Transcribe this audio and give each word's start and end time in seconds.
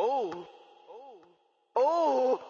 Oh. 0.00 0.46
Oh. 1.74 2.40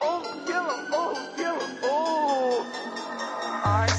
Oh, 0.00 0.44
yellow. 0.48 0.88
Oh, 0.90 1.34
yellow. 1.38 1.60
Oh. 1.84 2.66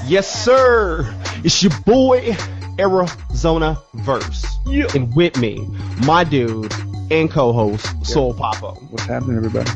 Yes, 0.06 0.44
sir. 0.44 1.10
It's 1.46 1.64
your 1.64 1.72
boy, 1.86 2.36
Arizona 2.78 3.80
Verse. 3.94 4.46
Yeah. 4.66 4.88
And 4.94 5.16
with 5.16 5.38
me, 5.38 5.66
my 6.06 6.26
dude 6.26 6.74
and 7.10 7.32
co-host, 7.32 8.06
Soul 8.06 8.34
Papo. 8.34 8.76
What's 8.92 9.06
happening, 9.06 9.38
everybody? 9.38 9.72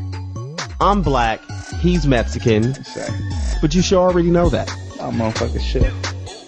I'm 0.82 1.02
black, 1.02 1.40
he's 1.80 2.06
Mexican, 2.06 2.74
Say, 2.84 3.08
but 3.62 3.76
you 3.76 3.82
should 3.82 3.98
already 3.98 4.30
know 4.30 4.50
that. 4.50 4.70
I'm 5.00 5.14
motherfucking 5.14 5.62
shit. 5.62 5.94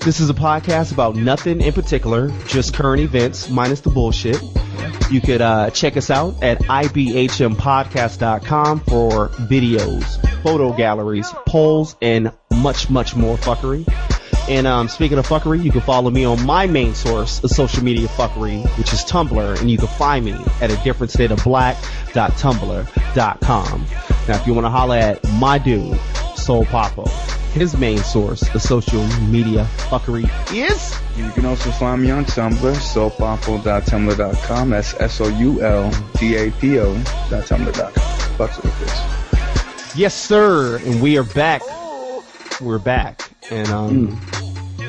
This 0.01 0.19
is 0.19 0.29
a 0.29 0.33
podcast 0.33 0.91
about 0.91 1.15
nothing 1.15 1.61
in 1.61 1.71
particular, 1.71 2.29
just 2.45 2.73
current 2.73 3.01
events 3.01 3.49
minus 3.49 3.79
the 3.79 3.89
bullshit. 3.89 4.43
You 5.11 5.21
could 5.21 5.41
uh, 5.41 5.69
check 5.71 5.97
us 5.97 6.09
out 6.09 6.41
at 6.43 6.59
ibhmpodcast.com 6.59 8.79
for 8.81 9.29
videos, 9.29 10.43
photo 10.43 10.73
galleries, 10.73 11.33
polls, 11.47 11.95
and 12.01 12.31
much, 12.51 12.89
much 12.89 13.15
more 13.15 13.37
fuckery. 13.37 13.87
And 14.49 14.67
um, 14.67 14.87
speaking 14.87 15.19
of 15.19 15.27
fuckery, 15.27 15.63
you 15.63 15.71
can 15.71 15.81
follow 15.81 16.09
me 16.09 16.23
on 16.25 16.43
my 16.45 16.65
main 16.67 16.95
source 16.95 17.43
of 17.43 17.51
social 17.51 17.83
media 17.83 18.07
fuckery, 18.07 18.65
which 18.77 18.93
is 18.93 19.03
Tumblr, 19.03 19.59
and 19.59 19.69
you 19.69 19.77
can 19.77 19.87
find 19.87 20.23
me 20.25 20.33
at 20.61 20.71
a 20.71 20.77
different 20.83 21.11
state 21.11 21.29
of 21.31 21.43
black.tumblr.com. 21.43 23.85
Now, 24.27 24.35
if 24.35 24.47
you 24.47 24.53
want 24.53 24.65
to 24.65 24.69
holler 24.69 24.95
at 24.95 25.23
my 25.33 25.59
dude, 25.59 25.99
Soul 26.35 26.65
Papo, 26.65 27.07
his 27.51 27.75
main 27.77 27.97
source 27.99 28.41
the 28.49 28.59
social 28.59 29.03
media 29.21 29.65
fuckery 29.89 30.25
is 30.53 30.99
You 31.17 31.29
can 31.31 31.45
also 31.45 31.71
find 31.71 32.01
me 32.01 32.11
on 32.11 32.25
Tumblr, 32.25 32.57
soulpapo.tumblr.com. 32.59 34.69
That's 34.69 34.93
S-O-U-L-P-A-P-O 34.93 36.93
dot 37.29 37.43
tumblr.com. 37.43 37.91
Fucks 38.37 38.63
with 38.63 38.79
this. 38.79 39.95
yes, 39.97 40.15
sir, 40.15 40.77
and 40.77 41.01
we 41.01 41.17
are 41.17 41.23
back. 41.23 41.61
We're 42.61 42.79
back, 42.79 43.29
and 43.51 43.67
um, 43.69 44.21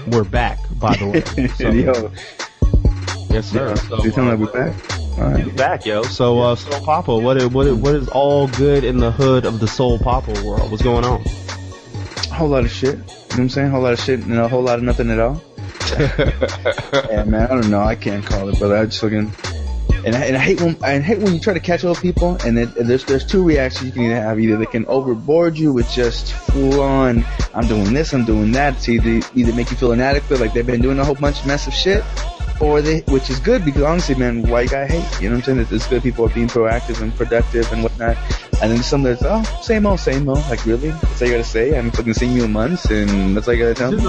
we're 0.09 0.23
back. 0.25 0.59
By 0.79 0.95
the 0.97 1.07
way, 1.09 1.23
so, 1.57 1.71
Yo, 1.71 2.13
yes, 3.35 3.47
sir. 3.51 3.75
So, 3.77 4.05
you 4.05 4.11
telling 4.13 4.39
me 4.39 4.45
we're 4.47 4.53
back? 4.53 4.75
Alright. 5.19 5.57
back, 5.57 5.85
yo. 5.87 6.03
So, 6.05 6.39
uh, 6.41 6.55
Soul 6.55 6.81
Papo, 6.87 7.21
what 7.23 7.37
is, 7.37 7.49
what 7.49 7.67
is, 7.67 7.75
what 7.75 7.95
is 7.97 8.09
all 8.09 8.47
good 8.49 8.85
in 8.85 8.99
the 8.99 9.11
hood 9.11 9.45
of 9.45 9.59
the 9.61 9.67
Soul 9.67 9.99
Papo 9.99 10.41
world? 10.45 10.71
What's 10.71 10.83
going 10.83 11.05
on? 11.05 11.23
A 12.31 12.35
whole 12.35 12.49
lot 12.49 12.65
of 12.65 12.71
shit. 12.71 12.95
You 12.95 12.99
know 12.99 13.07
what 13.07 13.39
I'm 13.39 13.49
saying? 13.49 13.69
A 13.69 13.71
whole 13.71 13.83
lot 13.83 13.93
of 13.93 14.01
shit 14.01 14.21
and 14.21 14.33
a 14.35 14.49
whole 14.49 14.63
lot 14.63 14.79
of 14.79 14.85
nothing 14.85 15.11
at 15.11 15.19
all. 15.19 15.43
yeah, 15.99 17.25
man, 17.25 17.43
I 17.43 17.49
don't 17.49 17.71
know. 17.71 17.81
I 17.81 17.95
can't 17.95 18.25
call 18.25 18.49
it, 18.49 18.59
but 18.61 18.77
I 18.77 18.85
just 18.85 19.01
fucking. 19.01 19.33
And 20.05 20.17
I, 20.17 20.25
and 20.25 20.37
I 20.37 20.41
hate 20.41 20.61
when 20.61 20.77
I 20.83 20.99
hate 20.99 21.19
when 21.19 21.35
you 21.35 21.41
try 21.41 21.53
to 21.53 21.61
catch 21.61 21.85
up 21.85 22.01
people, 22.01 22.39
and, 22.45 22.57
then 22.57 22.73
and 22.79 22.89
there's 22.89 23.05
there's 23.05 23.27
two 23.27 23.43
reactions 23.45 23.87
you 23.87 23.93
can 23.93 24.05
either 24.05 24.15
have. 24.15 24.41
Either 24.41 24.57
they 24.57 24.67
can 24.67 24.87
overboard 24.87 25.59
you 25.59 25.73
with 25.73 25.91
just 25.91 26.33
full 26.33 26.81
on, 26.81 27.25
I'm 27.55 27.67
doing 27.67 27.93
this, 27.93 28.15
I'm 28.15 28.25
doing 28.25 28.53
that, 28.53 28.79
to 28.81 28.93
either 28.93 29.29
either 29.35 29.53
make 29.53 29.71
you 29.71 29.77
feel 29.77 29.93
inadequate, 29.93 30.41
like 30.41 30.55
they've 30.55 30.67
been 30.67 30.81
doing 30.81 30.99
a 30.99 31.05
whole 31.05 31.17
bunch 31.17 31.41
of 31.41 31.47
mess 31.47 31.67
of 31.67 31.75
shit, 31.75 32.03
or 32.61 32.81
they, 32.81 33.01
which 33.09 33.29
is 33.29 33.41
good 33.41 33.65
because 33.65 33.83
honestly, 33.83 34.15
man, 34.15 34.49
why 34.49 34.63
you 34.63 34.69
gotta 34.69 34.87
hate? 34.87 35.21
You 35.21 35.29
know 35.29 35.37
what 35.37 35.49
I'm 35.49 35.67
saying? 35.67 35.69
It's 35.71 35.87
good 35.87 36.03
people 36.03 36.25
are 36.25 36.35
being 36.35 36.49
proactive 36.49 37.03
and 37.03 37.15
productive 37.15 37.71
and 37.73 37.83
whatnot. 37.83 38.17
And 38.63 38.71
then 38.71 38.83
some 38.83 39.03
that's 39.03 39.23
oh, 39.25 39.43
same 39.63 39.87
old, 39.87 40.01
same 40.01 40.29
old. 40.29 40.39
Like 40.51 40.65
really? 40.67 40.91
That's 40.91 41.23
all 41.23 41.29
you 41.29 41.35
gotta 41.35 41.45
say? 41.45 41.73
I 41.73 41.77
haven't 41.77 41.97
fucking 41.97 42.15
seen 42.15 42.37
you 42.37 42.45
in 42.45 42.53
months, 42.53 42.85
and 42.91 43.37
that's 43.37 43.49
all 43.49 43.55
you 43.55 43.63
gotta 43.63 43.75
tell 43.75 43.93
me. 43.93 43.99
Same 43.99 44.09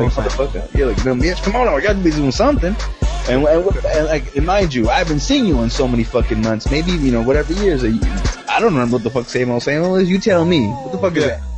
old, 0.00 0.12
same. 0.12 0.24
motherfucker. 0.24 0.74
Yeah, 0.74 0.86
like, 0.86 1.04
no, 1.04 1.14
bitch, 1.14 1.42
come 1.42 1.56
on, 1.56 1.68
I 1.68 1.80
gotta 1.80 1.98
be 1.98 2.10
doing 2.10 2.32
something. 2.32 2.74
And, 3.28 3.44
and, 3.44 3.76
and 3.76 4.06
like, 4.06 4.34
and 4.34 4.46
mind 4.46 4.72
you, 4.72 4.88
I 4.88 4.98
haven't 4.98 5.20
seen 5.20 5.44
you 5.44 5.60
in 5.60 5.68
so 5.68 5.86
many 5.86 6.04
fucking 6.04 6.40
months. 6.40 6.70
Maybe 6.70 6.92
you 6.92 7.12
know, 7.12 7.22
whatever 7.22 7.52
years. 7.52 7.84
I 7.84 8.58
don't 8.58 8.72
remember 8.72 8.96
what 8.96 9.04
the 9.04 9.10
fuck 9.10 9.26
same 9.26 9.50
old, 9.50 9.62
same 9.62 9.82
old 9.82 10.00
is. 10.00 10.10
You 10.10 10.18
tell 10.18 10.44
me. 10.44 10.66
What 10.68 10.92
the 10.92 10.98
fuck 10.98 11.16
is 11.16 11.24
that? 11.24 11.49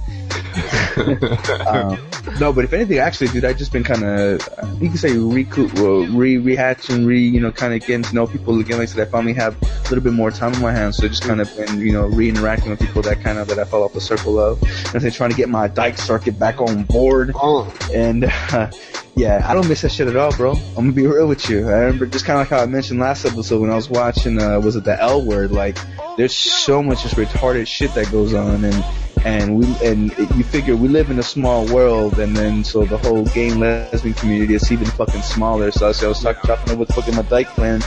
um, 1.66 1.98
no, 2.40 2.52
but 2.52 2.64
if 2.64 2.72
anything, 2.72 2.98
actually, 2.98 3.28
dude, 3.28 3.44
I've 3.44 3.56
just 3.56 3.72
been 3.72 3.84
kind 3.84 4.04
of, 4.04 4.40
you 4.80 4.88
can 4.88 4.96
say 4.96 5.16
recoup, 5.16 5.74
well, 5.74 6.06
re 6.06 6.36
rehatching, 6.36 7.06
re, 7.06 7.20
you 7.20 7.40
know, 7.40 7.50
kind 7.52 7.74
of 7.74 7.80
getting 7.80 8.02
to 8.02 8.14
know 8.14 8.26
people 8.26 8.58
again. 8.60 8.78
Like 8.78 8.88
I 8.88 8.92
said, 8.92 9.08
I 9.08 9.10
finally 9.10 9.34
have 9.34 9.60
a 9.62 9.82
little 9.84 10.00
bit 10.00 10.12
more 10.12 10.30
time 10.30 10.54
on 10.54 10.60
my 10.60 10.72
hands, 10.72 10.96
so 10.96 11.08
just 11.08 11.24
kind 11.24 11.40
of 11.40 11.54
been, 11.56 11.80
you 11.80 11.92
know, 11.92 12.06
re-interacting 12.06 12.70
with 12.70 12.80
people 12.80 13.02
that 13.02 13.22
kind 13.22 13.38
of 13.38 13.48
that 13.48 13.58
I 13.58 13.64
fell 13.64 13.82
off 13.82 13.92
the 13.92 14.00
circle 14.00 14.38
of, 14.38 14.62
and 14.94 15.02
then 15.02 15.10
trying 15.10 15.30
to 15.30 15.36
get 15.36 15.48
my 15.48 15.68
Dyke 15.68 15.98
circuit 15.98 16.38
back 16.38 16.60
on 16.60 16.84
board. 16.84 17.32
Oh, 17.34 17.72
And 17.92 18.24
uh, 18.24 18.70
yeah, 19.14 19.44
I 19.44 19.54
don't 19.54 19.68
miss 19.68 19.82
that 19.82 19.90
shit 19.92 20.08
at 20.08 20.16
all, 20.16 20.32
bro. 20.32 20.52
I'm 20.52 20.74
gonna 20.74 20.92
be 20.92 21.06
real 21.06 21.26
with 21.26 21.48
you. 21.48 21.68
I 21.68 21.80
remember 21.80 22.06
just 22.06 22.24
kind 22.24 22.40
of 22.40 22.50
like 22.50 22.58
how 22.58 22.62
I 22.62 22.66
mentioned 22.66 23.00
last 23.00 23.24
episode 23.24 23.60
when 23.60 23.70
I 23.70 23.76
was 23.76 23.90
watching, 23.90 24.40
uh, 24.40 24.60
was 24.60 24.76
it 24.76 24.84
the 24.84 25.00
L 25.00 25.24
word? 25.24 25.52
Like, 25.52 25.78
there's 26.16 26.36
so 26.36 26.82
much 26.82 27.02
just 27.02 27.16
retarded 27.16 27.66
shit 27.66 27.94
that 27.94 28.10
goes 28.10 28.34
on, 28.34 28.64
and 28.64 28.84
and 29.24 29.56
we 29.56 29.64
and 29.86 30.16
you 30.36 30.42
figure 30.44 30.76
we 30.76 30.88
live 30.88 31.10
in 31.10 31.18
a 31.18 31.22
small 31.22 31.66
world, 31.66 32.18
and 32.18 32.36
then 32.36 32.64
so 32.64 32.84
the 32.84 32.98
whole 32.98 33.24
gay 33.26 33.50
lesbian 33.50 34.14
community 34.14 34.54
is 34.54 34.70
even 34.72 34.86
fucking 34.86 35.22
smaller. 35.22 35.70
So 35.70 35.88
I, 35.88 35.92
so 35.92 36.06
I 36.06 36.08
was 36.08 36.20
talking 36.20 36.42
chopping 36.44 36.72
up 36.72 36.78
with 36.78 36.92
fucking 36.92 37.14
my 37.14 37.22
dyke 37.22 37.48
plan, 37.48 37.80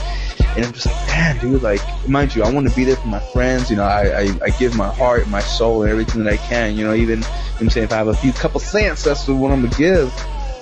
and 0.56 0.64
I'm 0.64 0.72
just 0.72 0.86
like, 0.86 1.06
man, 1.08 1.38
dude, 1.38 1.62
like, 1.62 1.80
mind 2.08 2.34
you, 2.34 2.42
I 2.42 2.50
want 2.50 2.68
to 2.68 2.74
be 2.74 2.84
there 2.84 2.96
for 2.96 3.08
my 3.08 3.18
friends. 3.18 3.70
You 3.70 3.76
know, 3.76 3.84
I, 3.84 4.20
I 4.20 4.38
I 4.44 4.50
give 4.58 4.74
my 4.76 4.88
heart, 4.88 5.28
my 5.28 5.40
soul, 5.40 5.82
and 5.82 5.90
everything 5.90 6.24
that 6.24 6.32
I 6.32 6.36
can. 6.38 6.76
You 6.76 6.86
know, 6.86 6.94
even 6.94 7.18
you 7.18 7.24
know 7.24 7.28
I'm 7.60 7.70
saying 7.70 7.84
if 7.84 7.92
I 7.92 7.96
have 7.96 8.08
a 8.08 8.14
few 8.14 8.32
couple 8.32 8.60
cents, 8.60 9.04
that's 9.04 9.28
what 9.28 9.50
I'm 9.50 9.62
gonna 9.62 9.76
give. 9.76 10.12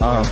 Um, 0.00 0.26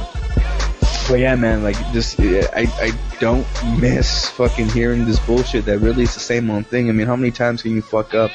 but 1.09 1.19
yeah, 1.19 1.35
man, 1.37 1.63
like 1.63 1.77
just 1.93 2.19
I 2.21 2.67
I 2.81 2.93
don't 3.21 3.47
miss 3.79 4.29
fucking 4.31 4.71
hearing 4.71 5.05
this 5.05 5.19
bullshit 5.21 5.65
that 5.67 5.79
really 5.79 6.03
is 6.03 6.15
the 6.15 6.21
same 6.21 6.51
old 6.51 6.67
thing. 6.67 6.89
I 6.89 6.93
mean, 6.93 7.07
how 7.07 7.17
many 7.17 7.31
times 7.31 7.63
can 7.63 7.73
you 7.73 7.83
fuck 7.83 8.15
up 8.15 8.33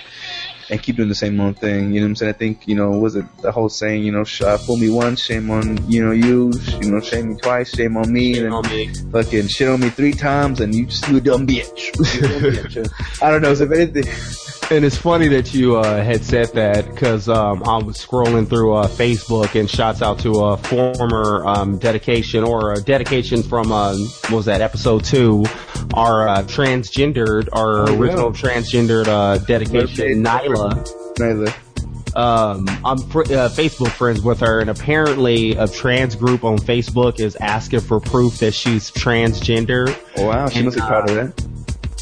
and 0.69 0.81
keep 0.81 0.95
doing 0.97 1.09
the 1.09 1.15
same 1.15 1.39
old 1.39 1.57
thing? 1.59 1.93
You 1.93 2.01
know 2.01 2.05
what 2.07 2.09
I'm 2.11 2.15
saying? 2.17 2.33
I 2.35 2.37
think 2.37 2.67
you 2.67 2.75
know 2.75 2.91
was 2.91 3.15
it 3.15 3.25
the 3.41 3.51
whole 3.51 3.69
saying? 3.69 4.03
You 4.03 4.11
know, 4.11 4.23
sh- 4.23 4.41
uh, 4.41 4.57
fool 4.57 4.77
me 4.77 4.89
once, 4.89 5.21
shame 5.21 5.49
on 5.49 5.89
you 5.89 6.03
know 6.03 6.11
you. 6.11 6.51
sh- 6.59 6.73
You 6.81 6.91
know, 6.91 6.99
shame 7.01 7.29
me 7.29 7.35
twice, 7.41 7.73
shame 7.73 7.97
on 7.97 8.11
me, 8.11 8.37
and 8.37 8.53
on 8.53 8.67
me. 8.69 8.89
fucking 9.11 9.47
shit 9.47 9.67
on 9.69 9.79
me 9.79 9.89
three 9.89 10.13
times, 10.13 10.59
and 10.61 10.73
you 10.75 10.85
just 10.85 11.07
you 11.07 11.17
a 11.17 11.21
dumb 11.21 11.47
bitch. 11.47 11.91
You 12.19 12.25
a 12.25 12.29
dumb 12.29 12.41
bitch. 12.51 13.21
I 13.21 13.29
don't 13.31 13.41
know. 13.41 13.53
So 13.53 13.63
if 13.65 13.71
anything, 13.71 14.03
And 14.69 14.83
it's 14.83 14.97
funny 14.97 15.29
that 15.29 15.53
you 15.53 15.77
uh, 15.77 16.03
had 16.03 16.25
said 16.25 16.49
that 16.55 16.89
because 16.89 17.29
um, 17.29 17.63
I 17.65 17.77
was 17.77 17.95
scrolling 17.95 18.49
through 18.49 18.73
uh, 18.73 18.87
Facebook 18.89 19.57
and 19.57 19.69
shouts 19.69 20.01
out 20.01 20.19
to 20.19 20.39
a 20.43 20.57
former 20.57 21.45
um, 21.47 21.77
dedication 21.77 22.43
or 22.43 22.73
a 22.73 22.81
dedication 22.81 23.43
from 23.43 23.71
uh, 23.71 23.95
what 23.95 24.31
was 24.31 24.45
that 24.47 24.59
episode 24.59 25.05
two, 25.05 25.45
our 25.93 26.27
uh, 26.27 26.43
transgendered, 26.43 27.47
our 27.53 27.83
Oh, 27.87 27.91
yeah. 27.93 27.97
original 27.97 28.31
transgendered 28.33 29.07
uh, 29.07 29.37
dedication, 29.45 30.21
Nyla. 30.21 30.85
Nyla. 31.15 32.17
Um, 32.17 32.65
I'm 32.83 32.97
fr- 32.97 33.21
uh, 33.21 33.47
Facebook 33.47 33.91
friends 33.91 34.21
with 34.21 34.41
her, 34.41 34.59
and 34.59 34.69
apparently 34.69 35.51
a 35.53 35.67
trans 35.67 36.15
group 36.15 36.43
on 36.43 36.57
Facebook 36.57 37.21
is 37.21 37.37
asking 37.37 37.81
for 37.81 38.01
proof 38.01 38.39
that 38.39 38.53
she's 38.53 38.91
transgender. 38.91 39.87
Wow, 40.17 40.49
she 40.49 40.57
And, 40.57 40.65
must 40.65 40.75
be 40.77 40.81
proud 40.81 41.09
of 41.09 41.15
that. 41.15 41.47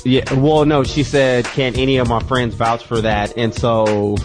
Yeah, 0.06 0.32
well, 0.36 0.66
no, 0.66 0.84
she 0.84 1.02
said, 1.02 1.46
can 1.46 1.76
any 1.76 1.98
of 1.98 2.08
my 2.08 2.20
friends 2.20 2.54
vouch 2.54 2.86
for 2.86 3.02
that? 3.02 3.36
And 3.38 3.52
so, 3.52 4.16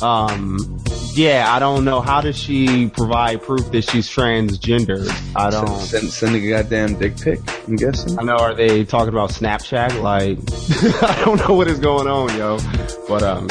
um, 0.00 0.78
yeah, 1.14 1.52
I 1.52 1.58
don't 1.58 1.84
know. 1.84 2.00
How 2.00 2.20
does 2.20 2.36
she 2.36 2.88
provide 2.90 3.42
proof 3.42 3.72
that 3.72 3.90
she's 3.90 4.08
transgender? 4.08 5.04
I 5.34 5.50
don't. 5.50 5.68
send, 5.80 6.10
send 6.10 6.36
a 6.36 6.48
goddamn 6.48 6.98
dick 7.00 7.16
pic. 7.16 7.40
I'm 7.66 7.74
guessing. 7.74 8.16
I 8.16 8.22
know. 8.22 8.36
Are 8.36 8.54
they 8.54 8.84
talking 8.84 9.08
about 9.08 9.30
Snapchat? 9.30 10.00
Like, 10.00 10.38
I 11.02 11.24
don't 11.24 11.40
know 11.40 11.56
what 11.56 11.66
is 11.66 11.80
going 11.80 12.06
on, 12.06 12.36
yo. 12.38 12.58
But 13.08 13.24
um, 13.24 13.48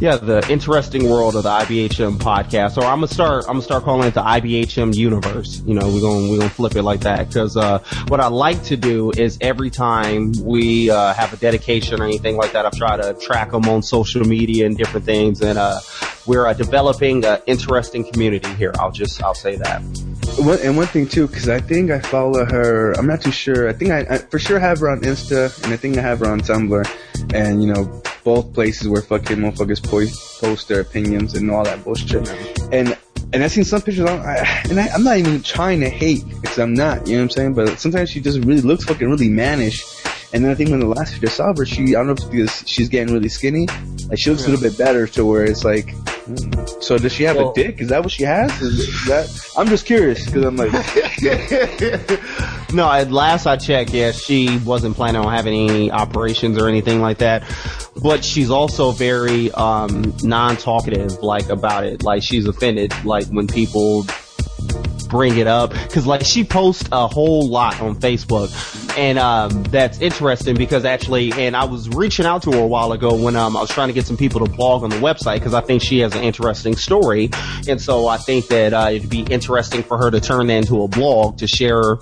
yeah, 0.00 0.16
the 0.16 0.46
interesting 0.50 1.08
world 1.08 1.34
of 1.34 1.42
the 1.42 1.48
IBHM 1.48 2.18
podcast. 2.18 2.76
Or 2.76 2.84
I'm 2.84 2.98
gonna 2.98 3.08
start. 3.08 3.44
I'm 3.44 3.54
gonna 3.54 3.62
start 3.62 3.84
calling 3.84 4.06
it 4.08 4.14
the 4.14 4.22
IBHM 4.22 4.94
universe. 4.94 5.62
You 5.66 5.74
know, 5.74 5.88
we're 5.88 6.00
gonna 6.00 6.30
we're 6.30 6.38
gonna 6.38 6.50
flip 6.50 6.76
it 6.76 6.82
like 6.82 7.00
that 7.00 7.28
because 7.28 7.56
uh, 7.56 7.80
what 8.08 8.20
I 8.20 8.28
like 8.28 8.62
to 8.64 8.76
do 8.76 9.10
is 9.10 9.38
every 9.40 9.70
time 9.70 10.32
we 10.42 10.90
uh, 10.90 11.12
have 11.14 11.32
a 11.32 11.36
dedication 11.36 12.00
or 12.00 12.04
anything 12.04 12.36
like 12.36 12.52
that, 12.52 12.66
I 12.66 12.70
try 12.70 12.96
to 12.96 13.14
track 13.14 13.50
them 13.50 13.68
on 13.68 13.82
social 13.82 14.24
media 14.24 14.66
and 14.66 14.76
different 14.76 15.04
things, 15.04 15.40
and 15.40 15.58
uh, 15.58 15.80
we're 16.26 16.46
uh, 16.46 16.52
developing 16.52 17.24
an 17.24 17.40
interesting 17.46 18.10
community 18.10 18.52
here. 18.54 18.72
I'll 18.78 18.92
just 18.92 19.22
I'll 19.22 19.34
say 19.34 19.56
that. 19.56 19.82
One, 20.38 20.58
and 20.62 20.76
one 20.76 20.86
thing 20.86 21.08
too, 21.08 21.26
because 21.26 21.48
I 21.48 21.60
think 21.60 21.90
I 21.90 21.98
follow 21.98 22.44
her. 22.44 22.92
I'm 22.92 23.06
not 23.06 23.20
too 23.20 23.32
sure. 23.32 23.68
I 23.68 23.72
think 23.72 23.90
I, 23.90 24.00
I 24.08 24.18
for 24.18 24.38
sure 24.38 24.58
have 24.60 24.78
her 24.80 24.88
on 24.88 25.00
Insta, 25.00 25.62
and 25.64 25.72
I 25.72 25.76
think 25.76 25.98
I 25.98 26.00
have 26.00 26.20
her 26.20 26.30
on 26.30 26.40
Tumblr, 26.40 27.34
and 27.34 27.62
you 27.62 27.72
know 27.72 28.02
both 28.22 28.52
places 28.54 28.88
where 28.88 29.02
fucking 29.02 29.38
motherfuckers 29.38 29.82
post, 29.82 30.40
post 30.40 30.68
their 30.68 30.80
opinions 30.80 31.34
and 31.34 31.50
all 31.50 31.64
that 31.64 31.82
bullshit. 31.82 32.28
And 32.72 32.96
and 33.32 33.42
I've 33.42 33.50
seen 33.50 33.64
some 33.64 33.82
pictures 33.82 34.08
on, 34.08 34.20
I, 34.20 34.62
and 34.70 34.80
I, 34.80 34.88
I'm 34.88 35.02
not 35.04 35.18
even 35.18 35.42
trying 35.42 35.80
to 35.80 35.88
hate 35.88 36.24
because 36.28 36.58
I'm 36.58 36.72
not. 36.72 37.06
You 37.06 37.14
know 37.14 37.18
what 37.20 37.24
I'm 37.24 37.30
saying? 37.30 37.54
But 37.54 37.78
sometimes 37.80 38.10
she 38.10 38.20
just 38.20 38.38
really 38.44 38.62
looks 38.62 38.84
fucking 38.84 39.08
really 39.08 39.28
mannish. 39.28 39.84
And 40.32 40.44
then 40.44 40.50
I 40.50 40.54
think 40.54 40.70
when 40.70 40.80
the 40.80 40.86
last 40.86 41.12
picture 41.14 41.28
I 41.28 41.30
saw 41.30 41.54
her, 41.56 41.64
she 41.64 41.96
I 41.96 42.04
don't 42.04 42.08
know 42.08 42.12
if 42.12 42.18
it's 42.18 42.28
because 42.28 42.64
she's 42.68 42.88
getting 42.90 43.14
really 43.14 43.30
skinny, 43.30 43.66
like 44.08 44.18
she 44.18 44.28
looks 44.30 44.46
a 44.46 44.50
little 44.50 44.62
bit 44.68 44.76
better 44.76 45.06
to 45.06 45.24
where 45.24 45.44
it's 45.44 45.64
like, 45.64 45.88
hmm, 45.90 46.36
So 46.80 46.98
does 46.98 47.12
she 47.12 47.22
have 47.24 47.36
Well- 47.36 47.52
a 47.52 47.54
dick? 47.54 47.80
Is 47.80 47.88
that 47.88 48.02
what 48.02 48.12
she 48.12 48.24
has? 48.24 48.50
Is 48.60 49.06
that? 49.06 49.28
I'm 49.56 49.68
just 49.68 49.86
curious 49.86 50.26
because 50.26 50.44
I'm 50.44 50.56
like, 50.56 50.72
no, 52.74 52.90
at 52.90 53.10
last 53.10 53.46
I 53.46 53.56
checked, 53.56 53.92
yeah, 53.94 54.12
she 54.12 54.58
wasn't 54.58 54.96
planning 54.96 55.22
on 55.22 55.32
having 55.32 55.70
any 55.70 55.90
operations 55.90 56.58
or 56.58 56.68
anything 56.68 57.00
like 57.00 57.18
that. 57.18 57.44
But 58.02 58.22
she's 58.24 58.50
also 58.50 58.92
very 58.92 59.50
um 59.52 60.14
non-talkative, 60.22 61.22
like 61.22 61.48
about 61.48 61.84
it. 61.84 62.02
Like 62.02 62.22
she's 62.22 62.46
offended, 62.46 62.92
like 63.04 63.26
when 63.28 63.46
people 63.46 64.04
bring 65.08 65.38
it 65.38 65.46
up. 65.46 65.70
Because 65.70 66.06
like 66.06 66.24
she 66.24 66.44
posts 66.44 66.88
a 66.92 67.06
whole 67.06 67.48
lot 67.48 67.80
on 67.80 67.96
Facebook 67.96 68.48
and 68.98 69.18
um 69.18 69.62
that's 69.64 70.00
interesting 70.00 70.56
because 70.56 70.84
actually 70.84 71.32
and 71.32 71.56
I 71.56 71.64
was 71.64 71.88
reaching 71.88 72.26
out 72.26 72.42
to 72.42 72.52
her 72.52 72.58
a 72.58 72.66
while 72.66 72.92
ago 72.92 73.14
when 73.14 73.36
um 73.36 73.56
I 73.56 73.60
was 73.60 73.70
trying 73.70 73.88
to 73.88 73.94
get 73.94 74.06
some 74.06 74.16
people 74.16 74.44
to 74.44 74.52
blog 74.52 74.82
on 74.82 74.90
the 74.90 74.96
website 74.96 75.36
because 75.36 75.54
I 75.54 75.60
think 75.60 75.82
she 75.82 76.00
has 76.00 76.14
an 76.14 76.24
interesting 76.24 76.76
story. 76.76 77.30
And 77.68 77.80
so 77.80 78.06
I 78.06 78.16
think 78.16 78.48
that 78.48 78.74
uh, 78.74 78.90
it'd 78.92 79.08
be 79.08 79.22
interesting 79.22 79.82
for 79.82 79.98
her 79.98 80.10
to 80.10 80.20
turn 80.20 80.48
that 80.48 80.58
into 80.58 80.82
a 80.82 80.88
blog 80.88 81.38
to 81.38 81.46
share 81.46 81.98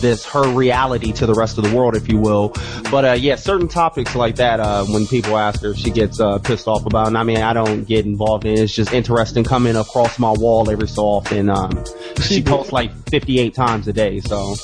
this 0.00 0.24
her 0.26 0.48
reality 0.48 1.12
to 1.12 1.26
the 1.26 1.34
rest 1.34 1.58
of 1.58 1.64
the 1.64 1.74
world, 1.74 1.96
if 1.96 2.08
you 2.08 2.18
will. 2.18 2.52
But 2.90 3.04
uh, 3.04 3.12
yeah, 3.12 3.36
certain 3.36 3.68
topics 3.68 4.14
like 4.14 4.36
that, 4.36 4.60
uh, 4.60 4.84
when 4.84 5.06
people 5.06 5.36
ask 5.36 5.62
her, 5.62 5.74
she 5.74 5.90
gets 5.90 6.20
uh, 6.20 6.38
pissed 6.38 6.66
off 6.68 6.86
about. 6.86 7.08
And 7.08 7.18
I 7.18 7.22
mean, 7.22 7.38
I 7.38 7.52
don't 7.52 7.84
get 7.84 8.06
involved 8.06 8.44
in 8.44 8.52
it. 8.54 8.60
It's 8.60 8.74
just 8.74 8.92
interesting 8.92 9.44
coming 9.44 9.76
across 9.76 10.18
my 10.18 10.32
wall 10.32 10.70
every 10.70 10.88
so 10.88 11.04
often. 11.04 11.48
Um, 11.48 11.84
she 12.22 12.42
posts 12.50 12.72
like 12.72 12.92
58 13.10 13.54
times 13.54 13.88
a 13.88 13.92
day, 13.92 14.20
so 14.20 14.54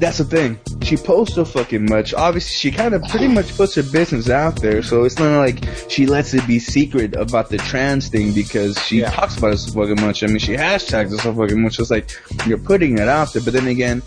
that's 0.00 0.18
the 0.18 0.24
thing. 0.24 0.58
She 0.82 0.96
posts 0.96 1.34
so 1.36 1.44
fucking 1.44 1.84
much. 1.88 2.14
Obviously, 2.14 2.54
she 2.54 2.70
kind 2.76 2.94
of 2.94 3.02
pretty 3.04 3.28
much 3.28 3.54
puts 3.56 3.74
her 3.76 3.82
business 3.82 4.28
out 4.30 4.60
there. 4.60 4.82
So 4.82 5.04
it's 5.04 5.18
not 5.18 5.38
like 5.38 5.62
she 5.88 6.06
lets 6.06 6.34
it 6.34 6.44
be 6.46 6.58
secret 6.58 7.14
about 7.14 7.50
the 7.50 7.58
trans 7.58 8.08
thing 8.08 8.32
because 8.32 8.78
she 8.84 9.00
Yeah. 9.00 9.10
talks 9.10 9.36
about 9.36 9.52
it 9.52 9.58
so 9.58 9.72
fucking 9.72 10.04
much. 10.04 10.22
I 10.22 10.26
mean, 10.26 10.38
she 10.38 10.54
hashtags 10.54 11.12
it 11.12 11.20
so 11.20 11.34
fucking 11.34 11.62
much. 11.62 11.78
It's 11.78 11.90
like 11.90 12.10
you're 12.46 12.58
putting 12.58 12.98
it 12.98 13.08
out 13.08 13.32
there. 13.32 13.42
But 13.42 13.52
then 13.52 13.68
again, 13.68 14.02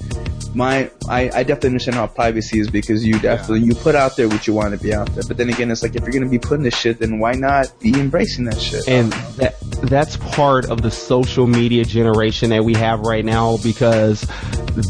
my 0.56 0.90
I, 1.08 1.30
I 1.34 1.44
definitely 1.44 1.70
understand 1.70 1.96
how 1.96 2.08
privacy 2.08 2.60
is 2.60 2.70
because 2.70 3.06
you 3.06 3.18
definitely 3.20 3.62
you 3.62 3.74
put 3.76 3.96
out 3.96 4.16
there 4.18 4.28
what 4.28 4.46
you 4.48 4.54
want 4.54 4.78
to 4.78 4.84
be 4.84 4.94
out 4.94 5.08
there. 5.14 5.24
But 5.28 5.38
then 5.38 5.50
again, 5.50 5.72
it's 5.72 5.84
like 5.84 5.96
if 5.96 6.02
you're 6.02 6.12
gonna 6.12 6.28
be 6.30 6.40
putting 6.40 6.64
this 6.64 6.78
shit, 6.78 7.00
then 7.00 7.20
why 7.20 7.34
not 7.34 7.72
be 7.80 7.94
embracing 8.00 8.46
that 8.46 8.60
shit? 8.60 8.88
and 8.88 9.12
that 9.38 9.56
that's 9.84 10.16
part 10.18 10.70
of 10.70 10.82
the 10.82 10.90
social 10.90 11.46
media 11.46 11.84
generation 11.84 12.50
that 12.52 12.64
we 12.64 12.74
have 12.74 13.02
right 13.02 13.26
now 13.26 13.58
because 13.58 14.26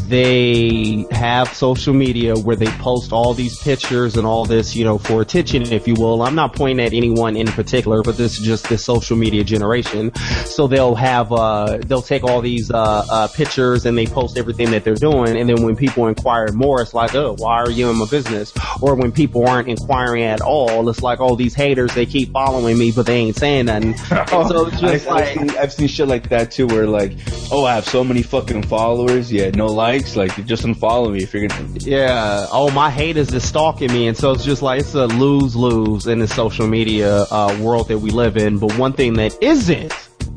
they 0.08 1.04
have 1.10 1.52
social 1.52 1.92
media 1.92 2.34
where 2.36 2.56
they 2.56 2.66
post 2.78 3.12
all 3.12 3.34
these 3.34 3.58
pictures 3.58 4.16
and 4.16 4.26
all 4.26 4.44
this, 4.44 4.74
you 4.74 4.84
know, 4.84 4.98
for 4.98 5.20
attention, 5.20 5.62
if 5.72 5.86
you 5.86 5.94
will. 5.94 6.22
I'm 6.22 6.34
not 6.34 6.54
pointing 6.54 6.84
at 6.84 6.92
anyone 6.92 7.36
in 7.36 7.46
particular, 7.48 8.02
but 8.02 8.16
this 8.16 8.38
is 8.38 8.46
just 8.46 8.68
the 8.68 8.78
social 8.78 9.16
media 9.16 9.44
generation. 9.44 10.14
So 10.44 10.66
they'll 10.66 10.94
have, 10.94 11.32
uh, 11.32 11.78
they'll 11.86 12.00
take 12.00 12.22
all 12.22 12.40
these, 12.40 12.70
uh, 12.70 13.04
uh, 13.10 13.28
pictures 13.28 13.86
and 13.86 13.98
they 13.98 14.06
post 14.06 14.38
everything 14.38 14.70
that 14.70 14.84
they're 14.84 14.94
doing. 14.94 15.36
And 15.36 15.48
then 15.48 15.64
when 15.64 15.76
people 15.76 16.06
inquire 16.06 16.52
more, 16.52 16.80
it's 16.80 16.94
like, 16.94 17.14
oh, 17.14 17.34
why 17.38 17.56
are 17.56 17.70
you 17.70 17.90
in 17.90 17.96
my 17.96 18.06
business? 18.06 18.52
Or 18.80 18.94
when 18.94 19.12
people 19.12 19.46
aren't 19.46 19.68
inquiring 19.68 20.22
at 20.22 20.40
all, 20.40 20.88
it's 20.88 21.02
like, 21.02 21.20
oh, 21.20 21.36
these 21.36 21.54
haters, 21.54 21.94
they 21.94 22.06
keep 22.06 22.32
following 22.32 22.78
me, 22.78 22.92
but 22.92 23.06
they 23.06 23.16
ain't 23.16 23.36
saying 23.36 23.66
nothing. 23.66 23.96
so 23.96 24.70
just 24.92 25.06
I, 25.06 25.10
like, 25.10 25.24
have 25.24 25.38
seen, 25.38 25.58
I've 25.58 25.72
seen 25.72 25.88
shit 25.88 26.08
like 26.08 26.28
that 26.30 26.50
too, 26.50 26.66
where 26.66 26.86
like, 26.86 27.12
oh, 27.50 27.64
I 27.64 27.74
have 27.74 27.86
so 27.86 28.04
many 28.04 28.22
fucking 28.22 28.64
followers, 28.64 29.32
yeah, 29.32 29.50
no 29.50 29.66
likes, 29.66 30.16
like 30.16 30.36
you 30.36 30.44
just 30.44 30.64
unfollow 30.64 31.12
me 31.12 31.22
if 31.22 31.32
you're 31.34 31.46
gonna. 31.46 31.68
Yeah. 31.80 32.46
Oh, 32.50 32.70
my 32.70 32.90
haters 32.90 33.32
is 33.32 33.46
stalking 33.46 33.92
me, 33.92 34.08
and 34.08 34.16
so 34.16 34.32
it's 34.32 34.44
just 34.44 34.62
like 34.62 34.80
it's 34.80 34.94
a 34.94 35.06
lose 35.06 35.54
lose 35.56 36.06
in 36.06 36.18
the 36.18 36.28
social 36.28 36.66
media 36.66 37.22
uh, 37.30 37.56
world 37.60 37.88
that 37.88 37.98
we 37.98 38.10
live 38.10 38.36
in. 38.36 38.58
But 38.58 38.76
one 38.78 38.92
thing 38.92 39.14
that 39.14 39.36
isn't 39.42 39.92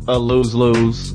a 0.07 0.17
lose 0.17 0.55
lose, 0.55 1.13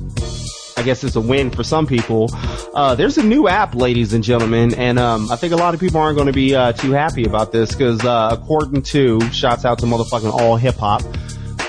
I 0.77 0.83
guess 0.83 1.05
it's 1.05 1.17
a 1.17 1.21
win 1.21 1.51
for 1.51 1.63
some 1.63 1.87
people. 1.87 2.31
Uh, 2.75 2.95
there's 2.95 3.19
a 3.19 3.23
new 3.23 3.49
app, 3.49 3.75
ladies 3.75 4.13
and 4.13 4.25
gentlemen, 4.25 4.75
and 4.75 4.99
um, 4.99 5.31
I 5.31 5.37
think 5.37 5.53
a 5.53 5.57
lot 5.57 5.75
of 5.75 5.81
people 5.81 6.01
aren't 6.01 6.17
going 6.17 6.27
to 6.27 6.33
be 6.33 6.55
uh, 6.55 6.73
too 6.73 6.93
happy 6.93 7.25
about 7.25 7.53
this 7.53 7.73
because 7.73 8.05
uh, 8.05 8.31
according 8.33 8.83
to 8.83 9.21
shouts 9.31 9.65
out 9.65 9.79
to 9.81 9.87
motherfucking 9.87 10.33
all 10.33 10.57
hip 10.57 10.77
hop. 10.77 11.03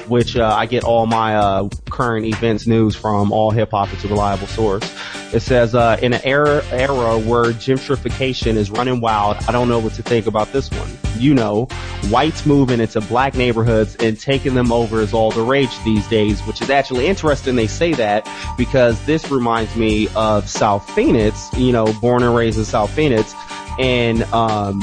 Which 0.08 0.36
uh, 0.36 0.54
I 0.54 0.66
get 0.66 0.84
all 0.84 1.06
my 1.06 1.36
uh, 1.36 1.70
current 1.90 2.26
events 2.26 2.68
news 2.68 2.96
from. 2.96 3.32
All 3.32 3.52
hip 3.52 3.72
hop 3.72 3.94
is 3.94 4.04
a 4.04 4.08
reliable 4.08 4.48
source. 4.48 4.84
It 5.34 5.42
says, 5.42 5.74
uh, 5.74 5.98
in 6.00 6.14
an 6.14 6.22
era, 6.24 6.64
era 6.70 7.18
where 7.18 7.46
gentrification 7.46 8.56
is 8.56 8.70
running 8.70 9.02
wild, 9.02 9.38
I 9.48 9.52
don't 9.52 9.68
know 9.68 9.80
what 9.80 9.94
to 9.94 10.04
think 10.04 10.28
about 10.28 10.52
this 10.54 10.70
one. 10.70 10.90
You 11.18 11.34
know, 11.34 11.66
whites 12.10 12.46
moving 12.46 12.80
into 12.80 13.02
black 13.02 13.34
neighborhoods 13.34 13.96
and 13.96 14.20
taking 14.20 14.54
them 14.54 14.72
over 14.72 15.02
is 15.02 15.12
all 15.12 15.32
the 15.32 15.42
rage 15.42 15.72
these 15.84 16.08
days, 16.08 16.40
which 16.42 16.62
is 16.62 16.70
actually 16.70 17.08
interesting 17.08 17.56
they 17.56 17.66
say 17.66 17.94
that 17.94 18.30
because 18.58 19.04
this 19.06 19.32
reminds 19.32 19.76
me 19.76 20.08
of 20.16 20.48
South 20.48 20.88
Phoenix, 20.92 21.50
you 21.58 21.72
know, 21.72 21.92
born 21.94 22.22
and 22.22 22.36
raised 22.36 22.60
in 22.60 22.66
South 22.66 22.94
Phoenix. 22.94 23.34
And, 23.80 24.22
um, 24.26 24.82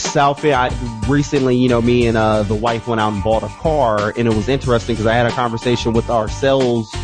South 0.00 0.44
I 0.44 0.70
recently, 1.08 1.56
you 1.56 1.68
know, 1.68 1.80
me 1.80 2.06
and 2.06 2.16
uh, 2.16 2.42
the 2.42 2.54
wife 2.54 2.86
went 2.86 3.00
out 3.00 3.12
and 3.12 3.22
bought 3.22 3.42
a 3.42 3.48
car, 3.48 4.12
and 4.16 4.26
it 4.28 4.34
was 4.34 4.48
interesting 4.48 4.94
because 4.94 5.06
I 5.06 5.14
had 5.14 5.26
a 5.26 5.30
conversation 5.30 5.92
with 5.92 6.10
our 6.10 6.28
sales 6.28 6.94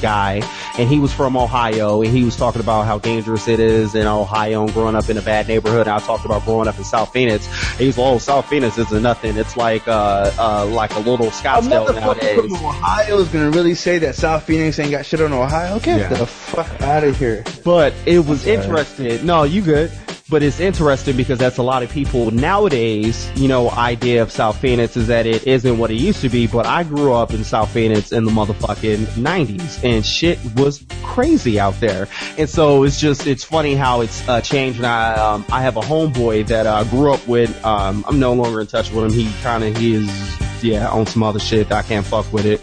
guy, 0.00 0.40
and 0.78 0.88
he 0.88 0.98
was 0.98 1.12
from 1.12 1.36
Ohio, 1.36 2.02
and 2.02 2.10
he 2.10 2.24
was 2.24 2.36
talking 2.36 2.60
about 2.60 2.86
how 2.86 2.98
dangerous 2.98 3.48
it 3.48 3.60
is 3.60 3.94
in 3.94 4.06
Ohio 4.06 4.64
and 4.64 4.72
growing 4.72 4.94
up 4.94 5.08
in 5.08 5.16
a 5.16 5.22
bad 5.22 5.48
neighborhood. 5.48 5.82
And 5.82 5.90
I 5.90 5.98
talked 5.98 6.24
about 6.24 6.44
growing 6.44 6.68
up 6.68 6.78
in 6.78 6.84
South 6.84 7.12
Phoenix. 7.12 7.46
And 7.78 7.86
was 7.86 7.98
like, 7.98 8.06
"Oh, 8.06 8.18
South 8.18 8.48
Phoenix 8.48 8.78
isn't 8.78 9.02
nothing. 9.02 9.36
It's 9.36 9.56
like 9.56 9.86
uh, 9.86 10.30
uh, 10.38 10.66
like 10.66 10.94
a 10.94 11.00
little 11.00 11.26
Scottsdale 11.26 11.86
motherfucker 11.86 12.00
nowadays." 12.00 12.40
from 12.40 12.66
Ohio 12.66 13.18
is 13.18 13.28
gonna 13.28 13.50
really 13.50 13.74
say 13.74 13.98
that 13.98 14.14
South 14.14 14.44
Phoenix 14.44 14.78
ain't 14.78 14.90
got 14.90 15.04
shit 15.04 15.20
on 15.20 15.32
Ohio? 15.32 15.78
Get 15.78 15.98
Yeah. 15.98 16.08
the 16.14 16.26
fuck 16.26 16.80
out 16.82 17.04
of 17.04 17.18
here. 17.18 17.44
But 17.64 17.92
it 18.06 18.20
was 18.24 18.46
interesting. 18.46 19.24
No, 19.26 19.42
you 19.44 19.62
good. 19.62 19.90
But 20.30 20.42
it's 20.42 20.60
interesting 20.60 21.16
because 21.16 21.38
that's 21.38 21.56
a 21.56 21.62
lot 21.62 21.82
of 21.82 21.90
people 21.90 22.30
nowadays, 22.30 23.30
you 23.34 23.48
know, 23.48 23.70
idea 23.70 24.20
of 24.20 24.30
South 24.30 24.58
Phoenix 24.58 24.94
is 24.96 25.06
that 25.06 25.26
it 25.26 25.46
isn't 25.46 25.78
what 25.78 25.90
it 25.90 25.94
used 25.94 26.20
to 26.20 26.28
be. 26.28 26.46
But 26.46 26.66
I 26.66 26.82
grew 26.82 27.14
up 27.14 27.32
in 27.32 27.44
South 27.44 27.70
Phoenix 27.70 28.12
in 28.12 28.24
the 28.24 28.30
motherfucking 28.30 28.98
90s 29.16 29.82
and 29.82 30.04
shit 30.04 30.38
was 30.56 30.84
crazy 31.02 31.58
out 31.58 31.80
there. 31.80 32.08
And 32.36 32.48
so 32.48 32.82
it's 32.82 33.00
just, 33.00 33.26
it's 33.26 33.42
funny 33.42 33.74
how 33.74 34.02
it's 34.02 34.26
uh, 34.28 34.42
changed. 34.42 34.78
And 34.78 34.86
I, 34.86 35.14
um, 35.14 35.46
I 35.50 35.62
have 35.62 35.78
a 35.78 35.80
homeboy 35.80 36.46
that 36.48 36.66
I 36.66 36.84
grew 36.84 37.12
up 37.12 37.26
with. 37.26 37.64
Um, 37.64 38.04
I'm 38.06 38.20
no 38.20 38.34
longer 38.34 38.60
in 38.60 38.66
touch 38.66 38.92
with 38.92 39.04
him. 39.06 39.12
He 39.12 39.32
kind 39.42 39.64
of, 39.64 39.76
he 39.76 39.94
is, 39.94 40.38
yeah, 40.62 40.88
on 40.88 41.06
some 41.06 41.22
other 41.22 41.38
shit. 41.38 41.72
I 41.72 41.82
can't 41.82 42.06
fuck 42.06 42.32
with 42.32 42.46
it. 42.46 42.60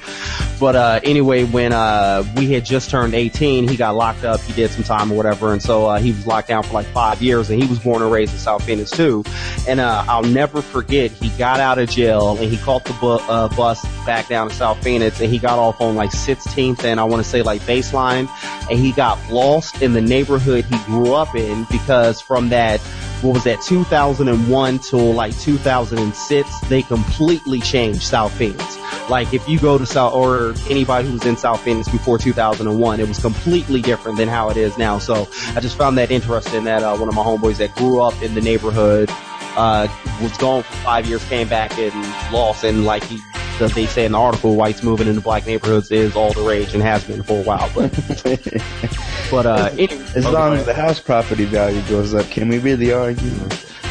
But 0.60 0.76
uh, 0.76 1.00
anyway, 1.04 1.44
when 1.44 1.74
uh, 1.74 2.24
we 2.36 2.52
had 2.52 2.66
just 2.66 2.90
turned 2.90 3.14
18, 3.14 3.68
he 3.68 3.76
got 3.76 3.96
locked 3.96 4.24
up. 4.24 4.40
He 4.42 4.54
did 4.54 4.72
some 4.72 4.84
time 4.84 5.12
or 5.12 5.16
whatever, 5.16 5.54
and 5.54 5.62
so 5.62 5.88
uh, 5.88 6.00
he 6.00 6.12
was 6.12 6.26
locked 6.26 6.48
down 6.48 6.64
for 6.64 6.74
like 6.74 6.88
five 6.88 7.22
years. 7.22 7.50
And 7.50 7.62
he 7.62 7.68
was 7.68 7.80
born 7.80 8.02
and 8.02 8.12
raised 8.12 8.34
in 8.34 8.40
South 8.40 8.64
Phoenix 8.64 8.92
too. 8.92 9.24
And 9.68 9.80
uh, 9.80 10.06
I'll 10.08 10.24
never 10.24 10.62
forget, 10.62 11.12
he 11.12 11.30
got 11.38 11.60
out 11.60 11.80
of 11.80 11.90
jail 11.90 12.38
and 12.38 12.52
he 12.52 12.58
caught 12.58 12.86
the 12.86 12.94
bu- 12.94 13.24
uh, 13.30 13.48
bus 13.56 13.86
back 14.06 14.28
down 14.28 14.50
to 14.50 14.56
South 14.56 14.82
Phoenix, 14.84 15.20
and 15.20 15.30
he 15.30 15.38
got 15.38 15.60
off 15.60 15.82
on 15.82 15.96
like 15.96 16.12
16th 16.12 16.84
and 16.84 17.00
I 17.00 17.04
want 17.04 17.24
to 17.24 17.30
say 17.30 17.42
like 17.42 17.62
baseline, 17.62 18.30
and 18.70 18.80
he 18.80 18.92
got 18.92 19.20
lost 19.32 19.82
in 19.82 19.94
the 19.94 20.02
neighborhood 20.02 20.66
he 20.66 20.78
grew 20.86 21.14
up 21.14 21.36
in 21.36 21.66
because 21.70 22.22
from 22.22 22.50
that 22.50 22.82
what 23.22 23.34
was 23.34 23.44
that 23.46 23.62
2001 23.62 24.80
till 24.80 25.14
like 25.14 25.38
2006 25.40 26.60
they 26.62 26.82
completely 26.84 27.60
changed 27.60 28.04
south 28.04 28.34
phoenix. 28.38 28.78
Like 29.10 29.34
if 29.34 29.48
you 29.48 29.60
go 29.60 29.78
to 29.78 29.86
south 29.86 30.14
or 30.14 30.54
anybody 30.70 31.08
who's 31.08 31.26
in 31.26 31.38
south 31.38 31.62
phoenix 31.62 31.90
before 31.90 32.18
2001 32.18 33.00
it 33.00 33.08
was 33.08 33.20
completely 33.20 33.82
different 33.82 34.18
than 34.18 34.28
how 34.28 34.50
it 34.50 34.58
is 34.58 34.78
now. 34.78 35.00
So 35.00 35.28
i 35.56 35.60
just 35.60 35.78
found 35.78 35.98
that 35.98 36.12
interesting 36.12 36.66
that 36.66 36.84
uh, 36.84 36.96
one 36.98 37.10
of 37.10 37.16
my 37.16 37.24
homeboys 37.24 37.58
that 37.58 37.76
grew 37.76 38.02
up 38.02 38.22
in 38.22 38.36
the 38.36 38.42
neighborhood 38.42 39.10
uh, 39.58 39.88
was 40.22 40.36
gone 40.38 40.64
for 40.64 40.74
five 40.78 41.06
years 41.06 41.24
came 41.26 41.48
back 41.48 41.78
and 41.78 41.94
lost 42.34 42.64
and 42.64 42.86
like 42.86 43.04
he 43.04 43.22
that 43.60 43.72
they 43.72 43.86
say 43.86 44.06
in 44.06 44.12
the 44.12 44.20
article 44.20 44.56
whites 44.56 44.84
moving 44.84 45.08
into 45.08 45.22
black 45.22 45.46
neighborhoods 45.46 45.92
is 45.92 46.16
all 46.16 46.34
the 46.34 46.42
rage 46.42 46.74
and 46.74 46.84
has 46.84 47.04
been 47.04 47.24
for 47.24 47.40
a 47.40 47.44
while 47.44 47.70
but 47.74 47.92
but 49.32 49.46
uh 49.46 49.70
anyway, 49.78 50.06
As 50.16 50.26
long 50.26 50.54
as 50.54 50.66
the 50.66 50.74
house 50.74 51.00
property 51.00 51.46
value 51.46 51.82
goes 51.84 52.14
up, 52.14 52.26
can 52.30 52.48
we 52.50 52.60
really 52.60 52.92
argue? 52.92 53.32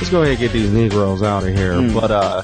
Let's 0.05 0.13
go 0.13 0.21
ahead 0.21 0.33
and 0.33 0.39
get 0.39 0.53
these 0.53 0.71
Negroes 0.71 1.23
out 1.23 1.45
of 1.45 1.55
here. 1.55 1.81
Hmm. 1.81 1.95
But 1.95 2.11
uh, 2.11 2.43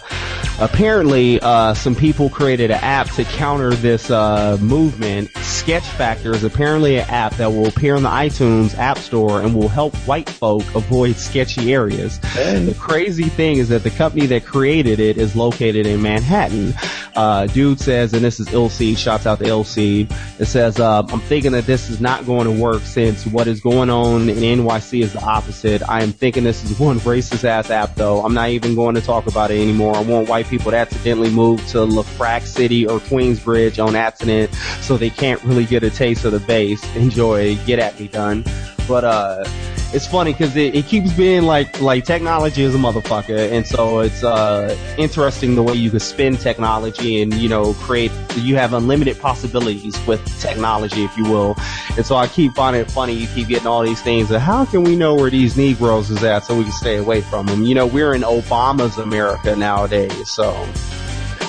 apparently, 0.61 1.41
uh, 1.41 1.75
some 1.75 1.95
people 1.95 2.31
created 2.31 2.71
an 2.71 2.79
app 2.81 3.11
to 3.17 3.25
counter 3.25 3.75
this 3.75 4.11
uh, 4.11 4.57
movement. 4.63 5.31
Sketch 5.37 5.85
Factor 5.85 6.35
is 6.35 6.43
apparently 6.43 6.97
an 6.97 7.11
app 7.11 7.35
that 7.35 7.49
will 7.49 7.67
appear 7.67 7.97
in 7.97 8.03
the 8.03 8.09
iTunes 8.09 8.75
App 8.79 8.97
Store 8.97 9.43
and 9.43 9.55
will 9.55 9.69
help 9.69 9.95
white 10.07 10.31
folk 10.31 10.63
avoid 10.75 11.17
sketchy 11.17 11.75
areas. 11.75 12.17
Hey. 12.17 12.65
The 12.65 12.75
crazy 12.75 13.25
thing 13.25 13.59
is 13.59 13.69
that 13.69 13.83
the 13.83 13.91
company 13.91 14.25
that 14.27 14.47
created 14.47 14.99
it 14.99 15.19
is 15.19 15.37
located 15.37 15.87
in 15.87 16.01
Manhattan. 16.01 16.73
Uh, 17.15 17.47
dude 17.47 17.81
says, 17.81 18.15
and 18.15 18.25
this 18.25 18.41
is 18.41 18.73
Seed, 18.73 18.99
shouts 18.99 19.27
out 19.27 19.41
to 19.41 19.65
Seed. 19.65 20.11
It 20.39 20.47
says, 20.47 20.81
uh, 20.81 21.03
I'm 21.09 21.21
thinking 21.21 21.53
that 21.53 21.67
this 21.67 21.91
is 21.91 22.01
not 22.01 22.25
going 22.25 22.45
to 22.45 22.63
work 22.63 22.83
since 22.83 23.27
what 23.27 23.47
is 23.47 23.61
going 23.61 23.91
on 23.91 24.29
in 24.31 24.37
NYC 24.37 25.03
is 25.03 25.13
the 25.13 25.23
opposite. 25.23 25.87
I 25.89 26.03
am 26.03 26.13
thinking 26.13 26.45
this 26.45 26.65
is 26.65 26.79
one 26.79 26.99
racist 27.01 27.45
ass 27.51 27.71
app 27.71 27.95
though. 27.97 28.25
I'm 28.25 28.33
not 28.33 28.49
even 28.51 28.75
going 28.75 28.95
to 28.95 29.01
talk 29.01 29.27
about 29.27 29.51
it 29.51 29.61
anymore. 29.61 29.95
I 29.97 30.01
want 30.01 30.29
white 30.29 30.47
people 30.47 30.71
to 30.71 30.77
accidentally 30.77 31.31
move 31.31 31.61
to 31.69 31.79
Lefrak 31.79 32.47
City 32.47 32.87
or 32.87 32.99
Queensbridge 33.01 33.85
on 33.85 33.95
accident 33.95 34.55
so 34.81 34.97
they 34.97 35.11
can't 35.11 35.43
really 35.45 35.67
get 35.67 35.83
a 35.83 35.91
taste 35.91 36.25
of 36.25 36.33
the 36.33 36.41
base. 36.41 36.83
Enjoy, 36.97 37.57
get 37.67 37.79
at 37.79 37.99
me 38.01 38.09
done. 38.09 38.45
But, 38.91 39.05
uh, 39.05 39.45
it's 39.93 40.07
funny 40.07 40.33
because 40.33 40.55
it, 40.57 40.75
it 40.75 40.87
keeps 40.87 41.13
being 41.13 41.43
like 41.43 41.81
like 41.81 42.05
technology 42.05 42.63
is 42.63 42.75
a 42.75 42.79
motherfucker, 42.79 43.51
and 43.51 43.67
so 43.67 44.01
it's 44.01 44.23
uh 44.23 44.77
interesting 44.99 45.57
the 45.57 45.63
way 45.63 45.75
you 45.75 45.91
can 45.91 45.99
spin 45.99 46.37
technology 46.37 47.21
and 47.21 47.35
you 47.35 47.49
know 47.49 47.75
create 47.75 48.13
you 48.37 48.57
have 48.57 48.73
unlimited 48.73 49.19
possibilities 49.19 49.99
with 50.07 50.25
technology, 50.41 51.03
if 51.05 51.17
you 51.17 51.25
will. 51.25 51.57
And 51.97 52.07
so 52.07 52.17
I 52.17 52.29
keep 52.29 52.53
finding 52.55 52.83
it 52.83 52.91
funny. 52.91 53.15
You 53.15 53.27
keep 53.29 53.49
getting 53.49 53.67
all 53.67 53.83
these 53.83 54.01
things. 54.01 54.31
Of 54.31 54.41
how 54.41 54.65
can 54.65 54.85
we 54.85 54.95
know 54.95 55.15
where 55.15 55.31
these 55.31 55.57
Negroes 55.57 56.11
is 56.11 56.23
at 56.23 56.45
so 56.45 56.57
we 56.57 56.65
can 56.65 56.73
stay 56.73 56.99
away 56.99 57.21
from 57.21 57.47
them? 57.47 57.65
You 57.65 57.75
know, 57.75 57.87
we're 57.87 58.15
in 58.15 58.23
Obama's 58.23 58.99
America 58.99 59.57
nowadays, 59.57 60.31
so. 60.31 60.53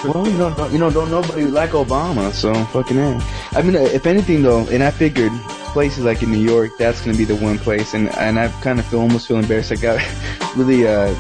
Well, 0.03 0.27
you 0.27 0.35
know, 0.35 0.51
don't, 0.55 0.71
you 0.71 0.79
know, 0.79 0.89
don't 0.89 1.11
nobody 1.11 1.45
like 1.45 1.71
Obama, 1.71 2.31
so 2.31 2.53
fucking 2.73 2.97
i 2.99 3.61
mean, 3.61 3.75
if 3.75 4.07
anything 4.07 4.41
though, 4.41 4.67
and 4.69 4.81
I 4.81 4.89
figured 4.89 5.31
places 5.73 6.03
like 6.03 6.23
in 6.23 6.31
New 6.31 6.39
York, 6.41 6.71
that's 6.79 7.01
gonna 7.05 7.17
be 7.17 7.23
the 7.23 7.35
one 7.35 7.59
place, 7.59 7.93
and 7.93 8.09
and 8.17 8.39
I 8.39 8.47
kind 8.61 8.79
of 8.79 8.85
feel 8.87 9.01
almost 9.01 9.27
feel 9.27 9.37
embarrassed. 9.37 9.71
I 9.71 9.75
got 9.75 10.01
really 10.57 10.87
uh 10.87 11.13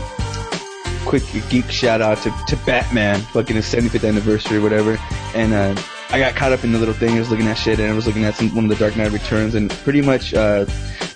quick 1.05 1.23
geek 1.49 1.69
shout 1.69 2.01
out 2.01 2.17
to 2.23 2.33
to 2.47 2.55
Batman, 2.65 3.19
fucking 3.19 3.55
his 3.55 3.65
75th 3.71 4.07
anniversary 4.07 4.57
or 4.57 4.61
whatever, 4.61 4.97
and 5.35 5.53
uh 5.53 5.79
I 6.09 6.17
got 6.17 6.35
caught 6.35 6.51
up 6.51 6.63
in 6.63 6.71
the 6.71 6.79
little 6.79 6.95
thing. 6.95 7.15
I 7.15 7.19
was 7.19 7.29
looking 7.29 7.47
at 7.47 7.53
shit, 7.53 7.79
and 7.79 7.91
I 7.91 7.95
was 7.95 8.07
looking 8.07 8.25
at 8.25 8.33
some, 8.33 8.53
one 8.55 8.65
of 8.65 8.69
the 8.69 8.75
Dark 8.77 8.97
Knight 8.97 9.11
Returns, 9.11 9.53
and 9.53 9.69
pretty 9.69 10.01
much 10.01 10.33
uh 10.33 10.65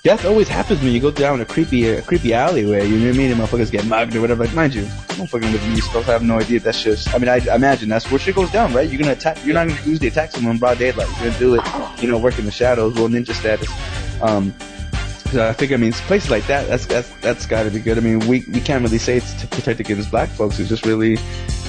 death 0.06 0.24
always 0.24 0.48
happens 0.48 0.80
when 0.84 0.92
you 0.92 1.00
go 1.00 1.10
down 1.10 1.42
a 1.42 1.46
creepy 1.46 1.90
a 1.90 2.00
creepy 2.00 2.32
alleyway. 2.32 2.88
You 2.88 3.00
know 3.00 3.08
what 3.08 3.16
I 3.16 3.18
mean? 3.18 3.32
And 3.32 3.42
motherfuckers 3.42 3.72
get 3.72 3.86
mugged 3.86 4.16
or 4.16 4.22
whatever. 4.22 4.46
Like, 4.46 4.54
mind 4.54 4.76
you, 4.76 4.88
don't 5.18 5.28
fucking 5.28 5.52
with 5.52 5.68
me. 5.68 5.82
Supposed 5.82 6.06
have 6.06 6.22
no 6.22 6.40
idea. 6.40 6.60
That's 6.60 6.82
just. 6.82 7.14
I 7.14 7.18
mean, 7.18 7.28
I, 7.28 7.42
I 7.52 7.56
imagine 7.56 7.90
that's 7.90 8.10
where 8.12 8.20
shit 8.20 8.36
goes 8.36 8.52
down, 8.52 8.72
right? 8.72 8.88
You're 8.88 9.02
gonna 9.02 9.14
attack. 9.14 9.44
You're 9.44 9.56
not 9.56 9.68
gonna 9.68 9.82
usually 9.82 10.08
attack 10.08 10.32
someone 10.32 10.54
in 10.54 10.60
broad 10.60 10.78
daylight. 10.78 11.10
You're 11.10 11.32
gonna 11.32 11.40
do 11.40 11.56
it, 11.56 12.02
you 12.04 12.10
know, 12.10 12.20
work 12.20 12.38
in 12.38 12.46
the 12.46 12.52
shadows, 12.52 12.94
little 12.94 13.10
ninja 13.10 13.34
status. 13.34 13.68
Um, 14.22 14.54
so 15.32 15.50
I 15.50 15.54
figure, 15.54 15.76
I 15.76 15.80
mean, 15.80 15.92
places 15.92 16.30
like 16.30 16.46
that, 16.46 16.68
that's 16.68 16.86
that's 16.86 17.10
that's 17.22 17.48
got 17.48 17.64
to 17.64 17.72
be 17.72 17.80
good. 17.80 17.98
I 17.98 18.02
mean, 18.02 18.20
we 18.20 18.46
we 18.54 18.62
can't 18.62 18.84
really 18.84 19.00
say 19.00 19.18
it's 19.18 19.34
to 19.42 19.48
protect 19.48 19.80
against 19.80 20.12
black 20.12 20.30
folks. 20.30 20.60
It's 20.60 20.70
just 20.70 20.86
really, 20.86 21.12
you 21.12 21.16
know 21.16 21.22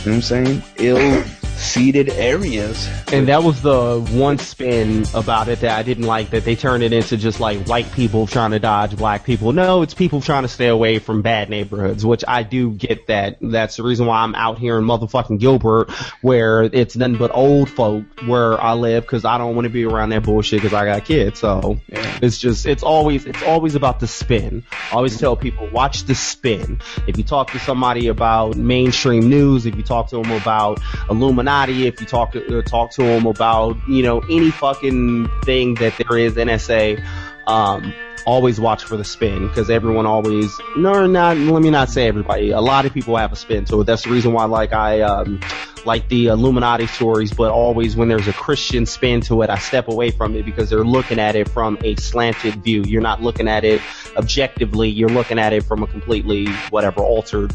what 0.05 0.13
I'm 0.13 0.23
saying, 0.23 0.63
ill 0.77 1.25
seeded 1.57 2.09
areas. 2.11 2.89
And 3.13 3.29
that 3.29 3.43
was 3.43 3.63
the 3.63 4.01
one 4.13 4.39
spin 4.39 5.05
about 5.15 5.49
it 5.49 5.61
that 5.61 5.79
I 5.79 5.83
didn't 5.83 6.05
like 6.05 6.31
that 6.31 6.45
they 6.45 6.57
turned 6.57 6.83
it 6.83 6.93
into 6.93 7.17
just 7.17 7.41
like 7.41 7.67
white 7.67 7.91
people 7.93 8.27
trying 8.27 8.51
to 8.51 8.59
dodge 8.59 8.97
black 8.97 9.25
people. 9.25 9.53
No, 9.53 9.83
it's 9.83 9.95
people 9.95 10.21
trying 10.21 10.43
to 10.43 10.49
stay 10.49 10.69
away 10.69 10.99
from 10.99 11.23
bad 11.23 11.49
neighborhoods, 11.49 12.05
which 12.05 12.25
I 12.27 12.43
do 12.43 12.71
get 12.73 13.07
that. 13.07 13.39
That's 13.41 13.77
the 13.77 13.83
reason 13.83 14.07
why 14.07 14.19
I'm 14.23 14.35
out 14.35 14.59
here 14.59 14.79
in 14.79 14.85
motherfucking 14.85 15.39
Gilbert 15.41 15.91
where 16.23 16.63
it's 16.63 16.97
nothing 16.97 17.17
but 17.17 17.31
old 17.35 17.71
folk 17.71 18.05
where 18.27 18.61
I 18.61 18.75
live 18.75 19.05
because 19.05 19.25
I 19.25 19.39
don't 19.39 19.55
want 19.55 19.65
to 19.67 19.71
be 19.71 19.85
around 19.85 20.11
that 20.11 20.23
bullshit 20.25 20.61
because 20.63 20.75
I 20.75 20.85
got 20.85 21.05
kids. 21.05 21.41
So 21.41 21.81
Yeah. 21.89 22.19
it's 22.23 22.39
just, 22.39 22.67
it's 22.67 22.83
always, 22.83 23.25
it's 23.25 23.43
always 23.43 23.75
about 23.75 24.01
the 24.01 24.07
spin. 24.07 24.65
I 24.93 24.97
always 24.97 25.19
tell 25.19 25.37
people, 25.37 25.69
watch 25.71 26.05
the 26.05 26.15
spin. 26.15 26.81
If 27.07 27.17
you 27.19 27.25
talk 27.25 27.51
to 27.53 27.59
somebody 27.61 28.09
about 28.09 28.57
mainstream 28.57 29.29
news, 29.29 29.67
if 29.67 29.75
you 29.77 29.83
talk 29.83 30.09
to 30.11 30.17
them 30.23 30.33
about 30.33 30.81
Illuminati, 31.09 31.46
if 31.49 32.01
you 32.01 32.07
talk 32.07 32.33
to, 32.33 32.59
uh, 32.59 32.63
talk 32.63 32.91
to 32.93 33.03
them 33.03 33.27
about, 33.27 33.77
you 33.89 34.03
know, 34.03 34.21
any 34.21 34.51
fucking 34.51 35.29
thing 35.45 35.75
that 35.77 35.95
there 35.97 36.19
is 36.19 36.35
NSA, 36.35 37.05
um, 37.47 37.93
always 38.27 38.61
watch 38.61 38.83
for 38.83 38.97
the 38.97 39.05
spin 39.05 39.47
because 39.47 39.71
everyone 39.71 40.05
always 40.05 40.53
no 40.77 41.07
not 41.07 41.37
let 41.37 41.63
me 41.63 41.71
not 41.71 41.89
say 41.89 42.09
everybody. 42.09 42.51
A 42.51 42.61
lot 42.61 42.85
of 42.85 42.93
people 42.93 43.17
have 43.17 43.33
a 43.33 43.37
spin 43.37 43.65
to 43.67 43.81
it. 43.81 43.85
That's 43.85 44.03
the 44.03 44.11
reason 44.11 44.33
why 44.33 44.45
like 44.47 44.73
i 44.73 45.01
um 45.03 45.41
like 45.85 46.09
the 46.09 46.27
illuminati 46.27 46.89
stories 46.89 47.33
but 47.33 47.53
always 47.53 47.95
when 47.95 48.09
there's 48.09 48.27
a 48.27 48.33
christian 48.33 48.87
spin 48.87 49.21
to 49.21 49.43
it 49.43 49.51
i 49.51 49.57
step 49.57 49.87
away 49.87 50.11
from 50.11 50.35
it 50.35 50.45
because 50.45 50.69
they're 50.69 50.83
looking 50.83 51.21
at 51.21 51.37
it 51.37 51.49
from 51.49 51.79
a 51.83 51.95
slanted 51.95 52.65
view. 52.65 52.83
You're 52.85 53.03
not 53.03 53.23
looking 53.23 53.47
at 53.47 53.65
it 53.65 53.81
objectively. 54.17 54.89
You're 54.89 55.09
looking 55.09 55.39
at 55.39 55.53
it 55.53 55.63
from 55.63 55.85
a 55.85 55.87
completely 55.87 56.49
whatever 56.71 57.03
altered 57.03 57.55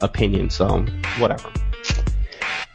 opinion. 0.00 0.48
So 0.48 0.86
whatever 1.18 1.52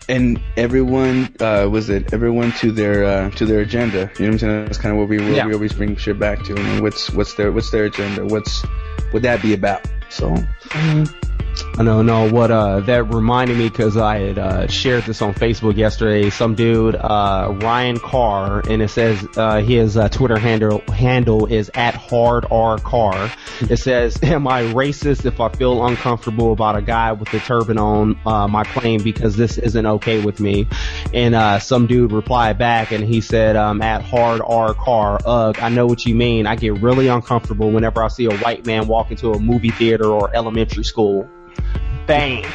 and 0.10 0.40
everyone 0.58 1.36
uh, 1.40 1.68
was 1.70 1.90
it 1.90 2.14
everyone 2.14 2.52
to 2.54 2.72
their 2.72 3.06
uh, 3.06 3.30
to 3.32 3.46
their 3.46 3.62
agenda. 3.62 4.12
You 4.18 4.26
know 4.26 4.32
what 4.32 4.34
I'm 4.34 4.40
saying? 4.40 4.66
That's 4.66 4.78
kind 4.78 4.94
of 4.94 5.00
what 5.00 5.10
we 5.10 5.18
what 5.20 5.36
Yeah. 5.36 5.46
we 5.48 5.54
always 5.54 5.74
bring 5.74 5.96
shit 5.96 6.20
back 6.20 6.44
to. 6.44 6.54
I 6.56 6.62
mean, 6.62 6.82
what's 6.84 7.10
what's 7.12 7.34
their 7.36 7.52
what's 7.52 7.72
their 7.72 7.86
agenda? 7.86 8.26
What's 8.26 8.64
would 9.14 9.24
that 9.24 9.42
be 9.42 9.54
about? 9.54 9.82
So 10.10 10.36
I 10.72 11.08
know, 11.78 12.02
no, 12.02 12.30
what, 12.32 12.52
uh, 12.52 12.80
that 12.82 13.04
reminded 13.04 13.58
me 13.58 13.70
because 13.70 13.98
I 13.98 14.20
had, 14.20 14.40
uh, 14.40 14.68
shared 14.68 15.04
this 15.04 15.22
on 15.22 15.34
Facebook 15.34 15.76
yesterday. 15.76 16.30
Some 16.30 16.56
dude, 16.56 16.96
uh, 16.96 17.54
Ryan 17.62 18.00
Carr, 18.00 18.62
and 18.70 18.82
it 18.82 18.90
says, 18.90 19.26
uh, 19.38 19.62
his, 19.62 19.98
uh, 19.98 20.10
Twitter 20.10 20.38
handle, 20.38 20.84
handle 20.92 21.46
is 21.46 21.72
at 21.74 21.96
hard 21.96 22.46
R 22.52 22.78
Carr. 22.78 23.32
It 23.62 23.78
says, 23.78 24.18
am 24.24 24.48
I 24.48 24.64
racist 24.64 25.26
if 25.26 25.40
I 25.40 25.50
feel 25.50 25.86
uncomfortable 25.86 26.54
about 26.54 26.76
a 26.76 26.82
guy 26.82 27.12
with 27.12 27.34
a 27.34 27.40
turban 27.40 27.78
on, 27.78 28.20
uh, 28.26 28.48
my 28.48 28.64
plane 28.64 29.04
because 29.04 29.36
this 29.36 29.58
isn't 29.58 29.86
okay 29.86 30.24
with 30.24 30.40
me? 30.40 30.68
And, 31.14 31.36
uh, 31.36 31.60
some 31.60 31.88
dude 31.88 32.12
replied 32.12 32.58
back 32.58 32.92
and 32.92 33.04
he 33.04 33.22
said, 33.22 33.56
um, 33.56 33.82
at 33.82 34.02
hard 34.02 34.42
R 34.46 34.74
Carr, 34.74 35.20
ugh, 35.26 35.58
I 35.60 35.70
know 35.70 35.86
what 35.86 36.06
you 36.06 36.16
mean. 36.16 36.48
I 36.48 36.56
get 36.56 36.82
really 36.82 37.08
uncomfortable 37.08 37.72
whenever 37.72 38.04
I 38.04 38.08
see 38.08 38.26
a 38.26 38.38
white 38.38 38.66
man 38.66 38.88
walk 38.88 39.12
into 39.12 39.32
a 39.32 39.40
movie 39.40 39.72
theater 39.72 40.06
or 40.06 40.36
elementary 40.36 40.84
school. 40.84 41.30
Bang. 42.08 42.46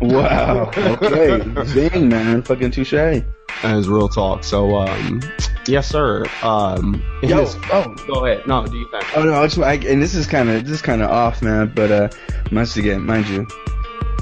wow, 0.00 0.70
okay, 0.76 1.64
zing 1.66 2.08
man, 2.08 2.42
fucking 2.42 2.70
touche. 2.70 2.90
That 2.92 3.76
is 3.76 3.88
real 3.88 4.08
talk. 4.08 4.44
So, 4.44 4.76
um, 4.76 5.22
yes, 5.66 5.88
sir. 5.88 6.24
Um, 6.42 7.02
Yo, 7.22 7.38
this- 7.44 7.56
oh, 7.72 7.94
go 8.06 8.24
ahead. 8.26 8.46
No, 8.46 8.66
do 8.66 8.76
you 8.76 8.88
think? 8.90 9.16
Oh 9.16 9.22
no, 9.22 9.34
I 9.34 9.46
just, 9.46 9.58
I, 9.58 9.74
and 9.74 10.02
this 10.02 10.14
is 10.14 10.26
kind 10.26 10.48
of 10.50 10.64
this 10.64 10.72
is 10.74 10.82
kind 10.82 11.02
of 11.02 11.10
off, 11.10 11.42
man. 11.42 11.72
But 11.74 11.90
uh, 11.90 12.08
once 12.52 12.76
again, 12.76 13.02
mind 13.06 13.28
you, 13.28 13.46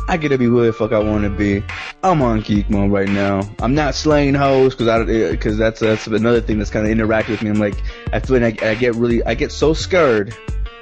I 0.08 0.16
get 0.16 0.28
to 0.28 0.38
be 0.38 0.44
who 0.44 0.64
the 0.64 0.72
fuck 0.72 0.92
I 0.92 0.98
want 0.98 1.24
to 1.24 1.30
be. 1.30 1.64
I'm 2.02 2.22
on 2.22 2.40
geek 2.40 2.68
mode 2.70 2.92
right 2.92 3.08
now. 3.08 3.40
I'm 3.60 3.74
not 3.74 3.94
slaying 3.94 4.34
hoes 4.34 4.74
because 4.74 4.88
I 4.88 5.04
because 5.30 5.56
that's 5.58 5.80
that's 5.80 6.06
another 6.06 6.40
thing 6.40 6.58
that's 6.58 6.70
kind 6.70 6.84
of 6.86 6.92
interacting 6.92 7.32
with 7.32 7.42
me. 7.42 7.50
I'm 7.50 7.58
like, 7.58 7.74
I 8.12 8.20
feel 8.20 8.38
like 8.40 8.62
I, 8.62 8.70
I 8.70 8.74
get 8.74 8.94
really, 8.94 9.24
I 9.24 9.34
get 9.34 9.50
so 9.52 9.72
scared 9.74 10.36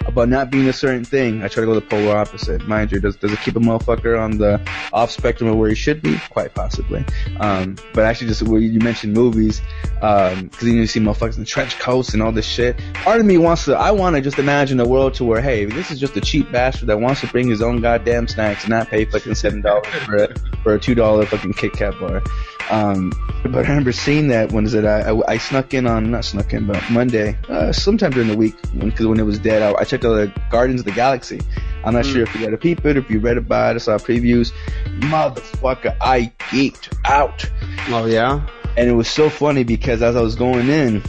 about 0.07 0.29
not 0.29 0.51
being 0.51 0.69
a 0.69 0.73
certain 0.73 1.05
thing. 1.05 1.43
I 1.43 1.49
try 1.49 1.63
to 1.63 1.67
go 1.67 1.75
the 1.75 1.81
polar 1.81 2.17
opposite. 2.17 2.67
Mind 2.67 2.93
you, 2.93 3.01
does 3.01 3.17
does 3.17 3.33
it 3.33 3.39
keep 3.41 3.57
a 3.57 3.61
motherfucker 3.61 4.21
on 4.21 4.39
the 4.39 4.61
off 4.93 5.11
spectrum 5.11 5.51
of 5.51 5.57
where 5.57 5.69
he 5.69 5.75
should 5.75 6.03
be? 6.03 6.19
Quite 6.31 6.55
possibly. 6.55 7.05
Um, 7.39 7.77
but 7.95 8.05
actually, 8.05 8.29
just 8.29 8.43
where 8.43 8.61
you 8.61 8.81
mentioned 8.81 9.13
movies, 9.13 9.61
um, 10.03 10.47
because 10.47 10.67
you, 10.67 10.75
know, 10.75 10.81
you 10.81 10.87
see 10.87 11.01
motherfuckers 11.01 11.39
in 11.39 11.45
trench 11.45 11.79
coats 11.79 12.15
and 12.15 12.23
all 12.23 12.33
this 12.33 12.47
shit. 12.47 12.81
Part 12.95 13.21
of 13.21 13.27
me 13.27 13.39
wants 13.39 13.67
to, 13.67 13.75
I 13.75 13.91
want 13.91 14.17
to 14.17 14.23
just 14.23 14.39
imagine 14.39 14.81
a 14.81 14.89
world 14.89 15.15
to 15.15 15.25
where, 15.25 15.41
hey, 15.41 15.65
this 15.65 15.91
is 15.91 16.01
just 16.01 16.17
a 16.17 16.21
cheap 16.21 16.51
bastard 16.51 16.89
that 16.89 17.01
wants 17.01 17.21
to 17.21 17.27
bring 17.27 17.49
his 17.49 17.63
own 17.63 17.81
goddamn 17.81 18.29
snacks 18.29 18.65
and 18.65 18.71
not 18.71 18.89
pay 18.89 19.05
fucking 19.05 19.35
seven 19.35 19.61
dollars 19.61 19.87
for 20.05 20.17
a 20.17 20.39
for 20.63 20.75
a 20.75 20.79
two 20.79 20.95
dollar 20.95 21.27
fucking 21.27 21.53
Kit 21.55 21.73
Kat 21.73 21.99
bar. 22.01 22.23
Um, 22.71 23.13
but 23.43 23.67
I 23.67 23.69
remember 23.69 23.93
seeing 23.93 24.29
that 24.29 24.53
when 24.53 24.65
is 24.65 24.75
it? 24.75 24.85
I, 24.85 25.11
I, 25.11 25.33
I 25.33 25.39
snuck 25.39 25.75
in 25.75 25.87
on 25.87 26.11
not 26.11 26.25
snuck 26.25 26.53
in, 26.53 26.67
but 26.67 26.83
Monday, 26.91 27.37
uh, 27.49 27.73
sometime 27.73 28.13
during 28.13 28.29
the 28.29 28.37
week, 28.37 28.55
because 28.79 29.07
when, 29.07 29.19
it 29.19 29.25
was 29.25 29.39
dead, 29.39 29.63
I, 29.63 29.75
I 29.81 29.85
checked 29.85 30.05
out 30.05 30.15
the 30.15 30.33
Guardians 30.51 30.83
of 30.83 30.85
the 30.85 30.93
Galaxy. 30.93 31.41
I'm 31.85 31.95
not 31.95 32.07
sure 32.07 32.23
if 32.23 32.35
you 32.35 32.45
got 32.45 32.53
a 32.53 32.59
peep 32.59 32.85
it, 32.85 32.97
if 32.97 33.11
you 33.11 33.19
read 33.21 33.39
about 33.39 33.73
it, 33.73 33.77
I 33.77 33.79
saw 33.79 33.97
previews. 33.97 34.53
Motherfucker, 35.01 35.97
I 36.01 36.31
geeked 36.51 36.95
out 37.05 37.51
Oh 37.89 38.07
yeah. 38.07 38.47
and 38.77 38.89
it 38.89 38.93
was 38.93 39.09
so 39.09 39.31
funny 39.31 39.65
because 39.65 40.03
as 40.03 40.15
I 40.15 40.21
was 40.21 40.37
going 40.37 40.69
in, 40.69 41.03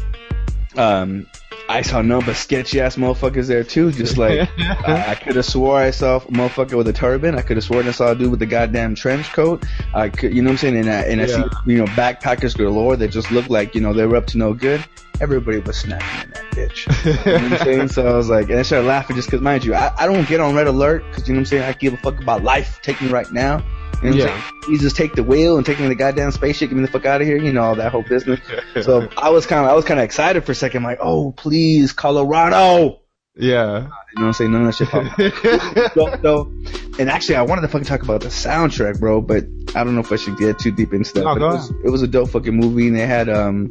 um, 0.78 1.28
I 1.72 1.82
saw 1.82 2.02
nothing 2.02 2.26
but 2.28 2.36
sketchy 2.36 2.82
ass 2.82 2.98
motherfuckers 2.98 3.48
there 3.48 3.64
too. 3.64 3.92
Just 3.92 4.18
like 4.18 4.50
I, 4.58 5.12
I 5.12 5.16
could 5.16 5.36
have 5.36 5.46
swore 5.46 5.78
I 5.78 5.92
saw 5.92 6.18
a 6.18 6.20
motherfucker 6.22 6.78
with 6.78 6.88
a 6.88 6.94
turban. 6.94 7.36
I 7.36 7.42
could 7.42 7.58
have 7.58 7.64
sworn 7.64 7.88
I 7.88 7.92
saw 7.92 8.12
a 8.12 8.16
dude 8.16 8.32
with 8.32 8.42
a 8.42 8.46
goddamn 8.46 8.96
trench 8.96 9.32
coat. 9.32 9.66
I 9.94 10.10
could, 10.10 10.34
you 10.34 10.42
know 10.42 10.50
what 10.50 10.54
I'm 10.54 10.58
saying? 10.58 10.78
And 10.78 10.90
I, 10.90 11.02
and 11.04 11.22
I 11.22 11.26
see 11.28 11.44
you 11.66 11.78
know 11.78 11.86
backpackers 11.86 12.58
galore 12.58 12.98
that 12.98 13.08
just 13.10 13.32
look 13.32 13.50
like 13.50 13.74
you 13.74 13.82
know 13.82 13.94
they 13.94 14.06
were 14.06 14.18
up 14.18 14.28
to 14.28 14.38
no 14.38 14.54
good. 14.54 14.84
Everybody 15.22 15.60
was 15.60 15.78
snapping 15.78 16.24
in 16.24 16.30
that 16.32 16.52
bitch. 16.52 16.88
You 17.26 17.32
know 17.32 17.50
what 17.50 17.60
I'm 17.60 17.66
saying? 17.66 17.88
So 17.90 18.08
I 18.08 18.16
was 18.16 18.28
like, 18.28 18.50
and 18.50 18.58
I 18.58 18.64
started 18.64 18.88
laughing 18.88 19.16
just 19.16 19.28
because, 19.28 19.42
mind 19.42 19.64
you, 19.64 19.76
I, 19.76 19.94
I 19.96 20.08
don't 20.08 20.28
get 20.28 20.40
on 20.40 20.56
red 20.56 20.66
alert 20.66 21.04
because 21.10 21.28
you 21.28 21.36
know 21.36 21.40
what 21.40 21.42
I'm 21.42 21.46
saying. 21.46 21.64
I 21.64 21.74
give 21.74 21.94
a 21.94 21.98
fuck 21.98 22.20
about 22.20 22.44
life. 22.44 22.80
Take 22.82 23.00
me 23.02 23.10
right 23.10 23.32
now. 23.32 23.64
You 24.04 24.10
know 24.12 24.16
what 24.18 24.22
I'm 24.24 24.28
Yeah. 24.38 24.42
saying? 24.42 24.72
You 24.74 24.80
just 24.80 24.96
take 24.96 25.14
the 25.16 25.24
wheel 25.24 25.58
and 25.58 25.66
take 25.66 25.80
me 25.80 25.88
the 25.88 25.96
goddamn 25.96 26.32
spaceship, 26.32 26.70
get 26.70 26.76
me 26.76 26.86
the 26.86 26.92
fuck 26.92 27.06
out 27.06 27.22
of 27.22 27.28
here. 27.28 27.38
You 27.38 27.52
know 27.54 27.64
all 27.64 27.76
that 27.76 27.92
whole 27.92 28.04
business. 28.04 28.40
So 28.82 29.10
I 29.18 29.30
was 29.30 29.46
kind 29.46 29.64
of, 29.66 29.70
I 29.72 29.74
was 29.74 29.86
kind 29.86 30.00
of 30.00 30.04
excited 30.06 30.44
for 30.46 30.54
a 30.54 30.56
second, 30.56 30.84
like, 30.84 31.00
oh 31.02 31.32
please, 31.34 31.92
Colorado. 31.94 33.00
Yeah. 33.36 33.80
You 33.82 33.84
know 33.84 33.90
what 34.14 34.24
I'm 34.28 34.34
saying? 34.34 34.52
None 34.52 34.66
of 34.66 34.68
that 34.68 34.76
shit. 34.76 34.90
popped 34.90 35.94
so, 35.94 36.20
so, 36.22 36.52
and 37.00 37.10
actually, 37.10 37.36
I 37.36 37.44
wanted 37.44 37.62
to 37.62 37.68
fucking 37.70 37.86
talk 37.86 38.02
about 38.04 38.22
the 38.22 38.28
soundtrack, 38.28 39.00
bro. 39.00 39.22
But 39.22 39.46
I 39.76 39.84
don't 39.84 39.94
know 39.96 40.02
if 40.02 40.12
I 40.12 40.18
should 40.18 40.38
get 40.38 40.60
too 40.60 40.72
deep 40.72 40.94
into 40.94 41.14
that, 41.14 41.22
No, 41.24 41.34
but 41.36 41.40
go 41.40 41.50
it 41.50 41.54
was, 41.54 41.70
it 41.86 41.90
was 41.90 42.02
a 42.02 42.08
dope 42.08 42.30
fucking 42.30 42.56
movie, 42.56 42.88
and 42.88 42.96
they 42.98 43.06
had 43.08 43.30
um 43.30 43.70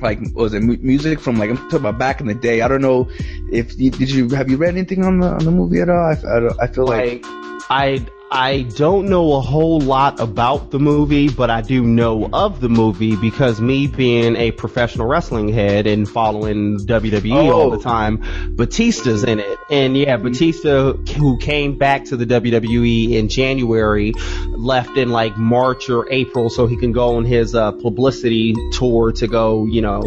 like 0.00 0.18
was 0.34 0.54
it 0.54 0.60
music 0.62 1.20
from 1.20 1.36
like 1.36 1.50
I'm 1.50 1.56
talking 1.56 1.78
about 1.80 1.98
back 1.98 2.20
in 2.20 2.26
the 2.26 2.34
day. 2.34 2.62
I 2.62 2.68
don't 2.68 2.82
know 2.82 3.08
if 3.50 3.78
you, 3.78 3.90
did 3.90 4.10
you 4.10 4.28
have 4.30 4.50
you 4.50 4.56
read 4.56 4.70
anything 4.76 5.04
on 5.04 5.20
the 5.20 5.28
on 5.28 5.44
the 5.44 5.50
movie 5.52 5.80
at 5.80 5.88
all? 5.88 5.96
I, 6.04 6.12
I, 6.14 6.64
I 6.64 6.66
feel 6.66 6.86
like 6.86 7.24
Like, 7.24 7.26
I 7.70 8.04
I 8.36 8.62
don't 8.62 9.06
know 9.08 9.34
a 9.34 9.40
whole 9.40 9.78
lot 9.80 10.18
about 10.18 10.72
the 10.72 10.80
movie, 10.80 11.28
but 11.28 11.50
I 11.50 11.60
do 11.60 11.84
know 11.84 12.28
of 12.32 12.60
the 12.60 12.68
movie 12.68 13.14
because 13.14 13.60
me 13.60 13.86
being 13.86 14.34
a 14.34 14.50
professional 14.50 15.06
wrestling 15.06 15.50
head 15.50 15.86
and 15.86 16.08
following 16.08 16.78
WWE 16.78 17.52
all 17.52 17.72
Oh. 17.72 17.76
the 17.76 17.82
time, 17.82 18.20
Batista's 18.56 19.22
in 19.22 19.38
it. 19.38 19.58
And 19.70 19.96
yeah, 19.96 20.16
Batista, 20.16 20.94
who 20.94 21.38
came 21.38 21.78
back 21.78 22.06
to 22.06 22.16
the 22.16 22.26
WWE 22.26 23.12
in 23.12 23.28
January, 23.28 24.12
left 24.48 24.96
in 24.96 25.10
like 25.10 25.36
March 25.36 25.88
or 25.88 26.10
April 26.10 26.50
so 26.50 26.66
he 26.66 26.76
can 26.76 26.90
go 26.90 27.14
on 27.14 27.24
his 27.24 27.54
uh, 27.54 27.70
publicity 27.70 28.52
tour 28.72 29.12
to 29.12 29.28
go, 29.28 29.64
you 29.64 29.80
know, 29.80 30.00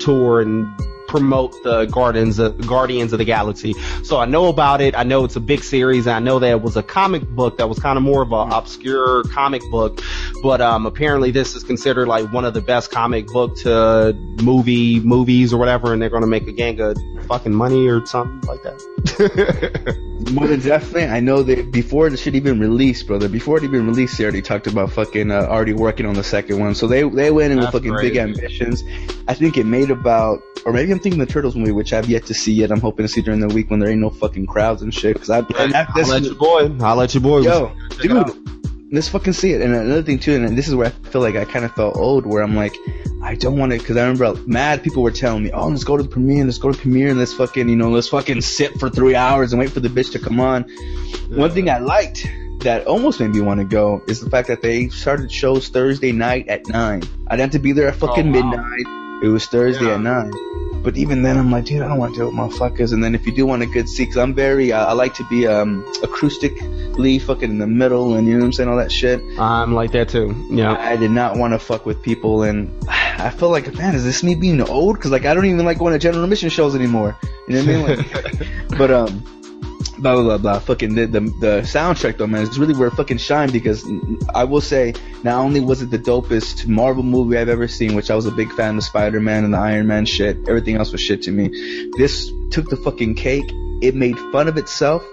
tour 0.00 0.42
and 0.42 0.66
promote 1.14 1.62
the 1.62 1.84
Guardians 1.84 2.40
of, 2.40 2.66
Guardians 2.66 3.12
of 3.12 3.20
the 3.20 3.24
Galaxy. 3.24 3.72
So 4.02 4.18
I 4.18 4.24
know 4.24 4.48
about 4.48 4.80
it. 4.80 4.96
I 4.96 5.04
know 5.04 5.24
it's 5.24 5.36
a 5.36 5.40
big 5.40 5.62
series. 5.62 6.08
And 6.08 6.16
I 6.16 6.18
know 6.18 6.40
that 6.40 6.50
it 6.50 6.60
was 6.60 6.76
a 6.76 6.82
comic 6.82 7.22
book 7.22 7.58
that 7.58 7.68
was 7.68 7.78
kind 7.78 7.96
of 7.96 8.02
more 8.02 8.22
of 8.22 8.32
an 8.32 8.50
obscure 8.50 9.22
comic 9.24 9.62
book, 9.70 10.00
but 10.42 10.60
um, 10.60 10.86
apparently 10.86 11.30
this 11.30 11.54
is 11.54 11.62
considered 11.62 12.08
like 12.08 12.32
one 12.32 12.44
of 12.44 12.52
the 12.52 12.60
best 12.60 12.90
comic 12.90 13.28
book 13.28 13.56
to 13.58 14.12
movie 14.42 14.98
movies 14.98 15.52
or 15.52 15.58
whatever, 15.58 15.92
and 15.92 16.02
they're 16.02 16.10
going 16.10 16.22
to 16.22 16.26
make 16.26 16.48
a 16.48 16.52
gang 16.52 16.80
of 16.80 16.96
fucking 17.28 17.54
money 17.54 17.86
or 17.86 18.04
something 18.06 18.40
like 18.48 18.62
that. 18.62 19.96
More 20.32 20.46
than 20.46 20.60
definitely, 20.60 21.04
I 21.04 21.20
know 21.20 21.42
that 21.42 21.70
before 21.70 22.08
the 22.08 22.16
shit 22.16 22.34
even 22.34 22.58
released, 22.58 23.06
brother. 23.06 23.28
Before 23.28 23.58
it 23.58 23.64
even 23.64 23.86
released, 23.86 24.16
they 24.16 24.24
already 24.24 24.42
talked 24.42 24.66
about 24.66 24.92
fucking 24.92 25.30
uh, 25.30 25.42
already 25.42 25.74
working 25.74 26.06
on 26.06 26.14
the 26.14 26.24
second 26.24 26.58
one. 26.60 26.74
So 26.74 26.86
they 26.86 27.02
they 27.02 27.30
went 27.30 27.52
in 27.52 27.58
with 27.58 27.66
That's 27.66 27.76
fucking 27.76 27.96
big 28.00 28.16
ambitions. 28.16 28.82
I 29.28 29.34
think 29.34 29.56
it 29.56 29.64
made 29.64 29.90
about, 29.90 30.42
or 30.64 30.72
maybe 30.72 30.92
I'm 30.92 30.98
thinking 31.04 31.20
the 31.20 31.26
Turtles 31.26 31.54
movie, 31.54 31.70
which 31.70 31.92
I've 31.92 32.08
yet 32.08 32.26
to 32.26 32.34
see 32.34 32.52
yet. 32.52 32.72
I'm 32.72 32.80
hoping 32.80 33.04
to 33.04 33.08
see 33.08 33.22
during 33.22 33.38
the 33.40 33.48
week 33.48 33.70
when 33.70 33.78
there 33.78 33.88
ain't 33.90 34.00
no 34.00 34.10
fucking 34.10 34.46
crowds 34.46 34.82
and 34.82 34.92
shit. 34.92 35.14
Because 35.14 35.30
I, 35.30 35.42
that, 35.42 35.88
I'll 35.94 36.08
let 36.08 36.22
your 36.24 36.34
boy. 36.34 36.74
I'll 36.80 36.96
let 36.96 37.14
your 37.14 37.20
boy. 37.22 37.38
yo, 37.42 37.72
Check 37.92 38.06
it 38.06 38.10
out. 38.10 38.26
dude, 38.34 38.92
let's 38.92 39.08
fucking 39.08 39.32
see 39.34 39.52
it. 39.52 39.60
And 39.62 39.72
another 39.74 40.02
thing 40.02 40.18
too, 40.18 40.34
and 40.34 40.58
this 40.58 40.66
is 40.66 40.74
where 40.74 40.88
I 40.88 40.90
feel 40.90 41.20
like 41.20 41.36
I 41.36 41.44
kind 41.44 41.64
of 41.64 41.72
felt 41.74 41.96
old, 41.96 42.26
where 42.26 42.42
I'm 42.42 42.56
like, 42.56 42.74
I 43.22 43.36
don't 43.36 43.56
want 43.58 43.72
to, 43.72 43.78
because 43.78 43.96
I 43.96 44.02
remember 44.06 44.34
mad 44.46 44.82
people 44.82 45.02
were 45.02 45.10
telling 45.12 45.44
me, 45.44 45.50
oh, 45.52 45.68
let's 45.68 45.84
go 45.84 45.96
to 45.96 46.02
the 46.02 46.08
premiere, 46.08 46.44
let's 46.44 46.58
go 46.58 46.70
to 46.70 46.76
the 46.76 46.82
premiere, 46.82 47.08
and 47.10 47.18
let's 47.18 47.32
fucking, 47.32 47.68
you 47.68 47.76
know, 47.76 47.90
let's 47.90 48.08
fucking 48.08 48.40
sit 48.42 48.78
for 48.80 48.90
three 48.90 49.14
hours 49.14 49.52
and 49.52 49.60
wait 49.60 49.70
for 49.70 49.80
the 49.80 49.88
bitch 49.88 50.12
to 50.12 50.18
come 50.18 50.40
on. 50.40 50.64
One 51.30 51.50
thing 51.50 51.70
I 51.70 51.78
liked 51.78 52.26
that 52.60 52.86
almost 52.86 53.20
made 53.20 53.30
me 53.34 53.40
want 53.42 53.60
to 53.60 53.66
go 53.66 54.02
is 54.08 54.20
the 54.20 54.30
fact 54.30 54.48
that 54.48 54.62
they 54.62 54.88
started 54.88 55.30
shows 55.32 55.68
Thursday 55.68 56.12
night 56.12 56.48
at 56.48 56.66
nine. 56.68 57.02
I 57.26 57.36
didn't 57.36 57.40
have 57.40 57.50
to 57.52 57.58
be 57.58 57.72
there 57.72 57.88
at 57.88 57.96
fucking 57.96 58.34
Oh, 58.34 58.40
wow. 58.40 58.50
midnight. 58.50 59.22
It 59.24 59.28
was 59.28 59.46
Thursday 59.46 59.86
Yeah. 59.86 59.94
at 59.94 60.00
nine. 60.00 60.32
But 60.84 60.98
even 60.98 61.22
then, 61.22 61.38
I'm 61.38 61.50
like, 61.50 61.64
dude, 61.64 61.80
I 61.80 61.88
don't 61.88 61.98
want 61.98 62.14
to 62.14 62.20
deal 62.20 62.26
with 62.26 62.36
motherfuckers. 62.36 62.92
And 62.92 63.02
then 63.02 63.14
if 63.14 63.26
you 63.26 63.32
do 63.32 63.46
want 63.46 63.62
a 63.62 63.66
good 63.66 63.88
seat, 63.88 64.08
cause 64.08 64.18
I'm 64.18 64.34
very, 64.34 64.70
uh, 64.70 64.84
I 64.84 64.92
like 64.92 65.14
to 65.14 65.24
be 65.24 65.46
um 65.46 65.82
acoustically 66.02 67.20
fucking 67.20 67.50
in 67.50 67.58
the 67.58 67.66
middle, 67.66 68.14
and 68.14 68.28
you 68.28 68.34
know 68.34 68.40
what 68.40 68.46
I'm 68.46 68.52
saying, 68.52 68.68
all 68.68 68.76
that 68.76 68.92
shit. 68.92 69.22
I'm 69.38 69.74
like 69.74 69.92
that 69.92 70.10
too. 70.10 70.34
Yeah. 70.50 70.72
I 70.72 70.96
did 70.96 71.10
not 71.10 71.38
want 71.38 71.54
to 71.54 71.58
fuck 71.58 71.86
with 71.86 72.02
people, 72.02 72.42
and 72.42 72.70
I 72.88 73.30
feel 73.30 73.50
like, 73.50 73.72
man, 73.74 73.94
is 73.94 74.04
this 74.04 74.22
me 74.22 74.34
being 74.34 74.60
old? 74.60 74.96
Because 74.96 75.10
like 75.10 75.24
I 75.24 75.32
don't 75.32 75.46
even 75.46 75.64
like 75.64 75.78
going 75.78 75.94
to 75.94 75.98
general 75.98 76.22
admission 76.22 76.50
shows 76.50 76.74
anymore. 76.74 77.16
You 77.48 77.62
know 77.62 77.82
what 77.82 77.90
I 77.90 77.96
mean? 77.96 78.04
Like, 78.68 78.78
but 78.78 78.90
um, 78.90 79.24
blah 79.98 80.14
blah 80.14 80.22
blah 80.22 80.38
blah. 80.38 80.58
Fucking 80.58 80.94
the, 80.94 81.06
the 81.06 81.20
the 81.20 81.60
soundtrack 81.62 82.18
though, 82.18 82.26
man, 82.26 82.42
it's 82.42 82.58
really 82.58 82.74
where 82.74 82.88
it 82.88 82.92
fucking 82.92 83.18
shined 83.18 83.52
because 83.52 83.84
I 84.34 84.44
will 84.44 84.60
say, 84.60 84.94
not 85.22 85.40
only 85.40 85.60
was 85.60 85.82
it 85.82 85.90
the 85.90 85.98
dopest 85.98 86.66
Marvel 86.66 87.02
movie 87.02 87.38
I've 87.38 87.48
ever 87.48 87.68
seen, 87.68 87.94
which 87.94 88.10
I 88.10 88.14
was 88.14 88.26
a 88.26 88.32
big 88.32 88.52
fan 88.52 88.76
of 88.76 88.84
Spider 88.84 89.20
Man 89.20 89.44
and 89.44 89.54
the 89.54 89.58
Iron 89.58 89.86
Man 89.86 90.06
shit. 90.06 90.48
Everything 90.48 90.76
else 90.76 90.92
was 90.92 91.00
shit 91.00 91.22
to 91.22 91.30
me. 91.30 91.48
This 91.96 92.32
took 92.50 92.68
the 92.68 92.76
fucking 92.76 93.14
cake. 93.14 93.50
It 93.82 93.94
made 93.94 94.18
fun 94.32 94.48
of 94.48 94.56
itself 94.56 95.04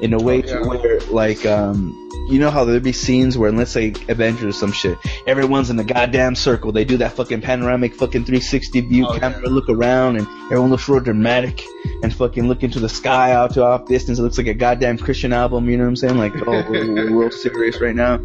in 0.00 0.12
a 0.12 0.18
way 0.18 0.38
yeah. 0.38 0.58
to 0.58 0.68
where 0.68 1.00
like 1.10 1.44
um 1.46 2.03
you 2.30 2.38
know 2.38 2.50
how 2.50 2.64
there'd 2.64 2.82
be 2.82 2.92
scenes 2.92 3.36
where 3.36 3.52
let's 3.52 3.70
say 3.70 3.92
Avengers 4.08 4.44
or 4.44 4.52
some 4.52 4.72
shit, 4.72 4.98
everyone's 5.26 5.70
in 5.70 5.76
the 5.76 5.84
goddamn 5.84 6.34
circle. 6.34 6.72
They 6.72 6.84
do 6.84 6.96
that 6.98 7.12
fucking 7.12 7.40
panoramic 7.42 7.94
fucking 7.94 8.24
360 8.24 8.80
view 8.82 9.06
Oh, 9.06 9.18
camera, 9.18 9.42
yeah. 9.42 9.48
look 9.50 9.68
around, 9.68 10.16
and 10.16 10.26
everyone 10.46 10.70
looks 10.70 10.88
real 10.88 11.00
dramatic 11.00 11.62
and 12.02 12.14
fucking 12.14 12.46
look 12.48 12.62
into 12.62 12.80
the 12.80 12.88
sky 12.88 13.32
out 13.32 13.54
to 13.54 13.64
off 13.64 13.86
distance. 13.86 14.18
It 14.18 14.22
looks 14.22 14.38
like 14.38 14.46
a 14.46 14.54
goddamn 14.54 14.98
Christian 14.98 15.32
album. 15.32 15.68
You 15.68 15.76
know 15.76 15.84
what 15.84 15.88
I'm 15.90 15.96
saying? 15.96 16.18
Like, 16.18 16.34
oh, 16.46 16.64
we're, 16.70 16.92
we're 16.92 17.20
real 17.20 17.30
serious 17.30 17.80
right 17.80 17.94
now. 17.94 18.20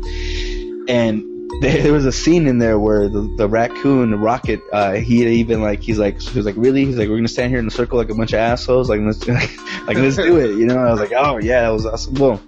And 0.87 1.25
there, 1.61 1.91
was 1.91 2.05
a 2.05 2.11
scene 2.11 2.47
in 2.47 2.59
there 2.59 2.79
where 2.79 3.09
the, 3.09 3.21
the 3.37 3.47
raccoon, 3.47 4.11
the 4.11 4.17
rocket, 4.17 4.61
uh, 4.71 4.93
he 4.93 5.25
even 5.39 5.61
like, 5.61 5.81
he's 5.81 5.97
like, 5.99 6.21
he 6.21 6.37
was 6.37 6.45
like, 6.45 6.55
really? 6.57 6.85
He's 6.85 6.97
like, 6.97 7.09
we're 7.09 7.17
gonna 7.17 7.27
stand 7.27 7.51
here 7.51 7.59
in 7.59 7.67
a 7.67 7.71
circle 7.71 7.97
like 7.97 8.09
a 8.09 8.15
bunch 8.15 8.33
of 8.33 8.39
assholes, 8.39 8.89
like 8.89 9.01
let's, 9.01 9.27
like 9.87 9.97
let's 9.97 10.15
do 10.15 10.37
it, 10.37 10.57
you 10.57 10.65
know? 10.65 10.77
I 10.77 10.91
was 10.91 10.99
like, 10.99 11.11
oh 11.15 11.37
yeah, 11.37 11.61
that 11.63 11.69
was 11.69 11.85
awesome. 11.85 12.13
Well, 12.15 12.41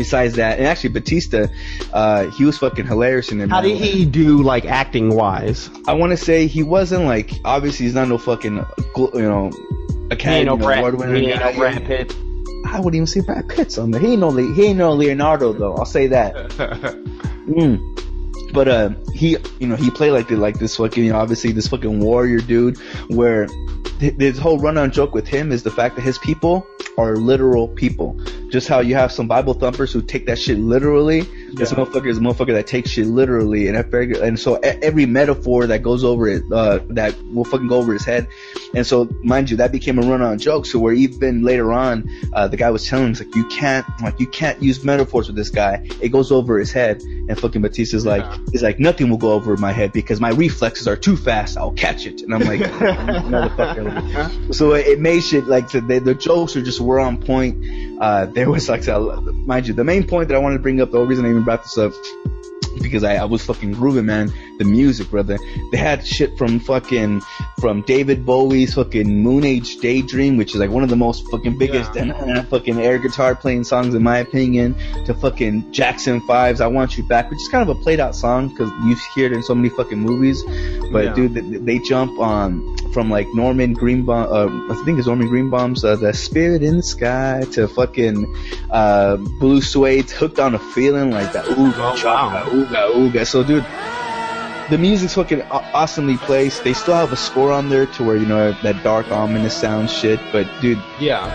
besides 0.00 0.36
that, 0.36 0.58
and 0.58 0.66
actually 0.66 0.88
Batista, 0.88 1.48
uh, 1.92 2.30
he 2.30 2.46
was 2.46 2.56
fucking 2.56 2.86
hilarious 2.86 3.30
in 3.30 3.36
there. 3.36 3.48
How 3.48 3.60
did 3.60 3.76
he 3.76 4.06
do, 4.06 4.42
like 4.42 4.64
acting 4.64 5.14
wise? 5.14 5.68
I 5.86 5.92
want 5.92 6.12
to 6.12 6.16
say 6.16 6.46
he 6.46 6.62
wasn't 6.62 7.04
like, 7.04 7.32
obviously 7.44 7.84
he's 7.84 7.94
not 7.94 8.08
no 8.08 8.16
fucking, 8.16 8.64
you 8.96 9.10
know, 9.12 9.50
Academy 10.10 10.46
no 10.46 10.54
Award 10.54 10.98
winner. 10.98 11.14
He 11.14 11.30
ain't 11.30 11.40
no. 11.40 11.52
Brad 11.52 11.84
Pitt. 11.84 12.16
I 12.66 12.78
wouldn't 12.78 12.94
even 12.94 13.06
see 13.06 13.20
Brad 13.20 13.46
Pitt's 13.46 13.76
on 13.76 13.90
there. 13.90 14.00
He 14.00 14.12
ain't 14.12 14.20
no, 14.20 14.28
Le- 14.28 14.54
he 14.54 14.64
ain't 14.68 14.78
no 14.78 14.92
Leonardo 14.94 15.52
though. 15.52 15.74
I'll 15.74 15.84
say 15.84 16.06
that. 16.08 16.34
Mm. 17.40 18.52
But 18.52 18.68
uh, 18.68 18.90
he, 19.12 19.36
you 19.58 19.66
know, 19.66 19.74
he 19.74 19.90
played 19.90 20.12
like 20.12 20.28
the, 20.28 20.36
like 20.36 20.58
this 20.58 20.76
fucking, 20.76 21.02
you 21.02 21.12
know, 21.12 21.18
obviously 21.18 21.50
this 21.50 21.66
fucking 21.66 21.98
warrior 21.98 22.38
dude. 22.38 22.76
Where 23.08 23.46
th- 23.98 24.14
this 24.16 24.38
whole 24.38 24.58
run-on 24.58 24.92
joke 24.92 25.14
with 25.14 25.26
him 25.26 25.50
is 25.50 25.64
the 25.64 25.70
fact 25.70 25.96
that 25.96 26.02
his 26.02 26.18
people 26.18 26.64
are 26.96 27.16
literal 27.16 27.66
people. 27.66 28.20
Just 28.50 28.68
how 28.68 28.80
you 28.80 28.94
have 28.94 29.12
some 29.12 29.28
Bible 29.28 29.54
thumpers 29.54 29.92
who 29.92 30.02
take 30.02 30.26
that 30.26 30.38
shit 30.38 30.58
literally. 30.58 31.22
This 31.52 31.72
motherfucker 31.72 32.06
is 32.08 32.18
a 32.18 32.20
motherfucker 32.20 32.52
that 32.54 32.66
takes 32.66 32.90
shit 32.90 33.06
literally, 33.06 33.68
and 33.68 33.76
I 33.76 33.82
figure, 33.82 34.22
and 34.22 34.38
so 34.38 34.54
every 34.56 35.06
metaphor 35.06 35.66
that 35.68 35.82
goes 35.82 36.04
over 36.04 36.28
it, 36.28 36.44
uh, 36.52 36.80
that 36.90 37.14
will 37.32 37.44
fucking 37.44 37.66
go 37.68 37.78
over 37.78 37.92
his 37.92 38.04
head. 38.04 38.28
And 38.74 38.86
so, 38.86 39.08
mind 39.22 39.50
you, 39.50 39.56
that 39.58 39.72
became 39.72 39.98
a 39.98 40.02
run-on 40.02 40.38
joke. 40.38 40.66
So 40.66 40.78
where 40.78 40.92
even 40.92 41.42
later 41.42 41.72
on, 41.72 42.08
uh, 42.32 42.46
the 42.48 42.56
guy 42.56 42.70
was 42.70 42.86
telling 42.86 43.06
him, 43.06 43.10
he's 43.10 43.20
like, 43.20 43.34
you 43.34 43.44
can't, 43.48 43.86
like, 44.00 44.20
you 44.20 44.28
can't 44.28 44.62
use 44.62 44.84
metaphors 44.84 45.26
with 45.26 45.34
this 45.36 45.50
guy. 45.50 45.88
It 46.00 46.10
goes 46.10 46.30
over 46.30 46.58
his 46.58 46.70
head. 46.70 47.02
And 47.02 47.38
fucking 47.38 47.62
Batista's 47.62 48.06
like, 48.06 48.22
Yeah. 48.22 48.36
he's 48.52 48.62
like, 48.62 48.78
nothing 48.78 49.08
will 49.10 49.18
go 49.18 49.32
over 49.32 49.56
my 49.56 49.72
head 49.72 49.92
because 49.92 50.20
my 50.20 50.30
reflexes 50.30 50.86
are 50.86 50.96
too 50.96 51.16
fast. 51.16 51.56
I'll 51.56 51.72
catch 51.72 52.06
it. 52.06 52.22
And 52.22 52.32
I'm 52.34 52.42
like, 52.42 52.60
motherfucker. 53.30 54.54
So 54.54 54.74
it 54.74 54.86
it 54.86 55.00
made 55.00 55.20
shit 55.22 55.46
like 55.46 55.70
the, 55.70 55.80
the 55.80 56.14
jokes 56.14 56.56
are 56.56 56.62
just 56.62 56.80
were 56.80 57.00
on 57.00 57.22
point. 57.22 57.64
Uh, 58.00 58.26
there 58.40 58.50
was 58.50 58.68
like, 58.68 58.86
a- 58.88 59.20
mind 59.46 59.66
you, 59.68 59.74
the 59.74 59.84
main 59.84 60.06
point 60.06 60.28
that 60.28 60.34
I 60.34 60.38
wanted 60.38 60.56
to 60.56 60.62
bring 60.62 60.80
up, 60.80 60.90
the 60.90 60.98
only 60.98 61.10
reason 61.10 61.24
I 61.26 61.30
even 61.30 61.42
brought 61.44 61.62
this 61.62 61.76
up 61.78 61.92
because 62.80 63.04
I, 63.04 63.16
I 63.16 63.24
was 63.24 63.44
fucking 63.44 63.72
grooving, 63.72 64.06
man. 64.06 64.32
The 64.58 64.64
music, 64.64 65.10
brother. 65.10 65.38
They 65.72 65.76
had 65.76 66.06
shit 66.06 66.38
from 66.38 66.60
fucking, 66.60 67.20
from 67.60 67.82
David 67.82 68.24
Bowie's 68.24 68.74
fucking 68.74 69.22
Moon 69.22 69.44
Age 69.44 69.76
Daydream, 69.78 70.36
which 70.38 70.54
is 70.54 70.60
like 70.60 70.70
one 70.70 70.82
of 70.82 70.88
the 70.88 70.96
most 70.96 71.28
fucking 71.30 71.58
biggest 71.58 71.92
fucking 72.48 72.78
air 72.80 72.98
guitar 72.98 73.34
playing 73.34 73.64
songs 73.64 73.94
in 73.94 74.02
my 74.02 74.18
opinion, 74.18 74.74
to 75.04 75.12
fucking 75.14 75.70
Jackson 75.72 76.20
5's 76.22 76.60
I 76.60 76.68
Want 76.68 76.96
You 76.96 77.02
Back, 77.08 77.30
which 77.30 77.40
is 77.40 77.48
kind 77.48 77.68
of 77.68 77.76
a 77.76 77.80
played 77.82 78.00
out 78.00 78.14
song 78.14 78.48
because 78.48 78.70
you 78.84 78.96
hear 79.14 79.26
it 79.26 79.32
in 79.32 79.42
so 79.42 79.54
many 79.54 79.68
fucking 79.68 79.98
movies. 79.98 80.42
But 80.92 81.04
Yeah. 81.04 81.14
dude, 81.14 81.34
they, 81.34 81.40
they 81.40 81.78
jump 81.80 82.18
on 82.18 82.76
from 82.92 83.10
like 83.10 83.26
Norman 83.34 83.72
Greenbaum, 83.74 84.26
uh, 84.32 84.72
I 84.74 84.82
think 84.84 84.98
it's 84.98 85.06
Norman 85.06 85.28
Greenbaum's 85.28 85.84
uh, 85.84 85.96
The 85.96 86.12
Spirit 86.12 86.62
in 86.62 86.78
the 86.78 86.82
Sky 86.82 87.42
to 87.52 87.68
fucking 87.68 88.34
uh, 88.70 89.16
Blue 89.16 89.60
Swede's 89.60 90.12
Hooked 90.12 90.38
on 90.38 90.54
a 90.54 90.58
Feeling 90.58 91.10
like 91.10 91.32
that. 91.32 91.44
Ooga, 91.44 91.74
Oh, 91.76 92.04
wow. 92.06 92.44
ooga, 92.50 92.92
ooga. 92.94 93.26
So 93.26 93.42
dude, 93.42 93.64
the 94.70 94.78
music's 94.78 95.14
fucking 95.14 95.42
aw- 95.42 95.68
awesomely 95.74 96.16
placed. 96.16 96.62
They 96.64 96.72
still 96.74 96.94
have 96.94 97.12
a 97.12 97.16
score 97.16 97.50
on 97.52 97.68
there 97.68 97.86
to 97.86 98.04
where, 98.04 98.16
you 98.16 98.26
know, 98.26 98.52
that 98.62 98.82
dark, 98.84 99.10
ominous 99.10 99.54
sound 99.56 99.90
shit. 99.90 100.20
But 100.32 100.48
dude, 100.60 100.78
Yeah. 101.00 101.26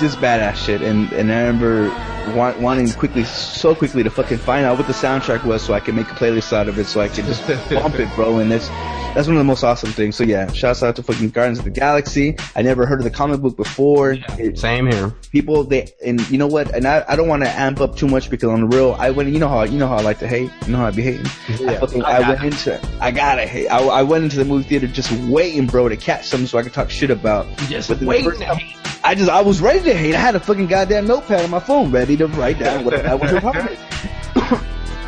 just 0.00 0.18
badass 0.18 0.54
shit. 0.56 0.80
And 0.82 1.12
and 1.12 1.32
I 1.32 1.42
remember 1.46 1.88
want, 2.34 2.58
wanting 2.60 2.90
quickly, 2.92 3.24
so 3.24 3.74
quickly 3.74 4.02
to 4.02 4.10
fucking 4.10 4.38
find 4.38 4.64
out 4.64 4.78
what 4.78 4.86
the 4.86 4.92
soundtrack 4.92 5.44
was, 5.44 5.62
so 5.62 5.74
I 5.74 5.80
could 5.80 5.94
make 5.94 6.10
a 6.10 6.14
playlist 6.14 6.52
out 6.52 6.68
of 6.68 6.78
it, 6.78 6.86
so 6.86 7.00
I 7.00 7.08
could 7.08 7.24
just 7.26 7.46
bump 7.70 7.96
it, 7.98 8.08
bro. 8.14 8.38
And 8.38 8.50
that's 8.50 8.68
that's 9.14 9.28
one 9.28 9.36
of 9.36 9.40
the 9.40 9.44
most 9.44 9.62
awesome 9.62 9.90
things. 9.92 10.16
So 10.16 10.24
yeah, 10.24 10.50
shouts 10.52 10.82
out 10.82 10.96
to 10.96 11.02
fucking 11.02 11.30
Guardians 11.30 11.58
of 11.60 11.64
the 11.64 11.70
Galaxy. 11.70 12.36
I 12.56 12.62
never 12.62 12.84
heard 12.84 12.98
of 13.00 13.04
the 13.04 13.10
comic 13.10 13.40
book 13.40 13.56
before. 13.56 14.12
It- 14.38 14.58
Same 14.58 14.86
here. 14.90 15.10
people 15.30 15.62
they 15.64 15.88
and 16.04 16.20
you 16.30 16.38
know 16.38 16.46
what? 16.48 16.74
And 16.74 16.86
I, 16.86 17.04
I 17.08 17.14
don't 17.16 17.28
want 17.28 17.42
to 17.44 17.48
amp 17.48 17.80
up 17.80 17.96
too 17.96 18.08
much 18.08 18.28
because 18.30 18.48
on 18.50 18.60
the 18.62 18.66
real, 18.76 18.96
I 18.98 19.10
went. 19.10 19.28
You 19.30 19.38
know 19.38 19.48
how 19.48 19.62
you 19.62 19.78
know 19.78 19.86
how 19.86 19.96
I 19.96 20.00
like 20.02 20.18
to 20.18 20.26
hate. 20.28 20.50
You 20.66 20.72
know 20.72 20.78
how 20.78 20.86
I 20.86 20.90
be 20.90 21.02
hating. 21.02 21.26
I 21.26 21.72
Yeah. 21.72 21.78
fucking 21.80 22.02
I 22.04 22.16
I, 22.22 22.28
went 22.28 22.42
into 22.44 22.80
I 23.00 23.10
gotta 23.12 23.46
hate. 23.46 23.68
I, 23.68 23.78
I 23.84 24.02
went 24.02 24.24
into 24.24 24.36
the 24.36 24.44
movie 24.44 24.68
theater 24.68 24.86
just 24.88 25.12
waiting, 25.28 25.66
bro, 25.66 25.88
to 25.88 25.96
catch 25.96 26.26
something 26.26 26.46
so 26.46 26.58
I 26.58 26.62
could 26.62 26.72
talk 26.72 26.90
shit 26.90 27.10
about. 27.10 27.46
Just 27.68 27.88
But 27.88 28.00
waiting 28.00 28.24
first 28.30 28.40
to 28.40 28.46
hate. 28.54 28.76
I 29.04 29.14
just 29.14 29.30
I 29.30 29.42
was 29.42 29.60
ready 29.60 29.80
to 29.84 29.94
hate. 29.94 30.14
I 30.14 30.18
had 30.18 30.34
a 30.34 30.40
fucking 30.40 30.66
goddamn 30.66 31.06
notepad 31.06 31.44
on 31.44 31.50
my 31.50 31.60
phone 31.60 31.90
ready 31.90 32.16
to 32.16 32.26
write 32.26 32.58
down 32.58 32.84
what 32.84 32.94
I 33.06 33.14
was 33.14 33.32
about. 34.34 34.64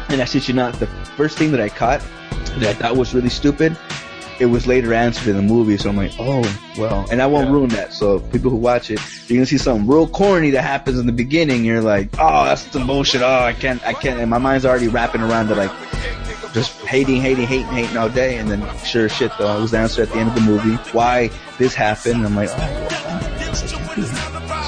And 0.09 0.23
I 0.23 0.25
shit 0.25 0.47
you 0.47 0.55
not, 0.55 0.75
the 0.75 0.87
first 1.17 1.37
thing 1.37 1.51
that 1.51 1.61
I 1.61 1.69
caught 1.69 2.01
that 2.59 2.69
I 2.69 2.73
thought 2.75 2.97
was 2.97 3.15
really 3.15 3.29
stupid, 3.31 3.77
it 4.39 4.47
was 4.47 4.67
later 4.67 4.93
answered 4.93 5.29
in 5.29 5.37
the 5.37 5.43
movie. 5.43 5.77
So 5.79 5.89
I'm 5.89 5.97
like, 5.97 6.13
oh, 6.19 6.43
well, 6.79 7.07
and 7.11 7.23
I 7.23 7.27
won't 7.27 7.47
Yeah. 7.49 7.53
ruin 7.53 7.69
that. 7.71 7.93
So 7.95 8.21
people 8.21 8.51
who 8.51 8.57
watch 8.57 8.91
it, 8.91 9.01
you're 9.29 9.37
gonna 9.39 9.47
see 9.47 9.59
something 9.59 9.87
real 9.87 10.07
corny 10.07 10.51
that 10.51 10.63
happens 10.63 10.99
in 10.99 11.07
the 11.07 11.13
beginning. 11.13 11.65
You're 11.65 11.81
like, 11.83 12.09
oh, 12.19 12.45
that's 12.45 12.71
some 12.71 12.87
bullshit. 12.87 13.23
Oh, 13.23 13.27
I 13.45 13.53
can't, 13.53 13.85
I 13.87 13.93
can't. 13.95 14.21
And 14.21 14.29
my 14.31 14.39
mind's 14.39 14.67
already 14.67 14.89
wrapping 14.89 15.23
around 15.23 15.49
to 15.49 15.55
like, 15.55 15.71
just 16.53 16.73
hating, 16.87 17.21
hating, 17.21 17.47
hating, 17.47 17.67
hating 17.69 17.97
all 17.97 18.09
day. 18.09 18.37
And 18.39 18.51
then 18.51 18.63
sure 18.85 19.09
shit 19.09 19.33
though, 19.39 19.57
it 19.59 19.61
was 19.61 19.71
the 19.71 19.79
answer 19.79 20.03
at 20.03 20.11
the 20.11 20.19
end 20.19 20.29
of 20.29 20.35
the 20.35 20.41
movie. 20.43 20.75
Why 20.93 21.31
this 21.59 21.75
happened. 21.75 22.25
I'm 22.27 22.37
like, 22.37 22.51
oh, 22.53 22.89
well, 22.91 23.21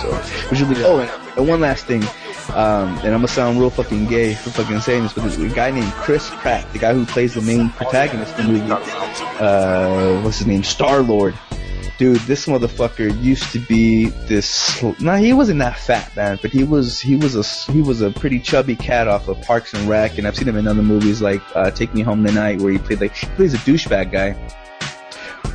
so, 0.02 0.14
which 0.50 0.60
be, 0.76 0.84
oh, 0.84 1.00
and, 1.00 1.10
and 1.36 1.48
one 1.48 1.60
last 1.60 1.84
thing. 1.86 2.02
Um, 2.50 2.96
and 2.98 3.08
I'm 3.08 3.20
gonna 3.20 3.28
sound 3.28 3.60
real 3.60 3.70
fucking 3.70 4.06
gay 4.06 4.34
for 4.34 4.50
fucking 4.50 4.80
saying 4.80 5.02
this, 5.02 5.12
but 5.12 5.22
there's 5.22 5.38
a 5.38 5.48
guy 5.48 5.70
named 5.70 5.92
Chris 5.92 6.30
Pratt, 6.30 6.70
the 6.72 6.78
guy 6.78 6.94
who 6.94 7.04
plays 7.04 7.34
the 7.34 7.42
main 7.42 7.68
protagonist 7.70 8.38
in 8.38 8.46
the 8.46 8.52
movie, 8.52 8.72
uh, 8.72 10.20
what's 10.22 10.38
his 10.38 10.46
name? 10.46 10.62
Star 10.62 11.02
Lord. 11.02 11.34
Dude, 11.98 12.20
this 12.22 12.46
motherfucker 12.46 13.20
used 13.20 13.50
to 13.52 13.58
be 13.58 14.06
this. 14.28 14.80
Nah, 15.00 15.16
he 15.16 15.32
wasn't 15.32 15.58
that 15.58 15.76
fat, 15.76 16.14
man, 16.14 16.38
but 16.40 16.52
he 16.52 16.62
was 16.62 17.00
he 17.00 17.16
was 17.16 17.34
a 17.34 17.42
he 17.72 17.82
was 17.82 18.02
a 18.02 18.10
pretty 18.12 18.38
chubby 18.38 18.76
cat 18.76 19.08
off 19.08 19.26
of 19.26 19.40
Parks 19.42 19.74
and 19.74 19.88
Rec, 19.88 20.16
and 20.16 20.26
I've 20.26 20.36
seen 20.36 20.46
him 20.46 20.56
in 20.56 20.68
other 20.68 20.82
movies 20.82 21.20
like 21.20 21.42
uh, 21.56 21.72
Take 21.72 21.92
Me 21.94 22.02
Home 22.02 22.24
Tonight, 22.24 22.60
where 22.60 22.70
he 22.70 22.78
played 22.78 23.00
like 23.00 23.16
he 23.16 23.26
plays 23.34 23.52
a 23.52 23.58
douchebag 23.58 24.12
guy. 24.12 24.36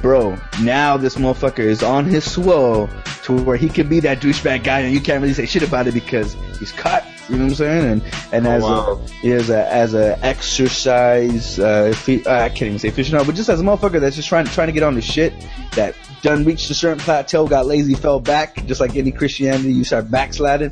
Bro, 0.02 0.38
now 0.62 0.98
this 0.98 1.16
motherfucker 1.16 1.60
is 1.60 1.82
on 1.82 2.06
his 2.06 2.30
swole 2.30 2.90
to 3.24 3.34
where 3.44 3.56
he 3.56 3.70
can 3.70 3.88
be 3.88 4.00
that 4.02 4.20
douchebag 4.20 4.64
guy, 4.66 4.80
and 4.82 4.94
you 4.94 5.00
can't 5.00 5.22
really 5.22 5.34
say 5.34 5.46
shit 5.46 5.64
about 5.64 5.88
it 5.88 5.94
because 5.94 6.34
he's 6.60 6.72
cut. 6.74 7.06
You 7.30 7.38
know 7.38 7.44
what 7.46 7.50
I'm 7.52 7.56
saying? 7.56 7.86
And 7.92 8.02
and 8.34 8.48
Oh, 8.48 8.52
as 8.52 8.64
wow. 8.64 9.02
a 9.24 9.28
as 9.34 9.50
a 9.50 9.74
as 9.74 9.94
a 9.94 10.26
exercise, 10.26 11.58
uh, 11.58 11.94
fe- 11.96 12.24
uh, 12.26 12.44
I 12.44 12.50
can't 12.50 12.64
even 12.64 12.80
say 12.80 12.92
aficionado, 12.92 13.26
but 13.26 13.36
just 13.36 13.48
as 13.50 13.62
a 13.62 13.64
motherfucker 13.64 14.02
that's 14.02 14.18
just 14.18 14.28
trying 14.28 14.46
trying 14.48 14.68
to 14.68 14.74
get 14.74 14.84
on 14.84 14.96
the 14.96 15.02
shit 15.02 15.34
that 15.76 15.96
done 16.22 16.44
reached 16.44 16.70
a 16.70 16.74
certain 16.74 17.00
plateau, 17.00 17.48
got 17.48 17.66
lazy, 17.66 17.94
fell 17.94 18.20
back, 18.20 18.66
just 18.66 18.82
like 18.82 18.96
any 18.98 19.12
Christianity, 19.12 19.72
you 19.72 19.86
start 19.86 20.12
backsliding. 20.12 20.72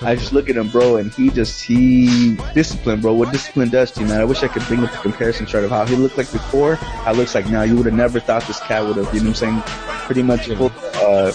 I 0.00 0.14
just 0.14 0.32
look 0.32 0.48
at 0.48 0.56
him, 0.56 0.68
bro, 0.68 0.96
and 0.96 1.12
he 1.12 1.28
just 1.30 1.62
he 1.64 2.36
discipline, 2.54 3.00
bro. 3.00 3.14
What 3.14 3.32
discipline 3.32 3.68
does 3.68 3.90
to 3.92 4.00
you, 4.00 4.06
man? 4.06 4.20
I 4.20 4.24
wish 4.24 4.42
I 4.42 4.48
could 4.48 4.62
bring 4.66 4.84
up 4.84 4.92
the 4.92 4.98
comparison 4.98 5.44
chart 5.44 5.64
of 5.64 5.70
how 5.70 5.84
he 5.86 5.96
looked 5.96 6.16
like 6.16 6.30
before, 6.30 6.76
how 6.76 7.12
he 7.12 7.18
looks 7.18 7.34
like 7.34 7.48
now. 7.48 7.62
You 7.62 7.76
would 7.76 7.86
have 7.86 7.94
never 7.94 8.20
thought 8.20 8.42
this 8.46 8.60
cat 8.60 8.86
would 8.86 8.96
have, 8.96 9.12
you 9.12 9.20
know 9.20 9.30
what 9.30 9.42
I'm 9.42 9.62
saying? 9.62 9.62
Pretty 10.06 10.22
much 10.22 10.48
uh, 10.50 11.32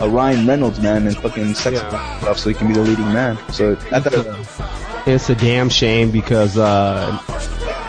a 0.00 0.08
Ryan 0.08 0.46
Reynolds 0.46 0.80
man 0.80 1.06
and 1.06 1.16
fucking 1.16 1.54
sex 1.54 1.76
Yeah. 1.76 2.18
stuff, 2.20 2.38
so 2.38 2.48
he 2.48 2.54
can 2.54 2.66
be 2.68 2.74
the 2.74 2.82
leading 2.82 3.12
man. 3.12 3.38
So 3.52 3.76
I 3.92 4.00
thought, 4.00 5.06
It's 5.06 5.30
a 5.30 5.34
damn 5.36 5.68
shame 5.68 6.10
because 6.10 6.58
uh, 6.58 7.16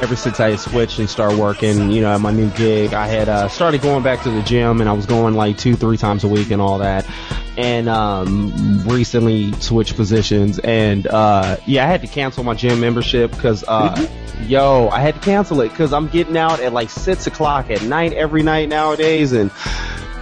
ever 0.02 0.16
since 0.16 0.40
I 0.40 0.50
had 0.50 0.60
switched 0.60 0.98
and 0.98 1.08
started 1.08 1.38
working, 1.38 1.92
you 1.92 2.02
know, 2.02 2.12
at 2.12 2.22
my 2.22 2.32
new 2.32 2.50
gig, 2.52 2.94
I 2.94 3.06
had 3.06 3.30
uh, 3.30 3.48
started 3.48 3.82
going 3.82 4.02
back 4.02 4.24
to 4.24 4.32
the 4.32 4.42
gym 4.42 4.82
and 4.82 4.90
I 4.90 4.94
was 4.94 5.06
going 5.06 5.36
like 5.36 5.60
two, 5.60 5.76
three 5.76 5.98
times 5.98 6.24
a 6.24 6.28
week 6.28 6.50
and 6.50 6.60
all 6.60 6.80
that. 6.80 7.08
And 7.56 7.88
um, 7.88 8.84
recently 8.88 9.52
switched 9.54 9.96
positions 9.96 10.58
and 10.58 11.06
uh, 11.06 11.58
yeah, 11.68 11.84
I 11.84 11.88
had 11.88 12.02
to 12.02 12.08
cancel 12.08 12.44
my 12.44 12.56
gym 12.56 12.80
membership 12.80 13.30
because 13.30 13.64
uh, 13.68 14.08
yo, 14.48 14.90
I 14.90 15.02
had 15.02 15.16
to 15.16 15.22
cancel 15.22 15.62
it 15.62 15.70
because 15.70 15.94
I'm 15.94 16.08
getting 16.08 16.36
out 16.36 16.60
at 16.60 16.74
like 16.74 16.90
six 16.90 17.28
o'clock 17.28 17.70
at 17.70 17.84
night 17.84 18.14
every 18.14 18.42
night 18.42 18.70
nowadays 18.70 19.34
and 19.34 19.52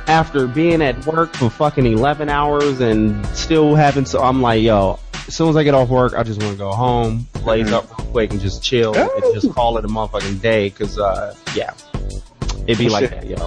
after 0.07 0.45
being 0.47 0.81
at 0.81 1.05
work 1.05 1.33
for 1.35 1.49
fucking 1.49 1.85
11 1.85 2.27
hours 2.29 2.81
and 2.81 3.25
still 3.27 3.75
having 3.75 4.05
so 4.05 4.21
I'm 4.21 4.41
like, 4.41 4.61
yo, 4.61 4.99
as 5.29 5.35
soon 5.35 5.47
as 5.47 5.55
I 5.55 5.61
get 5.63 5.75
off 5.75 5.89
work, 5.89 6.15
I 6.15 6.23
just 6.23 6.41
want 6.41 6.53
to 6.53 6.57
go 6.57 6.71
home, 6.71 7.27
blaze 7.43 7.71
up 7.71 7.87
real 7.99 8.09
quick 8.09 8.31
and 8.31 8.41
just 8.41 8.63
chill 8.63 8.95
and 8.95 9.33
just 9.35 9.53
call 9.53 9.77
it 9.77 9.85
a 9.85 9.87
motherfucking 9.87 10.41
day 10.41 10.71
cause, 10.71 10.97
uh, 10.97 11.35
yeah. 11.55 11.71
It'd 12.65 12.79
be 12.79 12.89
like 12.89 13.11
that, 13.11 13.27
yo. 13.27 13.37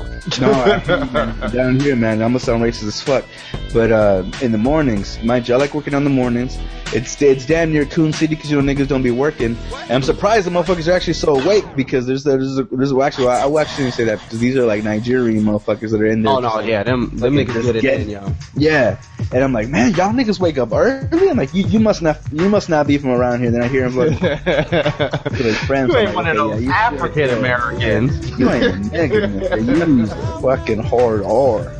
no, 0.40 0.52
I, 0.52 1.48
down 1.52 1.80
here, 1.80 1.96
man, 1.96 2.22
I'm 2.22 2.28
gonna 2.28 2.38
sound 2.38 2.62
racist 2.62 2.86
as 2.86 3.00
fuck. 3.00 3.24
But 3.72 3.90
uh, 3.90 4.24
in 4.40 4.52
the 4.52 4.58
mornings, 4.58 5.20
mind 5.24 5.48
you, 5.48 5.54
I 5.54 5.58
like 5.58 5.74
working 5.74 5.94
on 5.94 6.04
the 6.04 6.10
mornings. 6.10 6.56
It's 6.94 7.20
it's 7.22 7.46
damn 7.46 7.72
near 7.72 7.84
Coon 7.86 8.12
City 8.12 8.34
because 8.34 8.50
you 8.50 8.60
know 8.60 8.74
niggas 8.74 8.86
don't 8.88 9.02
be 9.02 9.10
working. 9.10 9.56
And 9.74 9.90
I'm 9.90 10.02
surprised 10.02 10.46
the 10.46 10.50
motherfuckers 10.50 10.88
are 10.88 10.92
actually 10.92 11.14
so 11.14 11.38
awake 11.40 11.64
because 11.74 12.06
there's 12.06 12.24
there's 12.24 12.58
a, 12.58 12.64
there's 12.64 12.92
a, 12.92 13.00
actually 13.00 13.28
I, 13.28 13.46
I 13.46 13.60
actually 13.60 13.84
didn't 13.84 13.94
say 13.94 14.04
that 14.04 14.20
because 14.20 14.40
these 14.40 14.56
are 14.56 14.64
like 14.66 14.84
Nigerian 14.84 15.42
motherfuckers 15.44 15.90
that 15.92 16.00
are 16.00 16.06
in 16.06 16.22
there. 16.22 16.32
Oh 16.32 16.40
no, 16.40 16.60
yeah, 16.60 16.82
them, 16.82 17.16
them 17.16 17.34
Fucking 17.36 17.46
niggas 17.46 17.62
get 17.64 17.76
it 17.76 17.82
get- 17.82 18.00
in, 18.02 18.10
yo. 18.10 18.26
Yeah, 18.54 19.00
and 19.32 19.42
I'm 19.42 19.52
like, 19.52 19.68
man, 19.68 19.92
y'all 19.94 20.12
niggas 20.12 20.38
wake 20.38 20.58
up 20.58 20.72
early. 20.72 21.28
I'm 21.30 21.36
like, 21.36 21.54
you, 21.54 21.64
you 21.64 21.80
must 21.80 22.02
not 22.02 22.18
you 22.32 22.48
must 22.48 22.68
not 22.68 22.86
be 22.86 22.98
from 22.98 23.10
around 23.10 23.40
here. 23.40 23.50
Then 23.50 23.62
I 23.62 23.68
hear 23.68 23.84
him 23.86 23.96
like, 23.96 24.18
to 24.20 25.16
his 25.32 25.58
friends. 25.60 25.90
You 25.92 25.98
I'm 25.98 26.06
ain't 26.08 26.14
like, 26.14 26.14
one 26.16 26.28
of 26.28 26.36
those 26.36 26.62
yeah, 26.62 26.72
African 26.72 27.30
Americans. 27.30 28.38
You 28.38 28.50
ain't 28.50 28.64
a 28.64 28.68
nigga. 28.90 29.66
You 29.66 30.06
fucking 30.42 30.82
hard 30.82 31.22
R. 31.24 31.72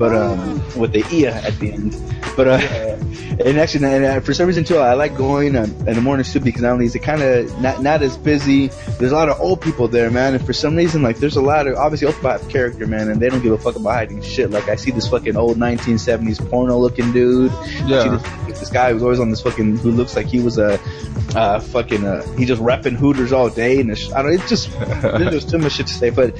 But 0.00 0.16
um, 0.16 0.62
with 0.78 0.92
the 0.92 1.04
ear 1.12 1.28
at 1.44 1.58
the 1.58 1.72
end. 1.72 1.92
But 2.34 2.48
uh, 2.48 2.56
and 3.44 3.58
actually, 3.58 3.84
and 3.84 4.02
uh, 4.02 4.20
for 4.20 4.32
some 4.32 4.46
reason 4.46 4.64
too, 4.64 4.78
I 4.78 4.94
like 4.94 5.14
going 5.14 5.56
um, 5.56 5.70
in 5.86 5.94
the 5.94 6.00
mornings 6.00 6.32
too 6.32 6.40
because 6.40 6.62
not 6.62 6.72
only 6.72 6.86
is 6.86 6.94
it 6.94 7.00
kind 7.00 7.20
of 7.20 7.60
not 7.60 7.82
not 7.82 8.00
as 8.00 8.16
busy. 8.16 8.68
There's 8.98 9.12
a 9.12 9.14
lot 9.14 9.28
of 9.28 9.38
old 9.38 9.60
people 9.60 9.88
there, 9.88 10.10
man, 10.10 10.34
and 10.34 10.44
for 10.46 10.54
some 10.54 10.74
reason, 10.74 11.02
like 11.02 11.18
there's 11.18 11.36
a 11.36 11.42
lot 11.42 11.66
of 11.66 11.76
obviously 11.76 12.06
old 12.06 12.16
people 12.16 12.30
have 12.30 12.48
character, 12.48 12.86
man, 12.86 13.10
and 13.10 13.20
they 13.20 13.28
don't 13.28 13.42
give 13.42 13.52
a 13.52 13.58
fuck 13.58 13.76
about 13.76 13.90
hiding 13.90 14.22
shit. 14.22 14.50
Like 14.50 14.70
I 14.70 14.76
see 14.76 14.90
this 14.90 15.06
fucking 15.06 15.36
old 15.36 15.58
1970s 15.58 16.48
porno 16.48 16.78
looking 16.78 17.12
dude. 17.12 17.52
Yeah. 17.84 18.22
this, 18.46 18.60
this 18.60 18.70
guy 18.70 18.94
who's 18.94 19.02
always 19.02 19.20
on 19.20 19.28
this 19.28 19.42
fucking 19.42 19.76
who 19.76 19.90
looks 19.90 20.16
like 20.16 20.28
he 20.28 20.40
was 20.40 20.56
a 20.56 20.80
uh, 21.34 21.60
fucking 21.60 22.06
uh, 22.06 22.26
he 22.36 22.46
just 22.46 22.62
repping 22.62 22.96
Hooters 22.96 23.32
all 23.32 23.50
day, 23.50 23.80
and 23.80 23.90
it's, 23.90 24.10
I 24.12 24.22
don't. 24.22 24.32
It's 24.32 24.48
just 24.48 24.70
there's 25.02 25.44
too 25.44 25.58
much 25.58 25.72
shit 25.72 25.88
to 25.88 25.94
say, 25.94 26.08
but 26.08 26.34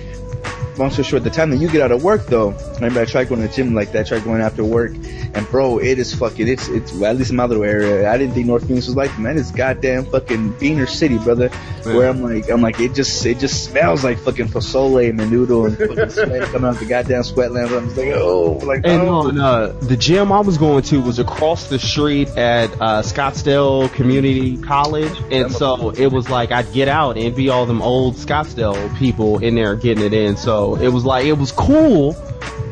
long 0.80 0.90
story 0.90 1.04
short, 1.04 1.24
the 1.24 1.30
time 1.30 1.50
that 1.50 1.58
you 1.58 1.68
get 1.68 1.82
out 1.82 1.92
of 1.92 2.02
work 2.02 2.26
though, 2.26 2.52
I 2.52 2.74
remember 2.74 3.00
I 3.00 3.04
tried 3.04 3.28
going 3.28 3.42
to 3.42 3.48
the 3.48 3.54
gym 3.54 3.74
like 3.74 3.92
that, 3.92 4.06
I 4.06 4.08
tried 4.08 4.24
going 4.24 4.40
after 4.40 4.64
work, 4.64 4.92
and 5.34 5.48
bro, 5.48 5.78
it 5.78 5.98
is 5.98 6.14
fucking, 6.14 6.48
it's, 6.48 6.68
it's, 6.68 6.92
well, 6.92 7.10
at 7.10 7.16
least 7.16 7.30
in 7.30 7.36
my 7.36 7.44
little 7.44 7.64
area, 7.64 8.10
I 8.10 8.16
didn't 8.16 8.34
think 8.34 8.46
North 8.46 8.66
Phoenix 8.66 8.86
was 8.86 8.96
like, 8.96 9.16
man, 9.18 9.38
it's 9.38 9.50
goddamn 9.50 10.06
fucking 10.06 10.54
Beaner 10.54 10.88
City, 10.88 11.18
brother, 11.18 11.48
where 11.84 12.08
I'm 12.08 12.22
like, 12.22 12.50
I'm 12.50 12.62
like, 12.62 12.80
it 12.80 12.94
just, 12.94 13.24
it 13.26 13.38
just 13.38 13.64
smells 13.64 14.02
like 14.02 14.18
fucking 14.18 14.48
pozole 14.48 15.08
and 15.08 15.20
menudo 15.20 15.66
and 15.66 15.76
fucking 15.76 16.10
sweat 16.10 16.48
coming 16.50 16.68
out 16.70 16.78
the 16.78 16.86
goddamn 16.86 17.22
sweatlands, 17.22 17.76
I'm 17.76 17.84
just 17.86 17.96
like, 17.98 18.14
oh, 18.14 18.52
like, 18.64 18.80
And 18.84 19.02
oh. 19.02 19.28
on 19.28 19.38
uh, 19.38 19.68
the 19.82 19.96
gym 19.96 20.32
I 20.32 20.40
was 20.40 20.56
going 20.56 20.82
to 20.84 21.02
was 21.02 21.18
across 21.18 21.68
the 21.68 21.78
street 21.78 22.28
at 22.30 22.72
uh, 22.80 23.02
Scottsdale 23.02 23.92
Community 23.92 24.56
College, 24.56 25.12
and 25.30 25.52
so 25.52 25.90
it 25.90 26.06
was 26.06 26.30
like 26.30 26.52
I'd 26.52 26.72
get 26.72 26.88
out 26.88 27.18
and 27.18 27.34
be 27.34 27.48
all 27.50 27.66
them 27.66 27.82
old 27.82 28.14
Scottsdale 28.14 28.96
people 28.98 29.38
in 29.38 29.54
there 29.54 29.76
getting 29.76 30.04
it 30.04 30.12
in. 30.12 30.36
So 30.36 30.69
it 30.76 30.88
was 30.88 31.04
like 31.04 31.26
it 31.26 31.32
was 31.34 31.52
cool, 31.52 32.22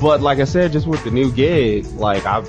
but 0.00 0.20
like 0.20 0.38
I 0.38 0.44
said, 0.44 0.72
just 0.72 0.86
with 0.86 1.02
the 1.04 1.10
new 1.10 1.32
gig, 1.32 1.86
like 1.92 2.26
I'd 2.26 2.44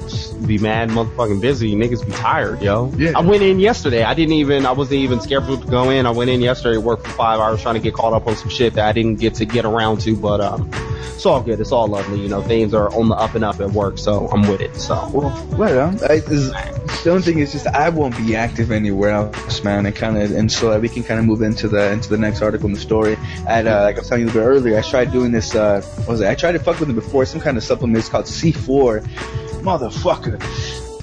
be 0.46 0.58
mad, 0.58 0.90
motherfucking 0.90 1.42
busy. 1.42 1.76
Niggas 1.76 2.06
be 2.06 2.12
tired, 2.12 2.62
yo. 2.62 2.92
Yeah. 2.98 3.14
I 3.16 3.22
went 3.22 3.44
in 3.44 3.60
yesterday. 3.60 4.04
I 4.04 4.14
didn't 4.14 4.34
even. 4.34 4.66
I 4.66 4.72
wasn't 4.72 5.02
even 5.02 5.22
scheduled 5.22 5.64
to 5.64 5.68
go 5.68 5.90
in. 5.90 6.06
I 6.06 6.12
went 6.12 6.30
in 6.30 6.42
yesterday, 6.42 6.78
worked 6.78 7.06
for 7.06 7.14
five 7.14 7.40
hours, 7.40 7.62
trying 7.62 7.76
to 7.76 7.82
get 7.82 7.94
caught 7.94 8.14
up 8.14 8.28
on 8.28 8.36
some 8.36 8.50
shit 8.50 8.74
that 8.74 8.86
I 8.86 8.92
didn't 8.92 9.16
get 9.16 9.36
to 9.36 9.46
get 9.46 9.66
around 9.66 10.02
to, 10.02 10.16
but 10.16 10.42
um. 10.42 10.70
It's 11.20 11.26
all 11.26 11.42
good. 11.42 11.60
It's 11.60 11.74
all 11.74 11.86
lovely. 11.86 12.22
You 12.22 12.30
know, 12.30 12.42
things 12.42 12.74
are 12.74 12.90
on 12.94 13.10
the 13.10 13.16
up 13.16 13.36
and 13.36 13.44
up 13.44 13.60
at 13.60 13.72
work, 13.72 13.98
so 13.98 14.30
I'm 14.30 14.48
with 14.48 14.62
it. 14.62 14.74
So 14.78 14.96
Well, 15.14 15.48
well, 15.58 15.90
I, 16.10 16.14
is, 16.14 16.50
the 17.04 17.12
only 17.12 17.24
thing 17.24 17.40
is 17.40 17.52
just 17.52 17.68
I 17.68 17.90
won't 17.90 18.16
be 18.16 18.38
active 18.38 18.72
anywhere 18.72 19.10
else, 19.10 19.62
man, 19.62 19.86
and 19.86 19.94
kind 19.94 20.18
of, 20.18 20.32
and 20.32 20.50
so 20.50 20.70
that 20.70 20.80
we 20.80 20.88
can 20.88 21.04
kind 21.04 21.20
of 21.20 21.26
move 21.26 21.42
into 21.42 21.68
the 21.68 21.92
into 21.92 22.08
the 22.08 22.18
next 22.18 22.42
article 22.42 22.68
in 22.68 22.74
the 22.74 22.80
story. 22.80 23.18
And 23.50 23.68
uh, 23.68 23.84
like 23.84 23.98
I 23.98 24.00
was 24.00 24.08
telling 24.08 24.24
you 24.24 24.30
a 24.30 24.34
bit 24.34 24.40
earlier, 24.40 24.78
I 24.78 24.82
tried 24.82 25.12
doing 25.12 25.34
this. 25.34 25.54
Uh, 25.54 25.82
what 25.82 26.08
was 26.08 26.22
it? 26.22 26.30
I 26.30 26.36
tried 26.36 26.54
to 26.54 26.60
fuck 26.60 26.80
with 26.80 26.90
it 26.90 26.94
before. 26.94 27.26
Some 27.26 27.39
kind 27.40 27.58
of 27.58 27.64
supplement. 27.64 27.98
It's 28.00 28.10
called 28.10 28.26
C4. 28.26 29.02
Motherfucker, 29.62 30.40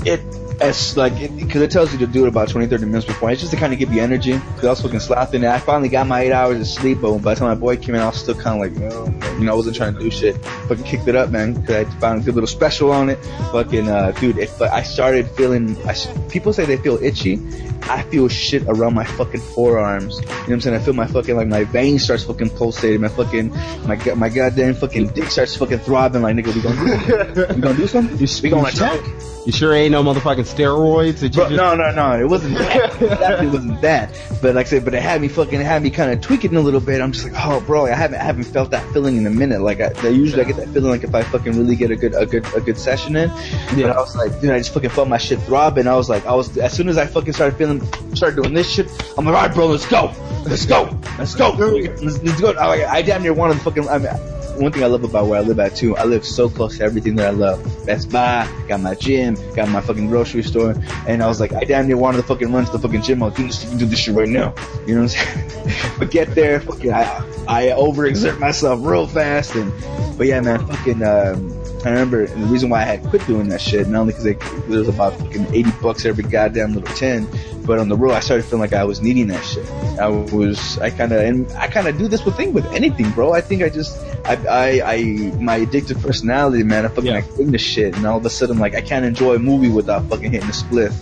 it. 0.06 0.45
It's 0.58 0.96
like, 0.96 1.12
because 1.36 1.60
it, 1.60 1.70
tells 1.70 1.92
you 1.92 1.98
to 1.98 2.06
do 2.06 2.24
it 2.24 2.28
about 2.28 2.48
20, 2.48 2.66
30 2.66 2.86
minutes 2.86 3.04
before. 3.04 3.30
It's 3.30 3.42
just 3.42 3.52
to 3.52 3.58
kind 3.58 3.72
of 3.74 3.78
give 3.78 3.92
you 3.92 4.00
energy. 4.00 4.32
Because 4.32 4.64
I 4.64 4.70
was 4.70 4.80
fucking 4.80 5.00
slapping 5.00 5.42
it. 5.42 5.48
I 5.48 5.58
finally 5.58 5.90
got 5.90 6.06
my 6.06 6.22
eight 6.22 6.32
hours 6.32 6.58
of 6.60 6.66
sleep, 6.66 7.00
but 7.02 7.18
by 7.18 7.34
the 7.34 7.40
time 7.40 7.48
my 7.48 7.54
boy 7.54 7.76
came 7.76 7.94
in, 7.94 8.00
I 8.00 8.06
was 8.06 8.18
still 8.18 8.34
kind 8.34 8.64
of 8.64 8.80
like, 8.80 8.92
oh, 8.92 9.36
you 9.38 9.44
know, 9.44 9.52
I 9.52 9.54
wasn't 9.54 9.76
trying 9.76 9.94
to 9.94 10.00
do 10.00 10.10
shit. 10.10 10.42
Fucking 10.68 10.84
kicked 10.84 11.08
it 11.08 11.14
up, 11.14 11.30
man. 11.30 11.52
Because 11.52 11.86
I 11.86 11.90
found 12.00 12.22
a 12.22 12.24
good 12.24 12.34
little 12.34 12.48
special 12.48 12.90
on 12.90 13.10
it. 13.10 13.16
Fucking, 13.52 13.88
uh, 13.88 14.12
dude, 14.12 14.38
it, 14.38 14.50
but 14.58 14.72
I 14.72 14.82
started 14.82 15.30
feeling, 15.32 15.76
I, 15.86 15.94
people 16.30 16.54
say 16.54 16.64
they 16.64 16.78
feel 16.78 16.96
itchy. 17.02 17.38
I 17.82 18.02
feel 18.04 18.28
shit 18.28 18.62
around 18.66 18.94
my 18.94 19.04
fucking 19.04 19.40
forearms. 19.40 20.18
You 20.18 20.26
know 20.26 20.32
what 20.32 20.50
I'm 20.52 20.60
saying? 20.62 20.76
I 20.76 20.78
feel 20.78 20.94
my 20.94 21.06
fucking, 21.06 21.36
like, 21.36 21.48
my 21.48 21.64
veins 21.64 22.04
starts 22.04 22.24
fucking 22.24 22.50
pulsating. 22.50 23.02
My 23.02 23.08
fucking, 23.08 23.50
my, 23.86 23.96
my 24.14 24.30
goddamn 24.30 24.74
fucking 24.74 25.08
dick 25.08 25.30
starts 25.30 25.54
fucking 25.54 25.80
throbbing. 25.80 26.22
Like, 26.22 26.34
nigga, 26.36 26.54
we 26.54 26.62
gonna 26.62 27.34
do, 27.34 27.46
we 27.54 27.60
gonna 27.60 27.76
do 27.76 27.86
something? 27.86 28.16
We 28.42 28.48
gonna 28.48 28.68
attack? 28.68 29.00
You 29.46 29.52
sure 29.52 29.72
ain't 29.72 29.92
no 29.92 30.02
motherfucking 30.02 30.38
steroids? 30.52 31.20
Did 31.20 31.36
you 31.36 31.40
Bro, 31.42 31.50
just- 31.50 31.56
no, 31.56 31.74
no, 31.76 31.92
no, 31.92 32.18
it 32.20 32.28
wasn't 32.28 32.58
that. 32.58 33.00
it 33.44 33.48
wasn't 33.48 33.80
that. 33.80 34.10
But 34.42 34.56
like 34.56 34.66
I 34.66 34.68
said, 34.70 34.84
but 34.84 34.92
it 34.92 35.00
had 35.00 35.20
me 35.20 35.28
fucking, 35.28 35.60
it 35.60 35.64
had 35.64 35.84
me 35.84 35.90
kind 35.90 36.10
of 36.10 36.20
tweaking 36.20 36.56
a 36.56 36.60
little 36.60 36.80
bit. 36.80 37.00
I'm 37.00 37.12
just 37.12 37.24
like, 37.30 37.34
oh, 37.46 37.60
bro, 37.60 37.86
I 37.86 37.90
haven't, 37.90 38.20
I 38.20 38.24
haven't 38.24 38.42
felt 38.44 38.72
that 38.72 38.84
feeling 38.92 39.16
in 39.16 39.24
a 39.24 39.30
minute. 39.30 39.60
Like, 39.60 39.80
I, 39.80 39.92
I 40.02 40.08
usually 40.08 40.42
I 40.42 40.46
get 40.46 40.56
that 40.56 40.68
feeling 40.70 40.90
like 40.90 41.04
if 41.04 41.14
I 41.14 41.22
fucking 41.22 41.52
really 41.56 41.76
get 41.76 41.92
a 41.92 41.96
good, 41.96 42.14
a 42.16 42.26
good, 42.26 42.44
a 42.56 42.60
good 42.60 42.76
session 42.76 43.14
in. 43.14 43.30
Yeah. 43.30 43.86
But 43.86 43.90
I 43.90 44.00
was 44.00 44.16
like, 44.16 44.40
dude, 44.40 44.50
I 44.50 44.58
just 44.58 44.74
fucking 44.74 44.90
felt 44.90 45.06
my 45.08 45.18
shit 45.18 45.38
throbbing. 45.42 45.86
I 45.86 45.94
was 45.94 46.10
like, 46.10 46.26
I 46.26 46.34
was, 46.34 46.58
as 46.58 46.72
soon 46.72 46.88
as 46.88 46.98
I 46.98 47.06
fucking 47.06 47.32
started 47.32 47.56
feeling, 47.56 47.80
started 48.16 48.42
doing 48.42 48.52
this 48.52 48.68
shit, 48.68 48.90
I'm 49.16 49.24
like, 49.24 49.34
all 49.36 49.42
right, 49.42 49.54
bro, 49.54 49.66
let's 49.68 49.86
go, 49.86 50.12
let's 50.44 50.66
go, 50.66 50.98
let's 51.18 51.36
go, 51.36 51.50
let's, 51.50 52.00
let's 52.00 52.40
go. 52.40 52.52
I, 52.54 52.90
I 52.90 53.02
damn 53.02 53.22
near 53.22 53.32
wanted 53.32 53.54
to 53.54 53.60
fucking. 53.60 53.88
I 53.88 53.98
mean, 53.98 54.08
one 54.56 54.72
thing 54.72 54.82
I 54.82 54.86
love 54.86 55.04
about 55.04 55.26
where 55.26 55.38
I 55.38 55.42
live 55.42 55.58
at 55.58 55.76
too, 55.76 55.96
I 55.96 56.04
live 56.04 56.24
so 56.24 56.48
close 56.48 56.78
to 56.78 56.84
everything 56.84 57.16
that 57.16 57.26
I 57.26 57.30
love. 57.30 57.62
Best 57.86 58.10
Buy, 58.10 58.48
got 58.68 58.80
my 58.80 58.94
gym, 58.94 59.36
got 59.54 59.68
my 59.68 59.80
fucking 59.80 60.08
grocery 60.08 60.42
store, 60.42 60.74
and 61.06 61.22
I 61.22 61.26
was 61.26 61.40
like, 61.40 61.52
I 61.52 61.64
damn 61.64 61.86
near 61.86 61.96
wanted 61.96 62.18
to 62.18 62.22
fucking 62.24 62.52
run 62.52 62.64
to 62.64 62.72
the 62.72 62.78
fucking 62.78 63.02
gym. 63.02 63.22
I'll 63.22 63.30
do 63.30 63.46
this, 63.46 63.64
do 63.64 63.86
this 63.86 63.98
shit 63.98 64.14
right 64.14 64.28
now. 64.28 64.54
You 64.86 64.94
know 64.94 65.02
what 65.02 65.16
I'm 65.16 65.68
saying? 65.68 65.96
but 65.98 66.10
get 66.10 66.34
there, 66.34 66.60
fucking, 66.60 66.92
I, 66.92 67.04
I 67.48 67.62
overexert 67.68 68.38
myself 68.38 68.80
real 68.82 69.06
fast, 69.06 69.54
and 69.54 69.72
but 70.18 70.26
yeah, 70.26 70.40
man, 70.40 70.66
fucking. 70.66 71.02
Um, 71.02 71.55
I 71.86 71.90
remember 71.90 72.24
and 72.24 72.42
the 72.42 72.46
reason 72.48 72.68
why 72.68 72.80
I 72.82 72.84
had 72.84 73.02
quit 73.04 73.26
doing 73.26 73.48
that 73.48 73.60
shit, 73.60 73.86
not 73.88 74.00
only 74.00 74.12
because 74.12 74.26
it 74.26 74.68
was 74.68 74.88
about 74.88 75.14
fucking 75.18 75.46
80 75.54 75.70
bucks 75.82 76.04
every 76.04 76.24
goddamn 76.24 76.74
little 76.74 76.94
10, 76.96 77.28
but 77.64 77.78
on 77.78 77.88
the 77.88 77.96
road 77.96 78.12
I 78.12 78.20
started 78.20 78.44
feeling 78.44 78.60
like 78.60 78.72
I 78.72 78.84
was 78.84 79.00
needing 79.00 79.28
that 79.28 79.42
shit. 79.44 79.68
I 80.00 80.08
was, 80.08 80.78
I 80.78 80.90
kind 80.90 81.12
of, 81.12 81.20
and 81.20 81.50
I 81.52 81.68
kind 81.68 81.86
of 81.88 81.96
do 81.98 82.08
this 82.08 82.24
with 82.24 82.36
thing 82.36 82.52
with 82.52 82.66
anything, 82.66 83.10
bro. 83.10 83.32
I 83.32 83.40
think 83.40 83.62
I 83.62 83.68
just, 83.68 83.98
I, 84.24 84.34
I, 84.48 84.92
I 84.94 85.02
my 85.40 85.60
addictive 85.60 86.00
personality, 86.02 86.62
man, 86.62 86.84
I 86.84 86.88
fucking 86.88 87.06
Yeah. 87.06 87.22
like 87.48 87.60
shit, 87.60 87.96
and 87.96 88.06
all 88.06 88.18
of 88.18 88.26
a 88.26 88.30
sudden, 88.30 88.58
like, 88.58 88.74
I 88.74 88.80
can't 88.80 89.04
enjoy 89.04 89.36
a 89.36 89.38
movie 89.38 89.68
without 89.70 90.08
fucking 90.08 90.32
hitting 90.32 90.48
a 90.48 90.52
spliff, 90.52 90.94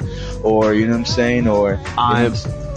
or, 0.44 0.74
you 0.74 0.86
know 0.86 0.92
what 0.92 0.98
I'm 0.98 1.04
saying, 1.06 1.48
or, 1.48 1.80
I'm 1.96 2.34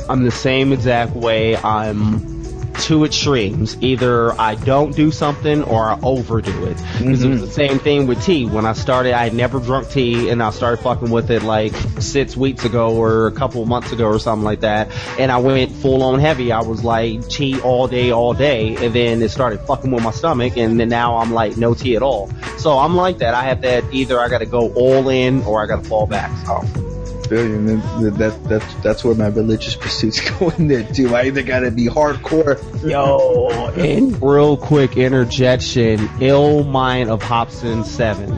I'm 0.09 0.23
the 0.23 0.31
same 0.31 0.71
exact 0.71 1.13
way. 1.15 1.57
I'm 1.57 2.36
two 2.79 3.05
extremes. 3.05 3.77
Either 3.81 4.31
I 4.39 4.55
don't 4.55 4.95
do 4.95 5.11
something 5.11 5.63
or 5.63 5.89
I 5.89 5.99
overdo 6.01 6.65
it. 6.65 6.77
Because 6.97 7.23
it 7.23 7.29
was 7.29 7.41
the 7.41 7.47
mm-hmm. 7.47 7.51
same 7.51 7.79
thing 7.79 8.07
with 8.07 8.23
tea. 8.23 8.45
When 8.45 8.65
I 8.65 8.73
started, 8.73 9.13
I 9.13 9.23
had 9.23 9.33
never 9.33 9.59
drunk 9.59 9.89
tea, 9.89 10.29
and 10.29 10.41
I 10.41 10.51
started 10.51 10.81
fucking 10.81 11.09
with 11.09 11.31
it 11.31 11.43
like 11.43 11.73
six 11.99 12.35
weeks 12.37 12.65
ago 12.65 12.95
or 12.95 13.27
a 13.27 13.31
couple 13.31 13.61
of 13.61 13.67
months 13.67 13.91
ago 13.91 14.05
or 14.05 14.19
something 14.19 14.45
like 14.45 14.61
that. 14.61 14.89
And 15.19 15.31
I 15.31 15.37
went 15.37 15.71
full 15.71 16.03
on 16.03 16.19
heavy. 16.19 16.51
I 16.51 16.61
was 16.61 16.83
like 16.83 17.27
tea 17.27 17.59
all 17.61 17.87
day, 17.87 18.11
all 18.11 18.33
day, 18.33 18.75
and 18.77 18.93
then 18.93 19.21
it 19.21 19.29
started 19.29 19.59
fucking 19.61 19.91
with 19.91 20.03
my 20.03 20.11
stomach, 20.11 20.57
and 20.57 20.79
then 20.79 20.89
now 20.89 21.17
I'm 21.17 21.33
like 21.33 21.57
no 21.57 21.73
tea 21.73 21.95
at 21.95 22.01
all. 22.01 22.29
So 22.57 22.77
I'm 22.77 22.95
like 22.95 23.19
that. 23.19 23.33
I 23.33 23.43
have 23.43 23.61
that 23.61 23.83
either 23.93 24.19
I 24.19 24.29
got 24.29 24.39
to 24.39 24.45
go 24.45 24.73
all 24.73 25.09
in 25.09 25.43
or 25.43 25.63
I 25.63 25.67
got 25.67 25.83
to 25.83 25.89
fall 25.89 26.07
back. 26.07 26.31
So. 26.45 26.96
Billion. 27.29 27.65
That, 28.01 28.15
that, 28.17 28.43
that's, 28.45 28.73
that's 28.75 29.03
where 29.03 29.15
my 29.15 29.27
religious 29.27 29.75
pursuits 29.83 30.27
go 30.31 30.49
in 30.49 30.67
there 30.67 30.83
too. 30.83 31.15
I 31.15 31.23
either 31.25 31.43
gotta 31.43 31.71
be 31.71 31.85
hardcore. 31.85 32.57
Yo, 32.87 33.49
and 33.75 34.21
real 34.21 34.57
quick 34.57 34.97
interjection, 34.97 36.09
Ill 36.21 36.63
Mind 36.63 37.09
of 37.09 37.21
Hopsin 37.21 37.83
7. 37.85 38.31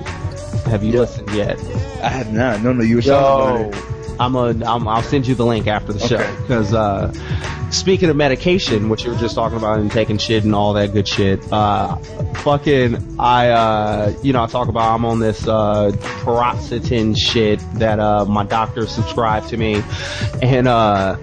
Have 0.65 0.83
you 0.83 0.93
Yeah. 0.93 0.99
listened 0.99 1.29
yet? 1.33 1.59
I 2.03 2.09
have 2.09 2.31
not. 2.33 2.61
No, 2.61 2.73
no, 2.73 2.83
you 2.83 2.97
were 2.97 3.01
talking 3.01 3.71
about 3.71 3.77
it. 3.77 3.98
I'm 4.19 4.35
a, 4.35 4.49
I'm, 4.65 4.87
I'll 4.87 5.01
send 5.01 5.27
you 5.27 5.35
the 5.35 5.45
link 5.45 5.67
after 5.67 5.93
the 5.93 5.99
show. 5.99 6.17
Okay. 6.17 6.47
Cause, 6.47 6.73
uh, 6.73 7.11
speaking 7.71 8.09
of 8.09 8.15
medication, 8.15 8.89
which 8.89 9.03
you 9.05 9.11
were 9.11 9.17
just 9.17 9.35
talking 9.35 9.57
about 9.57 9.79
and 9.79 9.91
taking 9.91 10.17
shit 10.17 10.43
and 10.43 10.53
all 10.53 10.73
that 10.73 10.91
good 10.91 11.07
shit, 11.07 11.39
uh, 11.53 11.95
fucking, 12.43 13.19
I, 13.19 13.49
uh, 13.49 14.13
you 14.21 14.33
know, 14.33 14.43
I 14.43 14.47
talk 14.47 14.67
about 14.67 14.93
I'm 14.93 15.05
on 15.05 15.19
this, 15.19 15.47
uh, 15.47 15.91
paroxetine 16.23 17.17
shit 17.17 17.59
that, 17.75 17.99
uh, 17.99 18.25
my 18.25 18.43
doctor 18.43 18.85
subscribed 18.87 19.49
to 19.49 19.57
me. 19.57 19.83
And, 20.41 20.67
uh, 20.67 21.17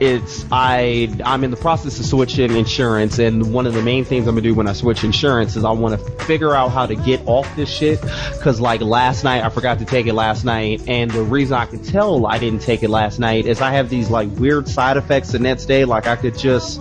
it's 0.00 0.44
I 0.50 1.08
I'm 1.24 1.44
in 1.44 1.50
the 1.50 1.56
process 1.56 1.98
of 2.00 2.06
switching 2.06 2.54
insurance, 2.56 3.18
and 3.18 3.52
one 3.52 3.66
of 3.66 3.74
the 3.74 3.82
main 3.82 4.04
things 4.04 4.26
I'm 4.26 4.34
gonna 4.34 4.42
do 4.42 4.54
when 4.54 4.68
I 4.68 4.72
switch 4.72 5.04
insurance 5.04 5.56
is 5.56 5.64
I 5.64 5.70
want 5.70 5.98
to 5.98 6.24
figure 6.24 6.54
out 6.54 6.68
how 6.68 6.86
to 6.86 6.94
get 6.94 7.22
off 7.26 7.54
this 7.56 7.68
shit. 7.68 8.00
Cause 8.40 8.60
like 8.60 8.80
last 8.80 9.24
night 9.24 9.44
I 9.44 9.48
forgot 9.48 9.78
to 9.78 9.84
take 9.84 10.06
it 10.06 10.14
last 10.14 10.44
night, 10.44 10.82
and 10.88 11.10
the 11.10 11.22
reason 11.22 11.56
I 11.56 11.66
can 11.66 11.82
tell 11.82 12.26
I 12.26 12.38
didn't 12.38 12.62
take 12.62 12.82
it 12.82 12.90
last 12.90 13.18
night 13.18 13.46
is 13.46 13.60
I 13.60 13.70
have 13.72 13.88
these 13.88 14.10
like 14.10 14.28
weird 14.32 14.68
side 14.68 14.96
effects 14.96 15.32
the 15.32 15.38
next 15.38 15.66
day. 15.66 15.84
Like 15.84 16.06
I 16.06 16.16
could 16.16 16.36
just 16.38 16.80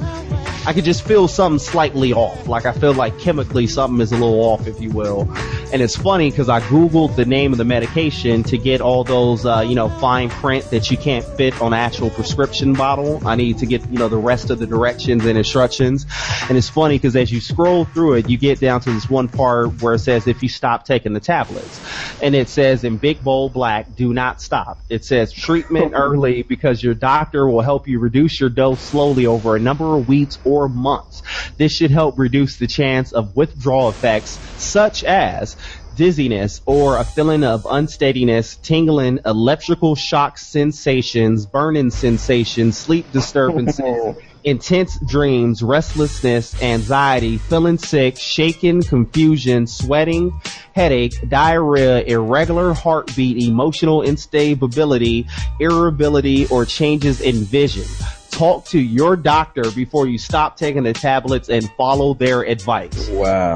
I 0.65 0.71
could 0.71 0.86
just 0.86 1.04
feel 1.04 1.28
something 1.28 1.60
slightly 1.60 2.13
off. 2.13 2.47
Like 2.47 2.65
I 2.65 2.71
feel 2.71 2.93
like 2.93 3.19
chemically 3.19 3.67
something 3.67 3.99
is 3.99 4.13
a 4.13 4.15
little 4.15 4.39
off, 4.39 4.65
if 4.65 4.80
you 4.80 4.91
will. 4.91 5.30
And 5.73 5.82
it's 5.82 5.97
funny 5.97 6.30
because 6.30 6.47
I 6.47 6.62
googled 6.62 7.17
the 7.17 7.26
name 7.26 7.52
of 7.52 7.58
the 7.58 7.65
medication 7.65 8.43
to 8.43 8.58
get 8.58 8.80
all 8.80 9.04
those, 9.04 9.45
uh, 9.45 9.65
you 9.67 9.76
know, 9.76 9.89
fine 9.89 10.30
print 10.30 10.69
that 10.69 10.89
you 10.89 10.95
can't 10.95 11.26
fit 11.26 11.60
on 11.62 11.73
actual 11.73 12.10
prescription 12.12 12.73
bottle. 12.73 13.28
I 13.28 13.36
need 13.36 13.58
to 13.58 13.65
get, 13.65 13.86
you 13.89 13.97
know, 13.97 14.08
the 14.08 14.17
rest 14.17 14.52
of 14.52 14.60
the 14.60 14.65
directions 14.65 15.26
and 15.26 15.38
instructions. 15.38 16.06
And 16.47 16.58
it's 16.58 16.69
funny 16.69 16.95
because 16.95 17.17
as 17.17 17.30
you 17.30 17.41
scroll 17.41 17.84
through 17.84 18.13
it, 18.13 18.30
you 18.30 18.38
get 18.38 18.62
down 18.62 18.80
to 18.82 18.91
this 18.93 19.10
one 19.10 19.28
part 19.28 19.82
where 19.82 19.95
it 19.95 19.99
says 19.99 20.28
if 20.28 20.43
you 20.43 20.47
stop 20.47 20.86
taking 20.86 21.12
the 21.12 21.19
tablets, 21.19 21.82
and 22.21 22.36
it 22.36 22.47
says 22.47 22.86
in 22.86 22.95
big 22.97 23.21
bold 23.21 23.52
black, 23.52 23.95
do 23.97 24.13
not 24.13 24.41
stop. 24.41 24.78
It 24.88 25.04
says 25.04 25.34
treatment 25.34 25.91
early 25.93 26.43
because 26.43 26.82
your 26.82 26.93
doctor 26.93 27.47
will 27.47 27.62
help 27.62 27.88
you 27.88 27.99
reduce 27.99 28.39
your 28.39 28.49
dose 28.49 28.80
slowly 28.80 29.26
over 29.26 29.58
a 29.58 29.60
number 29.60 29.97
of 29.97 30.08
weeks 30.08 30.39
or 30.45 30.53
months. 30.68 31.22
This 31.58 31.72
should 31.72 31.92
help 31.92 32.18
reduce 32.18 32.58
the 32.58 32.68
chance 32.68 33.12
of 33.12 33.36
withdrawal 33.36 33.89
effects 33.89 34.39
such 34.58 35.04
as 35.04 35.56
dizziness 35.94 36.62
or 36.66 36.98
a 36.98 37.04
feeling 37.04 37.44
of 37.44 37.66
unsteadiness, 37.70 38.58
tingling, 38.58 39.20
electrical 39.26 39.96
shock 39.96 40.38
sensations, 40.38 41.46
burning 41.46 41.92
sensations, 41.92 42.78
sleep 42.78 43.12
disturbances, 43.12 44.16
intense 44.44 44.98
dreams, 45.06 45.62
restlessness, 45.63 46.62
anxiety, 46.62 47.38
feeling 47.38 47.78
sick, 47.78 48.18
shaking, 48.18 48.82
confusion, 48.82 49.68
sweating, 49.68 50.32
headache, 50.74 51.13
diarrhea, 51.28 52.02
irregular 52.04 52.74
heartbeat, 52.74 53.38
emotional 53.38 54.02
instability, 54.02 55.28
irritability, 55.60 56.48
or 56.48 56.66
changes 56.66 57.22
in 57.22 57.36
vision. 57.44 57.86
Talk 58.34 58.65
to 58.65 58.80
your 58.80 59.15
doctor 59.15 59.69
before 59.72 60.08
you 60.08 60.17
stop 60.17 60.58
taking 60.58 60.84
the 60.84 60.93
tablets 60.93 61.50
and 61.50 61.69
follow 61.78 62.13
their 62.15 62.41
advice. 62.41 63.08
Wow. 63.10 63.56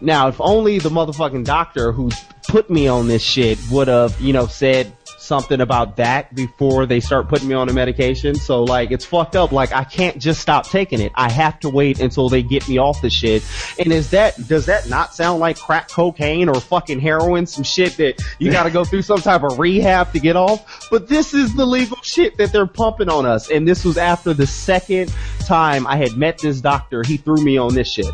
Now, 0.00 0.28
if 0.28 0.40
only 0.40 0.78
the 0.78 0.88
motherfucking 0.88 1.44
doctor 1.44 1.92
who 1.92 2.10
put 2.48 2.70
me 2.70 2.88
on 2.88 3.06
this 3.06 3.22
shit 3.22 3.58
would 3.70 3.88
have, 3.88 4.18
you 4.20 4.32
know, 4.32 4.46
said 4.46 4.92
something 5.24 5.60
about 5.60 5.96
that 5.96 6.34
before 6.34 6.86
they 6.86 7.00
start 7.00 7.28
putting 7.28 7.48
me 7.48 7.54
on 7.54 7.66
the 7.66 7.72
medication. 7.72 8.34
So 8.34 8.64
like, 8.64 8.90
it's 8.90 9.04
fucked 9.04 9.36
up. 9.36 9.52
Like, 9.52 9.72
I 9.72 9.84
can't 9.84 10.18
just 10.18 10.40
stop 10.40 10.68
taking 10.68 11.00
it. 11.00 11.12
I 11.14 11.30
have 11.30 11.58
to 11.60 11.70
wait 11.70 12.00
until 12.00 12.28
they 12.28 12.42
get 12.42 12.68
me 12.68 12.78
off 12.78 13.00
the 13.02 13.10
shit. 13.10 13.42
And 13.78 13.92
is 13.92 14.10
that, 14.10 14.36
does 14.46 14.66
that 14.66 14.88
not 14.88 15.14
sound 15.14 15.40
like 15.40 15.58
crack 15.58 15.88
cocaine 15.88 16.48
or 16.48 16.60
fucking 16.60 17.00
heroin? 17.00 17.46
Some 17.46 17.64
shit 17.64 17.96
that 17.96 18.22
you 18.38 18.52
gotta 18.52 18.70
go 18.70 18.84
through 18.84 19.02
some 19.02 19.18
type 19.18 19.42
of 19.42 19.58
rehab 19.58 20.12
to 20.12 20.20
get 20.20 20.36
off? 20.36 20.88
But 20.90 21.08
this 21.08 21.34
is 21.34 21.54
the 21.54 21.66
legal 21.66 21.98
shit 22.02 22.36
that 22.38 22.52
they're 22.52 22.66
pumping 22.66 23.08
on 23.08 23.26
us. 23.26 23.50
And 23.50 23.66
this 23.66 23.84
was 23.84 23.98
after 23.98 24.34
the 24.34 24.46
second 24.46 25.14
time 25.40 25.86
I 25.86 25.96
had 25.96 26.16
met 26.16 26.38
this 26.38 26.60
doctor. 26.60 27.02
He 27.02 27.16
threw 27.16 27.42
me 27.42 27.56
on 27.56 27.74
this 27.74 27.90
shit. 27.90 28.12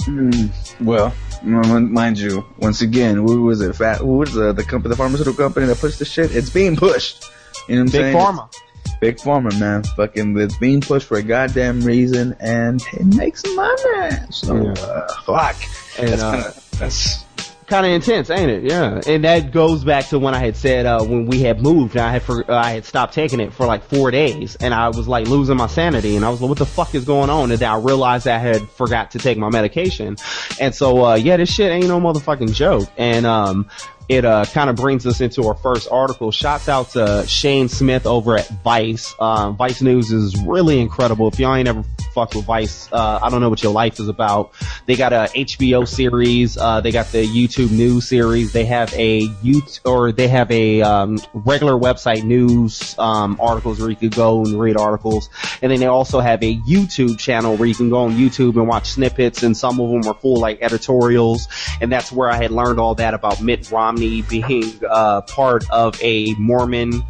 Mm, 0.00 0.50
well, 0.80 1.12
mind 1.42 2.18
you, 2.18 2.44
once 2.58 2.80
again, 2.82 3.16
who 3.16 3.42
was 3.42 3.60
it? 3.60 3.74
Fat, 3.76 3.98
who 3.98 4.18
was 4.18 4.32
the, 4.32 4.52
the 4.52 4.64
company, 4.64 4.90
the 4.90 4.96
pharmaceutical 4.96 5.34
company 5.44 5.66
that 5.66 5.78
pushed 5.78 5.98
the 5.98 6.04
shit? 6.04 6.34
It's 6.34 6.50
being 6.50 6.76
pushed. 6.76 7.24
You 7.68 7.76
know 7.76 7.82
what 7.82 7.86
I'm 7.86 7.92
Big 7.92 7.92
saying? 7.92 8.12
Big 8.16 8.22
pharma. 8.22 8.52
Big 9.00 9.16
Pharma, 9.16 9.58
man. 9.58 9.82
Fucking, 9.82 10.36
it's 10.38 10.58
being 10.58 10.82
pushed 10.82 11.06
for 11.06 11.16
a 11.16 11.22
goddamn 11.22 11.80
reason, 11.80 12.36
and 12.38 12.82
it 12.92 13.06
makes 13.06 13.42
money. 13.54 14.16
So, 14.30 14.56
Yeah. 14.56 14.72
uh, 14.72 15.08
fuck. 15.22 15.56
And, 15.98 16.08
that's 16.10 16.22
uh, 16.22 16.32
kinda, 16.32 16.54
that's, 16.78 17.24
kind 17.70 17.86
of 17.86 17.92
intense, 17.92 18.28
ain't 18.28 18.50
it? 18.50 18.64
Yeah, 18.64 19.00
and 19.06 19.24
that 19.24 19.52
goes 19.52 19.84
back 19.84 20.08
to 20.08 20.18
when 20.18 20.34
I 20.34 20.38
had 20.38 20.56
said 20.56 20.84
uh, 20.84 21.02
when 21.02 21.26
we 21.26 21.40
had 21.40 21.62
moved, 21.62 21.96
I 21.96 22.10
had 22.10 22.22
for, 22.22 22.50
uh, 22.50 22.54
I 22.54 22.72
had 22.72 22.84
stopped 22.84 23.14
taking 23.14 23.40
it 23.40 23.52
for 23.54 23.64
like 23.64 23.84
four 23.84 24.10
days, 24.10 24.56
and 24.56 24.74
I 24.74 24.88
was 24.88 25.06
like 25.08 25.28
losing 25.28 25.56
my 25.56 25.68
sanity, 25.68 26.16
and 26.16 26.24
I 26.24 26.28
was 26.28 26.42
like, 26.42 26.48
"What 26.48 26.58
the 26.58 26.66
fuck 26.66 26.94
is 26.94 27.04
going 27.04 27.30
on?" 27.30 27.50
And 27.50 27.60
then 27.60 27.70
I 27.70 27.76
realized 27.76 28.26
I 28.26 28.38
had 28.38 28.68
forgot 28.70 29.12
to 29.12 29.18
take 29.18 29.38
my 29.38 29.48
medication, 29.48 30.16
and 30.60 30.74
so 30.74 31.04
uh, 31.06 31.14
yeah, 31.14 31.36
this 31.36 31.50
shit 31.50 31.70
ain't 31.70 31.86
no 31.86 32.00
motherfucking 32.00 32.52
joke, 32.52 32.88
and 32.98 33.24
um. 33.24 33.70
It 34.10 34.24
uh, 34.24 34.44
kind 34.44 34.68
of 34.68 34.74
brings 34.74 35.06
us 35.06 35.20
into 35.20 35.46
our 35.46 35.54
first 35.54 35.86
article. 35.88 36.32
Shouts 36.32 36.68
out 36.68 36.90
to 36.90 37.24
Shane 37.28 37.68
Smith 37.68 38.06
over 38.06 38.36
at 38.36 38.48
Vice. 38.64 39.14
Um, 39.20 39.56
Vice 39.56 39.80
News 39.82 40.10
is 40.10 40.36
really 40.42 40.80
incredible. 40.80 41.28
If 41.28 41.38
y'all 41.38 41.54
ain't 41.54 41.68
ever 41.68 41.84
fucked 42.12 42.34
with 42.34 42.44
Vice, 42.44 42.92
uh, 42.92 43.20
I 43.22 43.30
don't 43.30 43.40
know 43.40 43.48
what 43.48 43.62
your 43.62 43.72
life 43.72 44.00
is 44.00 44.08
about. 44.08 44.52
They 44.86 44.96
got 44.96 45.12
a 45.12 45.28
HBO 45.32 45.86
series. 45.86 46.56
Uh, 46.58 46.80
they 46.80 46.90
got 46.90 47.12
the 47.12 47.24
YouTube 47.24 47.70
news 47.70 48.08
series. 48.08 48.52
They 48.52 48.64
have 48.64 48.92
a 48.94 49.28
YouTube 49.28 49.88
or 49.88 50.10
they 50.10 50.26
have 50.26 50.50
a 50.50 50.82
um, 50.82 51.20
regular 51.32 51.74
website 51.74 52.24
news 52.24 52.98
um, 52.98 53.38
articles 53.40 53.78
where 53.78 53.90
you 53.90 53.96
could 53.96 54.16
go 54.16 54.44
and 54.44 54.58
read 54.58 54.76
articles, 54.76 55.30
and 55.62 55.70
then 55.70 55.78
they 55.78 55.86
also 55.86 56.18
have 56.18 56.42
a 56.42 56.56
YouTube 56.62 57.16
channel 57.16 57.54
where 57.56 57.68
you 57.68 57.76
can 57.76 57.90
go 57.90 57.98
on 57.98 58.16
YouTube 58.16 58.56
and 58.56 58.66
watch 58.66 58.90
snippets, 58.90 59.44
and 59.44 59.56
some 59.56 59.78
of 59.78 59.88
them 59.88 60.10
are 60.10 60.18
full 60.18 60.40
like 60.40 60.58
editorials, 60.62 61.46
and 61.80 61.92
that's 61.92 62.10
where 62.10 62.28
I 62.28 62.34
had 62.34 62.50
learned 62.50 62.80
all 62.80 62.96
that 62.96 63.14
about 63.14 63.40
Mitt 63.40 63.70
Romney 63.70 63.99
Romney 64.00 64.22
being 64.22 64.80
uh, 64.88 65.20
part 65.22 65.64
of 65.70 66.00
a 66.02 66.34
Mormon 66.34 67.04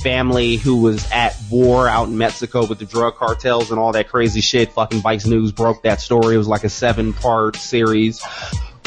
family 0.00 0.56
who 0.56 0.82
was 0.82 1.08
at 1.12 1.36
war 1.48 1.88
out 1.88 2.08
in 2.08 2.18
Mexico 2.18 2.66
with 2.66 2.80
the 2.80 2.84
drug 2.84 3.14
cartels 3.14 3.70
and 3.70 3.78
all 3.78 3.92
that 3.92 4.08
crazy 4.08 4.40
shit. 4.40 4.72
Fucking 4.72 5.00
Vice 5.00 5.26
News 5.26 5.52
broke 5.52 5.82
that 5.84 6.00
story. 6.00 6.34
It 6.34 6.38
was 6.38 6.48
like 6.48 6.64
a 6.64 6.68
seven 6.68 7.12
part 7.12 7.54
series. 7.56 8.20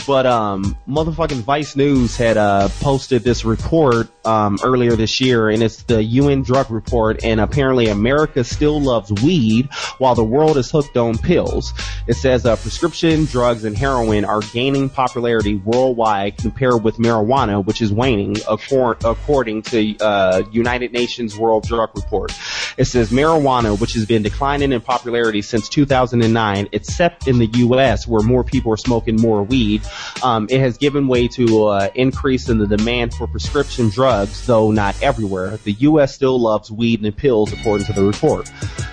But 0.08 0.26
um, 0.28 0.78
motherfucking 0.88 1.42
Vice 1.42 1.76
News 1.76 2.16
had 2.16 2.38
uh, 2.38 2.70
posted 2.80 3.24
this 3.24 3.44
report 3.44 4.10
um, 4.26 4.60
earlier 4.64 4.96
this 4.96 5.20
year, 5.20 5.50
and 5.50 5.64
it's 5.64 5.84
the 5.84 6.04
UN 6.04 6.44
drug 6.44 6.70
report. 6.70 7.24
And 7.24 7.40
apparently, 7.40 7.88
America 7.88 8.44
still 8.44 8.80
loves 8.80 9.12
weed 9.24 9.70
while 9.98 10.14
the 10.14 10.24
world 10.24 10.58
is 10.58 10.70
hooked 10.70 10.96
on 10.98 11.18
pills. 11.18 11.74
It 12.08 12.16
says 12.16 12.46
uh, 12.46 12.56
prescription 12.56 13.26
drugs 13.26 13.66
and 13.66 13.76
heroin 13.76 14.26
are 14.26 14.42
gaining 14.42 14.90
popularity 14.90 15.56
worldwide 15.56 16.38
compared 16.38 16.84
with 16.84 16.98
marijuana, 16.98 17.66
which 17.66 17.82
is 17.82 17.92
waning, 17.92 18.36
according 18.48 19.64
to 19.64 19.98
uh, 19.98 20.44
United 20.52 20.94
Nations 20.94 21.38
World 21.38 21.64
Drug 21.64 21.90
Report. 21.96 22.32
It 22.78 22.86
says 22.86 23.10
marijuana, 23.10 23.80
which 23.80 23.94
has 23.94 24.06
been 24.06 24.22
declining 24.22 24.72
in 24.72 24.82
popularity 24.82 25.42
since 25.42 25.70
2009, 25.70 26.70
except 26.74 27.28
in 27.28 27.40
the 27.40 27.48
U.S., 27.48 28.08
where 28.08 28.22
more 28.22 28.44
people 28.44 28.72
are 28.72 28.78
smoking 28.78 29.16
more 29.16 29.44
weed 29.44 29.82
um, 30.24 30.48
it 30.50 30.60
has 30.60 30.78
given 30.78 31.08
way 31.08 31.28
to 31.30 31.68
uh, 31.68 31.88
increase 31.96 32.50
in 32.50 32.58
the 32.58 32.68
demand 32.68 33.14
for 33.14 33.28
prescription 33.28 33.90
drugs, 33.90 34.46
though 34.46 34.72
not 34.72 35.02
everywhere. 35.02 35.56
The 35.58 35.72
U.S. 35.74 36.16
still 36.16 36.40
loves 36.40 36.72
weed 36.72 37.04
and 37.04 37.16
pills, 37.16 37.54
according 37.54 37.86
to 37.88 37.94
the 37.94 38.04
report. 38.04 38.46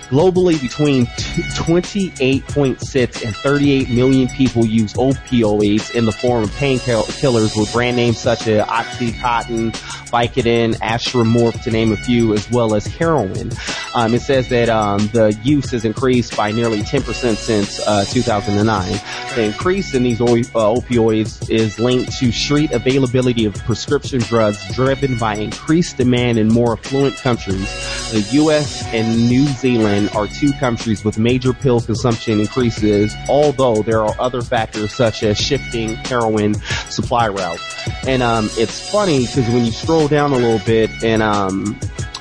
Globally, 0.09 0.61
between 0.61 1.05
28.6 1.07 3.25
and 3.25 3.35
38 3.35 3.89
million 3.89 4.27
people 4.29 4.63
use 4.65 4.93
opioids 4.93 5.93
in 5.95 6.05
the 6.05 6.11
form 6.11 6.43
of 6.43 6.51
painkillers 6.51 7.59
with 7.59 7.73
brand 7.73 7.95
names 7.95 8.19
such 8.19 8.45
as 8.47 8.63
Oxycontin, 8.67 9.71
Vicodin, 10.09 10.75
Astramorph, 10.75 11.63
to 11.63 11.71
name 11.71 11.91
a 11.91 11.97
few, 11.97 12.33
as 12.33 12.47
well 12.51 12.75
as 12.75 12.85
heroin. 12.85 13.49
Um, 13.95 14.13
it 14.13 14.21
says 14.21 14.49
that 14.49 14.69
um, 14.69 15.07
the 15.07 15.35
use 15.43 15.71
has 15.71 15.85
increased 15.85 16.37
by 16.37 16.51
nearly 16.51 16.81
10% 16.81 17.35
since 17.35 17.79
uh, 17.87 18.05
2009. 18.05 18.91
The 19.35 19.43
increase 19.43 19.95
in 19.95 20.03
these 20.03 20.21
o- 20.21 20.25
uh, 20.25 20.33
opioids 20.33 20.92
is 20.97 21.79
linked 21.79 22.11
to 22.19 22.31
street 22.31 22.71
availability 22.71 23.45
of 23.45 23.53
prescription 23.55 24.19
drugs 24.19 24.57
driven 24.73 25.17
by 25.17 25.35
increased 25.35 25.97
demand 25.97 26.37
in 26.37 26.47
more 26.47 26.73
affluent 26.73 27.15
countries. 27.17 27.67
The 28.11 28.27
U.S. 28.33 28.85
and 28.87 29.29
New 29.29 29.45
Zealand 29.47 30.09
are 30.15 30.27
two 30.27 30.51
countries 30.53 31.03
with 31.03 31.17
major 31.17 31.53
pill 31.53 31.81
consumption 31.81 32.39
increases, 32.39 33.13
although 33.27 33.81
there 33.81 34.03
are 34.03 34.15
other 34.19 34.41
factors 34.41 34.93
such 34.93 35.23
as 35.23 35.37
shifting 35.37 35.95
heroin 35.95 36.53
supply 36.89 37.27
routes. 37.27 37.63
And 38.07 38.21
um, 38.21 38.49
it's 38.53 38.89
funny 38.91 39.25
because 39.25 39.47
when 39.49 39.65
you 39.65 39.71
scroll 39.71 40.07
down 40.07 40.31
a 40.31 40.37
little 40.37 40.65
bit 40.65 40.89
and 41.03 41.21
um, 41.21 41.79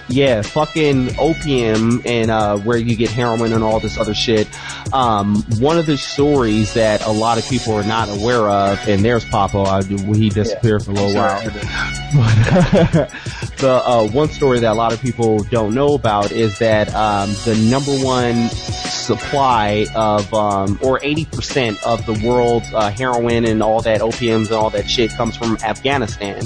yeah, 0.08 0.42
fucking 0.42 1.18
opium 1.18 2.02
and 2.04 2.30
uh, 2.30 2.58
where 2.58 2.76
you 2.76 2.96
get 2.96 3.10
heroin 3.10 3.52
and 3.52 3.62
all 3.62 3.80
this 3.80 3.98
other 3.98 4.14
shit. 4.14 4.48
Um, 4.92 5.42
one 5.58 5.78
of 5.78 5.86
the 5.86 5.96
stories 5.96 6.74
that 6.74 7.04
a 7.06 7.10
lot 7.10 7.38
of 7.38 7.48
people 7.48 7.74
are 7.74 7.84
not 7.84 8.08
aware 8.08 8.48
of, 8.48 8.88
and 8.88 9.04
there's 9.04 9.24
Papo, 9.24 9.66
uh, 9.66 9.82
he 10.14 10.28
disappeared 10.28 10.82
yeah, 10.82 10.84
for 10.84 10.90
a 10.90 10.94
little 10.94 11.14
while. 11.14 11.42
But 12.14 13.10
the 13.58 13.82
uh, 13.84 14.08
one 14.08 14.28
story 14.28 14.60
that 14.60 14.70
a 14.70 14.74
lot 14.74 14.92
of 14.92 15.00
people 15.00 15.38
don't 15.44 15.74
know 15.74 15.94
about 15.94 16.30
is 16.30 16.58
that 16.58 16.94
um, 16.94 17.30
the 17.44 17.54
number 17.70 17.92
one 18.04 18.50
supply 18.50 19.86
of, 19.94 20.32
um, 20.34 20.78
or 20.82 21.00
80% 21.00 21.82
of 21.84 22.04
the 22.06 22.26
world's 22.26 22.72
uh, 22.74 22.90
heroin 22.90 23.46
and 23.46 23.62
all 23.62 23.80
that 23.82 24.00
opiums 24.00 24.46
and 24.46 24.52
all 24.52 24.70
that 24.70 24.88
shit 24.88 25.10
comes 25.12 25.36
from 25.36 25.56
Afghanistan. 25.62 26.42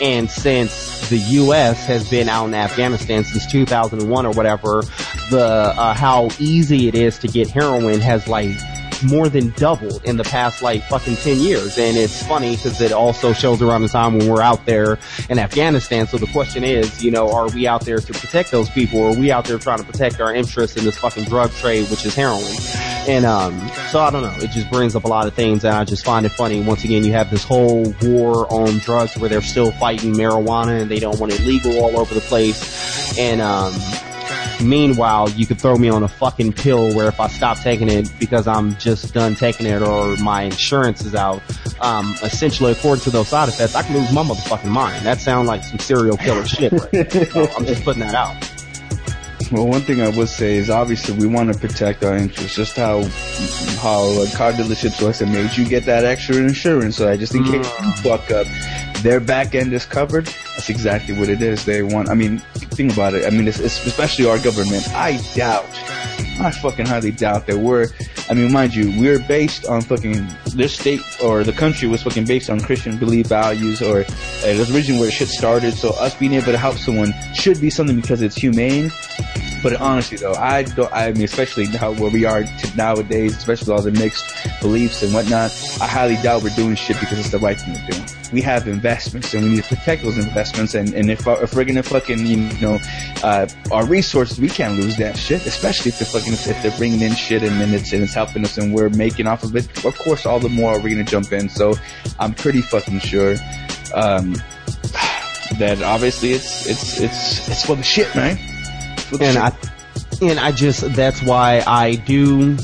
And 0.00 0.30
since 0.30 1.08
the 1.08 1.18
U.S. 1.18 1.84
has 1.86 2.08
been 2.08 2.28
out 2.28 2.46
in 2.46 2.54
Afghanistan 2.54 3.24
since 3.24 3.50
2001 3.50 4.26
or 4.26 4.32
whatever, 4.32 4.82
the 5.30 5.44
uh, 5.44 5.94
how 5.94 6.28
easy 6.38 6.88
it 6.88 6.94
is 6.94 7.18
to 7.18 7.28
get 7.28 7.48
heroin 7.48 8.00
has 8.00 8.28
like 8.28 8.56
more 9.02 9.28
than 9.28 9.50
doubled 9.50 10.04
in 10.04 10.16
the 10.16 10.24
past 10.24 10.62
like 10.62 10.82
fucking 10.84 11.16
10 11.16 11.38
years. 11.38 11.78
And 11.78 11.96
it's 11.96 12.22
funny 12.26 12.56
because 12.56 12.80
it 12.80 12.92
also 12.92 13.32
shows 13.32 13.62
around 13.62 13.82
the 13.82 13.88
time 13.88 14.18
when 14.18 14.28
we're 14.28 14.42
out 14.42 14.64
there 14.66 14.98
in 15.28 15.38
Afghanistan. 15.38 16.06
So 16.06 16.18
the 16.18 16.26
question 16.28 16.64
is, 16.64 17.02
you 17.02 17.10
know, 17.10 17.30
are 17.32 17.48
we 17.48 17.66
out 17.66 17.84
there 17.84 17.98
to 17.98 18.12
protect 18.12 18.50
those 18.50 18.68
people 18.70 19.00
or 19.00 19.10
are 19.10 19.18
we 19.18 19.30
out 19.30 19.44
there 19.44 19.58
trying 19.58 19.78
to 19.78 19.84
protect 19.84 20.20
our 20.20 20.34
interests 20.34 20.76
in 20.76 20.84
this 20.84 20.98
fucking 20.98 21.24
drug 21.24 21.50
trade, 21.52 21.88
which 21.90 22.04
is 22.04 22.14
heroin? 22.14 22.54
And, 23.08 23.24
um, 23.24 23.58
so 23.90 24.00
I 24.00 24.10
don't 24.10 24.22
know. 24.22 24.34
It 24.44 24.50
just 24.50 24.70
brings 24.70 24.94
up 24.94 25.04
a 25.04 25.08
lot 25.08 25.26
of 25.26 25.34
things 25.34 25.64
and 25.64 25.74
I 25.74 25.84
just 25.84 26.04
find 26.04 26.26
it 26.26 26.32
funny. 26.32 26.60
Once 26.60 26.84
again, 26.84 27.04
you 27.04 27.12
have 27.12 27.30
this 27.30 27.44
whole 27.44 27.94
war 28.02 28.52
on 28.52 28.78
drugs 28.78 29.16
where 29.16 29.28
they're 29.28 29.42
still 29.42 29.70
fighting 29.72 30.12
marijuana 30.14 30.82
and 30.82 30.90
they 30.90 30.98
don't 30.98 31.18
want 31.18 31.32
it 31.32 31.40
legal 31.40 31.78
all 31.82 31.98
over 31.98 32.14
the 32.14 32.20
place. 32.20 33.18
And, 33.18 33.40
um, 33.40 33.72
Meanwhile, 34.60 35.30
you 35.30 35.46
could 35.46 35.60
throw 35.60 35.76
me 35.76 35.88
on 35.88 36.02
a 36.02 36.08
fucking 36.08 36.52
pill 36.54 36.94
where 36.94 37.08
if 37.08 37.20
I 37.20 37.28
stop 37.28 37.58
taking 37.58 37.88
it 37.88 38.10
because 38.18 38.46
I'm 38.46 38.76
just 38.76 39.14
done 39.14 39.34
taking 39.34 39.66
it 39.66 39.82
or 39.82 40.16
my 40.16 40.42
insurance 40.42 41.04
is 41.04 41.14
out, 41.14 41.42
um, 41.80 42.14
essentially 42.22 42.72
according 42.72 43.02
to 43.04 43.10
those 43.10 43.28
side 43.28 43.48
effects, 43.48 43.74
I 43.74 43.82
can 43.82 43.96
lose 43.96 44.12
my 44.12 44.22
motherfucking 44.22 44.70
mind. 44.70 45.04
That 45.06 45.20
sounds 45.20 45.48
like 45.48 45.62
some 45.62 45.78
serial 45.78 46.16
killer 46.16 46.44
shit 46.44 46.72
right 46.72 47.12
so 47.12 47.48
I'm 47.56 47.66
just 47.66 47.84
putting 47.84 48.00
that 48.00 48.14
out. 48.14 48.36
Well, 49.50 49.66
one 49.66 49.80
thing 49.80 50.02
I 50.02 50.10
would 50.10 50.28
say 50.28 50.56
is 50.56 50.68
obviously 50.68 51.16
we 51.16 51.26
want 51.26 51.52
to 51.52 51.58
protect 51.58 52.04
our 52.04 52.16
interests. 52.16 52.54
Just 52.54 52.76
how 52.76 53.02
how 53.80 54.02
a 54.20 54.28
car 54.36 54.52
dealership 54.52 55.00
like 55.00 55.22
I 55.22 55.32
made 55.32 55.56
you 55.56 55.66
get 55.66 55.86
that 55.86 56.04
extra 56.04 56.36
insurance, 56.36 56.96
so 56.96 57.06
that 57.06 57.18
just 57.18 57.34
in 57.34 57.44
case 57.44 57.54
you 57.54 57.60
mm. 57.62 57.98
fuck 58.00 58.30
up, 58.30 58.46
their 59.02 59.20
back 59.20 59.54
end 59.54 59.72
is 59.72 59.84
covered. 59.84 60.26
That's 60.26 60.68
exactly 60.68 61.18
what 61.18 61.28
it 61.28 61.40
is. 61.42 61.64
They 61.64 61.82
want. 61.82 62.08
I 62.08 62.14
mean, 62.14 62.38
think 62.54 62.92
about 62.92 63.14
it. 63.14 63.26
I 63.26 63.30
mean, 63.30 63.46
it's, 63.48 63.58
it's 63.58 63.84
especially 63.86 64.28
our 64.28 64.38
government. 64.38 64.88
I 64.90 65.20
doubt. 65.34 65.66
I 66.40 66.50
fucking 66.50 66.86
highly 66.86 67.12
doubt 67.12 67.46
that 67.46 67.58
we're. 67.58 67.88
I 68.30 68.34
mean, 68.34 68.52
mind 68.52 68.74
you, 68.74 68.98
we're 69.00 69.18
based 69.20 69.66
on 69.66 69.80
fucking 69.80 70.28
this 70.54 70.74
state 70.74 71.00
or 71.22 71.44
the 71.44 71.52
country 71.52 71.88
was 71.88 72.02
fucking 72.02 72.26
based 72.26 72.50
on 72.50 72.60
Christian 72.60 72.98
belief 72.98 73.26
values 73.26 73.80
or 73.80 74.00
uh, 74.00 74.54
was 74.58 74.74
originally 74.74 75.00
where 75.00 75.10
shit 75.10 75.28
started. 75.28 75.74
So 75.74 75.90
us 75.90 76.14
being 76.14 76.34
able 76.34 76.52
to 76.52 76.58
help 76.58 76.76
someone 76.76 77.12
should 77.34 77.60
be 77.60 77.70
something 77.70 78.00
because 78.00 78.22
it's 78.22 78.36
humane. 78.36 78.90
But 79.62 79.76
honestly, 79.76 80.18
though, 80.18 80.34
I 80.34 80.62
don't. 80.62 80.92
I 80.92 81.12
mean, 81.12 81.24
especially 81.24 81.66
how 81.66 81.92
where 81.92 82.10
we 82.10 82.24
are 82.24 82.44
nowadays, 82.76 83.36
especially 83.36 83.72
with 83.72 83.78
all 83.78 83.82
the 83.82 83.90
mixed 83.92 84.24
beliefs 84.60 85.02
and 85.02 85.12
whatnot. 85.12 85.50
I 85.80 85.86
highly 85.86 86.16
doubt 86.22 86.42
we're 86.42 86.54
doing 86.54 86.76
shit 86.76 86.98
because 87.00 87.18
it's 87.18 87.30
the 87.30 87.38
right 87.38 87.60
thing 87.60 87.74
to 87.74 87.92
do. 87.92 88.14
We 88.32 88.40
have 88.42 88.68
investments, 88.68 89.34
and 89.34 89.44
we 89.44 89.50
need 89.50 89.64
to 89.64 89.68
protect 89.74 90.02
those 90.02 90.18
investments. 90.18 90.74
And, 90.74 90.94
and 90.94 91.10
if 91.10 91.26
if 91.26 91.54
we're 91.54 91.64
gonna 91.64 91.82
fucking 91.82 92.24
you 92.26 92.36
know 92.60 92.78
uh, 93.24 93.48
our 93.72 93.86
resources, 93.86 94.38
we 94.38 94.48
can't 94.48 94.78
lose 94.78 94.96
that 94.98 95.16
shit. 95.16 95.44
Especially 95.46 95.90
if 95.90 95.98
they're 95.98 96.06
fucking 96.06 96.34
if 96.34 96.62
they're 96.62 96.78
bringing 96.78 97.00
in 97.00 97.14
shit 97.14 97.42
and 97.42 97.60
then 97.60 97.74
it's 97.74 97.92
and 97.92 98.02
it's 98.02 98.14
helping 98.14 98.44
us 98.44 98.58
and 98.58 98.74
we're 98.74 98.90
making 98.90 99.26
off 99.26 99.42
of 99.42 99.56
it. 99.56 99.84
Of 99.84 99.98
course, 99.98 100.24
all 100.24 100.38
the 100.38 100.48
more 100.48 100.80
we're 100.80 100.90
gonna 100.90 101.04
jump 101.04 101.32
in. 101.32 101.48
So 101.48 101.74
I'm 102.20 102.34
pretty 102.34 102.60
fucking 102.60 103.00
sure. 103.00 103.36
Um, 103.94 104.34
that 105.58 105.82
obviously 105.82 106.32
it's 106.32 106.66
it's 106.68 107.00
it's 107.00 107.48
it's 107.48 107.64
for 107.66 107.74
the 107.74 107.82
shit, 107.82 108.14
man 108.14 108.57
and 109.20 109.38
I 109.38 109.56
and 110.20 110.38
I 110.38 110.52
just 110.52 110.80
that's 110.94 111.22
why 111.22 111.62
I 111.66 111.96
do 111.96 112.56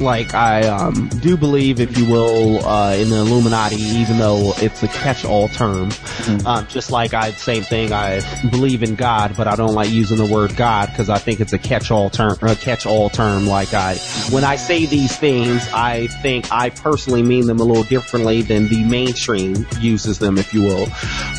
like 0.00 0.34
I 0.34 0.66
um, 0.68 1.08
do 1.08 1.36
believe, 1.36 1.80
if 1.80 1.96
you 1.98 2.06
will, 2.06 2.64
uh, 2.64 2.94
in 2.94 3.10
the 3.10 3.16
Illuminati, 3.16 3.76
even 3.76 4.18
though 4.18 4.52
it's 4.58 4.82
a 4.82 4.88
catch-all 4.88 5.48
term. 5.48 5.90
Mm-hmm. 5.90 6.46
Um, 6.46 6.66
just 6.68 6.90
like 6.90 7.14
I, 7.14 7.32
same 7.32 7.62
thing. 7.62 7.92
I 7.92 8.20
believe 8.50 8.82
in 8.82 8.94
God, 8.94 9.36
but 9.36 9.46
I 9.46 9.56
don't 9.56 9.74
like 9.74 9.90
using 9.90 10.18
the 10.18 10.26
word 10.26 10.56
God 10.56 10.88
because 10.88 11.08
I 11.08 11.18
think 11.18 11.40
it's 11.40 11.52
a 11.52 11.58
catch-all 11.58 12.10
term. 12.10 12.38
A 12.42 12.54
catch-all 12.54 13.10
term. 13.10 13.46
Like 13.46 13.74
I, 13.74 13.96
when 14.30 14.44
I 14.44 14.56
say 14.56 14.86
these 14.86 15.16
things, 15.16 15.66
I 15.72 16.06
think 16.22 16.52
I 16.52 16.70
personally 16.70 17.22
mean 17.22 17.46
them 17.46 17.60
a 17.60 17.64
little 17.64 17.84
differently 17.84 18.42
than 18.42 18.68
the 18.68 18.84
mainstream 18.84 19.66
uses 19.80 20.18
them, 20.18 20.38
if 20.38 20.54
you 20.54 20.62
will. 20.62 20.86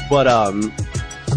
But 0.10 0.28
um, 0.28 0.74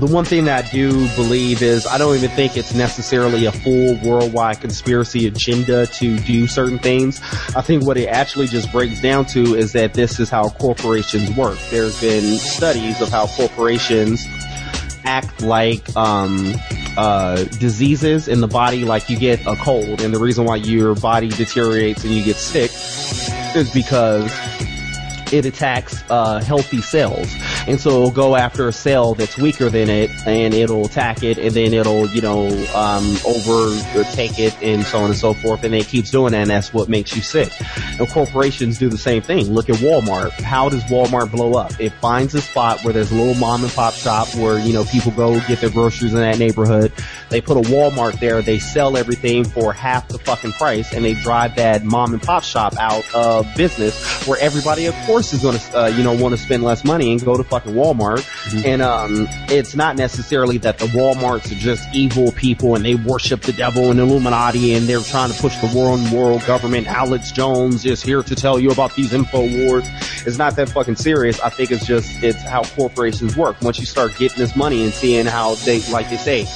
the 0.03 0.13
one 0.13 0.25
thing 0.25 0.47
that 0.47 0.65
I 0.65 0.69
do 0.69 0.91
believe 1.15 1.63
is 1.63 1.87
I 1.87 1.97
don't 1.97 2.17
even 2.17 2.31
think 2.31 2.57
it's 2.57 2.75
necessarily 2.75 3.45
a 3.45 3.53
full 3.53 3.95
worldwide 4.03 4.61
conspiracy 4.61 5.29
agenda 5.29 5.87
to 5.87 6.19
do 6.19 6.49
certain 6.49 6.81
things. 6.81 7.21
I 7.55 7.63
think 7.63 7.87
what 7.87 7.97
it 7.97 8.09
actually 8.09 8.49
just 8.49 8.73
breaks 8.73 9.01
down 9.01 9.27
to 9.27 9.55
is 9.55 9.71
that 9.75 9.95
this 9.95 10.19
is 10.19 10.29
how 10.29 10.49
corporations 10.49 11.31
work. 11.37 11.57
There's 11.71 12.01
been 12.01 12.37
studies 12.37 13.01
of 13.01 13.11
how 13.11 13.29
corporations 13.29 14.27
act 15.05 15.41
like 15.41 15.95
um, 15.97 16.53
uh, 16.97 17.45
diseases 17.45 18.27
in 18.27 18.41
the 18.41 18.49
body, 18.49 18.85
like 18.85 19.09
you 19.09 19.17
get 19.17 19.47
a 19.47 19.55
cold, 19.55 20.01
and 20.01 20.13
the 20.13 20.19
reason 20.19 20.45
why 20.47 20.57
your 20.57 20.97
body 20.97 21.29
deteriorates 21.29 22.03
and 22.03 22.13
you 22.13 22.25
get 22.25 22.35
sick 22.35 22.73
is 23.55 23.73
because 23.73 24.33
it 25.33 25.47
attacks 25.47 26.03
uh, 26.11 26.41
healthy 26.41 26.83
cells. 26.83 27.35
and 27.67 27.81
so 27.81 27.91
it'll 27.91 28.11
go 28.11 28.37
after 28.37 28.69
a 28.69 28.73
cell 28.73 29.15
that's 29.15 29.39
weaker 29.39 29.71
than 29.71 29.89
it, 29.89 30.11
and 30.27 30.55
it'll 30.55 30.87
attack 30.87 31.23
it, 31.23 31.39
and 31.39 31.53
then 31.53 31.73
it'll 31.73 32.07
you 32.09 32.21
know 32.21 32.49
um, 32.75 33.17
overtake 33.27 34.39
it, 34.39 34.55
and 34.63 34.85
so 34.85 34.99
on 34.99 35.11
and 35.11 35.19
so 35.19 35.35
forth, 35.35 35.65
and 35.65 35.75
it 35.75 35.87
keeps 35.87 36.11
doing 36.11 36.33
that, 36.33 36.43
and 36.43 36.51
that's 36.51 36.73
what 36.73 36.89
makes 36.89 37.17
you 37.17 37.23
sick. 37.23 37.53
And 37.99 38.09
corporations 38.09 38.79
do 38.79 38.89
the 38.89 38.99
same 38.99 39.23
thing. 39.23 39.53
Look 39.53 39.69
at 39.69 39.77
Walmart. 39.77 40.31
How 40.33 40.69
does 40.69 40.83
Walmart 40.85 41.31
blow 41.31 41.55
up? 41.55 41.79
It 41.81 41.93
finds 41.95 42.35
a 42.35 42.41
spot 42.41 42.83
where 42.85 42.93
there's 42.93 43.11
a 43.11 43.15
little 43.15 43.35
mom 43.35 43.65
and 43.65 43.73
pop 43.73 43.95
shop 43.95 44.35
where 44.35 44.59
you 44.59 44.73
know 44.73 44.85
people 44.85 45.13
go 45.13 45.39
get 45.47 45.61
their 45.61 45.71
groceries 45.71 46.13
in 46.13 46.21
that 46.21 46.39
neighborhood. 46.39 46.93
They 47.31 47.41
put 47.41 47.57
a 47.57 47.69
Walmart 47.71 48.19
there. 48.21 48.43
They 48.43 48.59
sell 48.59 48.97
everything 48.97 49.45
for 49.45 49.73
half 49.73 50.09
the 50.09 50.19
fucking 50.19 50.53
price, 50.53 50.93
and 50.93 51.05
they 51.05 51.15
drive 51.15 51.57
that 51.57 51.85
mom 51.85 52.13
and 52.13 52.23
pop 52.23 52.43
shop 52.43 52.75
out 52.79 53.05
of 53.15 53.47
business, 53.57 54.27
where 54.27 54.39
everybody, 54.41 54.87
of 54.87 54.95
course, 55.07 55.22
is 55.33 55.43
going 55.43 55.59
to 55.59 55.79
uh, 55.79 55.87
you 55.89 56.03
know 56.03 56.15
want 56.15 56.35
to 56.35 56.41
spend 56.41 56.63
less 56.63 56.85
money 56.85 57.13
and 57.13 57.25
go 57.25 57.37
to 57.37 57.45
fucking 57.45 57.75
Walmart. 57.75 58.21
Mm-hmm. 58.49 58.67
And 58.67 58.83
um, 58.83 59.29
it's 59.49 59.75
not 59.75 59.97
necessarily 59.97 60.59
that 60.59 60.79
the 60.79 60.87
WalMarts 60.87 61.53
are 61.53 61.57
just 61.57 61.87
evil 61.95 62.33
people 62.33 62.75
and 62.75 62.85
they 62.85 62.95
worship 62.95 63.43
the 63.43 63.53
devil 63.53 63.91
and 63.91 64.01
Illuminati 64.01 64.75
and 64.75 64.87
they're 64.87 65.01
trying 65.01 65.31
to 65.31 65.39
push 65.39 65.57
the 65.57 65.67
world 65.77 66.01
on 66.01 66.11
world 66.11 66.45
government. 66.47 66.87
Alex 66.87 67.31
Jones 67.33 67.85
is 67.85 68.03
here 68.03 68.23
to 68.23 68.35
tell 68.35 68.59
you 68.59 68.71
about 68.71 68.95
these 68.95 69.13
info 69.13 69.41
wars. 69.41 69.87
It's 70.27 70.39
not 70.39 70.57
that 70.57 70.69
fucking 70.71 70.97
serious. 70.97 71.41
I 71.41 71.51
think 71.51 71.71
it's 71.71 71.87
just 71.87 72.23
it's 72.23 72.43
how 72.43 72.63
corporations 72.63 73.37
work. 73.37 73.61
Once 73.63 73.79
you 73.79 73.87
start 73.87 74.17
getting 74.17 74.39
this 74.39 74.57
money 74.57 74.85
and 74.85 74.93
seeing 74.93 75.27
how 75.27 75.55
they, 75.57 75.81
like 75.91 76.09
they 76.11 76.17
say, 76.17 76.47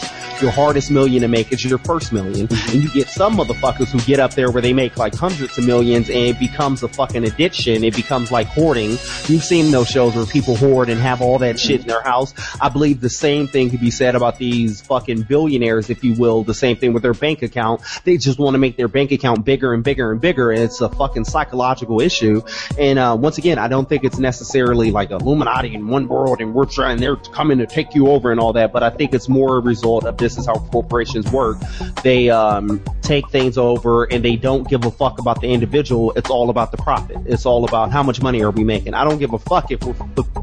your 0.40 0.50
hardest 0.50 0.90
million 0.90 1.22
to 1.22 1.28
make 1.28 1.52
is 1.52 1.64
your 1.64 1.78
first 1.78 2.12
million. 2.12 2.48
And 2.50 2.82
you 2.82 2.90
get 2.90 3.08
some 3.08 3.36
motherfuckers 3.36 3.88
who 3.88 4.00
get 4.00 4.20
up 4.20 4.34
there 4.34 4.50
where 4.50 4.62
they 4.62 4.72
make 4.72 4.96
like 4.96 5.14
hundreds 5.14 5.56
of 5.58 5.66
millions 5.66 6.08
and 6.08 6.18
it 6.18 6.38
becomes 6.38 6.82
a 6.82 6.88
fucking 6.88 7.24
addiction. 7.24 7.84
It 7.84 7.94
becomes 7.94 8.30
like 8.30 8.46
hoarding. 8.46 8.90
You've 9.26 9.44
seen 9.44 9.70
those 9.70 9.88
shows 9.88 10.14
where 10.14 10.26
people 10.26 10.56
hoard 10.56 10.88
and 10.88 11.00
have 11.00 11.22
all 11.22 11.38
that 11.38 11.58
shit 11.58 11.82
in 11.82 11.86
their 11.86 12.02
house. 12.02 12.34
I 12.60 12.68
believe 12.68 13.00
the 13.00 13.10
same 13.10 13.46
thing 13.46 13.70
could 13.70 13.80
be 13.80 13.90
said 13.90 14.14
about 14.14 14.38
these 14.38 14.80
fucking 14.82 15.22
billionaires, 15.22 15.90
if 15.90 16.04
you 16.04 16.14
will. 16.14 16.42
The 16.42 16.54
same 16.54 16.76
thing 16.76 16.92
with 16.92 17.02
their 17.02 17.14
bank 17.14 17.42
account. 17.42 17.82
They 18.04 18.16
just 18.16 18.38
want 18.38 18.54
to 18.54 18.58
make 18.58 18.76
their 18.76 18.88
bank 18.88 19.12
account 19.12 19.44
bigger 19.44 19.72
and 19.72 19.82
bigger 19.84 20.12
and 20.12 20.20
bigger. 20.20 20.50
And 20.50 20.62
it's 20.62 20.80
a 20.80 20.88
fucking 20.88 21.24
psychological 21.24 22.00
issue. 22.00 22.42
And, 22.78 22.98
uh, 22.98 23.16
once 23.18 23.38
again, 23.38 23.58
I 23.58 23.68
don't 23.68 23.88
think 23.88 24.04
it's 24.04 24.18
necessarily 24.18 24.90
like 24.90 25.10
Illuminati 25.10 25.74
in 25.74 25.88
one 25.88 26.08
world 26.08 26.40
and 26.40 26.54
we're 26.54 26.66
trying, 26.66 26.98
they're 26.98 27.16
coming 27.16 27.58
to 27.58 27.66
take 27.66 27.94
you 27.94 28.08
over 28.08 28.30
and 28.30 28.40
all 28.40 28.52
that, 28.54 28.72
but 28.72 28.82
I 28.82 28.90
think 28.90 29.14
it's 29.14 29.28
more 29.28 29.58
a 29.58 29.60
result 29.60 30.04
of 30.04 30.16
this 30.16 30.25
is 30.38 30.46
how 30.46 30.54
corporations 30.54 31.30
work. 31.30 31.58
They 32.02 32.30
um, 32.30 32.82
take 33.02 33.28
things 33.30 33.56
over 33.56 34.04
and 34.04 34.24
they 34.24 34.36
don't 34.36 34.68
give 34.68 34.84
a 34.84 34.90
fuck 34.90 35.18
about 35.18 35.40
the 35.40 35.48
individual. 35.48 36.12
It's 36.16 36.30
all 36.30 36.50
about 36.50 36.72
the 36.72 36.76
profit. 36.76 37.18
It's 37.26 37.46
all 37.46 37.64
about 37.64 37.92
how 37.92 38.02
much 38.02 38.20
money 38.20 38.42
are 38.42 38.50
we 38.50 38.64
making. 38.64 38.94
I 38.94 39.04
don't 39.04 39.18
give 39.18 39.32
a 39.32 39.38
fuck 39.38 39.70
if 39.70 39.82
we're 39.84 39.94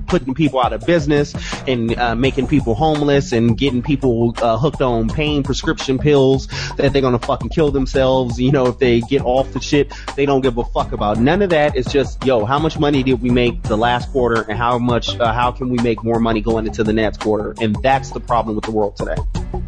putting 0.08 0.34
people 0.34 0.62
out 0.62 0.74
of 0.74 0.86
business 0.86 1.36
and 1.68 1.98
uh, 1.98 2.16
making 2.16 2.48
people 2.48 2.76
homeless 2.76 3.32
and 3.32 3.58
getting 3.58 3.82
people 3.82 4.34
uh, 4.42 4.58
hooked 4.58 4.82
on 4.82 5.10
pain 5.10 5.44
prescription 5.44 6.00
pills 6.00 6.48
that 6.78 6.94
they're 6.94 7.02
gonna 7.02 7.20
fucking 7.20 7.50
kill 7.50 7.72
themselves. 7.72 8.40
You 8.40 8.52
know, 8.52 8.68
if 8.68 8.80
they 8.80 9.02
get 9.02 9.22
off 9.24 9.52
the 9.54 9.60
shit, 9.60 9.92
they 10.16 10.26
don't 10.26 10.42
give 10.42 10.58
a 10.58 10.64
fuck 10.64 10.92
about. 10.92 11.20
None 11.20 11.42
of 11.42 11.50
that. 11.50 11.76
It's 11.76 11.92
just, 11.92 12.24
yo, 12.26 12.46
how 12.46 12.60
much 12.60 12.80
money 12.80 13.04
did 13.04 13.22
we 13.22 13.30
make 13.30 13.64
the 13.64 13.78
last 13.78 14.12
quarter 14.12 14.46
and 14.50 14.58
how 14.58 14.78
much, 14.78 15.18
uh, 15.20 15.34
how 15.34 15.52
can 15.52 15.70
we 15.70 15.78
make 15.80 16.04
more 16.04 16.20
money 16.20 16.42
going 16.42 16.68
into 16.68 16.84
the 16.84 16.94
next 16.94 17.20
quarter? 17.20 17.56
And 17.60 17.76
that's 17.82 18.12
the 18.12 18.20
problem 18.20 18.56
with 18.56 18.66
the 18.66 18.72
world 18.72 18.96
today. 18.96 19.16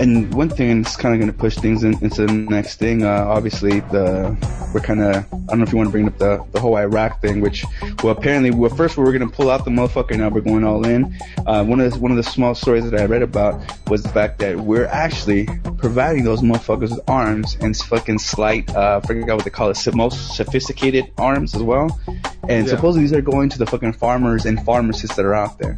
And 0.00 0.32
one 0.32 0.48
thing, 0.48 0.80
it's 0.80 0.96
kind 0.96 1.14
of 1.14 1.20
going 1.20 1.30
to 1.30 1.38
push 1.38 1.56
things 1.56 1.84
in, 1.84 1.92
into 2.02 2.24
the 2.24 2.32
next 2.32 2.76
thing. 2.76 3.04
Uh, 3.04 3.26
obviously, 3.28 3.80
the 3.80 4.34
we're 4.72 4.80
kind 4.80 5.02
of 5.02 5.16
I 5.16 5.36
don't 5.48 5.58
know 5.58 5.64
if 5.64 5.72
you 5.72 5.76
want 5.76 5.88
to 5.88 5.92
bring 5.92 6.06
up 6.06 6.16
the 6.16 6.42
the 6.52 6.60
whole 6.60 6.74
Iraq 6.76 7.20
thing, 7.20 7.42
which 7.42 7.66
well 8.02 8.16
apparently 8.16 8.50
well 8.50 8.74
first 8.74 8.96
we 8.96 9.04
were 9.04 9.12
going 9.12 9.28
to 9.28 9.36
pull 9.36 9.50
out 9.50 9.66
the 9.66 9.70
motherfucker, 9.70 10.16
now 10.16 10.30
we're 10.30 10.40
going 10.40 10.64
all 10.64 10.86
in. 10.86 11.14
Uh, 11.46 11.64
one 11.64 11.80
of 11.80 11.92
the, 11.92 11.98
one 11.98 12.10
of 12.10 12.16
the 12.16 12.22
small 12.22 12.54
stories 12.54 12.88
that 12.90 12.98
I 12.98 13.04
read 13.04 13.20
about 13.20 13.60
was 13.90 14.02
the 14.02 14.08
fact 14.08 14.38
that 14.38 14.58
we're 14.58 14.86
actually 14.86 15.46
providing 15.76 16.24
those 16.24 16.40
motherfuckers 16.40 16.92
with 16.92 17.00
arms 17.06 17.58
and 17.60 17.76
fucking 17.76 18.20
slight, 18.20 18.74
uh, 18.74 19.00
I 19.02 19.06
forget 19.06 19.34
what 19.34 19.44
they 19.44 19.50
call 19.50 19.68
it, 19.68 19.94
most 19.94 20.34
sophisticated 20.34 21.12
arms 21.18 21.54
as 21.54 21.62
well. 21.62 22.00
And 22.48 22.66
yeah. 22.66 22.74
supposedly 22.74 23.02
these 23.02 23.12
are 23.12 23.20
going 23.20 23.50
to 23.50 23.58
the 23.58 23.66
fucking 23.66 23.94
farmers 23.94 24.46
and 24.46 24.64
pharmacists 24.64 25.16
that 25.16 25.26
are 25.26 25.34
out 25.34 25.58
there. 25.58 25.76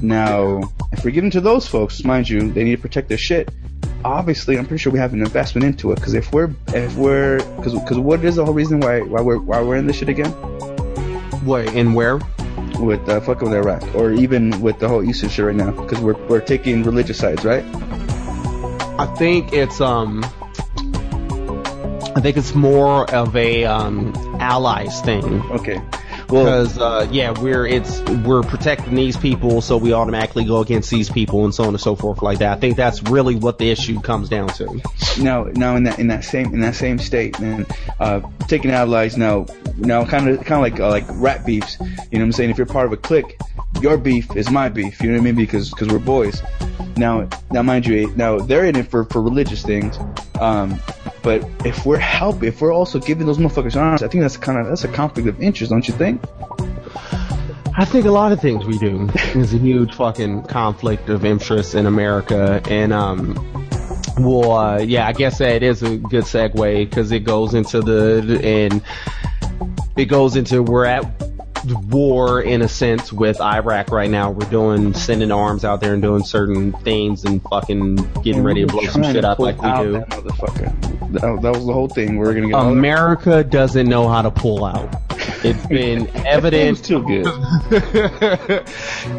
Now, 0.00 0.60
if 0.92 1.04
we're 1.04 1.10
giving 1.10 1.30
to 1.32 1.40
those 1.40 1.66
folks, 1.66 2.04
mind 2.04 2.28
you, 2.28 2.52
they 2.52 2.62
need 2.62 2.76
to 2.76 2.82
protect 2.82 3.08
their 3.08 3.18
shit 3.18 3.48
obviously 4.04 4.58
I'm 4.58 4.66
pretty 4.66 4.82
sure 4.82 4.92
we 4.92 4.98
have 4.98 5.12
an 5.12 5.20
investment 5.20 5.64
into 5.64 5.92
it 5.92 5.96
because 5.96 6.14
if 6.14 6.32
we're 6.32 6.50
if 6.68 6.94
we're 6.96 7.38
because 7.56 7.74
because 7.74 7.98
what 7.98 8.24
is 8.24 8.36
the 8.36 8.44
whole 8.44 8.54
reason 8.54 8.80
why 8.80 9.00
why 9.00 9.20
we're 9.20 9.38
why 9.38 9.60
we're 9.60 9.76
in 9.76 9.86
this 9.86 9.96
shit 9.96 10.08
again? 10.08 10.32
Wait, 11.44 11.68
and 11.70 11.94
where? 11.94 12.20
With 12.78 13.08
uh, 13.08 13.20
fucking 13.20 13.50
with 13.50 13.56
Iraq, 13.56 13.94
or 13.94 14.12
even 14.12 14.60
with 14.60 14.78
the 14.78 14.88
whole 14.88 15.02
Eastern 15.04 15.28
shit 15.28 15.44
right 15.44 15.54
now, 15.54 15.70
because 15.70 16.00
we're 16.00 16.16
we're 16.26 16.40
taking 16.40 16.82
religious 16.82 17.18
sides, 17.18 17.44
right? 17.44 17.64
I 18.98 19.06
think 19.16 19.52
it's 19.52 19.80
um. 19.80 20.24
I 22.16 22.20
think 22.20 22.36
it's 22.36 22.54
more 22.54 23.12
of 23.12 23.34
a 23.34 23.64
um, 23.64 24.12
allies 24.38 25.00
thing. 25.00 25.42
Okay 25.50 25.80
because 26.26 26.78
uh, 26.78 27.08
yeah, 27.10 27.30
we're 27.38 27.66
it's 27.66 28.00
we're 28.24 28.42
protecting 28.42 28.94
these 28.94 29.16
people, 29.16 29.60
so 29.60 29.76
we 29.76 29.92
automatically 29.92 30.44
go 30.44 30.60
against 30.60 30.90
these 30.90 31.10
people, 31.10 31.44
and 31.44 31.54
so 31.54 31.64
on 31.64 31.70
and 31.70 31.80
so 31.80 31.94
forth, 31.94 32.22
like 32.22 32.38
that. 32.38 32.56
I 32.56 32.60
think 32.60 32.76
that's 32.76 33.02
really 33.02 33.36
what 33.36 33.58
the 33.58 33.70
issue 33.70 34.00
comes 34.00 34.28
down 34.28 34.48
to. 34.48 34.80
No, 35.20 35.44
now 35.44 35.76
in 35.76 35.84
that 35.84 35.98
in 35.98 36.08
that 36.08 36.24
same 36.24 36.52
in 36.52 36.60
that 36.60 36.74
same 36.74 36.98
state, 36.98 37.38
man, 37.40 37.66
uh, 38.00 38.20
taking 38.48 38.70
allies 38.70 39.16
now, 39.16 39.46
now 39.76 40.04
kind 40.04 40.28
of 40.28 40.44
kind 40.44 40.66
of 40.66 40.72
like 40.72 40.80
uh, 40.80 40.88
like 40.88 41.04
rat 41.20 41.44
beefs. 41.46 41.76
You 41.80 41.86
know 41.86 41.96
what 42.10 42.22
I'm 42.22 42.32
saying? 42.32 42.50
If 42.50 42.58
you're 42.58 42.66
part 42.66 42.86
of 42.86 42.92
a 42.92 42.96
clique, 42.96 43.38
your 43.80 43.96
beef 43.96 44.34
is 44.36 44.50
my 44.50 44.68
beef. 44.68 45.00
You 45.00 45.08
know 45.08 45.14
what 45.14 45.22
I 45.22 45.24
mean? 45.24 45.36
Because 45.36 45.70
because 45.70 45.88
we're 45.88 45.98
boys. 45.98 46.42
Now 46.96 47.28
now 47.50 47.62
mind 47.62 47.86
you, 47.86 48.12
now 48.16 48.38
they're 48.38 48.64
in 48.64 48.76
it 48.76 48.88
for 48.88 49.04
for 49.04 49.20
religious 49.20 49.62
things. 49.62 49.98
Um, 50.40 50.80
but 51.24 51.42
if 51.64 51.86
we're 51.86 51.96
helping, 51.96 52.48
if 52.48 52.60
we're 52.60 52.72
also 52.72 53.00
giving 53.00 53.26
those 53.26 53.38
motherfuckers 53.38 53.74
arms, 53.74 54.02
I 54.02 54.08
think 54.08 54.22
that's 54.22 54.36
kind 54.36 54.58
of 54.58 54.66
that's 54.66 54.84
a 54.84 54.88
conflict 54.88 55.26
of 55.26 55.42
interest, 55.42 55.72
don't 55.72 55.88
you 55.88 55.94
think? 55.94 56.22
I 57.76 57.84
think 57.84 58.04
a 58.04 58.12
lot 58.12 58.30
of 58.30 58.40
things 58.40 58.64
we 58.66 58.78
do 58.78 59.08
is 59.34 59.52
a 59.54 59.58
huge 59.58 59.94
fucking 59.94 60.44
conflict 60.44 61.08
of 61.08 61.24
interest 61.24 61.74
in 61.74 61.86
America, 61.86 62.62
and 62.68 62.92
um, 62.92 63.34
well, 64.18 64.52
uh, 64.52 64.78
yeah, 64.78 65.08
I 65.08 65.12
guess 65.12 65.38
that 65.38 65.62
is 65.62 65.82
a 65.82 65.96
good 65.96 66.24
segue 66.24 66.88
because 66.88 67.10
it 67.10 67.20
goes 67.20 67.54
into 67.54 67.80
the 67.80 68.40
and 68.44 68.82
it 69.96 70.04
goes 70.04 70.36
into 70.36 70.62
we're 70.62 70.84
at 70.84 71.33
war 71.72 72.40
in 72.40 72.62
a 72.62 72.68
sense 72.68 73.12
with 73.12 73.40
Iraq 73.40 73.90
right 73.90 74.10
now. 74.10 74.30
We're 74.30 74.50
doing 74.50 74.94
sending 74.94 75.32
arms 75.32 75.64
out 75.64 75.80
there 75.80 75.94
and 75.94 76.02
doing 76.02 76.24
certain 76.24 76.72
things 76.72 77.24
and 77.24 77.42
fucking 77.42 77.96
getting 78.22 78.42
ready 78.42 78.62
to 78.62 78.66
blow 78.66 78.84
some 78.86 79.02
shit 79.02 79.24
up 79.24 79.38
like 79.38 79.60
we 79.60 79.84
do. 79.84 79.92
That 79.92 80.08
motherfucker. 80.10 81.12
That, 81.12 81.42
that 81.42 81.52
was 81.54 81.66
the 81.66 81.72
whole 81.72 81.88
thing. 81.88 82.16
We're 82.16 82.34
gonna 82.34 82.48
get 82.48 82.58
America 82.58 83.44
doesn't 83.44 83.88
know 83.88 84.08
how 84.08 84.22
to 84.22 84.30
pull 84.30 84.64
out. 84.64 84.94
It's 85.44 85.66
been 85.68 86.08
evident. 86.26 86.84
too 86.84 87.02
good. 87.02 87.26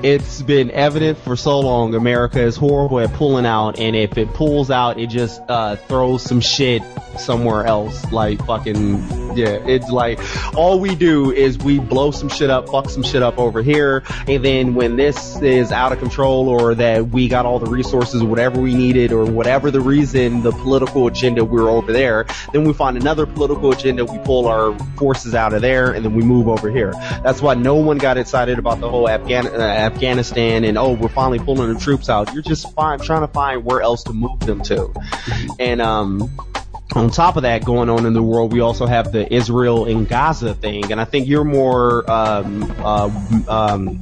it's 0.03 0.41
been 0.41 0.71
evident 0.71 1.17
for 1.19 1.35
so 1.35 1.59
long. 1.59 1.93
America 1.93 2.41
is 2.41 2.55
horrible 2.55 2.99
at 2.99 3.13
pulling 3.13 3.45
out, 3.45 3.79
and 3.79 3.95
if 3.95 4.17
it 4.17 4.33
pulls 4.33 4.71
out, 4.71 4.99
it 4.99 5.07
just 5.07 5.41
uh, 5.47 5.75
throws 5.75 6.23
some 6.23 6.41
shit 6.41 6.81
somewhere 7.17 7.65
else. 7.65 8.11
Like 8.11 8.43
fucking 8.45 9.25
yeah, 9.35 9.59
it's 9.65 9.89
like 9.89 10.19
all 10.55 10.79
we 10.79 10.95
do 10.95 11.31
is 11.31 11.57
we 11.57 11.79
blow 11.79 12.11
some 12.11 12.29
shit 12.29 12.49
up, 12.49 12.69
fuck 12.69 12.89
some 12.89 13.03
shit 13.03 13.21
up 13.21 13.37
over 13.37 13.61
here, 13.61 14.03
and 14.27 14.43
then 14.43 14.75
when 14.75 14.95
this 14.95 15.41
is 15.41 15.71
out 15.71 15.91
of 15.91 15.99
control 15.99 16.47
or 16.49 16.73
that 16.75 17.09
we 17.09 17.27
got 17.27 17.45
all 17.45 17.59
the 17.59 17.69
resources, 17.69 18.23
whatever 18.23 18.61
we 18.61 18.73
needed, 18.73 19.11
or 19.11 19.25
whatever 19.25 19.71
the 19.71 19.81
reason, 19.81 20.41
the 20.41 20.51
political 20.51 21.07
agenda, 21.07 21.43
we're 21.43 21.69
over 21.69 21.91
there. 21.91 22.25
Then 22.53 22.63
we 22.63 22.73
find 22.73 22.97
another 22.97 23.25
political 23.25 23.71
agenda, 23.71 24.05
we 24.05 24.17
pull 24.19 24.47
our 24.47 24.77
forces 24.97 25.35
out 25.35 25.53
of 25.53 25.61
there, 25.61 25.91
and 25.91 26.03
then 26.03 26.14
we 26.15 26.23
move 26.23 26.47
over 26.47 26.69
here. 26.69 26.91
That's 27.23 27.41
why 27.41 27.53
no 27.53 27.75
one 27.75 27.97
got 27.97 28.17
excited 28.17 28.59
about 28.59 28.79
the 28.79 28.89
whole 28.89 29.09
Afghan- 29.09 29.47
uh, 29.47 29.59
Afghanistan 29.59 30.63
and 30.63 30.77
oh, 30.77 30.93
we're 30.93 31.09
finally 31.09 31.39
pulling 31.39 31.73
the 31.73 31.79
troops 31.79 32.09
out. 32.09 32.33
You're 32.33 32.43
just 32.43 32.73
trying 32.73 32.99
to 32.99 33.27
find 33.27 33.63
where 33.63 33.81
else 33.81 34.03
to 34.03 34.13
move 34.13 34.39
them 34.41 34.61
to, 34.63 34.91
and 35.59 35.81
um 35.81 36.29
on 36.93 37.09
top 37.09 37.35
of 37.35 37.43
that 37.43 37.65
going 37.65 37.89
on 37.89 38.05
in 38.05 38.13
the 38.13 38.21
world, 38.21 38.53
we 38.53 38.61
also 38.61 38.85
have 38.85 39.11
the 39.11 39.31
Israel 39.33 39.85
and 39.85 40.07
Gaza 40.07 40.53
thing, 40.53 40.91
and 40.91 41.01
I 41.01 41.05
think 41.05 41.27
you're 41.27 41.43
more 41.43 42.09
um, 42.09 42.63
uh, 42.79 43.09
um, 43.47 44.01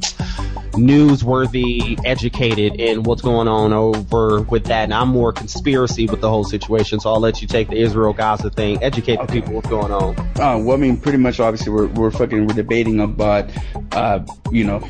newsworthy, 0.73 1.99
educated 2.05 2.79
in 2.79 3.03
what's 3.03 3.21
going 3.21 3.47
on 3.47 3.73
over 3.73 4.41
with 4.41 4.65
that, 4.65 4.85
and 4.85 4.93
I'm 4.93 5.09
more 5.09 5.31
conspiracy 5.31 6.07
with 6.07 6.21
the 6.21 6.29
whole 6.29 6.43
situation. 6.43 6.99
So 6.99 7.11
I'll 7.11 7.19
let 7.19 7.41
you 7.41 7.47
take 7.47 7.69
the 7.69 7.77
Israel 7.77 8.13
Gaza 8.13 8.49
thing, 8.49 8.83
educate 8.83 9.19
the 9.19 9.27
people 9.27 9.53
what's 9.53 9.69
going 9.69 9.91
on. 9.91 10.19
Uh, 10.39 10.57
well, 10.57 10.73
I 10.73 10.77
mean, 10.77 10.97
pretty 10.97 11.17
much, 11.17 11.39
obviously, 11.39 11.71
we're 11.71 11.87
we're 11.87 12.11
fucking 12.11 12.47
we're 12.47 12.55
debating 12.55 12.99
about, 12.99 13.49
uh, 13.91 14.25
you 14.51 14.63
know, 14.63 14.87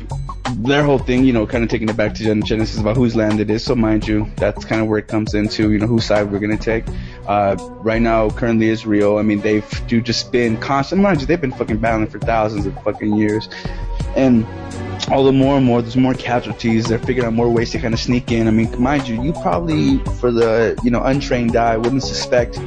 their 0.56 0.84
whole 0.84 0.98
thing, 0.98 1.24
you 1.24 1.32
know, 1.32 1.46
kind 1.46 1.64
of 1.64 1.70
taking 1.70 1.88
it 1.88 1.96
back 1.96 2.14
to 2.14 2.42
Genesis 2.42 2.78
about 2.78 2.96
whose 2.96 3.16
land 3.16 3.40
it 3.40 3.50
is. 3.50 3.64
So 3.64 3.74
mind 3.74 4.06
you, 4.06 4.30
that's 4.36 4.64
kind 4.64 4.80
of 4.80 4.88
where 4.88 4.98
it 4.98 5.08
comes 5.08 5.34
into, 5.34 5.72
you 5.72 5.78
know, 5.78 5.86
whose 5.86 6.04
side 6.04 6.30
we're 6.30 6.38
gonna 6.38 6.56
take. 6.56 6.84
Uh, 7.26 7.56
right 7.80 8.00
now, 8.00 8.30
currently 8.30 8.68
Israel. 8.68 9.18
I 9.18 9.22
mean, 9.22 9.40
they've 9.40 9.82
just 9.86 10.32
been 10.32 10.56
constant. 10.58 11.02
Mind 11.02 11.20
you, 11.20 11.26
they've 11.26 11.40
been 11.40 11.52
fucking 11.52 11.78
battling 11.78 12.08
for 12.08 12.18
thousands 12.18 12.66
of 12.66 12.74
fucking 12.82 13.16
years, 13.16 13.48
and 14.16 14.46
all 15.10 15.24
the 15.24 15.32
more 15.32 15.56
and 15.56 15.66
more, 15.66 15.82
there's 15.82 15.96
more 15.96 16.14
casualties. 16.14 16.86
They're 16.86 16.98
figuring 16.98 17.26
out 17.26 17.32
more 17.34 17.50
ways 17.50 17.70
to 17.72 17.78
kind 17.78 17.92
of 17.94 18.00
sneak 18.00 18.30
in. 18.32 18.48
I 18.48 18.50
mean, 18.50 18.80
mind 18.80 19.06
you, 19.08 19.22
you 19.22 19.32
probably, 19.34 19.98
for 20.20 20.30
the 20.32 20.78
you 20.82 20.90
know 20.90 21.02
untrained 21.02 21.56
eye, 21.56 21.76
wouldn't 21.76 22.02
suspect 22.02 22.58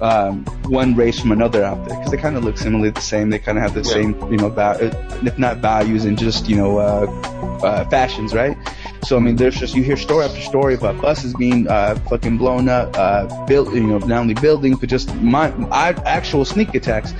um, 0.00 0.44
one 0.68 0.94
race 0.94 1.18
from 1.18 1.32
another 1.32 1.64
out 1.64 1.84
there 1.88 1.96
because 1.96 2.10
they 2.12 2.16
kind 2.18 2.36
of 2.36 2.44
look 2.44 2.56
similarly 2.58 2.90
the 2.90 3.00
same. 3.00 3.30
They 3.30 3.38
kind 3.38 3.58
of 3.58 3.62
have 3.62 3.74
the 3.74 3.80
Yeah. 3.82 3.94
same, 3.94 4.30
you 4.30 4.36
know, 4.38 4.48
va- 4.48 4.76
if 5.24 5.38
not 5.38 5.56
values 5.58 6.04
and 6.04 6.18
just 6.18 6.48
you 6.48 6.56
know 6.56 6.78
uh, 6.78 7.06
uh, 7.64 7.88
fashions, 7.88 8.34
right? 8.34 8.56
So 9.02 9.16
I 9.16 9.20
mean, 9.20 9.36
there's 9.36 9.58
just 9.58 9.74
you 9.74 9.82
hear 9.82 9.96
story 9.96 10.24
after 10.24 10.40
story 10.40 10.74
about 10.74 11.00
buses 11.00 11.34
being 11.34 11.68
uh, 11.68 11.94
fucking 12.08 12.38
blown 12.38 12.68
up, 12.68 12.96
uh, 12.96 13.46
built, 13.46 13.72
you 13.74 13.82
know, 13.82 13.98
not 13.98 14.18
only 14.20 14.34
buildings 14.34 14.78
but 14.78 14.88
just 14.88 15.14
my, 15.16 15.48
actual 16.04 16.44
sneak 16.44 16.74
attacks. 16.74 17.12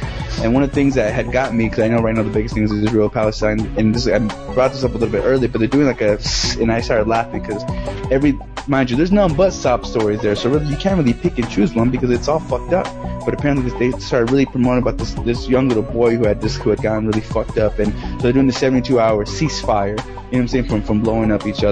And 0.43 0.55
one 0.55 0.63
of 0.63 0.71
the 0.71 0.75
things 0.75 0.95
that 0.95 1.13
had 1.13 1.33
got 1.33 1.55
me, 1.55 1.69
because 1.69 1.85
I 1.85 1.89
know 1.89 2.01
right 2.01 2.15
now 2.15 2.23
the 2.23 2.31
biggest 2.31 2.55
thing 2.55 2.65
is 2.65 2.73
Israel 2.73 3.11
Palestine, 3.11 3.61
and 3.77 3.95
this 3.95 4.07
I 4.07 4.19
brought 4.55 4.73
this 4.73 4.85
up 4.85 4.91
a 4.91 4.95
little 4.95 5.09
bit 5.09 5.25
earlier, 5.25 5.49
but 5.49 5.59
they're 5.59 5.69
doing 5.69 5.87
like 5.87 6.01
a, 6.01 6.19
and 6.61 6.71
I 6.71 6.81
started 6.81 7.09
laughing 7.09 7.43
because 7.43 7.65
every, 8.11 8.39
mind 8.69 8.91
you, 8.91 8.97
there's 8.97 9.13
none 9.13 9.35
but 9.35 9.51
sob 9.51 9.87
stories 9.87 10.21
there, 10.21 10.37
so 10.37 10.51
really 10.51 10.67
you 10.67 10.77
can't 10.77 10.99
really 10.99 11.15
pick 11.15 11.39
and 11.39 11.51
choose 11.51 11.75
one 11.75 11.91
because 11.91 12.11
it's 12.11 12.29
all 12.29 12.41
fucked 12.41 12.73
up. 12.73 12.87
But 13.25 13.35
apparently 13.35 13.71
they 13.79 13.99
started 13.99 14.31
really 14.31 14.47
promoting 14.47 14.83
about 14.83 14.97
this 14.99 15.13
this 15.15 15.49
young 15.49 15.69
little 15.69 15.83
boy 15.83 16.17
who 16.17 16.27
had 16.27 16.41
just 16.41 16.59
who 16.59 16.71
had 16.71 16.83
gotten 16.83 17.07
really 17.07 17.21
fucked 17.21 17.59
up, 17.59 17.79
and 17.79 17.93
so 17.93 18.23
they're 18.23 18.33
doing 18.33 18.47
the 18.47 18.53
72 18.53 18.99
hour 18.99 19.25
ceasefire. 19.25 19.99
You 19.99 20.05
know 20.05 20.13
what 20.23 20.39
I'm 20.39 20.49
saying? 20.49 20.69
From 20.69 20.83
from 20.83 21.01
blowing 21.01 21.33
up 21.33 21.47
each 21.47 21.65
other, 21.65 21.68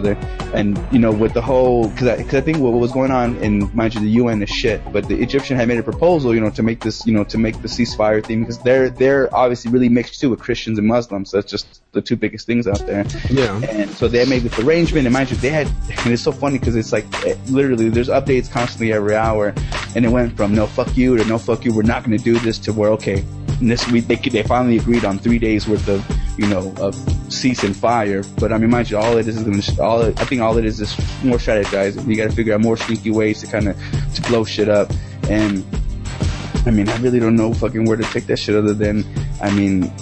and 0.53 0.79
you 0.93 0.99
know 0.99 1.13
with 1.13 1.33
the 1.33 1.43
whole 1.43 1.89
because 1.89 2.09
I, 2.09 2.23
cause 2.23 2.35
I 2.35 2.41
think 2.41 2.59
what, 2.59 2.73
what 2.73 2.81
was 2.81 2.93
going 2.93 3.11
on, 3.11 3.37
and 3.37 3.73
mind 3.75 3.95
you, 3.95 4.01
the 4.01 4.11
UN 4.23 4.43
is 4.43 4.51
shit, 4.51 4.81
but 4.93 5.09
the 5.09 5.21
Egyptian 5.21 5.57
had 5.57 5.69
made 5.69 5.79
a 5.79 5.83
proposal, 5.83 6.35
you 6.35 6.41
know, 6.41 6.51
to 6.51 6.63
make 6.63 6.81
this, 6.81 7.07
you 7.07 7.13
know, 7.13 7.25
to 7.25 7.39
make 7.39 7.61
the 7.63 7.69
ceasefire 7.69 8.25
thing 8.25 8.41
because 8.41 8.59
they're 8.59 8.91
they're 8.91 9.35
obviously 9.35 9.71
really 9.71 9.89
mixed 9.89 10.21
too 10.21 10.31
with 10.31 10.41
Christians 10.41 10.79
and 10.79 10.87
Muslims. 10.87 11.31
So 11.31 11.39
that's 11.39 11.51
just 11.51 11.81
the 11.93 12.03
two 12.03 12.17
biggest 12.17 12.47
things 12.47 12.67
out 12.67 12.87
there. 12.87 13.05
Yeah. 13.31 13.61
And 13.65 13.91
so 13.91 14.09
they 14.09 14.25
made 14.27 14.43
this 14.43 14.59
arrangement, 14.59 15.07
and 15.07 15.13
mind 15.13 15.31
you, 15.31 15.37
they 15.37 15.51
had, 15.51 15.67
and 16.05 16.13
it's 16.13 16.23
so 16.23 16.33
funny 16.33 16.59
because 16.59 16.77
it's 16.77 16.93
like 16.93 17.07
eh, 17.27 17.37
literally 17.49 17.89
there's 17.89 18.09
updates 18.09 18.51
constantly 18.51 18.93
every 18.93 19.15
hour, 19.15 19.55
and 19.95 20.05
it 20.05 20.09
went 20.09 20.37
from 20.37 20.55
no 20.55 20.67
fuck 20.67 20.97
you 20.97 21.17
to 21.17 21.25
no 21.25 21.39
fuck 21.39 21.65
you, 21.65 21.73
we're 21.73 21.83
not 21.83 22.05
going 22.05 22.17
to 22.17 22.23
do 22.23 22.39
this 22.39 22.59
to 22.59 22.73
where 22.73 22.91
okay, 22.91 23.25
and 23.61 23.71
this 23.71 23.87
week 23.91 24.07
they 24.07 24.17
they 24.17 24.43
finally 24.43 24.77
agreed 24.77 25.05
on 25.05 25.19
three 25.19 25.39
days 25.39 25.69
worth 25.69 25.89
of 25.89 26.05
you 26.39 26.47
know 26.47 26.75
of 26.79 26.95
cease 27.33 27.65
and 27.65 27.77
fire. 27.77 28.23
But 28.39 28.53
I 28.53 28.59
mean, 28.59 28.71
mind 28.71 28.91
you, 28.91 28.99
all 28.99 29.17
it 29.17 29.27
is 29.27 29.37
is 29.37 29.79
all 29.79 30.03
it, 30.03 30.21
I 30.21 30.25
think 30.25 30.43
all 30.43 30.59
it 30.59 30.65
is 30.65 30.81
is 30.81 30.97
more 31.25 31.39
strategizing. 31.39 32.07
You 32.07 32.17
got 32.17 32.31
to 32.31 32.37
figure 32.37 32.55
out 32.55 32.61
more 32.61 32.77
sneaky 32.77 33.11
ways 33.11 33.41
to 33.41 33.47
kind 33.47 33.69
of 33.69 33.77
to 34.15 34.23
blow 34.23 34.45
shit 34.45 34.69
up, 34.69 34.91
and 35.29 35.65
I 36.67 36.71
mean, 36.73 36.89
I 36.89 36.97
really 36.99 37.21
don't 37.21 37.37
know 37.37 37.55
fucking 37.55 37.85
where 37.85 37.97
to 37.97 38.03
take 38.03 38.27
that 38.27 38.39
shit 38.39 38.57
other 38.57 38.75
than, 38.75 39.05
I 39.41 39.51
mean, 39.53 39.93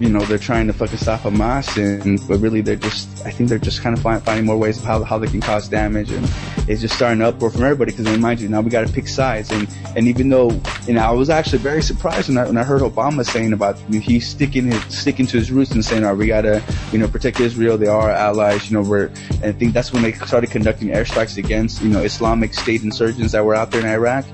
you 0.00 0.08
know, 0.08 0.20
they're 0.20 0.38
trying 0.38 0.66
to 0.66 0.72
fucking 0.72 0.98
stop 0.98 1.20
Hamas 1.20 1.76
and, 1.76 2.20
but 2.26 2.38
really 2.38 2.60
they're 2.60 2.76
just, 2.76 3.08
I 3.24 3.30
think 3.30 3.48
they're 3.48 3.58
just 3.58 3.82
kind 3.82 3.96
of 3.96 4.02
find, 4.02 4.22
finding 4.22 4.46
more 4.46 4.56
ways 4.56 4.78
of 4.78 4.84
how, 4.84 5.02
how 5.04 5.18
they 5.18 5.26
can 5.26 5.40
cause 5.40 5.68
damage 5.68 6.10
and 6.10 6.28
it's 6.68 6.80
just 6.80 6.94
starting 6.94 7.20
to 7.20 7.28
uproar 7.28 7.50
from 7.50 7.62
everybody 7.62 7.92
because 7.92 8.04
then 8.04 8.20
mind 8.20 8.40
you, 8.40 8.48
now 8.48 8.60
we 8.60 8.70
gotta 8.70 8.92
pick 8.92 9.08
sides 9.08 9.50
and, 9.50 9.68
and 9.96 10.08
even 10.08 10.28
though, 10.28 10.50
you 10.86 10.94
know, 10.94 11.02
I 11.02 11.10
was 11.10 11.30
actually 11.30 11.58
very 11.58 11.82
surprised 11.82 12.28
when 12.28 12.38
I, 12.38 12.46
when 12.46 12.56
I 12.56 12.64
heard 12.64 12.82
Obama 12.82 13.24
saying 13.24 13.52
about, 13.52 13.78
he's 13.90 14.26
sticking 14.26 14.66
his, 14.66 14.82
sticking 14.84 15.26
to 15.28 15.36
his 15.36 15.52
roots 15.52 15.72
and 15.72 15.84
saying, 15.84 16.04
all 16.04 16.10
right, 16.10 16.18
we 16.18 16.26
gotta, 16.26 16.62
you 16.92 16.98
know, 16.98 17.08
protect 17.08 17.40
Israel, 17.40 17.78
they 17.78 17.86
are 17.86 18.10
our 18.10 18.10
allies, 18.10 18.70
you 18.70 18.76
know, 18.76 18.88
we're, 18.88 19.06
and 19.34 19.44
I 19.44 19.52
think 19.52 19.72
that's 19.74 19.92
when 19.92 20.02
they 20.02 20.12
started 20.12 20.50
conducting 20.50 20.88
airstrikes 20.88 21.36
against, 21.36 21.82
you 21.82 21.88
know, 21.88 22.00
Islamic 22.00 22.54
State 22.54 22.82
insurgents 22.82 23.32
that 23.32 23.44
were 23.44 23.54
out 23.54 23.70
there 23.70 23.80
in 23.80 23.86
Iraq 23.86 24.24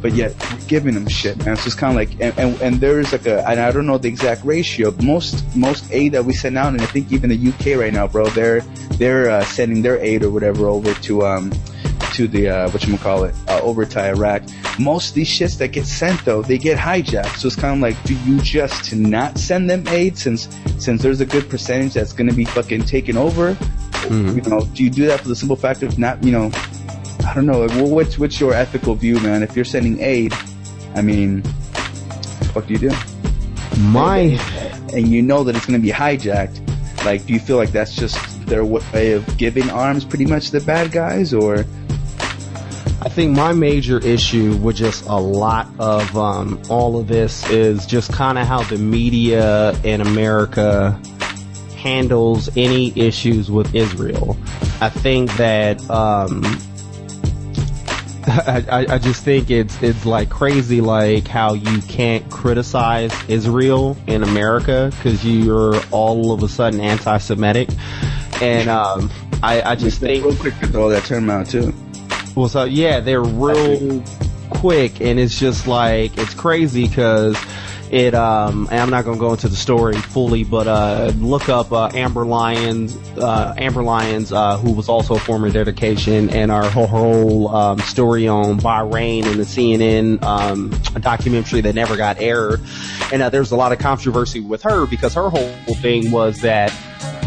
but 0.00 0.12
yet 0.14 0.34
giving 0.68 0.94
them 0.94 1.08
shit, 1.08 1.36
man. 1.44 1.56
So 1.56 1.66
It's 1.66 1.74
kind 1.74 1.90
of 1.90 1.96
like, 1.96 2.20
and, 2.20 2.38
and, 2.38 2.62
and 2.62 2.74
there's 2.80 3.12
like 3.12 3.26
a, 3.26 3.46
and 3.48 3.60
I 3.60 3.70
don't 3.72 3.86
know 3.86 3.98
the 3.98 4.08
exact 4.08 4.44
ratio, 4.44 4.94
most, 5.02 5.44
most 5.56 5.90
aid 5.90 6.12
that 6.12 6.24
we 6.24 6.32
send 6.32 6.56
out, 6.56 6.68
and 6.72 6.80
I 6.80 6.86
think 6.86 7.10
even 7.12 7.30
the 7.30 7.48
UK 7.48 7.78
right 7.78 7.92
now, 7.92 8.06
bro, 8.06 8.26
they're, 8.26 8.60
they're, 8.98 9.30
uh, 9.30 9.44
sending 9.44 9.82
their 9.82 9.98
aid 9.98 10.22
or 10.22 10.30
whatever 10.30 10.68
over 10.68 10.94
to, 10.94 11.26
um, 11.26 11.50
to 12.14 12.28
the, 12.28 12.48
uh, 12.48 12.68
whatchamacallit, 12.70 13.34
uh, 13.48 13.60
over 13.62 13.84
to 13.84 14.00
Iraq. 14.00 14.42
Most 14.78 15.10
of 15.10 15.14
these 15.14 15.28
shits 15.28 15.58
that 15.58 15.68
get 15.68 15.86
sent 15.86 16.24
though, 16.24 16.42
they 16.42 16.58
get 16.58 16.78
hijacked. 16.78 17.36
So 17.38 17.48
it's 17.48 17.56
kind 17.56 17.74
of 17.74 17.80
like, 17.80 18.00
do 18.04 18.14
you 18.20 18.40
just 18.40 18.84
to 18.90 18.96
not 18.96 19.38
send 19.38 19.68
them 19.68 19.86
aid 19.88 20.16
since, 20.16 20.48
since 20.78 21.02
there's 21.02 21.20
a 21.20 21.26
good 21.26 21.48
percentage 21.50 21.94
that's 21.94 22.12
gonna 22.12 22.32
be 22.32 22.44
fucking 22.44 22.84
taken 22.84 23.16
over? 23.16 23.54
Mhm. 24.08 24.44
You 24.44 24.50
know, 24.50 24.60
do 24.74 24.84
you 24.84 24.90
do 24.90 25.06
that 25.06 25.20
for 25.20 25.28
the 25.28 25.36
simple 25.36 25.56
fact 25.56 25.82
of 25.82 25.98
not, 25.98 26.22
you 26.22 26.30
know, 26.30 26.50
I 27.26 27.34
don't 27.34 27.46
know. 27.46 27.66
Well, 27.66 27.90
what's 27.90 28.18
what's 28.18 28.40
your 28.40 28.54
ethical 28.54 28.94
view, 28.94 29.20
man? 29.20 29.42
If 29.42 29.54
you're 29.56 29.64
sending 29.64 30.00
aid, 30.00 30.32
I 30.94 31.02
mean, 31.02 31.42
what 32.52 32.66
do 32.66 32.72
you 32.72 32.78
do? 32.78 32.90
My 33.78 34.38
And 34.92 35.08
you 35.08 35.22
know 35.22 35.44
that 35.44 35.54
it's 35.56 35.66
going 35.66 35.78
to 35.78 35.84
be 35.84 35.92
hijacked. 35.92 36.64
Like, 37.04 37.26
do 37.26 37.32
you 37.32 37.38
feel 37.38 37.56
like 37.56 37.70
that's 37.70 37.94
just 37.94 38.46
their 38.46 38.64
way 38.64 39.12
of 39.12 39.36
giving 39.36 39.70
arms, 39.70 40.04
pretty 40.04 40.26
much, 40.26 40.46
to 40.50 40.58
the 40.58 40.64
bad 40.64 40.90
guys, 40.90 41.32
or? 41.34 41.64
I 43.00 43.08
think 43.08 43.36
my 43.36 43.52
major 43.52 43.98
issue 44.04 44.56
with 44.56 44.74
just 44.76 45.06
a 45.06 45.16
lot 45.16 45.68
of 45.78 46.16
um, 46.16 46.60
all 46.68 46.98
of 46.98 47.06
this 47.06 47.48
is 47.48 47.86
just 47.86 48.12
kind 48.12 48.38
of 48.38 48.46
how 48.46 48.64
the 48.64 48.76
media 48.76 49.70
in 49.84 50.00
America 50.00 51.00
handles 51.76 52.50
any 52.56 52.92
issues 52.98 53.52
with 53.52 53.72
Israel. 53.72 54.36
I 54.80 54.88
think 54.88 55.32
that 55.36 55.88
um, 55.88 56.42
I, 58.70 58.86
I, 58.90 58.98
just 58.98 59.24
think 59.24 59.50
it's 59.50 59.82
it's 59.82 60.04
like 60.04 60.28
crazy, 60.28 60.82
like 60.82 61.26
how 61.26 61.54
you 61.54 61.80
can't 61.82 62.30
criticize 62.30 63.10
Israel 63.26 63.96
in 64.06 64.22
America 64.22 64.90
because 64.94 65.24
you're 65.24 65.80
all 65.90 66.32
of 66.32 66.42
a 66.42 66.48
sudden 66.48 66.78
anti-Semitic, 66.78 67.70
and 68.42 68.68
um, 68.68 69.10
I, 69.42 69.62
I 69.62 69.76
just 69.76 70.00
think 70.00 70.26
real 70.26 70.36
quick 70.36 70.58
to 70.58 70.66
throw 70.66 70.90
that 70.90 71.04
term 71.04 71.30
out 71.30 71.48
too. 71.48 71.72
well, 72.36 72.50
so 72.50 72.64
yeah, 72.64 73.00
they're 73.00 73.22
real 73.22 74.04
quick, 74.50 75.00
and 75.00 75.18
it's 75.18 75.38
just 75.38 75.66
like 75.66 76.18
it's 76.18 76.34
crazy 76.34 76.86
because 76.86 77.36
it. 77.92 78.14
Um, 78.14 78.68
I'm 78.70 78.90
not 78.90 79.04
gonna 79.04 79.18
go 79.18 79.32
into 79.32 79.48
the 79.48 79.56
story 79.56 79.94
fully, 79.94 80.44
but 80.44 80.66
uh, 80.66 81.12
look 81.16 81.48
up 81.48 81.72
uh, 81.72 81.90
Amber 81.94 82.24
Lyons, 82.24 82.96
uh, 83.18 83.54
Amber 83.56 83.82
Lyons, 83.82 84.32
uh, 84.32 84.58
who 84.58 84.72
was 84.72 84.88
also 84.88 85.14
a 85.14 85.18
former 85.18 85.50
dedication, 85.50 86.30
and 86.30 86.50
our 86.50 86.68
whole, 86.68 86.86
whole 86.86 87.54
um, 87.54 87.78
story 87.80 88.28
on 88.28 88.58
Bahrain 88.60 89.24
and 89.26 89.36
the 89.36 89.44
CNN 89.44 90.22
um, 90.22 90.70
documentary 91.00 91.60
that 91.62 91.74
never 91.74 91.96
got 91.96 92.20
aired. 92.20 92.60
And 93.12 93.22
uh, 93.22 93.30
there's 93.30 93.52
a 93.52 93.56
lot 93.56 93.72
of 93.72 93.78
controversy 93.78 94.40
with 94.40 94.62
her 94.62 94.86
because 94.86 95.14
her 95.14 95.30
whole 95.30 95.74
thing 95.74 96.10
was 96.10 96.40
that 96.42 96.72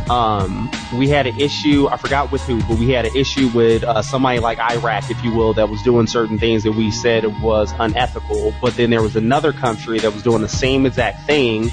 um, 0.09 0.71
we 0.93 1.07
had 1.07 1.27
an 1.27 1.39
issue. 1.39 1.87
I 1.89 1.97
forgot 1.97 2.31
with 2.31 2.41
who, 2.41 2.61
but 2.63 2.77
we 2.77 2.89
had 2.89 3.05
an 3.05 3.15
issue 3.15 3.49
with 3.49 3.83
uh, 3.83 4.01
somebody 4.01 4.39
like 4.39 4.59
Iraq, 4.59 5.09
if 5.09 5.23
you 5.23 5.33
will, 5.33 5.53
that 5.53 5.69
was 5.69 5.81
doing 5.81 6.07
certain 6.07 6.37
things 6.37 6.63
that 6.63 6.73
we 6.73 6.91
said 6.91 7.41
was 7.41 7.73
unethical. 7.79 8.53
But 8.61 8.75
then 8.75 8.89
there 8.89 9.01
was 9.01 9.15
another 9.15 9.53
country 9.53 9.99
that 9.99 10.13
was 10.13 10.23
doing 10.23 10.41
the 10.41 10.49
same 10.49 10.85
exact 10.85 11.23
thing, 11.23 11.71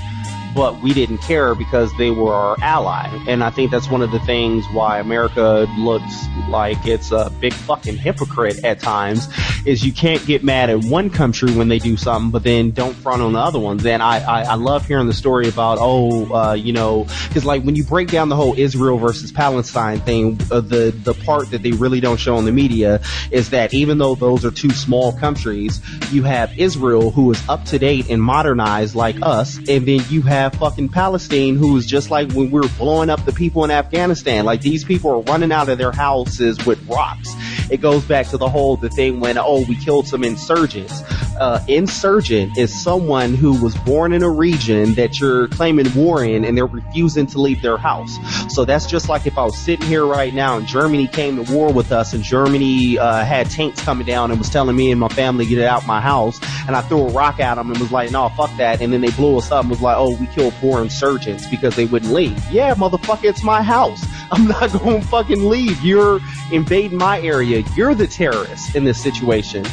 but 0.54 0.80
we 0.82 0.92
didn't 0.94 1.18
care 1.18 1.54
because 1.54 1.90
they 1.98 2.10
were 2.10 2.32
our 2.32 2.56
ally. 2.60 3.06
And 3.28 3.44
I 3.44 3.50
think 3.50 3.70
that's 3.70 3.90
one 3.90 4.02
of 4.02 4.10
the 4.10 4.20
things 4.20 4.64
why 4.72 4.98
America 4.98 5.66
looks 5.78 6.26
like 6.48 6.86
it's 6.86 7.12
a 7.12 7.30
big 7.40 7.52
fucking 7.52 7.96
hypocrite 7.96 8.64
at 8.64 8.80
times. 8.80 9.28
Is 9.64 9.84
you 9.84 9.92
can't 9.92 10.24
get 10.26 10.42
mad 10.42 10.70
at 10.70 10.84
one 10.84 11.10
country 11.10 11.52
when 11.52 11.68
they 11.68 11.78
do 11.78 11.96
something, 11.96 12.30
but 12.30 12.42
then 12.42 12.70
don't 12.70 12.94
front 12.94 13.22
on 13.22 13.32
the 13.32 13.38
other 13.38 13.58
ones. 13.58 13.84
And 13.84 14.02
I 14.02 14.18
I, 14.18 14.42
I 14.42 14.54
love 14.54 14.86
hearing 14.86 15.06
the 15.06 15.12
story 15.14 15.48
about 15.48 15.78
oh 15.80 16.32
uh, 16.34 16.52
you 16.54 16.72
know 16.72 17.06
because 17.28 17.44
like 17.44 17.62
when 17.62 17.76
you 17.76 17.84
break 17.84 18.08
down 18.08 18.28
the 18.28 18.36
whole 18.36 18.54
Israel 18.58 18.98
versus 18.98 19.32
Palestine 19.32 20.00
thing, 20.00 20.40
uh, 20.50 20.60
the 20.60 20.90
the 20.90 21.14
part 21.14 21.50
that 21.50 21.62
they 21.62 21.72
really 21.72 22.00
don't 22.00 22.18
show 22.18 22.38
in 22.38 22.44
the 22.44 22.52
media 22.52 23.00
is 23.30 23.50
that 23.50 23.74
even 23.74 23.98
though 23.98 24.14
those 24.14 24.44
are 24.44 24.50
two 24.50 24.70
small 24.70 25.12
countries, 25.12 25.80
you 26.10 26.22
have 26.22 26.58
Israel 26.58 27.10
who 27.10 27.30
is 27.32 27.48
up 27.48 27.64
to 27.66 27.78
date 27.78 28.10
and 28.10 28.22
modernized 28.22 28.94
like 28.94 29.16
us, 29.22 29.58
and 29.68 29.86
then 29.86 30.00
you 30.08 30.22
have 30.22 30.37
fucking 30.54 30.88
Palestine 30.88 31.56
who 31.56 31.76
is 31.76 31.86
just 31.86 32.10
like 32.10 32.30
when 32.32 32.50
we 32.50 32.60
were 32.60 32.68
blowing 32.78 33.10
up 33.10 33.24
the 33.24 33.32
people 33.32 33.64
in 33.64 33.70
Afghanistan. 33.70 34.44
Like 34.44 34.60
these 34.60 34.84
people 34.84 35.10
are 35.10 35.20
running 35.20 35.52
out 35.52 35.68
of 35.68 35.78
their 35.78 35.92
houses 35.92 36.64
with 36.64 36.84
rocks. 36.88 37.34
It 37.70 37.80
goes 37.80 38.04
back 38.04 38.28
to 38.28 38.36
the 38.36 38.48
whole 38.48 38.76
the 38.76 38.88
thing 38.88 39.20
when 39.20 39.38
oh 39.38 39.64
we 39.66 39.76
killed 39.76 40.06
some 40.06 40.24
insurgents. 40.24 41.02
Uh, 41.38 41.62
insurgent 41.68 42.56
is 42.58 42.74
someone 42.82 43.34
who 43.34 43.60
was 43.62 43.76
born 43.78 44.12
in 44.12 44.22
a 44.22 44.30
region 44.30 44.94
that 44.94 45.20
you're 45.20 45.48
claiming 45.48 45.92
war 45.94 46.24
in 46.24 46.44
and 46.44 46.56
they're 46.56 46.66
refusing 46.66 47.26
to 47.26 47.40
leave 47.40 47.62
their 47.62 47.76
house. 47.76 48.16
So 48.52 48.64
that's 48.64 48.86
just 48.86 49.08
like 49.08 49.26
if 49.26 49.38
I 49.38 49.44
was 49.44 49.56
sitting 49.56 49.86
here 49.86 50.04
right 50.04 50.34
now 50.34 50.56
and 50.56 50.66
Germany 50.66 51.06
came 51.06 51.42
to 51.42 51.52
war 51.52 51.72
with 51.72 51.92
us 51.92 52.12
and 52.12 52.22
Germany 52.22 52.98
uh, 52.98 53.24
had 53.24 53.50
tanks 53.50 53.80
coming 53.82 54.06
down 54.06 54.30
and 54.30 54.38
was 54.38 54.50
telling 54.50 54.76
me 54.76 54.90
and 54.90 55.00
my 55.00 55.08
family 55.08 55.46
get 55.46 55.64
out 55.64 55.86
my 55.86 56.00
house 56.00 56.40
and 56.66 56.76
I 56.76 56.82
threw 56.82 57.02
a 57.02 57.12
rock 57.12 57.40
at 57.40 57.54
them 57.54 57.70
and 57.70 57.78
was 57.78 57.92
like, 57.92 58.10
no, 58.10 58.28
fuck 58.30 58.54
that. 58.58 58.80
And 58.80 58.92
then 58.92 59.00
they 59.00 59.10
blew 59.10 59.38
us 59.38 59.50
up 59.50 59.62
and 59.62 59.70
was 59.70 59.80
like, 59.80 59.96
oh, 59.96 60.16
we 60.16 60.26
killed 60.26 60.54
four 60.54 60.82
insurgents 60.82 61.46
because 61.46 61.76
they 61.76 61.86
wouldn't 61.86 62.12
leave. 62.12 62.38
Yeah, 62.50 62.74
motherfucker, 62.74 63.24
it's 63.24 63.42
my 63.42 63.62
house. 63.62 64.04
I'm 64.30 64.46
not 64.46 64.70
going 64.72 65.00
to 65.00 65.06
fucking 65.06 65.48
leave. 65.48 65.80
You're 65.82 66.20
invading 66.52 66.98
my 66.98 67.20
area. 67.20 67.64
You're 67.74 67.94
the 67.94 68.06
terrorist 68.06 68.74
in 68.74 68.84
this 68.84 69.02
situation. 69.02 69.64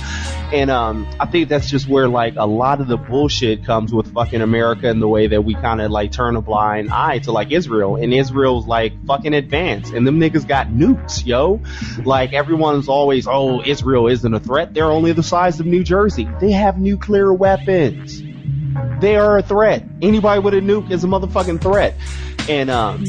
And 0.53 0.70
um, 0.70 1.07
I 1.20 1.26
think 1.26 1.49
that's 1.56 1.70
just 1.70 1.88
where 1.88 2.10
like 2.10 2.34
a 2.36 2.45
lot 2.45 2.82
of 2.82 2.88
the 2.88 2.97
bullshit 2.97 3.64
comes 3.64 3.93
with 3.93 4.14
fucking 4.14 4.41
America 4.41 4.89
and 4.89 5.01
the 5.01 5.08
way 5.08 5.28
that 5.28 5.41
we 5.41 5.53
kind 5.56 5.80
of 5.80 5.89
like 5.89 6.12
turn 6.12 6.36
a 6.36 6.41
blind 6.41 6.91
eye 6.91 7.20
to 7.20 7.32
like 7.32 7.53
Israel. 7.53 7.95
And 7.95 8.14
Israel's 8.14 8.68
like 8.68 8.93
fucking 9.06 9.34
advanced, 9.34 9.93
and 9.93 10.06
them 10.06 10.20
niggas 10.20 10.45
got 10.45 10.68
nukes, 10.68 11.26
yo. 11.26 11.62
Like 12.03 12.34
everyone's 12.34 12.89
always, 12.89 13.26
oh, 13.26 13.62
Israel 13.64 14.08
isn't 14.08 14.34
a 14.34 14.39
threat. 14.39 14.74
They're 14.74 14.91
only 14.91 15.14
the 15.14 15.24
size 15.24 15.62
of 15.62 15.66
New 15.66 15.86
Jersey. 15.86 16.28
They 16.41 16.51
have 16.51 16.78
nuclear 16.78 17.34
weapons. 17.34 18.22
They 18.99 19.16
are 19.16 19.38
a 19.38 19.41
threat. 19.41 19.86
Anybody 20.01 20.41
with 20.41 20.56
a 20.56 20.60
nuke 20.60 20.91
is 20.91 21.06
a 21.06 21.08
motherfucking 21.08 21.62
threat. 21.62 21.95
And 22.49 22.70
um, 22.70 23.06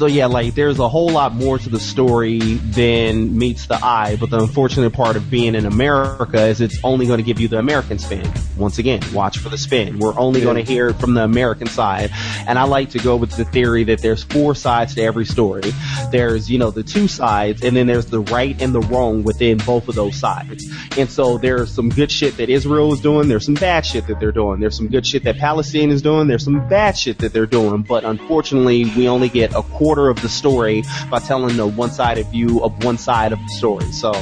so 0.00 0.06
yeah, 0.06 0.24
like 0.24 0.54
there's 0.54 0.78
a 0.78 0.88
whole 0.88 1.10
lot 1.10 1.34
more 1.34 1.58
to 1.58 1.68
the 1.68 1.78
story 1.78 2.38
than 2.38 3.36
meets 3.36 3.66
the 3.66 3.74
eye, 3.84 4.16
but 4.18 4.30
the 4.30 4.38
unfortunate 4.38 4.94
part 4.94 5.14
of 5.14 5.30
being 5.30 5.54
in 5.54 5.66
America 5.66 6.40
is 6.46 6.62
it's 6.62 6.78
only 6.82 7.04
going 7.04 7.18
to 7.18 7.22
give 7.22 7.38
you 7.38 7.48
the 7.48 7.58
American 7.58 7.98
spin. 7.98 8.26
Once 8.56 8.78
again, 8.78 9.02
watch 9.12 9.36
for 9.36 9.50
the 9.50 9.58
spin. 9.58 9.98
We're 9.98 10.18
only 10.18 10.40
going 10.40 10.56
to 10.56 10.62
hear 10.62 10.88
it 10.88 10.94
from 10.94 11.12
the 11.12 11.22
American 11.22 11.66
side. 11.66 12.12
And 12.46 12.58
I 12.58 12.62
like 12.62 12.88
to 12.90 12.98
go 12.98 13.16
with 13.16 13.32
the 13.32 13.44
theory 13.44 13.84
that 13.84 14.00
there's 14.00 14.22
four 14.22 14.54
sides 14.54 14.94
to 14.94 15.02
every 15.02 15.26
story. 15.26 15.70
There's, 16.10 16.50
you 16.50 16.56
know, 16.56 16.70
the 16.70 16.82
two 16.82 17.06
sides, 17.06 17.62
and 17.62 17.76
then 17.76 17.86
there's 17.86 18.06
the 18.06 18.20
right 18.20 18.58
and 18.62 18.74
the 18.74 18.80
wrong 18.80 19.22
within 19.22 19.58
both 19.58 19.86
of 19.86 19.96
those 19.96 20.16
sides. 20.16 20.66
And 20.96 21.10
so 21.10 21.36
there's 21.36 21.70
some 21.74 21.90
good 21.90 22.10
shit 22.10 22.38
that 22.38 22.48
Israel 22.48 22.94
is 22.94 23.00
doing, 23.00 23.28
there's 23.28 23.44
some 23.44 23.54
bad 23.54 23.84
shit 23.84 24.06
that 24.06 24.18
they're 24.18 24.32
doing, 24.32 24.60
there's 24.60 24.78
some 24.78 24.88
good 24.88 25.06
shit 25.06 25.24
that 25.24 25.36
Palestine 25.36 25.90
is 25.90 26.00
doing, 26.00 26.26
there's 26.26 26.44
some 26.44 26.66
bad 26.70 26.96
shit 26.96 27.18
that 27.18 27.34
they're 27.34 27.44
doing, 27.44 27.82
but 27.82 28.04
unfortunately 28.04 28.86
we 28.96 29.06
only 29.06 29.28
get 29.28 29.54
a 29.54 29.62
quarter 29.62 29.89
quarter 29.90 30.08
of 30.08 30.22
the 30.22 30.28
story 30.28 30.84
by 31.10 31.18
telling 31.18 31.56
the 31.56 31.66
one-sided 31.66 32.24
view 32.26 32.62
of 32.62 32.84
one 32.84 32.96
side 32.96 33.32
of 33.32 33.40
the 33.40 33.48
story. 33.48 33.90
So 33.90 34.12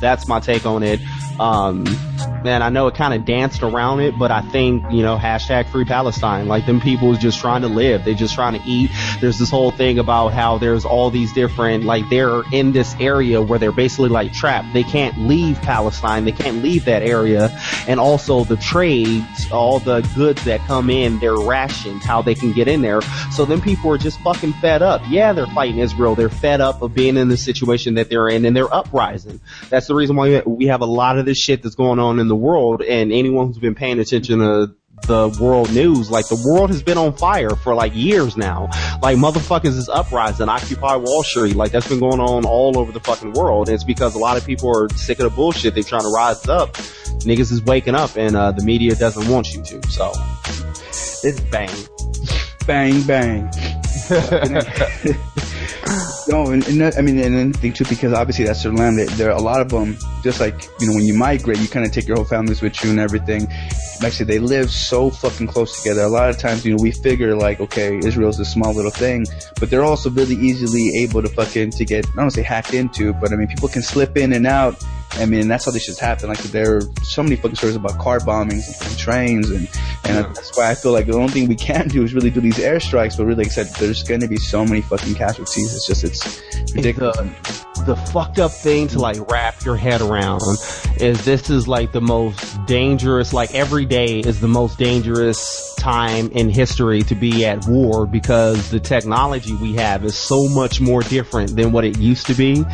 that's 0.00 0.26
my 0.26 0.40
take 0.40 0.66
on 0.66 0.82
it. 0.82 0.98
Um, 1.40 1.84
man, 2.42 2.62
I 2.62 2.68
know 2.68 2.86
it 2.86 2.94
kind 2.94 3.14
of 3.14 3.24
danced 3.24 3.62
around 3.62 4.00
it, 4.00 4.18
but 4.18 4.30
I 4.30 4.40
think, 4.40 4.84
you 4.90 5.02
know, 5.02 5.16
hashtag 5.16 5.68
free 5.68 5.84
Palestine, 5.84 6.48
like 6.48 6.66
them 6.66 6.80
people 6.80 7.12
is 7.12 7.18
just 7.18 7.40
trying 7.40 7.62
to 7.62 7.68
live. 7.68 8.04
They're 8.04 8.14
just 8.14 8.34
trying 8.34 8.60
to 8.60 8.68
eat. 8.68 8.90
There's 9.20 9.38
this 9.38 9.50
whole 9.50 9.70
thing 9.70 9.98
about 9.98 10.28
how 10.28 10.58
there's 10.58 10.84
all 10.84 11.10
these 11.10 11.32
different, 11.32 11.84
like 11.84 12.08
they're 12.08 12.42
in 12.52 12.72
this 12.72 12.94
area 13.00 13.40
where 13.42 13.58
they're 13.58 13.72
basically 13.72 14.08
like 14.08 14.32
trapped. 14.32 14.72
They 14.72 14.82
can't 14.82 15.18
leave 15.18 15.60
Palestine. 15.62 16.24
They 16.24 16.32
can't 16.32 16.62
leave 16.62 16.84
that 16.86 17.02
area. 17.02 17.56
And 17.86 18.00
also 18.00 18.44
the 18.44 18.56
trades, 18.56 19.50
all 19.52 19.78
the 19.78 20.00
goods 20.14 20.44
that 20.44 20.60
come 20.60 20.90
in, 20.90 21.18
they're 21.18 21.36
rationed, 21.36 22.02
how 22.02 22.22
they 22.22 22.34
can 22.34 22.52
get 22.52 22.68
in 22.68 22.82
there. 22.82 23.00
So 23.32 23.44
then 23.44 23.60
people 23.60 23.92
are 23.92 23.98
just 23.98 24.20
fucking 24.20 24.54
fed 24.54 24.82
up. 24.82 25.02
Yeah, 25.08 25.32
they're 25.32 25.46
fighting 25.46 25.78
Israel. 25.78 26.14
They're 26.14 26.28
fed 26.28 26.60
up 26.60 26.82
of 26.82 26.94
being 26.94 27.16
in 27.16 27.28
the 27.28 27.36
situation 27.36 27.94
that 27.94 28.08
they're 28.08 28.28
in 28.28 28.44
and 28.44 28.56
they're 28.56 28.72
uprising. 28.72 29.40
That's 29.68 29.86
the 29.86 29.94
reason 29.94 30.16
why 30.16 30.42
we 30.46 30.66
have 30.66 30.80
a 30.80 30.86
lot 30.86 31.18
of 31.18 31.27
this 31.28 31.38
shit 31.38 31.62
that's 31.62 31.74
going 31.74 31.98
on 31.98 32.18
in 32.18 32.26
the 32.26 32.34
world 32.34 32.80
and 32.80 33.12
anyone 33.12 33.48
who's 33.48 33.58
been 33.58 33.74
paying 33.74 33.98
attention 33.98 34.38
to 34.38 34.74
the 35.02 35.28
world 35.40 35.72
news, 35.72 36.10
like 36.10 36.26
the 36.28 36.42
world 36.50 36.70
has 36.70 36.82
been 36.82 36.96
on 36.96 37.12
fire 37.12 37.50
for 37.50 37.74
like 37.74 37.94
years 37.94 38.36
now. 38.36 38.70
Like 39.02 39.18
motherfuckers 39.18 39.76
is 39.76 39.90
uprising, 39.90 40.48
Occupy 40.48 40.96
Wall 40.96 41.22
Street, 41.22 41.54
like 41.54 41.70
that's 41.70 41.86
been 41.86 42.00
going 42.00 42.18
on 42.18 42.46
all 42.46 42.78
over 42.78 42.90
the 42.90 43.00
fucking 43.00 43.32
world. 43.34 43.68
And 43.68 43.74
it's 43.74 43.84
because 43.84 44.14
a 44.14 44.18
lot 44.18 44.38
of 44.38 44.46
people 44.46 44.70
are 44.74 44.88
sick 44.96 45.18
of 45.18 45.24
the 45.24 45.36
bullshit. 45.36 45.74
They're 45.74 45.82
trying 45.82 46.02
to 46.02 46.08
rise 46.08 46.48
up. 46.48 46.72
Niggas 46.72 47.52
is 47.52 47.62
waking 47.62 47.94
up 47.94 48.16
and 48.16 48.34
uh, 48.34 48.52
the 48.52 48.64
media 48.64 48.94
doesn't 48.96 49.28
want 49.30 49.54
you 49.54 49.62
to. 49.62 49.86
So 49.90 50.12
it's 51.22 51.40
bang. 51.40 51.70
Bang, 52.66 53.02
bang. 53.02 53.50
no, 56.28 56.50
and, 56.50 56.66
and 56.66 56.80
that, 56.80 56.98
I 56.98 57.02
mean, 57.02 57.18
and 57.18 57.34
then 57.34 57.52
think 57.52 57.74
too, 57.74 57.84
because 57.84 58.12
obviously 58.12 58.44
that's 58.44 58.62
their 58.62 58.72
land. 58.72 58.98
There 59.10 59.30
are 59.30 59.36
a 59.36 59.40
lot 59.42 59.60
of 59.60 59.70
them, 59.70 59.96
just 60.22 60.40
like, 60.40 60.68
you 60.80 60.86
know, 60.86 60.94
when 60.94 61.04
you 61.04 61.14
migrate, 61.14 61.58
you 61.58 61.68
kind 61.68 61.86
of 61.86 61.92
take 61.92 62.06
your 62.06 62.16
whole 62.16 62.26
families 62.26 62.60
with 62.60 62.82
you 62.84 62.90
and 62.90 63.00
everything. 63.00 63.48
Actually, 64.04 64.26
they 64.26 64.38
live 64.38 64.70
so 64.70 65.10
fucking 65.10 65.46
close 65.46 65.80
together. 65.80 66.02
A 66.02 66.08
lot 66.08 66.28
of 66.28 66.38
times, 66.38 66.64
you 66.64 66.76
know, 66.76 66.82
we 66.82 66.92
figure 66.92 67.34
like, 67.34 67.60
okay, 67.60 67.98
Israel's 67.98 68.38
a 68.38 68.44
small 68.44 68.74
little 68.74 68.90
thing, 68.90 69.26
but 69.58 69.70
they're 69.70 69.84
also 69.84 70.10
really 70.10 70.36
easily 70.36 71.02
able 71.02 71.22
to 71.22 71.28
fucking, 71.28 71.70
to 71.70 71.84
get, 71.84 72.06
I 72.10 72.16
don't 72.16 72.30
say 72.30 72.42
hacked 72.42 72.74
into, 72.74 73.12
but 73.14 73.32
I 73.32 73.36
mean, 73.36 73.48
people 73.48 73.68
can 73.68 73.82
slip 73.82 74.16
in 74.16 74.32
and 74.32 74.46
out 74.46 74.82
I 75.12 75.26
mean, 75.26 75.48
that's 75.48 75.64
how 75.64 75.70
this 75.70 75.84
shit's 75.84 75.98
happen. 75.98 76.28
Like 76.28 76.38
there 76.38 76.76
are 76.76 76.80
so 77.02 77.22
many 77.22 77.36
fucking 77.36 77.56
stories 77.56 77.76
about 77.76 77.98
car 77.98 78.20
bombings 78.20 78.86
and 78.86 78.98
trains, 78.98 79.50
and 79.50 79.68
and 80.04 80.16
yeah. 80.16 80.22
that's 80.22 80.56
why 80.56 80.70
I 80.70 80.74
feel 80.74 80.92
like 80.92 81.06
the 81.06 81.14
only 81.14 81.28
thing 81.28 81.48
we 81.48 81.56
can 81.56 81.88
do 81.88 82.02
is 82.04 82.14
really 82.14 82.30
do 82.30 82.40
these 82.40 82.58
airstrikes. 82.58 83.16
But 83.16 83.26
really, 83.26 83.44
said, 83.44 83.68
there's 83.78 84.02
going 84.02 84.20
to 84.20 84.28
be 84.28 84.36
so 84.36 84.64
many 84.64 84.80
fucking 84.80 85.14
casualties. 85.14 85.74
It's 85.74 85.86
just 85.86 86.04
it's 86.04 86.38
uh, 86.38 86.66
ridiculous. 86.74 87.16
The, 87.16 87.67
the 87.84 87.96
fucked 87.96 88.38
up 88.38 88.50
thing 88.50 88.88
to 88.88 88.98
like 88.98 89.30
wrap 89.30 89.64
your 89.64 89.76
head 89.76 90.00
around 90.00 90.42
is 90.98 91.24
this 91.24 91.50
is 91.50 91.68
like 91.68 91.92
the 91.92 92.00
most 92.00 92.64
dangerous. 92.66 93.32
Like 93.32 93.54
every 93.54 93.84
day 93.84 94.20
is 94.20 94.40
the 94.40 94.48
most 94.48 94.78
dangerous 94.78 95.74
time 95.78 96.30
in 96.32 96.50
history 96.50 97.02
to 97.02 97.14
be 97.14 97.46
at 97.46 97.66
war 97.66 98.06
because 98.06 98.70
the 98.70 98.80
technology 98.80 99.54
we 99.54 99.74
have 99.74 100.04
is 100.04 100.16
so 100.16 100.48
much 100.48 100.80
more 100.80 101.02
different 101.02 101.54
than 101.56 101.72
what 101.72 101.84
it 101.84 101.98
used 101.98 102.26
to 102.26 102.34
be. 102.34 102.64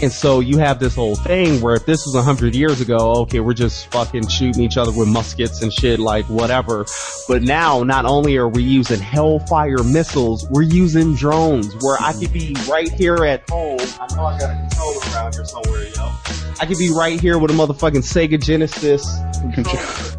And 0.00 0.12
so 0.12 0.40
you 0.40 0.58
have 0.58 0.78
this 0.78 0.94
whole 0.94 1.16
thing 1.16 1.60
where 1.60 1.74
if 1.74 1.86
this 1.86 2.06
was 2.06 2.14
a 2.14 2.22
hundred 2.22 2.54
years 2.54 2.80
ago, 2.80 3.22
okay, 3.22 3.40
we're 3.40 3.54
just 3.54 3.90
fucking 3.90 4.28
shooting 4.28 4.62
each 4.62 4.76
other 4.76 4.92
with 4.92 5.08
muskets 5.08 5.62
and 5.62 5.72
shit, 5.72 5.98
like 5.98 6.26
whatever. 6.26 6.84
But 7.28 7.42
now, 7.42 7.82
not 7.82 8.04
only 8.04 8.36
are 8.36 8.48
we 8.48 8.62
using 8.62 9.00
Hellfire 9.00 9.82
missiles, 9.82 10.46
we're 10.48 10.62
using 10.62 11.14
drones 11.14 11.74
where 11.80 11.96
I 12.00 12.12
could 12.12 12.32
be 12.32 12.54
right 12.68 12.90
here 12.92 13.24
at 13.24 13.48
home. 13.48 13.78
I 14.00 14.38
got 14.46 14.50
a 14.56 14.60
controller 14.60 14.98
around 15.14 15.34
here 15.34 15.44
somewhere, 15.44 15.88
yo. 15.88 16.12
I 16.60 16.66
could 16.66 16.78
be 16.78 16.90
right 16.90 17.20
here 17.20 17.38
with 17.38 17.50
a 17.50 17.54
motherfucking 17.54 18.02
Sega 18.02 18.40
Genesis 18.42 19.04
controller. 19.54 20.18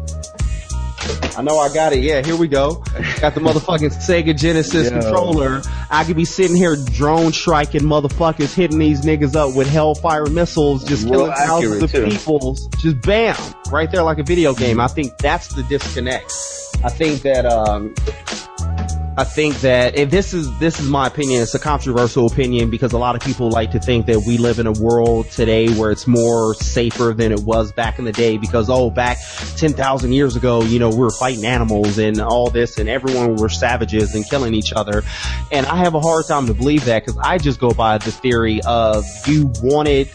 I 1.36 1.42
know 1.42 1.58
I 1.58 1.72
got 1.72 1.92
it. 1.92 1.98
Yeah, 1.98 2.24
here 2.24 2.36
we 2.36 2.46
go. 2.46 2.76
Got 3.20 3.34
the 3.34 3.40
motherfucking 3.40 3.90
Sega 3.92 4.36
Genesis 4.38 4.90
Yo. 4.90 5.00
controller. 5.00 5.62
I 5.90 6.04
could 6.04 6.16
be 6.16 6.24
sitting 6.24 6.56
here 6.56 6.76
drone 6.76 7.32
striking 7.32 7.82
motherfuckers, 7.82 8.54
hitting 8.54 8.78
these 8.78 9.02
niggas 9.02 9.34
up 9.34 9.54
with 9.56 9.68
Hellfire 9.68 10.26
missiles, 10.26 10.84
just 10.84 11.04
Real 11.04 11.26
killing 11.26 11.32
thousands 11.34 11.82
of 11.82 11.90
too. 11.92 12.06
people. 12.06 12.54
Just 12.78 13.00
bam, 13.02 13.36
right 13.70 13.90
there 13.90 14.04
like 14.04 14.18
a 14.18 14.22
video 14.22 14.54
game. 14.54 14.78
I 14.80 14.86
think 14.86 15.18
that's 15.18 15.48
the 15.48 15.64
disconnect. 15.64 16.32
I 16.84 16.88
think 16.90 17.22
that 17.22 17.44
um, 17.46 17.94
I 19.16 19.22
think 19.22 19.60
that 19.60 19.96
if 19.96 20.10
this 20.10 20.34
is 20.34 20.58
this 20.58 20.80
is 20.80 20.88
my 20.88 21.06
opinion, 21.06 21.40
it's 21.40 21.54
a 21.54 21.58
controversial 21.60 22.26
opinion 22.26 22.68
because 22.68 22.92
a 22.92 22.98
lot 22.98 23.14
of 23.14 23.22
people 23.22 23.48
like 23.48 23.70
to 23.70 23.78
think 23.78 24.06
that 24.06 24.24
we 24.26 24.38
live 24.38 24.58
in 24.58 24.66
a 24.66 24.72
world 24.72 25.30
today 25.30 25.72
where 25.72 25.92
it's 25.92 26.08
more 26.08 26.54
safer 26.54 27.14
than 27.16 27.30
it 27.30 27.40
was 27.40 27.70
back 27.70 28.00
in 28.00 28.06
the 28.06 28.12
day 28.12 28.38
because 28.38 28.68
oh 28.68 28.90
back 28.90 29.18
10,000 29.56 30.12
years 30.12 30.34
ago, 30.34 30.62
you 30.62 30.80
know, 30.80 30.88
we 30.90 30.96
were 30.96 31.12
fighting 31.12 31.46
animals 31.46 31.96
and 31.96 32.20
all 32.20 32.50
this 32.50 32.76
and 32.78 32.88
everyone 32.88 33.36
were 33.36 33.48
savages 33.48 34.16
and 34.16 34.28
killing 34.28 34.52
each 34.52 34.72
other. 34.72 35.04
And 35.52 35.64
I 35.66 35.76
have 35.76 35.94
a 35.94 36.00
hard 36.00 36.26
time 36.26 36.48
to 36.48 36.54
believe 36.54 36.84
that 36.86 37.04
because 37.04 37.20
I 37.22 37.38
just 37.38 37.60
go 37.60 37.70
by 37.70 37.98
the 37.98 38.10
theory 38.10 38.62
of 38.66 39.04
you 39.26 39.52
wanted 39.62 40.08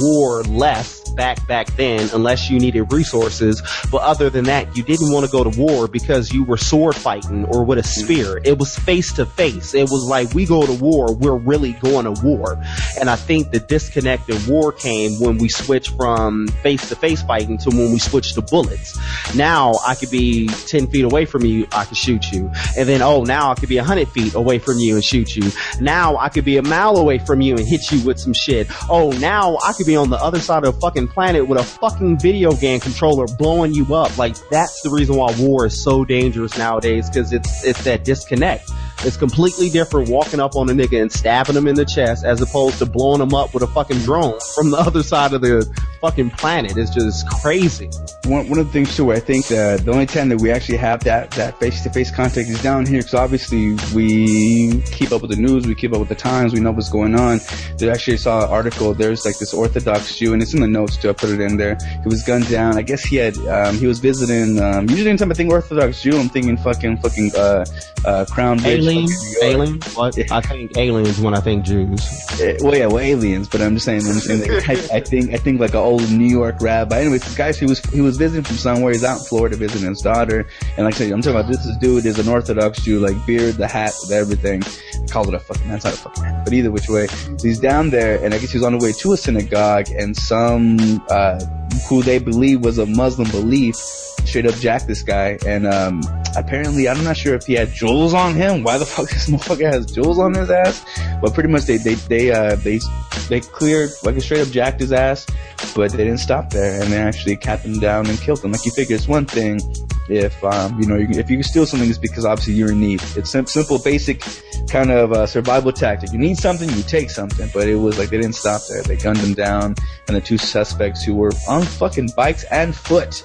war 0.00 0.42
less 0.42 0.97
back 1.18 1.44
back 1.48 1.66
then 1.76 2.08
unless 2.14 2.48
you 2.48 2.58
needed 2.58 2.90
resources. 2.92 3.60
But 3.90 4.02
other 4.02 4.30
than 4.30 4.44
that, 4.44 4.76
you 4.76 4.84
didn't 4.84 5.12
want 5.12 5.26
to 5.26 5.32
go 5.32 5.44
to 5.44 5.60
war 5.60 5.88
because 5.88 6.32
you 6.32 6.44
were 6.44 6.56
sword 6.56 6.94
fighting 6.94 7.44
or 7.46 7.64
with 7.64 7.78
a 7.78 7.82
spear. 7.82 8.40
It 8.44 8.56
was 8.56 8.78
face 8.78 9.12
to 9.14 9.26
face. 9.26 9.74
It 9.74 9.90
was 9.90 10.06
like 10.08 10.32
we 10.32 10.46
go 10.46 10.64
to 10.64 10.72
war, 10.72 11.12
we're 11.12 11.36
really 11.36 11.72
going 11.74 12.04
to 12.04 12.12
war. 12.24 12.56
And 12.98 13.10
I 13.10 13.16
think 13.16 13.50
the 13.50 13.58
disconnect 13.58 14.30
in 14.30 14.46
war 14.46 14.72
came 14.72 15.20
when 15.20 15.38
we 15.38 15.48
switched 15.48 15.96
from 15.96 16.46
face 16.62 16.88
to 16.88 16.96
face 16.96 17.20
fighting 17.22 17.58
to 17.58 17.70
when 17.70 17.92
we 17.92 17.98
switched 17.98 18.34
to 18.36 18.42
bullets. 18.42 18.96
Now 19.34 19.74
I 19.84 19.96
could 19.96 20.10
be 20.10 20.46
10 20.46 20.86
feet 20.86 21.04
away 21.04 21.24
from 21.24 21.44
you, 21.44 21.66
I 21.72 21.84
could 21.84 21.96
shoot 21.96 22.30
you. 22.30 22.50
And 22.78 22.88
then, 22.88 23.02
oh, 23.02 23.24
now 23.24 23.50
I 23.50 23.56
could 23.56 23.68
be 23.68 23.76
100 23.76 24.08
feet 24.08 24.34
away 24.34 24.60
from 24.60 24.78
you 24.78 24.94
and 24.94 25.04
shoot 25.04 25.34
you. 25.34 25.50
Now 25.80 26.16
I 26.16 26.28
could 26.28 26.44
be 26.44 26.58
a 26.58 26.62
mile 26.62 26.96
away 26.96 27.18
from 27.18 27.40
you 27.40 27.56
and 27.56 27.66
hit 27.66 27.90
you 27.90 28.06
with 28.06 28.20
some 28.20 28.32
shit. 28.32 28.68
Oh, 28.88 29.10
now 29.10 29.58
I 29.64 29.72
could 29.72 29.86
be 29.86 29.96
on 29.96 30.10
the 30.10 30.22
other 30.22 30.38
side 30.38 30.64
of 30.64 30.74
the 30.74 30.80
fucking 30.80 31.07
planet 31.08 31.46
with 31.46 31.58
a 31.58 31.64
fucking 31.64 32.18
video 32.18 32.52
game 32.52 32.80
controller 32.80 33.26
blowing 33.38 33.72
you 33.72 33.94
up. 33.94 34.16
Like 34.18 34.36
that's 34.50 34.82
the 34.82 34.90
reason 34.90 35.16
why 35.16 35.34
war 35.38 35.66
is 35.66 35.82
so 35.82 36.04
dangerous 36.04 36.56
nowadays 36.56 37.08
because 37.08 37.32
it's 37.32 37.64
it's 37.64 37.82
that 37.84 38.04
disconnect. 38.04 38.70
It's 39.04 39.16
completely 39.16 39.70
different 39.70 40.08
walking 40.08 40.40
up 40.40 40.56
on 40.56 40.68
a 40.68 40.72
nigga 40.72 41.00
and 41.00 41.10
stabbing 41.10 41.56
him 41.56 41.68
in 41.68 41.74
the 41.74 41.84
chest 41.84 42.24
as 42.24 42.40
opposed 42.40 42.78
to 42.78 42.86
blowing 42.86 43.20
him 43.20 43.34
up 43.34 43.54
with 43.54 43.62
a 43.62 43.66
fucking 43.68 43.98
drone 43.98 44.38
from 44.54 44.70
the 44.70 44.76
other 44.88 45.02
side 45.02 45.32
of 45.32 45.40
the 45.40 45.66
fucking 46.00 46.30
planet. 46.30 46.76
It's 46.76 46.90
just 46.90 47.28
crazy. 47.28 47.90
One, 48.24 48.48
one 48.48 48.58
of 48.58 48.66
the 48.66 48.72
things 48.72 48.96
too, 48.96 49.12
I 49.12 49.20
think 49.20 49.46
that 49.46 49.84
the 49.84 49.92
only 49.92 50.06
time 50.06 50.28
that 50.30 50.40
we 50.40 50.50
actually 50.50 50.78
have 50.78 51.04
that, 51.04 51.30
that 51.32 51.58
face-to-face 51.58 52.10
contact 52.10 52.48
is 52.48 52.62
down 52.62 52.86
here, 52.86 52.98
because 52.98 53.14
obviously 53.14 53.76
we 53.94 54.80
keep 54.82 55.12
up 55.12 55.22
with 55.22 55.30
the 55.30 55.36
news, 55.36 55.66
we 55.66 55.74
keep 55.74 55.92
up 55.92 56.00
with 56.00 56.08
the 56.08 56.14
times, 56.14 56.52
we 56.52 56.60
know 56.60 56.72
what's 56.72 56.90
going 56.90 57.18
on. 57.18 57.40
There 57.78 57.92
actually 57.92 58.16
saw 58.16 58.44
an 58.44 58.50
article, 58.50 58.94
there's 58.94 59.24
like 59.24 59.38
this 59.38 59.54
Orthodox 59.54 60.16
Jew, 60.16 60.32
and 60.32 60.42
it's 60.42 60.54
in 60.54 60.60
the 60.60 60.68
notes 60.68 60.96
too, 60.96 61.10
I 61.10 61.12
put 61.12 61.30
it 61.30 61.40
in 61.40 61.56
there. 61.56 61.78
He 62.02 62.08
was 62.08 62.22
gunned 62.22 62.48
down. 62.48 62.76
I 62.76 62.82
guess 62.82 63.04
he 63.04 63.16
had, 63.16 63.36
um, 63.48 63.78
he 63.78 63.86
was 63.86 63.98
visiting, 63.98 64.60
um, 64.60 64.88
usually 64.90 65.10
anytime 65.10 65.30
I 65.30 65.34
think 65.34 65.50
Orthodox 65.50 66.02
Jew, 66.02 66.18
I'm 66.18 66.28
thinking 66.28 66.56
fucking, 66.56 66.98
fucking, 66.98 67.32
uh, 67.36 67.64
uh, 68.04 68.24
Crown 68.26 68.58
Bridge. 68.58 68.87
Aliens? 68.88 69.36
Aliens? 69.42 69.94
What? 69.94 70.32
I 70.32 70.40
think 70.40 70.76
aliens 70.76 71.20
when 71.20 71.34
I 71.34 71.40
think 71.40 71.64
Jews. 71.64 72.00
Uh, 72.40 72.54
well, 72.60 72.76
yeah, 72.76 72.86
well, 72.86 72.98
aliens, 72.98 73.48
but 73.48 73.60
I'm 73.60 73.74
just 73.74 73.86
saying, 73.86 74.02
I'm 74.06 74.14
saying 74.14 74.40
like, 74.40 74.68
I, 74.68 74.96
I 74.96 75.00
think, 75.00 75.32
I 75.32 75.36
think 75.36 75.60
like 75.60 75.70
an 75.70 75.76
old 75.76 76.10
New 76.10 76.26
York 76.26 76.56
rabbi. 76.60 77.00
Anyways, 77.00 77.24
this 77.24 77.36
guy, 77.36 77.52
he 77.52 77.66
was, 77.66 77.80
he 77.90 78.00
was 78.00 78.16
visiting 78.16 78.44
from 78.44 78.56
somewhere. 78.56 78.92
He's 78.92 79.04
out 79.04 79.18
in 79.18 79.24
Florida 79.24 79.56
visiting 79.56 79.88
his 79.88 80.00
daughter. 80.00 80.46
And 80.76 80.84
like 80.86 80.94
I 80.94 80.98
said, 80.98 81.12
I'm 81.12 81.22
talking 81.22 81.38
about 81.38 81.50
this, 81.50 81.64
this 81.64 81.76
dude 81.78 82.06
is 82.06 82.18
an 82.18 82.28
Orthodox 82.28 82.82
Jew, 82.82 83.00
like 83.00 83.14
beard, 83.26 83.56
the 83.56 83.68
hat, 83.68 83.92
the 84.08 84.16
everything. 84.16 84.62
Call 85.10 85.28
it 85.28 85.34
a 85.34 85.38
fucking, 85.38 85.68
that's 85.68 85.84
not 85.84 85.94
a 85.94 85.96
fucking 85.96 86.24
hat. 86.24 86.44
But 86.44 86.54
either 86.54 86.70
which 86.70 86.88
way, 86.88 87.08
he's 87.42 87.58
down 87.60 87.90
there 87.90 88.22
and 88.24 88.34
I 88.34 88.38
guess 88.38 88.50
he 88.50 88.58
was 88.58 88.64
on 88.64 88.78
the 88.78 88.84
way 88.84 88.92
to 88.92 89.12
a 89.12 89.16
synagogue 89.16 89.88
and 89.90 90.16
some, 90.16 91.02
uh, 91.10 91.44
who 91.88 92.02
they 92.02 92.18
believe 92.18 92.64
was 92.64 92.78
a 92.78 92.86
Muslim 92.86 93.30
belief 93.30 93.76
straight 93.76 94.46
up 94.46 94.54
jacked 94.56 94.86
this 94.86 95.02
guy 95.02 95.38
and 95.46 95.66
um 95.66 96.02
apparently 96.36 96.88
I'm 96.88 97.02
not 97.02 97.16
sure 97.16 97.34
if 97.34 97.46
he 97.46 97.54
had 97.54 97.72
jewels 97.72 98.14
on 98.14 98.34
him. 98.34 98.62
Why 98.62 98.77
the 98.78 98.86
fuck 98.86 99.10
this 99.10 99.28
motherfucker 99.30 99.70
has 99.70 99.86
jewels 99.86 100.18
on 100.18 100.34
his 100.34 100.50
ass? 100.50 100.84
But 101.20 101.34
pretty 101.34 101.48
much 101.48 101.64
they 101.64 101.76
they 101.76 101.94
they 101.94 102.30
uh 102.30 102.56
they 102.56 102.80
they 103.28 103.40
cleared 103.40 103.90
like 104.02 104.16
a 104.16 104.20
straight 104.20 104.40
up 104.40 104.48
jacked 104.48 104.80
his 104.80 104.92
ass, 104.92 105.26
but 105.74 105.92
they 105.92 105.98
didn't 105.98 106.18
stop 106.18 106.50
there 106.50 106.80
and 106.80 106.92
they 106.92 106.98
actually 106.98 107.36
capped 107.36 107.64
him 107.64 107.78
down 107.78 108.06
and 108.06 108.18
killed 108.20 108.44
him. 108.44 108.52
Like 108.52 108.64
you 108.64 108.72
figure 108.72 108.96
it's 108.96 109.08
one 109.08 109.26
thing 109.26 109.60
if 110.08 110.42
um 110.42 110.80
you 110.80 110.88
know 110.88 110.96
if 110.96 111.28
you 111.28 111.42
steal 111.42 111.66
something 111.66 111.88
it's 111.88 111.98
because 111.98 112.24
obviously 112.24 112.54
you're 112.54 112.72
in 112.72 112.80
need. 112.80 113.02
It's 113.16 113.30
sim- 113.30 113.46
simple 113.46 113.78
basic 113.78 114.24
kind 114.68 114.90
of 114.90 115.12
uh, 115.12 115.26
survival 115.26 115.72
tactic. 115.72 116.12
You 116.12 116.18
need 116.18 116.38
something, 116.38 116.68
you 116.70 116.82
take 116.82 117.10
something. 117.10 117.50
But 117.52 117.68
it 117.68 117.76
was 117.76 117.98
like 117.98 118.10
they 118.10 118.18
didn't 118.18 118.36
stop 118.36 118.62
there. 118.68 118.82
They 118.82 118.96
gunned 118.96 119.18
him 119.18 119.34
down 119.34 119.74
and 120.06 120.16
the 120.16 120.20
two 120.20 120.38
suspects 120.38 121.02
who 121.02 121.14
were 121.14 121.32
on 121.48 121.62
fucking 121.62 122.10
bikes 122.16 122.44
and 122.44 122.74
foot 122.74 123.22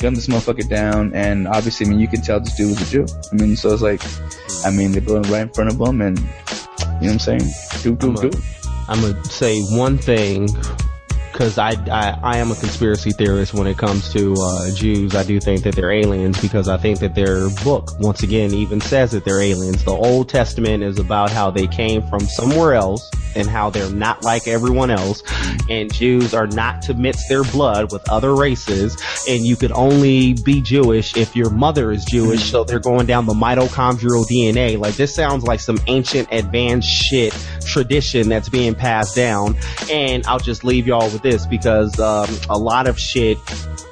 gunned 0.00 0.16
this 0.16 0.26
motherfucker 0.26 0.68
down, 0.68 1.12
and 1.14 1.46
obviously, 1.46 1.86
I 1.86 1.90
mean, 1.90 2.00
you 2.00 2.08
can 2.08 2.22
tell 2.22 2.40
this 2.40 2.56
dude 2.56 2.70
was 2.70 2.80
a 2.80 2.90
Jew. 2.90 3.06
I 3.30 3.34
mean, 3.36 3.54
so 3.54 3.72
it's 3.72 3.82
like, 3.82 4.02
I 4.64 4.70
mean, 4.70 4.89
they 4.92 5.00
blew 5.00 5.16
him 5.16 5.30
right 5.32 5.42
in 5.42 5.48
front 5.50 5.70
of 5.70 5.80
him, 5.80 6.00
and 6.00 6.18
you 6.18 6.24
know 6.26 6.30
what 7.00 7.12
I'm 7.12 7.18
saying? 7.18 7.42
Do, 7.82 7.96
do, 7.96 8.14
do. 8.14 8.30
I'm 8.88 9.00
gonna 9.00 9.24
say 9.24 9.62
one 9.62 9.98
thing 9.98 10.48
because 11.40 11.56
I, 11.56 11.70
I 11.90 12.18
I 12.22 12.36
am 12.36 12.50
a 12.50 12.54
conspiracy 12.54 13.12
theorist 13.12 13.54
when 13.54 13.66
it 13.66 13.78
comes 13.78 14.12
to 14.12 14.34
uh, 14.38 14.70
Jews. 14.74 15.14
I 15.14 15.24
do 15.24 15.40
think 15.40 15.62
that 15.62 15.74
they're 15.74 15.90
aliens 15.90 16.38
because 16.38 16.68
I 16.68 16.76
think 16.76 16.98
that 16.98 17.14
their 17.14 17.48
book 17.64 17.98
once 17.98 18.22
again 18.22 18.52
even 18.52 18.78
says 18.82 19.12
that 19.12 19.24
they're 19.24 19.40
aliens. 19.40 19.82
The 19.82 19.90
Old 19.90 20.28
Testament 20.28 20.82
is 20.82 20.98
about 20.98 21.30
how 21.30 21.50
they 21.50 21.66
came 21.66 22.02
from 22.02 22.20
somewhere 22.20 22.74
else 22.74 23.10
and 23.34 23.48
how 23.48 23.70
they're 23.70 23.90
not 23.90 24.22
like 24.22 24.48
everyone 24.48 24.90
else, 24.90 25.22
and 25.70 25.90
Jews 25.90 26.34
are 26.34 26.46
not 26.46 26.82
to 26.82 26.94
mix 26.94 27.26
their 27.28 27.44
blood 27.44 27.90
with 27.90 28.06
other 28.10 28.36
races, 28.36 29.00
and 29.26 29.42
you 29.46 29.56
could 29.56 29.72
only 29.72 30.34
be 30.34 30.60
Jewish 30.60 31.16
if 31.16 31.34
your 31.34 31.48
mother 31.48 31.90
is 31.90 32.04
Jewish. 32.04 32.50
So 32.50 32.64
they're 32.64 32.80
going 32.80 33.06
down 33.06 33.24
the 33.24 33.32
mitochondrial 33.32 34.26
DNA. 34.26 34.78
Like 34.78 34.96
this 34.96 35.14
sounds 35.14 35.44
like 35.44 35.60
some 35.60 35.78
ancient 35.86 36.28
advanced 36.32 36.90
shit 36.90 37.32
tradition 37.64 38.28
that's 38.28 38.48
being 38.48 38.74
passed 38.74 39.16
down. 39.16 39.56
And 39.90 40.26
I'll 40.26 40.38
just 40.38 40.64
leave 40.64 40.86
y'all 40.86 41.10
with 41.10 41.22
this 41.22 41.29
because 41.46 41.98
um, 41.98 42.28
a 42.48 42.58
lot 42.58 42.86
of 42.86 42.98
shit 42.98 43.38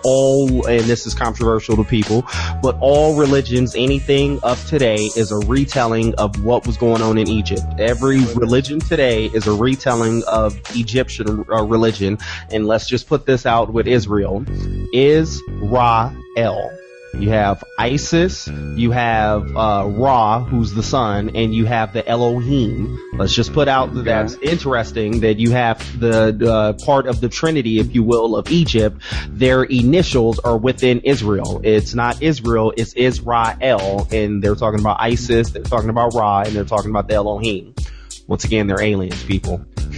all, 0.04 0.66
and 0.66 0.84
this 0.84 1.06
is 1.06 1.14
controversial 1.14 1.76
to 1.76 1.84
people, 1.84 2.24
but 2.62 2.76
all 2.80 3.16
religions, 3.16 3.74
anything 3.76 4.40
of 4.42 4.64
today 4.66 4.96
is 5.16 5.32
a 5.32 5.38
retelling 5.46 6.14
of 6.16 6.44
what 6.44 6.66
was 6.66 6.76
going 6.76 7.02
on 7.02 7.18
in 7.18 7.28
Egypt. 7.28 7.62
Every 7.78 8.20
religion 8.34 8.80
today 8.80 9.26
is 9.26 9.46
a 9.46 9.52
retelling 9.52 10.22
of 10.26 10.60
Egyptian 10.74 11.44
uh, 11.50 11.62
religion. 11.64 12.18
And 12.50 12.66
let's 12.66 12.88
just 12.88 13.08
put 13.08 13.26
this 13.26 13.46
out 13.46 13.72
with 13.72 13.86
Israel. 13.86 14.44
Israel. 14.92 16.70
You 17.14 17.30
have 17.30 17.64
Isis, 17.78 18.48
you 18.48 18.90
have 18.90 19.56
uh, 19.56 19.84
Ra, 19.86 20.44
who's 20.44 20.74
the 20.74 20.82
sun, 20.82 21.30
and 21.34 21.54
you 21.54 21.64
have 21.64 21.92
the 21.92 22.06
Elohim. 22.06 22.98
Let's 23.14 23.34
just 23.34 23.52
put 23.52 23.66
out 23.66 23.94
that 23.94 24.04
that's 24.04 24.34
interesting 24.34 25.20
that 25.20 25.38
you 25.38 25.50
have 25.52 25.78
the 25.98 26.48
uh, 26.48 26.84
part 26.84 27.06
of 27.06 27.20
the 27.20 27.28
Trinity, 27.28 27.78
if 27.78 27.94
you 27.94 28.02
will, 28.02 28.36
of 28.36 28.50
Egypt. 28.50 29.00
Their 29.28 29.62
initials 29.64 30.38
are 30.40 30.56
within 30.56 31.00
Israel. 31.00 31.60
It's 31.64 31.94
not 31.94 32.22
Israel, 32.22 32.72
it's 32.76 32.92
Israel, 32.92 34.06
and 34.12 34.42
they're 34.42 34.54
talking 34.54 34.80
about 34.80 34.98
Isis, 35.00 35.50
they're 35.50 35.62
talking 35.62 35.90
about 35.90 36.14
Ra, 36.14 36.42
and 36.42 36.54
they're 36.54 36.64
talking 36.64 36.90
about 36.90 37.08
the 37.08 37.14
Elohim. 37.14 37.74
Once 38.26 38.44
again, 38.44 38.66
they're 38.66 38.82
aliens, 38.82 39.24
people. 39.24 39.64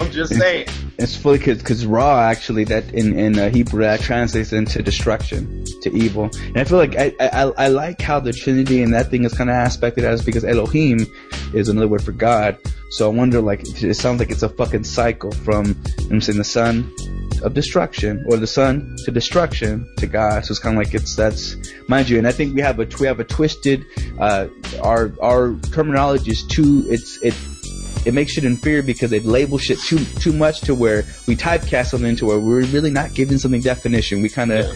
I'm 0.00 0.10
just 0.12 0.34
saying. 0.34 0.68
It's 0.98 1.14
fully 1.14 1.38
because 1.38 1.86
Ra 1.86 2.22
actually 2.22 2.64
that 2.64 2.92
in 2.92 3.16
in 3.16 3.38
uh, 3.38 3.50
Hebrew 3.50 3.82
that 3.82 4.00
translates 4.00 4.52
into 4.52 4.82
destruction 4.82 5.64
to 5.82 5.92
evil, 5.92 6.28
and 6.34 6.56
I 6.56 6.64
feel 6.64 6.78
like 6.78 6.96
I 6.96 7.14
I, 7.20 7.42
I 7.56 7.68
like 7.68 8.00
how 8.00 8.18
the 8.18 8.32
Trinity 8.32 8.82
and 8.82 8.92
that 8.94 9.08
thing 9.08 9.22
is 9.22 9.32
kind 9.32 9.48
of 9.48 9.54
aspected 9.54 10.02
as 10.02 10.24
because 10.24 10.44
Elohim 10.44 10.98
is 11.54 11.68
another 11.68 11.86
word 11.86 12.02
for 12.02 12.10
God. 12.10 12.58
So 12.90 13.08
I 13.08 13.14
wonder 13.14 13.40
like 13.40 13.60
it 13.80 13.94
sounds 13.94 14.18
like 14.18 14.30
it's 14.30 14.42
a 14.42 14.48
fucking 14.48 14.82
cycle 14.82 15.30
from 15.30 15.80
I'm 16.10 16.20
saying 16.20 16.38
the 16.38 16.42
sun 16.42 16.92
of 17.44 17.54
destruction 17.54 18.24
or 18.28 18.36
the 18.36 18.48
sun 18.48 18.96
to 19.04 19.12
destruction 19.12 19.88
to 19.98 20.06
God. 20.08 20.44
So 20.44 20.50
it's 20.50 20.58
kind 20.58 20.76
of 20.76 20.84
like 20.84 20.94
it's 20.94 21.14
that's 21.14 21.54
mind 21.88 22.08
you, 22.08 22.18
and 22.18 22.26
I 22.26 22.32
think 22.32 22.56
we 22.56 22.60
have 22.62 22.80
a 22.80 22.88
we 22.98 23.06
have 23.06 23.20
a 23.20 23.24
twisted 23.24 23.84
uh 24.18 24.48
our 24.82 25.12
our 25.22 25.54
terminology 25.70 26.32
is 26.32 26.42
too 26.42 26.84
it's 26.88 27.22
it 27.22 27.34
it 28.04 28.14
makes 28.14 28.32
shit 28.32 28.44
inferior 28.44 28.82
because 28.82 29.10
they 29.10 29.20
label 29.20 29.58
shit 29.58 29.78
too 29.80 30.04
too 30.20 30.32
much 30.32 30.60
to 30.62 30.74
where 30.74 31.04
we 31.26 31.36
typecast 31.36 31.86
something 31.86 32.10
into 32.10 32.26
where 32.26 32.38
we're 32.38 32.64
really 32.66 32.90
not 32.90 33.14
giving 33.14 33.38
something 33.38 33.60
definition. 33.60 34.22
We 34.22 34.28
kind 34.28 34.52
of 34.52 34.66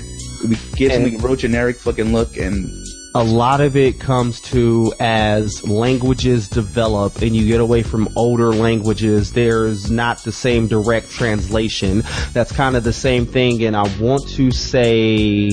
we 0.43 0.57
give 0.77 0.93
And- 0.93 1.05
something 1.05 1.19
real 1.19 1.37
generic 1.37 1.77
fucking 1.77 2.13
look 2.13 2.37
and 2.37 2.71
a 3.15 3.23
lot 3.23 3.61
of 3.61 3.77
it 3.77 4.01
comes 4.01 4.41
to 4.41 4.95
as 4.99 5.69
languages 5.69 6.49
develop 6.49 7.21
and 7.21 7.37
you 7.37 7.47
get 7.47 7.61
away 7.61 7.83
from 7.83 8.09
older 8.17 8.55
languages, 8.55 9.35
there's 9.35 9.91
not 9.91 10.25
the 10.25 10.33
same 10.33 10.67
direct 10.67 11.11
translation. 11.11 12.05
That's 12.33 12.53
kind 12.53 12.75
of 12.75 12.85
the 12.85 12.93
same 12.95 13.27
thing 13.27 13.63
and 13.65 13.77
I 13.77 13.83
want 14.01 14.27
to 14.31 14.51
say 14.51 15.51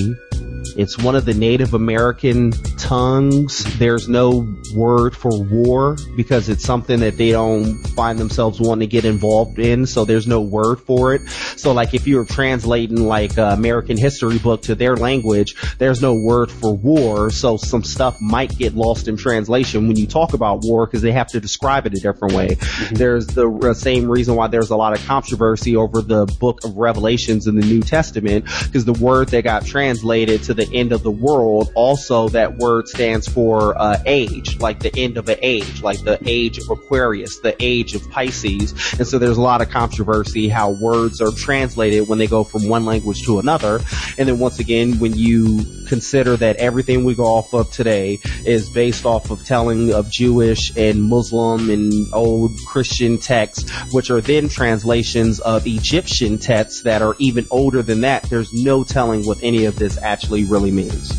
it's 0.76 0.98
one 0.98 1.16
of 1.16 1.24
the 1.24 1.34
Native 1.34 1.74
American 1.74 2.52
tongues. 2.76 3.64
There's 3.78 4.08
no 4.08 4.46
word 4.74 5.16
for 5.16 5.42
war 5.42 5.96
because 6.16 6.48
it's 6.48 6.64
something 6.64 7.00
that 7.00 7.16
they 7.16 7.32
don't 7.32 7.76
find 7.88 8.18
themselves 8.18 8.60
wanting 8.60 8.88
to 8.88 8.90
get 8.90 9.04
involved 9.04 9.58
in. 9.58 9.86
So 9.86 10.04
there's 10.04 10.26
no 10.26 10.40
word 10.40 10.80
for 10.80 11.14
it. 11.14 11.28
So 11.56 11.72
like 11.72 11.94
if 11.94 12.06
you're 12.06 12.24
translating 12.24 13.06
like 13.06 13.38
uh, 13.38 13.54
American 13.56 13.96
history 13.96 14.38
book 14.38 14.62
to 14.62 14.74
their 14.74 14.96
language, 14.96 15.54
there's 15.78 16.00
no 16.00 16.14
word 16.14 16.50
for 16.50 16.74
war. 16.74 17.30
So 17.30 17.56
some 17.56 17.84
stuff 17.84 18.20
might 18.20 18.56
get 18.56 18.74
lost 18.74 19.08
in 19.08 19.16
translation 19.16 19.88
when 19.88 19.96
you 19.96 20.06
talk 20.06 20.32
about 20.32 20.62
war 20.62 20.86
because 20.86 21.02
they 21.02 21.12
have 21.12 21.28
to 21.28 21.40
describe 21.40 21.86
it 21.86 21.94
a 21.94 22.00
different 22.00 22.34
way. 22.34 22.56
There's 22.92 23.26
the 23.26 23.50
uh, 23.50 23.74
same 23.74 24.10
reason 24.10 24.34
why 24.36 24.48
there's 24.48 24.70
a 24.70 24.76
lot 24.76 24.92
of 24.92 25.04
controversy 25.06 25.76
over 25.76 26.02
the 26.02 26.26
book 26.40 26.64
of 26.64 26.76
Revelations 26.76 27.46
in 27.46 27.56
the 27.56 27.66
New 27.66 27.82
Testament 27.82 28.44
because 28.64 28.84
the 28.84 28.92
word 28.94 29.28
that 29.28 29.44
got 29.44 29.64
translated 29.64 30.42
to 30.44 30.49
the 30.54 30.68
end 30.72 30.92
of 30.92 31.02
the 31.02 31.10
world, 31.10 31.72
also 31.74 32.28
that 32.30 32.56
word 32.56 32.88
stands 32.88 33.28
for 33.28 33.76
uh, 33.80 34.02
age, 34.06 34.58
like 34.58 34.80
the 34.80 34.94
end 34.96 35.16
of 35.16 35.28
an 35.28 35.38
age, 35.42 35.82
like 35.82 36.02
the 36.02 36.18
age 36.26 36.58
of 36.58 36.70
Aquarius, 36.70 37.40
the 37.40 37.56
age 37.60 37.94
of 37.94 38.08
Pisces. 38.10 38.72
And 38.98 39.06
so 39.06 39.18
there's 39.18 39.36
a 39.36 39.42
lot 39.42 39.62
of 39.62 39.70
controversy 39.70 40.48
how 40.48 40.70
words 40.70 41.20
are 41.20 41.32
translated 41.32 42.08
when 42.08 42.18
they 42.18 42.26
go 42.26 42.44
from 42.44 42.68
one 42.68 42.84
language 42.84 43.22
to 43.24 43.38
another. 43.38 43.80
And 44.18 44.28
then 44.28 44.38
once 44.38 44.58
again, 44.58 44.98
when 44.98 45.14
you 45.14 45.64
consider 45.86 46.36
that 46.36 46.56
everything 46.56 47.04
we 47.04 47.14
go 47.14 47.24
off 47.24 47.52
of 47.52 47.70
today 47.70 48.18
is 48.44 48.70
based 48.70 49.04
off 49.04 49.30
of 49.30 49.44
telling 49.44 49.92
of 49.92 50.10
Jewish 50.10 50.76
and 50.76 51.02
Muslim 51.02 51.70
and 51.70 51.92
old 52.12 52.52
Christian 52.66 53.18
texts, 53.18 53.70
which 53.92 54.10
are 54.10 54.20
then 54.20 54.48
translations 54.48 55.40
of 55.40 55.66
Egyptian 55.66 56.38
texts 56.38 56.82
that 56.82 57.02
are 57.02 57.16
even 57.18 57.46
older 57.50 57.82
than 57.82 58.02
that, 58.02 58.22
there's 58.24 58.52
no 58.52 58.84
telling 58.84 59.26
what 59.26 59.38
any 59.42 59.64
of 59.64 59.76
this 59.76 59.98
actually 59.98 60.39
really 60.44 60.70
means. 60.70 61.10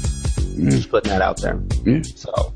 Mm. 0.55 0.72
Just 0.72 0.89
putting 0.89 1.11
that 1.11 1.22
out 1.22 1.41
there. 1.41 1.61
Yeah. 1.86 2.01
So, 2.03 2.53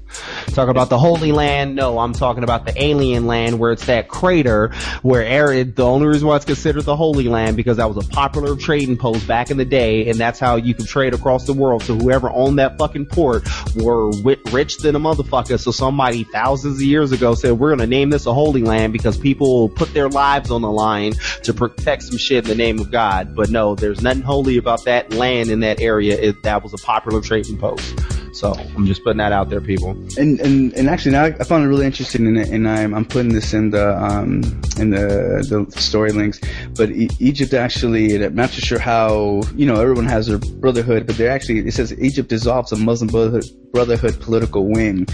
Talk 0.56 0.70
about 0.70 0.88
the 0.88 0.98
Holy 0.98 1.34
Land? 1.34 1.76
No, 1.76 2.00
I'm 2.00 2.14
talking 2.14 2.46
about 2.46 2.66
the 2.66 2.82
alien 2.82 3.28
land 3.28 3.60
where 3.60 3.74
it's 3.74 3.88
that 3.88 4.08
crater 4.08 4.70
where 5.02 5.22
Arid, 5.22 5.76
the 5.76 5.84
only 5.84 6.08
reason 6.08 6.30
why 6.30 6.38
it's 6.38 6.46
considered 6.46 6.84
the 6.84 6.96
Holy 6.96 7.28
Land 7.28 7.58
because 7.58 7.76
that 7.76 7.94
was 7.94 7.98
a 7.98 8.10
popular 8.10 8.56
trading 8.56 8.96
post 8.96 9.28
back 9.28 9.52
in 9.52 9.58
the 9.58 9.66
day 9.66 10.10
and 10.10 10.18
that's 10.18 10.40
how 10.40 10.56
you 10.56 10.74
could 10.74 10.88
trade 10.88 11.14
across 11.14 11.46
the 11.46 11.52
world. 11.52 11.84
So 11.84 11.96
whoever 11.96 12.30
owned 12.30 12.58
that 12.60 12.78
fucking 12.78 13.08
port 13.08 13.46
were 13.76 14.12
rich 14.52 14.78
than 14.78 14.96
a 14.96 15.00
motherfucker. 15.00 15.60
So 15.60 15.72
somebody 15.72 16.24
thousands 16.24 16.78
of 16.78 16.84
years 16.84 17.12
ago 17.12 17.36
said, 17.36 17.60
we're 17.60 17.72
gonna 17.72 17.86
name 17.86 18.10
this 18.10 18.26
a 18.26 18.34
Holy 18.34 18.64
Land 18.64 18.94
because 18.94 19.18
people 19.18 19.68
put 19.68 19.94
their 19.94 20.08
lives 20.08 20.52
on 20.52 20.62
the 20.62 20.72
line 20.72 21.16
to 21.44 21.54
protect 21.54 22.04
some 22.04 22.18
shit 22.18 22.46
in 22.46 22.50
the 22.50 22.56
name 22.56 22.80
of 22.80 22.92
God. 22.92 23.36
But 23.36 23.50
no, 23.50 23.76
there's 23.76 24.02
nothing 24.02 24.24
holy 24.24 24.56
about 24.56 24.86
that 24.86 25.12
land 25.12 25.50
in 25.50 25.60
that 25.60 25.82
area. 25.82 26.18
It, 26.18 26.44
that 26.44 26.64
was 26.64 26.74
a 26.74 26.78
popular 26.78 27.20
trading 27.20 27.58
post. 27.58 28.15
So 28.36 28.52
I'm 28.52 28.86
just 28.86 29.02
putting 29.02 29.20
that 29.20 29.32
out 29.32 29.50
there, 29.50 29.62
people. 29.62 29.92
And 30.18 30.42
and, 30.42 30.74
and 30.74 30.90
actually, 30.90 31.14
now 31.14 31.24
I 31.24 31.44
found 31.46 31.64
it 31.64 31.68
really 31.68 31.86
interesting, 31.86 32.28
and, 32.28 32.38
and 32.38 32.68
I'm 32.68 32.94
I'm 32.94 33.06
putting 33.06 33.34
this 33.34 33.54
in 33.54 33.70
the 33.70 33.98
um 33.98 34.44
in 34.78 34.90
the 34.90 35.46
the 35.48 35.80
story 35.80 36.12
links. 36.12 36.42
But 36.76 36.92
e- 36.92 37.10
Egypt 37.20 37.54
actually, 37.54 38.22
I'm 38.22 38.36
not 38.36 38.52
too 38.52 38.60
sure 38.60 38.78
how 38.78 39.42
you 39.56 39.66
know 39.66 39.80
everyone 39.80 40.06
has 40.08 40.28
their 40.28 40.38
brotherhood, 40.38 41.08
but 41.08 41.16
they're 41.18 41.32
actually 41.32 41.60
it 41.60 41.74
says 41.74 41.98
Egypt 41.98 42.28
dissolves 42.28 42.74
a 42.74 42.76
Muslim 42.76 43.08
brotherhood, 43.08 43.46
brotherhood 43.72 44.20
political 44.20 44.68
wing, 44.68 45.08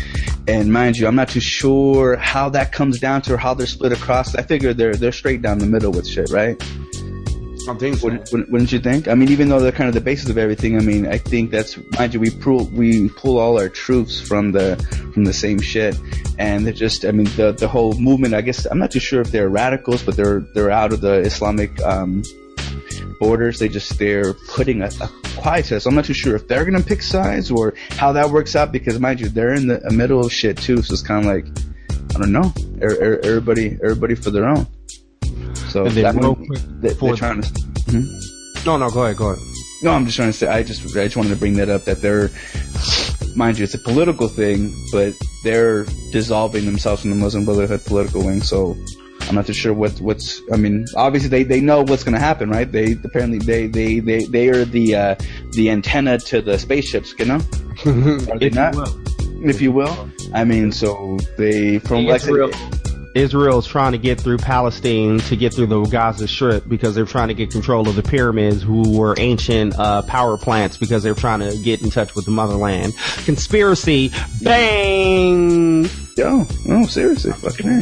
and 0.47 0.73
mind 0.73 0.97
you, 0.97 1.05
I'm 1.05 1.15
not 1.15 1.29
too 1.29 1.41
sure 1.41 2.17
how 2.17 2.49
that 2.49 2.71
comes 2.71 2.99
down 2.99 3.21
to 3.23 3.35
or 3.35 3.37
how 3.37 3.53
they're 3.53 3.67
split 3.67 3.91
across. 3.91 4.33
I 4.33 4.41
figure 4.41 4.73
they're 4.73 4.95
they're 4.95 5.11
straight 5.11 5.43
down 5.43 5.59
the 5.59 5.67
middle 5.67 5.91
with 5.91 6.07
shit, 6.07 6.31
right? 6.31 6.59
I 7.67 7.73
think 7.75 7.97
so. 7.97 8.05
Wouldn't, 8.05 8.31
wouldn't, 8.31 8.71
you 8.71 8.79
think? 8.79 9.07
I 9.07 9.13
mean, 9.13 9.29
even 9.29 9.49
though 9.49 9.59
they're 9.59 9.71
kind 9.71 9.87
of 9.87 9.93
the 9.93 10.01
basis 10.01 10.29
of 10.29 10.37
everything, 10.37 10.77
I 10.77 10.81
mean, 10.81 11.07
I 11.07 11.17
think 11.17 11.51
that's 11.51 11.77
mind 11.97 12.13
you, 12.13 12.19
we 12.19 12.29
pull 12.29 12.65
we 12.67 13.09
pull 13.09 13.37
all 13.37 13.59
our 13.59 13.69
troops 13.69 14.19
from 14.19 14.51
the 14.51 14.77
from 15.13 15.25
the 15.25 15.33
same 15.33 15.59
shit, 15.59 15.97
and 16.39 16.65
they're 16.65 16.73
just, 16.73 17.05
I 17.05 17.11
mean, 17.11 17.25
the 17.35 17.51
the 17.51 17.67
whole 17.67 17.93
movement. 17.93 18.33
I 18.33 18.41
guess 18.41 18.65
I'm 18.65 18.79
not 18.79 18.91
too 18.91 18.99
sure 18.99 19.21
if 19.21 19.31
they're 19.31 19.49
radicals, 19.49 20.03
but 20.03 20.15
they're 20.15 20.39
they're 20.53 20.71
out 20.71 20.91
of 20.93 21.01
the 21.01 21.19
Islamic 21.19 21.79
um, 21.81 22.23
borders. 23.19 23.59
They 23.59 23.69
just 23.69 23.99
they're 23.99 24.33
putting 24.33 24.81
a, 24.81 24.89
a 25.01 25.09
quietus. 25.37 25.85
I'm 25.85 25.95
not 25.95 26.05
too 26.05 26.13
sure 26.13 26.35
if 26.35 26.47
they're 26.47 26.65
gonna 26.65 26.83
pick 26.83 27.01
sides 27.01 27.51
or 27.51 27.73
how 27.91 28.11
that 28.13 28.29
works 28.29 28.55
out 28.55 28.71
because 28.71 28.99
mind 28.99 29.19
you, 29.19 29.29
they're 29.29 29.53
in 29.53 29.67
the 29.67 29.81
middle 29.91 30.19
of 30.19 30.31
shit 30.31 30.57
too. 30.57 30.81
So 30.81 30.93
it's 30.93 31.03
kind 31.03 31.25
of 31.25 31.31
like 31.31 31.45
I 32.15 32.19
don't 32.19 32.31
know. 32.31 32.53
Everybody 32.81 33.77
everybody 33.83 34.15
for 34.15 34.31
their 34.31 34.45
own. 34.45 34.67
So 35.55 35.85
and 35.85 35.93
then 35.95 36.17
real 36.17 36.35
quick, 36.35 36.59
they, 36.79 36.89
are 36.89 37.15
trying 37.15 37.41
to. 37.41 37.49
Mm-hmm. 37.49 38.65
No, 38.65 38.77
no, 38.77 38.89
go 38.89 39.03
ahead, 39.03 39.17
go 39.17 39.29
ahead. 39.29 39.43
No, 39.81 39.91
I'm 39.91 40.05
just 40.05 40.15
trying 40.15 40.29
to 40.29 40.33
say. 40.33 40.47
I 40.47 40.63
just, 40.63 40.85
I 40.95 41.05
just 41.05 41.17
wanted 41.17 41.29
to 41.29 41.35
bring 41.35 41.55
that 41.55 41.69
up. 41.69 41.85
That 41.85 42.01
they're, 42.01 42.29
mind 43.35 43.57
you, 43.57 43.63
it's 43.63 43.73
a 43.73 43.79
political 43.79 44.27
thing, 44.27 44.73
but 44.91 45.13
they're 45.43 45.85
dissolving 46.11 46.65
themselves 46.65 47.01
from 47.01 47.09
the 47.09 47.15
Muslim 47.15 47.45
Brotherhood 47.45 47.83
political 47.85 48.23
wing. 48.23 48.41
So 48.41 48.77
I'm 49.27 49.35
not 49.35 49.47
too 49.47 49.53
sure 49.53 49.73
what 49.73 49.99
what's. 50.01 50.41
I 50.51 50.57
mean, 50.57 50.85
obviously 50.95 51.29
they, 51.29 51.43
they 51.43 51.61
know 51.61 51.83
what's 51.83 52.03
going 52.03 52.13
to 52.13 52.19
happen, 52.19 52.49
right? 52.49 52.71
They 52.71 52.93
apparently 53.03 53.39
they 53.39 53.67
they 53.67 53.99
they 53.99 54.25
they 54.25 54.49
are 54.49 54.65
the 54.65 54.95
uh, 54.95 55.15
the 55.53 55.71
antenna 55.71 56.17
to 56.19 56.41
the 56.41 56.59
spaceships, 56.59 57.13
you 57.17 57.25
know? 57.25 57.35
Are 57.85 58.37
they 58.37 58.47
if 58.47 58.53
not? 58.53 58.75
You 58.75 59.49
if 59.49 59.61
you 59.61 59.71
will. 59.71 60.09
I 60.33 60.43
mean, 60.43 60.71
so 60.71 61.17
they 61.37 61.79
from 61.79 62.07
Israel. 62.07 62.49
Like, 62.49 62.90
Israel 63.15 63.59
is 63.59 63.67
trying 63.67 63.91
to 63.91 63.97
get 63.97 64.19
through 64.19 64.37
Palestine 64.37 65.19
to 65.19 65.35
get 65.35 65.53
through 65.53 65.67
the 65.67 65.81
Gaza 65.83 66.27
Strip 66.27 66.67
because 66.67 66.95
they're 66.95 67.05
trying 67.05 67.27
to 67.27 67.33
get 67.33 67.51
control 67.51 67.87
of 67.87 67.95
the 67.95 68.03
pyramids, 68.03 68.61
who 68.63 68.97
were 68.97 69.15
ancient 69.17 69.77
uh, 69.77 70.01
power 70.03 70.37
plants, 70.37 70.77
because 70.77 71.03
they're 71.03 71.13
trying 71.13 71.39
to 71.39 71.57
get 71.63 71.81
in 71.81 71.89
touch 71.89 72.15
with 72.15 72.25
the 72.25 72.31
motherland. 72.31 72.93
Conspiracy, 73.25 74.11
bang! 74.41 75.89
Yo, 76.17 76.45
no, 76.65 76.85
seriously, 76.85 77.31
fucking 77.33 77.81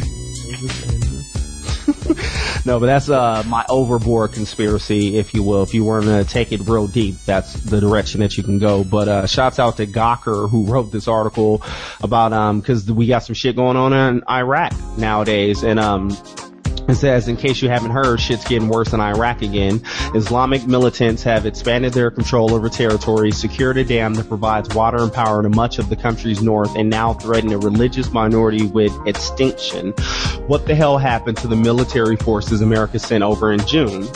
no, 2.64 2.78
but 2.78 2.86
that's 2.86 3.08
uh, 3.08 3.42
my 3.46 3.64
overboard 3.68 4.32
conspiracy, 4.32 5.16
if 5.16 5.34
you 5.34 5.42
will. 5.42 5.62
If 5.62 5.74
you 5.74 5.84
want 5.84 6.04
to 6.04 6.24
take 6.24 6.52
it 6.52 6.60
real 6.60 6.86
deep, 6.86 7.16
that's 7.24 7.54
the 7.54 7.80
direction 7.80 8.20
that 8.20 8.36
you 8.36 8.42
can 8.42 8.58
go. 8.58 8.84
But 8.84 9.08
uh, 9.08 9.26
shouts 9.26 9.58
out 9.58 9.78
to 9.78 9.86
Gawker 9.86 10.48
who 10.48 10.66
wrote 10.66 10.92
this 10.92 11.08
article 11.08 11.62
about 12.02 12.32
um 12.32 12.60
because 12.60 12.90
we 12.90 13.06
got 13.06 13.20
some 13.20 13.34
shit 13.34 13.56
going 13.56 13.76
on 13.76 13.92
in 13.92 14.22
Iraq 14.28 14.72
nowadays, 14.98 15.62
and 15.62 15.80
um 15.80 16.10
it 16.88 16.94
says, 16.96 17.28
in 17.28 17.36
case 17.36 17.62
you 17.62 17.68
haven't 17.68 17.90
heard, 17.90 18.20
shit's 18.20 18.46
getting 18.46 18.68
worse 18.68 18.92
in 18.92 19.00
Iraq 19.00 19.42
again. 19.42 19.82
Islamic 20.14 20.66
militants 20.66 21.22
have 21.22 21.46
expanded 21.46 21.92
their 21.92 22.10
control 22.10 22.54
over 22.54 22.68
territory, 22.68 23.30
secured 23.30 23.76
a 23.76 23.84
dam 23.84 24.14
that 24.14 24.28
provides 24.28 24.74
water 24.74 24.98
and 25.02 25.12
power 25.12 25.42
to 25.42 25.48
much 25.48 25.78
of 25.78 25.88
the 25.88 25.96
country's 25.96 26.42
north, 26.42 26.74
and 26.76 26.90
now 26.90 27.14
threaten 27.14 27.52
a 27.52 27.58
religious 27.58 28.10
minority 28.12 28.66
with 28.66 28.92
extinction. 29.06 29.92
What 30.46 30.66
the 30.66 30.74
hell 30.74 30.98
happened 30.98 31.36
to 31.38 31.48
the 31.48 31.56
military 31.56 32.16
forces 32.16 32.60
America 32.60 32.98
sent 32.98 33.22
over 33.22 33.52
in 33.52 33.64
June? 33.66 34.08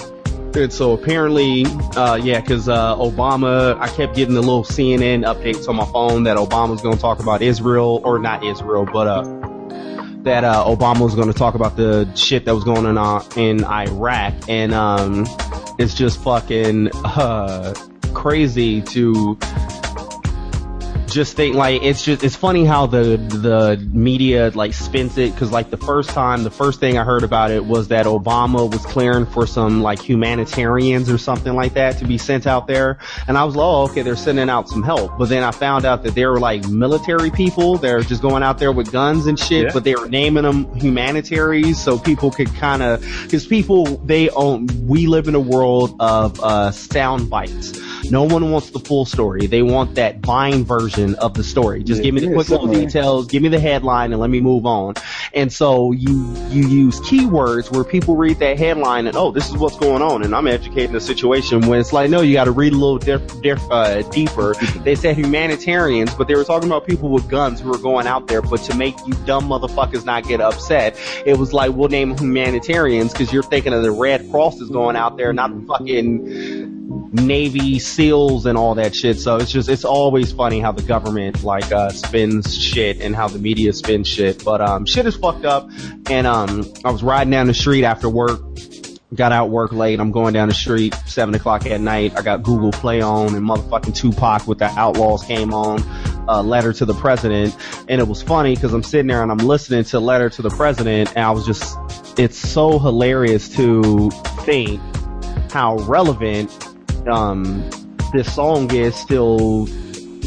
And 0.54 0.72
so 0.72 0.92
apparently, 0.92 1.66
uh, 1.96 2.14
yeah, 2.14 2.40
cause, 2.40 2.68
uh, 2.68 2.94
Obama, 2.96 3.76
I 3.80 3.88
kept 3.88 4.14
getting 4.14 4.34
the 4.34 4.40
little 4.40 4.62
CNN 4.62 5.24
updates 5.24 5.68
on 5.68 5.74
my 5.74 5.84
phone 5.86 6.24
that 6.24 6.36
Obama's 6.36 6.80
gonna 6.80 6.96
talk 6.96 7.18
about 7.18 7.42
Israel, 7.42 8.00
or 8.04 8.20
not 8.20 8.44
Israel, 8.44 8.86
but, 8.92 9.08
uh, 9.08 9.43
that 10.24 10.42
uh, 10.42 10.64
Obama 10.64 11.00
was 11.00 11.14
going 11.14 11.28
to 11.28 11.38
talk 11.38 11.54
about 11.54 11.76
the 11.76 12.12
shit 12.14 12.44
that 12.46 12.54
was 12.54 12.64
going 12.64 12.86
on 12.86 12.98
uh, 12.98 13.22
in 13.36 13.64
Iraq, 13.64 14.34
and 14.48 14.72
um, 14.72 15.26
it's 15.78 15.94
just 15.94 16.22
fucking 16.22 16.90
uh, 17.04 17.74
crazy 18.14 18.82
to 18.82 19.38
just 21.14 21.36
think 21.36 21.54
like 21.54 21.82
it's 21.82 22.04
just 22.04 22.24
it's 22.24 22.34
funny 22.34 22.64
how 22.64 22.86
the 22.86 23.16
the 23.16 23.88
media 23.92 24.50
like 24.54 24.74
spins 24.74 25.16
it 25.16 25.32
because 25.32 25.52
like 25.52 25.70
the 25.70 25.76
first 25.76 26.10
time 26.10 26.42
the 26.42 26.50
first 26.50 26.80
thing 26.80 26.98
I 26.98 27.04
heard 27.04 27.22
about 27.22 27.52
it 27.52 27.64
was 27.64 27.88
that 27.88 28.06
Obama 28.06 28.70
was 28.70 28.84
clearing 28.84 29.24
for 29.24 29.46
some 29.46 29.80
like 29.80 30.02
humanitarians 30.02 31.08
or 31.08 31.16
something 31.16 31.54
like 31.54 31.74
that 31.74 31.98
to 31.98 32.04
be 32.04 32.18
sent 32.18 32.48
out 32.48 32.66
there. 32.66 32.98
And 33.28 33.38
I 33.38 33.44
was 33.44 33.54
like 33.54 33.64
oh 33.64 33.82
okay 33.84 34.02
they're 34.02 34.16
sending 34.16 34.50
out 34.50 34.68
some 34.68 34.82
help. 34.82 35.16
But 35.16 35.28
then 35.28 35.44
I 35.44 35.52
found 35.52 35.84
out 35.84 36.02
that 36.02 36.16
they 36.16 36.26
were 36.26 36.40
like 36.40 36.68
military 36.68 37.30
people. 37.30 37.78
They're 37.78 38.02
just 38.02 38.20
going 38.20 38.42
out 38.42 38.58
there 38.58 38.72
with 38.72 38.90
guns 38.90 39.26
and 39.26 39.38
shit 39.38 39.66
yeah. 39.66 39.70
but 39.72 39.84
they 39.84 39.94
were 39.94 40.08
naming 40.08 40.42
them 40.42 40.66
humanitaries 40.74 41.76
so 41.76 41.96
people 41.96 42.32
could 42.32 42.52
kind 42.56 42.82
of 42.82 43.00
because 43.22 43.46
people 43.46 43.84
they 43.98 44.30
own 44.30 44.66
we 44.88 45.06
live 45.06 45.28
in 45.28 45.36
a 45.36 45.40
world 45.40 45.94
of 46.00 46.40
uh 46.42 46.72
sound 46.72 47.30
bites. 47.30 47.78
No 48.10 48.24
one 48.24 48.50
wants 48.50 48.70
the 48.70 48.80
full 48.80 49.04
story. 49.04 49.46
They 49.46 49.62
want 49.62 49.94
that 49.94 50.18
Vine 50.18 50.64
version 50.64 51.03
version 51.04 51.18
of 51.20 51.34
the 51.34 51.44
story. 51.44 51.82
Just 51.82 51.98
yeah, 51.98 52.04
give 52.04 52.14
me 52.14 52.20
the 52.20 52.32
quick 52.34 52.48
little 52.48 52.66
details, 52.66 53.26
give 53.26 53.42
me 53.42 53.48
the 53.48 53.60
headline, 53.60 54.12
and 54.12 54.20
let 54.20 54.30
me 54.30 54.40
move 54.40 54.66
on. 54.66 54.94
And 55.32 55.52
so 55.52 55.92
you 55.92 56.34
you 56.50 56.66
use 56.68 57.00
keywords 57.00 57.70
where 57.72 57.84
people 57.84 58.16
read 58.16 58.38
that 58.38 58.58
headline 58.58 59.06
and 59.06 59.16
oh, 59.16 59.30
this 59.30 59.48
is 59.48 59.56
what's 59.56 59.76
going 59.76 60.02
on, 60.02 60.22
and 60.22 60.34
I'm 60.34 60.46
educating 60.46 60.92
the 60.92 61.00
situation. 61.00 61.62
When 61.68 61.80
it's 61.80 61.92
like, 61.92 62.10
no, 62.10 62.20
you 62.20 62.34
got 62.34 62.44
to 62.44 62.52
read 62.52 62.72
a 62.72 62.76
little 62.76 62.98
diff, 62.98 63.40
diff, 63.40 63.62
uh, 63.70 64.02
deeper. 64.10 64.54
They 64.84 64.94
said 64.94 65.16
humanitarians, 65.16 66.14
but 66.14 66.28
they 66.28 66.34
were 66.34 66.44
talking 66.44 66.68
about 66.68 66.86
people 66.86 67.08
with 67.08 67.28
guns 67.28 67.60
who 67.60 67.70
were 67.70 67.78
going 67.78 68.06
out 68.06 68.26
there. 68.26 68.42
But 68.42 68.60
to 68.62 68.76
make 68.76 68.94
you 69.06 69.14
dumb 69.24 69.48
motherfuckers 69.48 70.04
not 70.04 70.26
get 70.26 70.40
upset, 70.40 70.98
it 71.26 71.38
was 71.38 71.52
like 71.52 71.72
we'll 71.72 71.88
name 71.88 72.16
humanitarians 72.16 73.12
because 73.12 73.32
you're 73.32 73.42
thinking 73.42 73.72
of 73.72 73.82
the 73.82 73.92
Red 73.92 74.30
Cross 74.30 74.60
is 74.60 74.70
going 74.70 74.96
out 74.96 75.16
there, 75.16 75.32
not 75.32 75.54
the 75.54 75.66
fucking 75.66 76.83
Navy 77.12 77.78
SEALs 77.78 78.44
and 78.44 78.58
all 78.58 78.74
that 78.74 78.94
shit. 78.94 79.18
So 79.18 79.36
it's 79.36 79.50
just, 79.50 79.68
it's 79.68 79.84
always 79.84 80.32
funny 80.32 80.60
how 80.60 80.72
the 80.72 80.82
government 80.82 81.42
like, 81.44 81.70
uh, 81.72 81.90
spins 81.90 82.56
shit 82.56 83.00
and 83.00 83.14
how 83.14 83.28
the 83.28 83.38
media 83.38 83.72
spins 83.72 84.08
shit. 84.08 84.44
But, 84.44 84.60
um, 84.60 84.84
shit 84.84 85.06
is 85.06 85.16
fucked 85.16 85.44
up. 85.44 85.70
And, 86.10 86.26
um, 86.26 86.72
I 86.84 86.90
was 86.90 87.02
riding 87.02 87.30
down 87.30 87.46
the 87.46 87.54
street 87.54 87.84
after 87.84 88.08
work, 88.08 88.40
got 89.14 89.32
out 89.32 89.50
work 89.50 89.72
late. 89.72 90.00
I'm 90.00 90.10
going 90.10 90.34
down 90.34 90.48
the 90.48 90.54
street, 90.54 90.94
seven 91.06 91.34
o'clock 91.34 91.66
at 91.66 91.80
night. 91.80 92.16
I 92.16 92.22
got 92.22 92.42
Google 92.42 92.72
Play 92.72 93.00
on 93.00 93.34
and 93.34 93.46
motherfucking 93.46 93.94
Tupac 93.94 94.46
with 94.46 94.58
the 94.58 94.66
Outlaws 94.66 95.24
came 95.24 95.54
on, 95.54 95.80
a 96.28 96.32
uh, 96.32 96.42
letter 96.42 96.72
to 96.72 96.84
the 96.84 96.94
president. 96.94 97.56
And 97.88 98.00
it 98.00 98.08
was 98.08 98.22
funny 98.22 98.56
because 98.56 98.74
I'm 98.74 98.82
sitting 98.82 99.06
there 99.06 99.22
and 99.22 99.30
I'm 99.30 99.38
listening 99.38 99.84
to 99.84 100.00
letter 100.00 100.30
to 100.30 100.42
the 100.42 100.50
president 100.50 101.10
and 101.16 101.24
I 101.24 101.30
was 101.30 101.46
just, 101.46 101.78
it's 102.18 102.36
so 102.36 102.78
hilarious 102.78 103.48
to 103.50 104.10
think 104.44 104.80
how 105.50 105.76
relevant 105.78 106.73
um, 107.08 107.68
this 108.12 108.32
song 108.34 108.72
is 108.72 108.94
still 108.94 109.66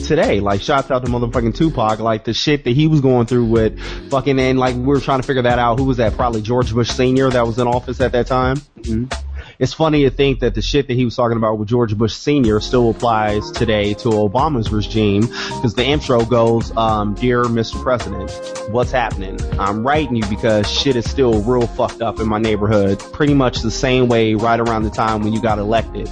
today. 0.07 0.39
Like, 0.39 0.61
shouts 0.61 0.89
out 0.91 1.05
to 1.05 1.11
motherfucking 1.11 1.55
Tupac. 1.55 1.99
Like, 1.99 2.23
the 2.23 2.33
shit 2.33 2.63
that 2.63 2.71
he 2.71 2.87
was 2.87 3.01
going 3.01 3.27
through 3.27 3.45
with 3.45 3.79
fucking, 4.09 4.39
and 4.39 4.57
like, 4.57 4.75
we 4.75 4.81
were 4.81 4.99
trying 4.99 5.21
to 5.21 5.27
figure 5.27 5.43
that 5.43 5.59
out. 5.59 5.79
Who 5.79 5.85
was 5.85 5.97
that? 5.97 6.13
Probably 6.13 6.41
George 6.41 6.73
Bush 6.73 6.89
Sr. 6.89 7.29
that 7.29 7.45
was 7.45 7.59
in 7.59 7.67
office 7.67 8.01
at 8.01 8.11
that 8.13 8.27
time. 8.27 8.57
Mm-hmm. 8.57 9.05
It's 9.59 9.73
funny 9.73 10.03
to 10.03 10.11
think 10.11 10.41
that 10.41 10.53
the 10.53 10.61
shit 10.61 10.87
that 10.87 10.93
he 10.93 11.03
was 11.03 11.15
talking 11.15 11.37
about 11.37 11.57
with 11.57 11.67
George 11.67 11.97
Bush 11.97 12.13
Sr. 12.13 12.59
still 12.59 12.91
applies 12.91 13.49
today 13.51 13.95
to 13.95 14.09
Obama's 14.09 14.71
regime 14.71 15.21
because 15.21 15.73
the 15.73 15.83
intro 15.83 16.23
goes, 16.25 16.75
um, 16.77 17.15
Dear 17.15 17.43
Mr. 17.43 17.81
President, 17.81 18.29
what's 18.69 18.91
happening? 18.91 19.39
I'm 19.59 19.85
writing 19.85 20.15
you 20.15 20.25
because 20.29 20.69
shit 20.69 20.95
is 20.95 21.09
still 21.09 21.41
real 21.41 21.65
fucked 21.65 22.03
up 22.03 22.19
in 22.19 22.27
my 22.27 22.37
neighborhood 22.37 22.99
pretty 23.13 23.33
much 23.33 23.61
the 23.61 23.71
same 23.71 24.07
way 24.07 24.35
right 24.35 24.59
around 24.59 24.83
the 24.83 24.91
time 24.91 25.23
when 25.23 25.33
you 25.33 25.41
got 25.41 25.57
elected. 25.57 26.07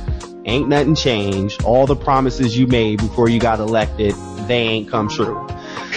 Ain't 0.46 0.70
nothing 0.70 0.96
changed. 0.96 1.64
All 1.64 1.88
the 1.88 1.96
promises 1.96 2.58
you 2.58 2.68
made 2.68 3.00
before 3.00 3.28
you 3.30 3.39
got 3.39 3.60
elected, 3.60 4.14
they 4.48 4.60
ain't 4.60 4.89
come 4.89 5.10
true. 5.10 5.48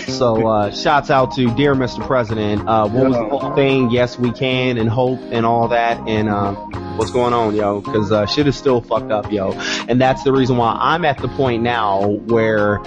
So, 0.07 0.47
uh, 0.47 0.71
shouts 0.71 1.11
out 1.11 1.35
to 1.35 1.55
dear 1.55 1.75
Mr. 1.75 2.07
President. 2.07 2.67
Uh, 2.67 2.89
what 2.89 3.09
was 3.09 3.17
the 3.17 3.29
whole 3.29 3.55
thing? 3.55 3.91
Yes, 3.91 4.19
we 4.19 4.33
can 4.33 4.79
and 4.79 4.89
hope 4.89 5.21
and 5.33 5.45
all 5.45 5.69
that. 5.69 6.09
And, 6.09 6.31
uh, 6.31 6.55
what's 6.97 7.11
going 7.11 7.35
on, 7.35 7.55
yo? 7.55 7.83
Cause, 7.83 8.11
uh, 8.11 8.25
shit 8.25 8.47
is 8.47 8.57
still 8.57 8.81
fucked 8.81 9.11
up, 9.11 9.31
yo. 9.31 9.53
And 9.87 10.01
that's 10.01 10.23
the 10.23 10.33
reason 10.33 10.57
why 10.57 10.77
I'm 10.81 11.05
at 11.05 11.19
the 11.19 11.29
point 11.29 11.63
now 11.63 12.07
where 12.07 12.81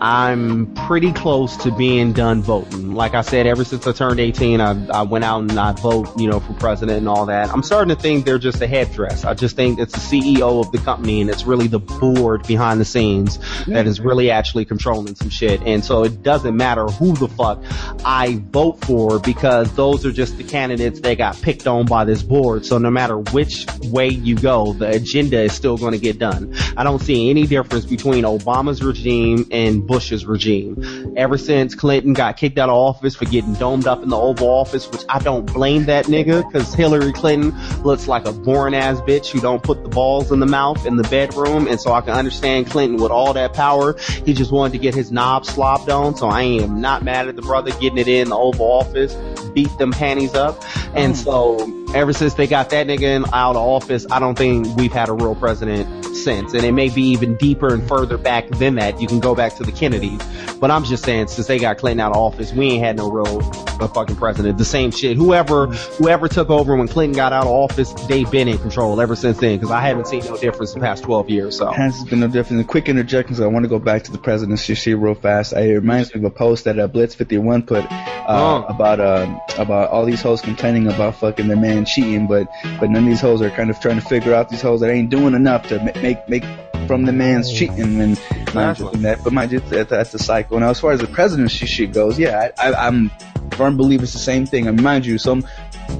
I'm 0.00 0.74
pretty 0.74 1.12
close 1.12 1.56
to 1.58 1.70
being 1.70 2.12
done 2.12 2.42
voting. 2.42 2.94
Like 2.94 3.14
I 3.14 3.22
said, 3.22 3.46
ever 3.46 3.64
since 3.64 3.86
I 3.86 3.92
turned 3.92 4.20
18, 4.20 4.60
I, 4.60 4.86
I 4.88 5.02
went 5.02 5.24
out 5.24 5.40
and 5.40 5.58
I 5.58 5.72
vote, 5.72 6.18
you 6.18 6.28
know, 6.28 6.40
for 6.40 6.52
president 6.54 6.98
and 6.98 7.08
all 7.08 7.26
that. 7.26 7.50
I'm 7.50 7.62
starting 7.62 7.94
to 7.94 8.00
think 8.00 8.24
they're 8.24 8.38
just 8.38 8.60
a 8.60 8.66
headdress. 8.66 9.24
I 9.24 9.34
just 9.34 9.56
think 9.56 9.78
it's 9.78 9.92
the 9.92 10.00
CEO 10.00 10.60
of 10.60 10.72
the 10.72 10.78
company 10.78 11.20
and 11.20 11.30
it's 11.30 11.44
really 11.44 11.68
the 11.68 11.78
board 11.78 12.46
behind 12.46 12.80
the 12.80 12.84
scenes 12.84 13.38
that 13.66 13.86
is 13.86 14.00
really 14.00 14.30
actually 14.30 14.64
controlling 14.64 15.14
some 15.14 15.30
shit. 15.30 15.62
And 15.62 15.84
so 15.84 16.04
it 16.04 16.22
doesn't 16.22 16.56
matter 16.56 16.86
who 16.86 17.14
the 17.14 17.28
fuck 17.28 17.62
I 18.04 18.42
vote 18.50 18.84
for 18.84 19.18
because 19.20 19.72
those 19.74 20.04
are 20.04 20.12
just 20.12 20.36
the 20.36 20.44
candidates 20.44 21.00
that 21.00 21.18
got 21.18 21.40
picked 21.40 21.66
on 21.66 21.86
by 21.86 22.04
this 22.04 22.22
board. 22.22 22.66
So 22.66 22.78
no 22.78 22.90
matter 22.90 23.18
which 23.18 23.66
way 23.84 24.08
you 24.08 24.34
go, 24.34 24.72
the 24.72 24.88
agenda 24.88 25.40
is 25.40 25.52
still 25.52 25.76
going 25.76 25.92
to 25.92 25.98
get 25.98 26.18
done. 26.18 26.54
I 26.76 26.84
don't 26.84 27.00
see 27.00 27.30
any 27.30 27.46
difference 27.46 27.86
between 27.86 28.24
Obama's 28.24 28.82
regime 28.82 29.46
and 29.50 29.83
Bush's 29.86 30.26
regime. 30.26 31.14
Ever 31.16 31.38
since 31.38 31.74
Clinton 31.74 32.12
got 32.12 32.36
kicked 32.36 32.58
out 32.58 32.68
of 32.68 32.76
office 32.76 33.14
for 33.14 33.24
getting 33.24 33.54
domed 33.54 33.86
up 33.86 34.02
in 34.02 34.08
the 34.08 34.16
Oval 34.16 34.48
Office, 34.48 34.90
which 34.90 35.02
I 35.08 35.18
don't 35.18 35.46
blame 35.46 35.84
that 35.86 36.06
nigga, 36.06 36.50
cause 36.52 36.74
Hillary 36.74 37.12
Clinton 37.12 37.52
looks 37.82 38.08
like 38.08 38.26
a 38.26 38.32
boring 38.32 38.74
ass 38.74 39.00
bitch 39.00 39.28
who 39.28 39.40
don't 39.40 39.62
put 39.62 39.82
the 39.82 39.88
balls 39.88 40.32
in 40.32 40.40
the 40.40 40.46
mouth 40.46 40.86
in 40.86 40.96
the 40.96 41.04
bedroom, 41.04 41.66
and 41.66 41.80
so 41.80 41.92
I 41.92 42.00
can 42.00 42.10
understand 42.10 42.68
Clinton 42.68 43.00
with 43.00 43.10
all 43.10 43.32
that 43.34 43.52
power. 43.54 43.96
He 44.24 44.34
just 44.34 44.52
wanted 44.52 44.72
to 44.72 44.78
get 44.78 44.94
his 44.94 45.12
knob 45.12 45.46
slopped 45.46 45.88
on, 45.88 46.16
so 46.16 46.28
I 46.28 46.42
am 46.42 46.80
not 46.80 47.02
mad 47.02 47.28
at 47.28 47.36
the 47.36 47.42
brother 47.42 47.70
getting 47.72 47.98
it 47.98 48.08
in 48.08 48.30
the 48.30 48.36
Oval 48.36 48.66
Office, 48.66 49.14
beat 49.52 49.76
them 49.78 49.92
panties 49.92 50.34
up, 50.34 50.62
and 50.94 51.14
mm. 51.14 51.16
so 51.16 51.83
ever 51.94 52.12
since 52.12 52.34
they 52.34 52.46
got 52.46 52.70
that 52.70 52.86
nigga 52.86 53.02
in, 53.02 53.24
out 53.32 53.52
of 53.56 53.62
office, 53.62 54.06
I 54.10 54.18
don't 54.18 54.36
think 54.36 54.66
we've 54.76 54.92
had 54.92 55.08
a 55.08 55.12
real 55.12 55.34
president 55.34 56.04
since. 56.16 56.52
And 56.54 56.64
it 56.64 56.72
may 56.72 56.88
be 56.88 57.02
even 57.02 57.36
deeper 57.36 57.72
and 57.72 57.86
further 57.86 58.18
back 58.18 58.48
than 58.50 58.74
that. 58.76 59.00
You 59.00 59.06
can 59.06 59.20
go 59.20 59.34
back 59.34 59.54
to 59.56 59.62
the 59.64 59.72
Kennedys. 59.72 60.20
But 60.60 60.70
I'm 60.70 60.84
just 60.84 61.04
saying, 61.04 61.28
since 61.28 61.46
they 61.46 61.58
got 61.58 61.78
Clinton 61.78 62.00
out 62.00 62.12
of 62.12 62.16
office, 62.18 62.52
we 62.52 62.72
ain't 62.72 62.84
had 62.84 62.96
no 62.96 63.10
real 63.10 63.40
uh, 63.80 63.88
fucking 63.88 64.16
president. 64.16 64.58
The 64.58 64.64
same 64.64 64.90
shit. 64.90 65.16
Whoever, 65.16 65.66
whoever 65.66 66.28
took 66.28 66.50
over 66.50 66.76
when 66.76 66.88
Clinton 66.88 67.16
got 67.16 67.32
out 67.32 67.44
of 67.44 67.50
office, 67.50 67.92
they've 68.08 68.30
been 68.30 68.48
in 68.48 68.58
control 68.58 69.00
ever 69.00 69.14
since 69.16 69.38
then. 69.38 69.60
Cause 69.60 69.70
I 69.70 69.80
haven't 69.80 70.06
seen 70.06 70.24
no 70.24 70.36
difference 70.36 70.72
in 70.74 70.80
the 70.80 70.84
past 70.86 71.02
12 71.04 71.30
years. 71.30 71.56
So. 71.58 71.70
Has 71.70 72.04
been 72.04 72.20
no 72.20 72.28
difference. 72.28 72.66
Quick 72.66 72.88
interjections. 72.88 73.40
I 73.40 73.46
want 73.46 73.64
to 73.64 73.68
go 73.68 73.78
back 73.78 74.04
to 74.04 74.12
the 74.12 74.18
presidency 74.18 74.74
shit 74.74 74.98
real 74.98 75.14
fast. 75.14 75.54
I, 75.54 75.60
it 75.62 75.74
reminds 75.74 76.14
me 76.14 76.20
of 76.20 76.24
a 76.24 76.30
post 76.30 76.64
that 76.64 76.78
uh, 76.78 76.86
Blitz 76.86 77.14
51 77.14 77.62
put, 77.64 77.84
uh, 77.90 78.10
Oh. 78.26 78.64
about, 78.68 79.00
uh, 79.00 79.38
about 79.58 79.90
all 79.90 80.04
these 80.04 80.22
hosts 80.22 80.44
complaining 80.44 80.86
about 80.86 81.16
fucking 81.16 81.46
their 81.48 81.56
man 81.56 81.83
cheating, 81.84 82.26
but, 82.26 82.48
but 82.80 82.90
none 82.90 83.04
of 83.04 83.08
these 83.08 83.20
hoes 83.20 83.42
are 83.42 83.50
kind 83.50 83.70
of 83.70 83.80
trying 83.80 84.00
to 84.00 84.06
figure 84.06 84.34
out 84.34 84.48
these 84.48 84.62
hoes 84.62 84.80
that 84.80 84.90
ain't 84.90 85.10
doing 85.10 85.34
enough 85.34 85.68
to 85.68 85.78
ma- 85.78 86.00
make, 86.00 86.28
make 86.28 86.44
from 86.86 87.04
the 87.04 87.12
man's 87.12 87.52
cheating 87.52 88.00
and 88.00 88.18
Exactly. 88.54 89.00
that, 89.00 89.22
but 89.24 89.32
mind 89.32 89.52
you, 89.52 89.60
that, 89.60 89.88
that's 89.88 90.12
the 90.12 90.18
cycle. 90.18 90.60
Now, 90.60 90.70
as 90.70 90.80
far 90.80 90.92
as 90.92 91.00
the 91.00 91.06
presidency 91.06 91.66
shit 91.66 91.92
goes, 91.92 92.18
yeah, 92.18 92.50
I, 92.58 92.70
I, 92.70 92.86
I'm 92.86 93.10
firm 93.54 93.76
believer 93.76 94.04
it's 94.04 94.12
the 94.12 94.18
same 94.18 94.46
thing. 94.46 94.68
I 94.68 94.70
mean, 94.70 94.82
mind 94.82 95.06
you, 95.06 95.18
some 95.18 95.46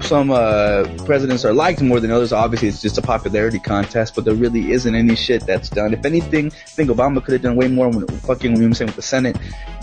some 0.00 0.30
uh, 0.30 0.84
presidents 1.04 1.44
are 1.44 1.52
liked 1.52 1.80
more 1.82 2.00
than 2.00 2.10
others. 2.10 2.32
Obviously, 2.32 2.68
it's 2.68 2.80
just 2.80 2.98
a 2.98 3.02
popularity 3.02 3.58
contest, 3.58 4.14
but 4.14 4.24
there 4.24 4.34
really 4.34 4.72
isn't 4.72 4.94
any 4.94 5.14
shit 5.14 5.46
that's 5.46 5.68
done. 5.68 5.92
If 5.92 6.04
anything, 6.04 6.46
I 6.46 6.68
think 6.68 6.90
Obama 6.90 7.22
could 7.22 7.32
have 7.32 7.42
done 7.42 7.56
way 7.56 7.68
more 7.68 7.88
when 7.90 8.06
fucking 8.06 8.52
when 8.52 8.62
he 8.62 8.68
was 8.68 8.78
saying 8.78 8.88
with 8.88 8.96
the 8.96 9.02
Senate. 9.02 9.36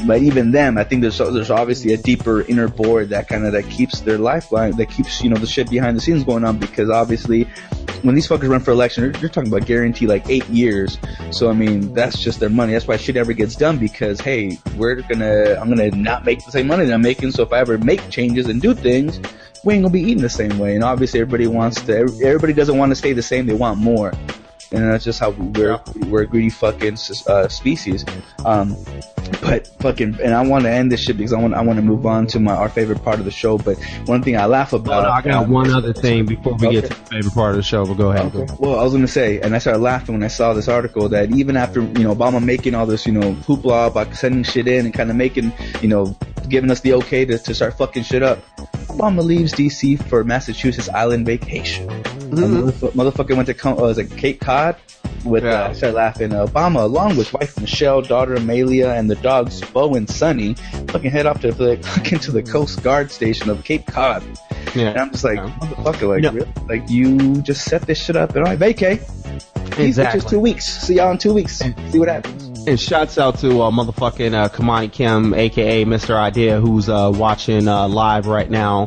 But 0.06 0.22
even 0.22 0.52
them, 0.52 0.78
I 0.78 0.84
think 0.84 1.02
there's 1.02 1.18
there's 1.18 1.52
obviously 1.52 1.94
a 1.94 1.98
deeper 1.98 2.42
inner 2.42 2.68
board 2.68 3.10
that 3.10 3.28
kind 3.28 3.46
of 3.46 3.54
that 3.54 3.70
keeps 3.70 4.02
their 4.02 4.18
lifeline, 4.18 4.76
that 4.78 4.88
keeps 4.88 5.22
you 5.24 5.30
know 5.30 5.38
the 5.38 5.48
shit 5.48 5.70
behind 5.70 5.91
the 5.96 6.02
scenes 6.02 6.24
going 6.24 6.44
on 6.44 6.58
because 6.58 6.90
obviously 6.90 7.48
when 8.04 8.16
these 8.16 8.28
fuckers 8.28 8.50
run 8.50 8.60
for 8.60 8.72
election, 8.72 9.04
you're, 9.04 9.14
you're 9.18 9.30
talking 9.30 9.52
about 9.52 9.68
guarantee 9.68 10.08
like 10.08 10.28
eight 10.30 10.48
years. 10.50 10.98
So 11.32 11.50
I 11.50 11.54
mean, 11.54 11.94
that's 11.94 12.20
just 12.20 12.40
their 12.40 12.50
money. 12.50 12.74
That's 12.74 12.88
why 12.88 12.98
shit 12.98 13.18
ever 13.18 13.34
gets 13.34 13.56
done 13.56 13.78
because 13.78 14.20
hey, 14.20 14.58
we're 14.76 15.02
gonna, 15.02 15.56
I'm 15.60 15.70
gonna 15.70 15.92
not 15.92 16.26
make 16.26 16.44
the 16.44 16.52
same 16.52 16.68
money 16.68 16.86
that 16.86 16.94
I'm 16.94 17.02
making. 17.02 17.32
So 17.32 17.44
if 17.44 17.54
I 17.54 17.60
ever 17.60 17.78
make 17.78 18.10
changes 18.10 18.48
and 18.48 18.62
do 18.62 18.74
things, 18.74 19.20
we 19.64 19.76
ain't 19.76 19.84
gonna 19.84 19.94
be 19.94 20.02
eating 20.02 20.24
the 20.24 20.30
same 20.30 20.58
way. 20.58 20.76
And 20.76 20.84
obviously 20.84 21.20
everybody 21.20 21.48
wants 21.48 21.82
to, 21.82 21.98
everybody 22.00 22.54
doesn't 22.54 22.78
want 22.78 22.92
to 22.92 22.96
stay 22.96 23.14
the 23.14 23.22
same. 23.22 23.46
They 23.46 23.54
want 23.54 23.78
more. 23.80 24.12
And 24.74 24.90
that's 24.90 25.04
just 25.04 25.20
how 25.20 25.32
we're, 25.32 25.80
we're 26.08 26.22
a 26.22 26.28
greedy 26.28 26.50
fucking, 26.50 26.98
uh, 27.28 27.48
species. 27.50 28.06
Um, 28.46 28.78
but 29.42 29.68
fucking, 29.80 30.18
and 30.24 30.34
I 30.34 30.46
want 30.48 30.64
to 30.64 30.70
end 30.72 30.92
this 30.92 31.02
shit 31.02 31.18
because 31.18 31.34
I 31.34 31.40
want, 31.40 31.54
I 31.54 31.62
want 31.62 31.78
to 31.78 31.84
move 31.84 32.06
on 32.06 32.26
to 32.28 32.40
my, 32.40 32.54
our 32.56 32.70
favorite 32.70 33.04
part 33.04 33.20
of 33.20 33.26
the 33.26 33.32
show. 33.32 33.58
But 33.58 33.78
one 34.06 34.24
thing 34.24 34.38
I 34.38 34.46
laugh 34.46 34.74
Oh, 34.74 34.78
about. 34.78 35.04
no, 35.04 35.10
I 35.10 35.22
got 35.22 35.50
one 35.50 35.72
other 35.72 35.92
thing 35.94 36.26
before 36.26 36.54
we 36.56 36.70
get 36.72 36.84
to 36.84 36.90
the 36.90 36.96
favorite 36.96 37.34
part 37.34 37.50
of 37.52 37.56
the 37.58 37.64
show, 37.64 37.86
but 37.86 37.96
go 37.96 38.12
ahead. 38.12 38.34
Okay. 38.34 38.54
Well, 38.60 38.80
I 38.80 38.84
was 38.84 38.94
gonna 38.94 39.08
say, 39.08 39.42
and 39.42 39.54
I 39.54 39.58
started 39.58 39.80
laughing 39.80 40.16
when 40.16 40.24
I 40.24 40.28
saw 40.30 40.54
this 40.54 40.68
article 40.70 41.10
that 41.10 41.32
even 41.36 41.58
after 41.58 41.82
you 41.82 42.04
know 42.04 42.16
Obama 42.16 42.42
making 42.44 42.74
all 42.76 42.86
this 42.86 43.06
you 43.06 43.12
know 43.12 43.34
hoopla 43.34 43.88
about 43.88 44.16
sending 44.16 44.44
shit 44.44 44.68
in 44.68 44.86
and 44.86 44.94
kind 44.94 45.10
of 45.10 45.16
making 45.18 45.52
you 45.82 45.88
know 45.90 46.16
giving 46.48 46.72
us 46.72 46.80
the 46.82 46.94
okay 46.94 47.26
to, 47.26 47.38
to 47.38 47.54
start 47.54 47.78
fucking 47.78 48.04
shit 48.04 48.24
up, 48.24 48.40
Obama 48.88 49.24
leaves 49.24 49.52
D.C. 49.52 49.98
for 49.98 50.24
Massachusetts 50.24 50.88
island 50.90 51.26
vacation. 51.26 51.88
Mm-hmm. 52.32 52.70
Motherf- 52.70 52.92
motherfucker 52.94 53.36
went 53.36 53.48
to 53.48 53.54
come, 53.54 53.78
uh, 53.78 53.82
was 53.82 53.98
it 53.98 54.10
Cape 54.18 54.40
Cod? 54.40 54.76
With 55.26 55.44
Yeah. 55.44 55.66
uh, 55.66 55.70
I 55.70 55.74
started 55.74 55.96
laughing. 55.96 56.34
Uh, 56.34 56.46
Obama, 56.48 56.82
along 56.82 57.18
with 57.18 57.32
wife 57.34 57.60
Michelle, 57.60 58.02
daughter 58.02 58.34
Amelia, 58.36 58.90
and 58.90 59.10
the 59.10 59.16
dogs 59.16 59.62
Bo 59.62 59.94
and 59.94 60.10
Sunny, 60.10 60.56
fucking 60.88 61.12
head 61.12 61.26
off 61.28 61.42
to 61.42 61.52
the 61.52 61.78
fucking 61.78 62.20
to 62.20 62.32
the 62.32 62.42
Coast 62.42 62.82
Guard 62.82 63.12
station 63.12 63.50
of 63.50 63.64
Cape 63.64 63.86
Cod. 63.86 64.24
And 64.24 64.76
Yeah. 64.76 65.02
I'm 65.02 65.12
just 65.12 65.24
like, 65.24 65.38
Yeah. 65.38 65.50
motherfucker, 65.62 66.08
like, 66.10 66.24
No. 66.24 66.32
really? 66.32 66.48
like 66.70 66.90
you 66.90 67.42
just 67.42 67.66
set 67.66 67.84
this 67.84 68.02
shit 68.04 68.16
up 68.16 68.36
and 68.36 68.48
I 68.48 68.56
vacay. 68.56 69.00
These 69.78 69.98
Exactly. 70.00 70.22
bitches 70.22 70.30
two 70.30 70.40
weeks. 70.40 70.66
See 70.66 70.96
y'all 70.96 71.12
in 71.12 71.18
two 71.18 71.34
weeks. 71.34 71.58
See 71.92 72.00
what 72.00 72.08
happens. 72.10 72.68
And 72.68 72.80
shouts 72.80 73.18
out 73.18 73.40
to 73.40 73.62
uh, 73.62 73.72
motherfucking 73.72 74.34
uh, 74.34 74.50
Kamani 74.50 74.92
Kim, 74.92 75.34
aka 75.34 75.86
Mr. 75.86 76.16
Idea, 76.16 76.60
who's 76.60 76.90
uh, 76.90 77.12
watching 77.14 77.68
uh, 77.68 77.88
live 77.88 78.28
right 78.28 78.50
now. 78.50 78.86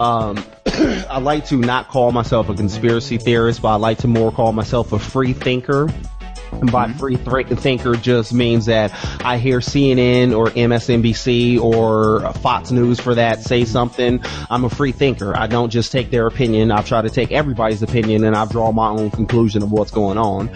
Um, 0.00 0.42
I 1.08 1.18
like 1.18 1.46
to 1.46 1.56
not 1.56 1.88
call 1.88 2.12
myself 2.12 2.48
a 2.48 2.54
conspiracy 2.54 3.18
theorist, 3.18 3.62
but 3.62 3.68
I 3.68 3.74
like 3.76 3.98
to 3.98 4.08
more 4.08 4.32
call 4.32 4.52
myself 4.52 4.92
a 4.92 4.98
free 4.98 5.32
thinker. 5.32 5.88
And 6.52 6.70
by 6.70 6.92
free 6.92 7.16
th- 7.16 7.48
thinker 7.58 7.96
just 7.96 8.32
means 8.32 8.66
that 8.66 8.92
I 9.24 9.38
hear 9.38 9.58
CNN 9.58 10.36
or 10.36 10.46
MSNBC 10.46 11.60
or 11.60 12.32
Fox 12.34 12.70
News 12.70 13.00
for 13.00 13.14
that 13.14 13.42
say 13.42 13.64
something. 13.64 14.22
I'm 14.48 14.64
a 14.64 14.70
free 14.70 14.92
thinker. 14.92 15.36
I 15.36 15.48
don't 15.48 15.70
just 15.70 15.92
take 15.92 16.10
their 16.10 16.26
opinion. 16.26 16.70
I 16.70 16.82
try 16.82 17.02
to 17.02 17.10
take 17.10 17.32
everybody's 17.32 17.82
opinion 17.82 18.24
and 18.24 18.34
I 18.36 18.46
draw 18.46 18.72
my 18.72 18.88
own 18.88 19.10
conclusion 19.10 19.62
of 19.62 19.72
what's 19.72 19.90
going 19.90 20.18
on. 20.18 20.50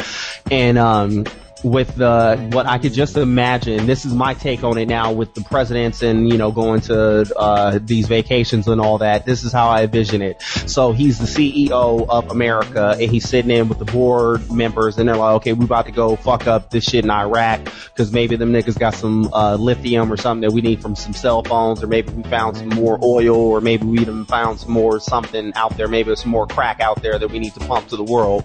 And, 0.51 0.79
um, 0.79 1.25
with 1.63 1.95
the 1.97 2.49
what 2.53 2.67
I 2.67 2.79
could 2.79 2.93
just 2.93 3.17
imagine. 3.17 3.87
This 3.87 4.05
is 4.05 4.15
my 4.15 4.35
take 4.35 4.65
on 4.65 4.79
it 4.79 4.89
now 4.89 5.13
with 5.13 5.35
the 5.35 5.43
presidents 5.43 6.03
and 6.03 6.29
you 6.31 6.39
know 6.39 6.51
going 6.53 6.81
to 6.83 7.33
uh, 7.37 7.79
these 7.83 8.09
vacations 8.09 8.69
and 8.69 8.81
all 8.81 8.99
that. 8.99 9.27
This 9.27 9.45
is 9.45 9.53
how 9.53 9.69
I 9.69 9.83
envision 9.83 10.23
it. 10.23 10.41
So 10.67 10.93
he's 10.93 11.19
the 11.19 11.27
CEO 11.27 12.07
of 12.09 12.31
America 12.31 12.97
and 12.99 13.11
he's 13.11 13.29
sitting 13.29 13.51
in 13.51 13.69
with 13.69 13.79
the 13.79 13.85
board 13.85 14.51
members 14.51 14.99
and 14.99 15.09
they're 15.09 15.17
like, 15.17 15.37
okay, 15.37 15.53
we 15.53 15.65
about 15.65 15.87
to 15.87 15.93
go 15.93 16.17
fuck 16.17 16.47
up 16.47 16.71
this 16.71 16.85
shit 16.85 17.05
in 17.05 17.11
Iraq 17.11 17.65
because 17.65 18.13
maybe 18.13 18.37
them 18.37 18.53
niggas 18.53 18.79
got 18.79 18.95
some 18.95 19.33
uh, 19.33 19.57
lithium 19.57 20.13
or 20.13 20.17
something 20.17 20.49
that 20.49 20.55
we 20.55 20.61
need 20.61 20.81
from 20.81 20.97
some 20.97 21.13
cell 21.13 21.43
phones 21.43 21.83
or 21.83 21.87
maybe 21.87 22.13
we 22.13 22.23
found 22.25 22.57
some 22.57 22.69
more 22.69 22.99
oil 23.03 23.37
or 23.37 23.61
maybe 23.61 23.87
we 23.87 23.99
even 23.99 24.25
found 24.25 24.59
some 24.61 24.73
more 24.73 25.01
something 25.01 25.53
out 25.57 25.77
there. 25.77 25.89
Maybe 25.89 26.07
there's 26.07 26.23
some 26.23 26.31
more 26.31 26.47
crack 26.47 26.81
out 26.81 27.03
there 27.03 27.19
that 27.19 27.31
we 27.31 27.39
need 27.39 27.55
to 27.55 27.61
pump 27.61 27.89
to 27.89 27.97
the 27.97 28.05
world. 28.05 28.45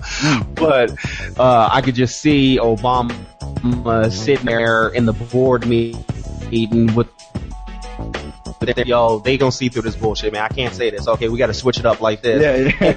But 0.55 0.95
uh, 1.38 1.70
I 1.72 1.82
could 1.82 1.95
just 1.95 2.22
see 2.22 2.57
Obama 2.61 3.05
uh, 3.86 4.10
sitting 4.10 4.45
there 4.45 4.89
in 4.89 5.06
the 5.06 5.14
board 5.14 5.66
meeting 5.68 6.93
with. 6.95 7.08
Yo, 8.86 9.20
they 9.20 9.38
gonna 9.38 9.51
see 9.51 9.70
through 9.70 9.84
this 9.84 9.95
bullshit, 9.95 10.34
man. 10.34 10.41
I 10.41 10.47
can't 10.47 10.74
say 10.74 10.89
this. 10.89 11.08
Okay, 11.08 11.30
we 11.30 11.38
got 11.38 11.47
to 11.47 11.53
switch 11.53 11.78
it 11.78 11.86
up 11.86 12.01
like 12.01 12.24
this. 12.24 12.74
Yeah. 12.80 12.93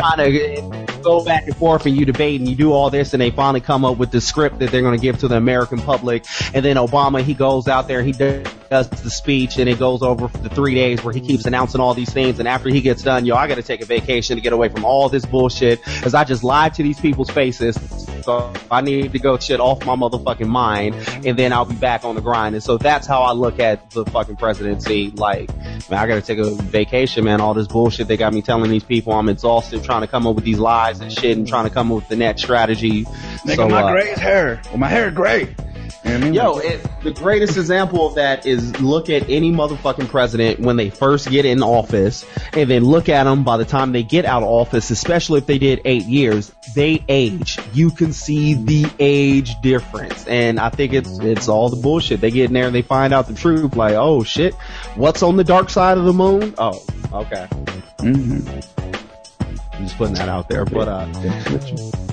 Kind 0.00 0.20
of 0.90 1.02
go 1.02 1.24
back 1.24 1.46
and 1.46 1.56
forth, 1.56 1.86
and 1.86 1.96
you 1.96 2.04
debate, 2.04 2.40
and 2.40 2.48
you 2.48 2.54
do 2.54 2.72
all 2.72 2.90
this, 2.90 3.14
and 3.14 3.22
they 3.22 3.30
finally 3.30 3.60
come 3.60 3.84
up 3.86 3.96
with 3.96 4.10
the 4.10 4.20
script 4.20 4.58
that 4.58 4.70
they're 4.70 4.82
gonna 4.82 4.98
give 4.98 5.18
to 5.20 5.28
the 5.28 5.36
American 5.36 5.78
public. 5.78 6.26
And 6.52 6.62
then 6.64 6.76
Obama, 6.76 7.22
he 7.22 7.32
goes 7.32 7.68
out 7.68 7.88
there, 7.88 8.02
he 8.02 8.12
does 8.12 8.46
the 8.68 9.10
speech, 9.10 9.58
and 9.58 9.68
it 9.68 9.78
goes 9.78 10.02
over 10.02 10.28
for 10.28 10.38
the 10.38 10.48
three 10.48 10.74
days 10.74 11.02
where 11.02 11.12
he 11.12 11.20
keeps 11.20 11.46
announcing 11.46 11.80
all 11.80 11.94
these 11.94 12.12
things. 12.12 12.38
And 12.38 12.48
after 12.48 12.68
he 12.68 12.80
gets 12.80 13.02
done, 13.02 13.26
yo, 13.26 13.34
I 13.34 13.46
got 13.48 13.56
to 13.56 13.62
take 13.62 13.80
a 13.80 13.86
vacation 13.86 14.36
to 14.36 14.42
get 14.42 14.52
away 14.52 14.68
from 14.68 14.84
all 14.84 15.08
this 15.08 15.24
bullshit, 15.24 15.84
because 15.84 16.14
I 16.14 16.24
just 16.24 16.44
lied 16.44 16.74
to 16.74 16.82
these 16.82 17.00
people's 17.00 17.30
faces. 17.30 17.76
So 18.22 18.52
I 18.70 18.82
need 18.82 19.12
to 19.12 19.18
go 19.18 19.38
shit 19.38 19.58
off 19.58 19.84
my 19.86 19.96
motherfucking 19.96 20.48
mind, 20.48 20.94
and 21.24 21.38
then 21.38 21.52
I'll 21.52 21.64
be 21.64 21.76
back 21.76 22.04
on 22.04 22.14
the 22.14 22.20
grind. 22.20 22.54
And 22.54 22.62
so 22.62 22.76
that's 22.76 23.06
how 23.06 23.22
I 23.22 23.32
look 23.32 23.58
at 23.58 23.90
the 23.92 24.04
fucking 24.04 24.36
presidency. 24.36 25.10
Like, 25.10 25.48
man, 25.88 25.94
I 25.94 26.06
gotta 26.06 26.20
take 26.20 26.38
a 26.38 26.50
vacation, 26.50 27.24
man. 27.24 27.40
All 27.40 27.54
this 27.54 27.68
bullshit 27.68 28.06
they 28.06 28.16
got 28.16 28.34
me 28.34 28.42
telling 28.42 28.70
these 28.70 28.84
people, 28.84 29.14
I'm 29.14 29.28
exhausted 29.28 29.82
trying 29.82 30.02
to 30.02 30.06
come 30.06 30.26
up 30.26 30.34
with 30.34 30.44
these 30.44 30.58
lies 30.58 31.00
and 31.00 31.10
shit, 31.10 31.38
and 31.38 31.48
trying 31.48 31.64
to 31.64 31.70
come 31.70 31.90
up 31.90 31.96
with 31.96 32.08
the 32.08 32.16
net 32.16 32.38
strategy. 32.38 33.04
Nigga, 33.04 33.56
so, 33.56 33.68
my 33.68 33.82
uh, 33.82 33.92
gray 33.92 34.10
is 34.10 34.18
hair. 34.18 34.60
Well, 34.66 34.78
my 34.78 34.88
hair 34.88 35.10
gray. 35.10 35.54
You 36.04 36.10
know 36.10 36.16
I 36.16 36.20
mean? 36.20 36.34
Yo, 36.34 36.58
it, 36.58 36.86
the 37.02 37.10
greatest 37.10 37.56
example 37.56 38.06
of 38.06 38.14
that 38.14 38.46
is 38.46 38.80
look 38.80 39.10
at 39.10 39.28
any 39.28 39.50
motherfucking 39.50 40.08
president 40.08 40.60
when 40.60 40.76
they 40.76 40.90
first 40.90 41.28
get 41.28 41.44
in 41.44 41.62
office, 41.62 42.24
and 42.52 42.70
then 42.70 42.84
look 42.84 43.08
at 43.08 43.24
them 43.24 43.44
by 43.44 43.56
the 43.56 43.64
time 43.64 43.92
they 43.92 44.02
get 44.02 44.24
out 44.24 44.42
of 44.42 44.48
office, 44.48 44.90
especially 44.90 45.38
if 45.38 45.46
they 45.46 45.58
did 45.58 45.80
eight 45.84 46.04
years, 46.04 46.52
they 46.74 47.04
age. 47.08 47.58
You 47.72 47.90
can 47.90 48.12
see 48.12 48.54
the 48.54 48.90
age 48.98 49.60
difference, 49.60 50.26
and 50.26 50.60
I 50.60 50.70
think 50.70 50.92
it's 50.92 51.18
it's 51.18 51.48
all 51.48 51.68
the 51.68 51.80
bullshit. 51.80 52.20
They 52.20 52.30
get 52.30 52.46
in 52.46 52.52
there 52.52 52.66
and 52.66 52.74
they 52.74 52.82
find 52.82 53.12
out 53.12 53.26
the 53.26 53.34
truth, 53.34 53.76
like, 53.76 53.94
oh 53.94 54.22
shit, 54.22 54.54
what's 54.94 55.22
on 55.22 55.36
the 55.36 55.44
dark 55.44 55.70
side 55.70 55.98
of 55.98 56.04
the 56.04 56.12
moon? 56.12 56.54
Oh, 56.58 56.82
okay. 57.12 57.48
mhm. 57.98 58.77
I'm 59.78 59.84
just 59.84 59.96
putting 59.96 60.14
that 60.14 60.28
out 60.28 60.48
there, 60.48 60.64
but 60.64 60.88
uh. 60.88 61.06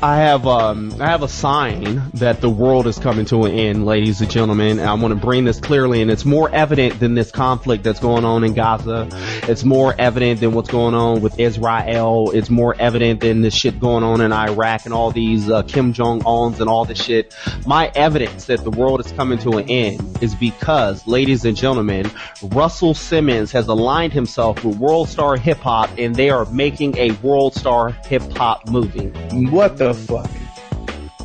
I 0.04 0.18
have 0.18 0.46
um 0.46 0.94
I 1.00 1.08
have 1.08 1.24
a 1.24 1.28
sign 1.28 2.12
that 2.16 2.40
the 2.40 2.50
world 2.50 2.86
is 2.86 3.00
coming 3.00 3.26
to 3.28 3.46
an 3.46 3.54
end, 3.54 3.86
ladies 3.88 4.22
and 4.22 4.30
gentlemen. 4.30 4.78
And 4.78 4.88
I 4.88 4.94
want 4.94 5.16
to 5.16 5.20
bring 5.20 5.46
this 5.46 5.60
clearly, 5.60 6.04
and 6.04 6.12
it's 6.12 6.26
more 6.26 6.48
evident 6.54 7.00
than 7.00 7.16
this 7.16 7.32
conflict 7.32 7.84
that's 7.84 8.00
going 8.00 8.24
on 8.24 8.44
in 8.44 8.54
Gaza. 8.54 9.08
It's 9.50 9.64
more 9.64 9.96
evident 9.98 10.42
than 10.42 10.52
what's 10.52 10.70
going 10.70 10.94
on 10.94 11.22
with 11.22 11.40
Israel. 11.40 12.30
It's 12.32 12.52
more 12.52 12.76
evident 12.78 13.22
than 13.22 13.42
the 13.42 13.50
shit 13.50 13.80
going 13.80 14.04
on 14.04 14.22
in 14.22 14.32
Iraq 14.32 14.86
and 14.86 14.94
all 14.94 15.10
these 15.10 15.50
uh, 15.50 15.64
Kim 15.64 15.92
Jong 15.92 16.22
Uns 16.24 16.60
and 16.60 16.70
all 16.70 16.86
this 16.86 17.04
shit. 17.04 17.36
My 17.66 17.92
evidence 17.96 18.46
that 18.46 18.64
the 18.64 18.72
world 18.72 19.04
is 19.04 19.12
coming 19.14 19.40
to 19.40 19.58
an 19.58 19.68
end 19.72 20.20
is 20.22 20.36
because, 20.36 21.08
ladies 21.08 21.46
and 21.46 21.58
gentlemen, 21.58 22.12
Russell 22.44 22.94
Simmons 22.94 23.52
has 23.54 23.68
aligned 23.68 24.14
himself 24.14 24.64
with 24.64 24.78
World 24.78 25.10
Star 25.10 25.36
Hip 25.36 25.58
Hop, 25.60 25.90
and 25.98 26.14
they 26.14 26.30
are 26.30 26.46
making 26.46 26.96
a 26.98 27.10
World 27.24 27.55
Star 27.56 27.90
Hip 28.06 28.22
Hop 28.38 28.68
movie. 28.70 29.08
What 29.50 29.78
the 29.78 29.94
fuck? 29.94 30.30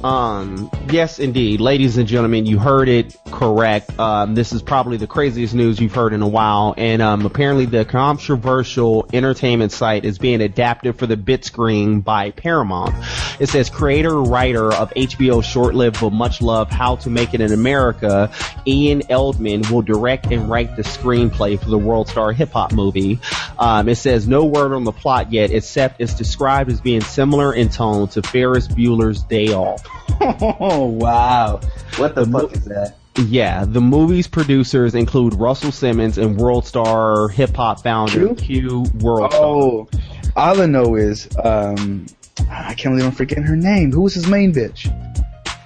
Um, 0.05 0.71
yes, 0.93 1.19
indeed. 1.19 1.61
Ladies 1.61 1.97
and 1.97 2.07
gentlemen, 2.07 2.47
you 2.47 2.59
heard 2.59 2.89
it 2.89 3.17
correct. 3.27 3.99
Um, 3.99 4.35
this 4.35 4.53
is 4.53 4.63
probably 4.63 4.97
the 4.97 5.07
craziest 5.07 5.55
news 5.55 5.81
you've 5.81 5.95
heard 5.95 6.13
in 6.13 6.23
a 6.23 6.29
while. 6.29 6.75
And, 6.77 7.01
um, 7.03 7.25
apparently 7.27 7.67
the 7.67 7.85
controversial 7.85 9.09
entertainment 9.13 9.73
site 9.73 10.05
is 10.05 10.19
being 10.19 10.41
adapted 10.41 10.99
for 10.99 11.07
the 11.07 11.17
bit 11.17 11.45
screen 11.45 12.01
by 12.01 12.31
Paramount. 12.31 12.95
It 13.41 13.49
says 13.49 13.71
creator, 13.71 14.21
writer 14.23 14.73
of 14.73 14.91
HBO 14.95 15.43
short-lived 15.43 16.01
but 16.01 16.13
much 16.13 16.43
loved 16.43 16.73
How 16.73 16.97
to 16.97 17.11
Make 17.11 17.35
It 17.35 17.41
in 17.41 17.53
America, 17.53 18.31
Ian 18.67 19.01
Edelman 19.03 19.71
will 19.71 19.83
direct 19.83 20.27
and 20.27 20.51
write 20.51 20.77
the 20.77 20.83
screenplay 20.83 21.59
for 21.59 21.71
the 21.71 21.79
World 21.79 22.09
Star 22.09 22.33
Hip 22.33 22.53
Hop 22.53 22.73
movie. 22.73 23.19
Um, 23.59 23.89
it 23.89 23.97
says 23.97 24.29
no 24.29 24.45
word 24.45 24.73
on 24.73 24.85
the 24.85 24.93
plot 24.93 25.33
yet, 25.33 25.51
except 25.51 26.01
it's 26.01 26.15
described 26.15 26.71
as 26.71 26.81
being 26.81 27.01
similar 27.01 27.53
in 27.55 27.69
tone 27.69 28.09
to 28.09 28.23
Ferris 28.23 28.69
Bueller's 28.69 29.23
Day 29.23 29.53
Off. 29.53 29.85
Oh 30.81 30.87
wow! 30.87 31.61
What 31.97 32.15
the 32.15 32.25
fuck 32.25 32.53
is 32.53 32.65
that? 32.65 32.97
Yeah, 33.27 33.67
the 33.67 33.83
movie's 33.83 34.27
producers 34.27 34.95
include 34.95 35.35
Russell 35.35 35.73
Simmons 35.73 36.17
and 36.17 36.39
World 36.39 36.65
Star 36.67 37.29
hip 37.29 37.55
hop 37.55 37.83
founder 37.83 38.35
Q? 38.35 38.35
Q 38.37 38.85
World 39.01 39.31
Star. 39.33 39.45
Oh, 39.45 39.89
all 40.37 40.63
I 40.63 40.65
know 40.65 40.95
is 40.95 41.29
um, 41.45 42.07
I 42.49 42.73
can't 42.75 42.95
believe 42.95 43.05
I'm 43.05 43.13
forgetting 43.13 43.45
her 43.45 43.57
name. 43.57 43.93
Who 43.93 44.01
was 44.01 44.15
his 44.15 44.27
main 44.27 44.55
bitch? 44.55 44.89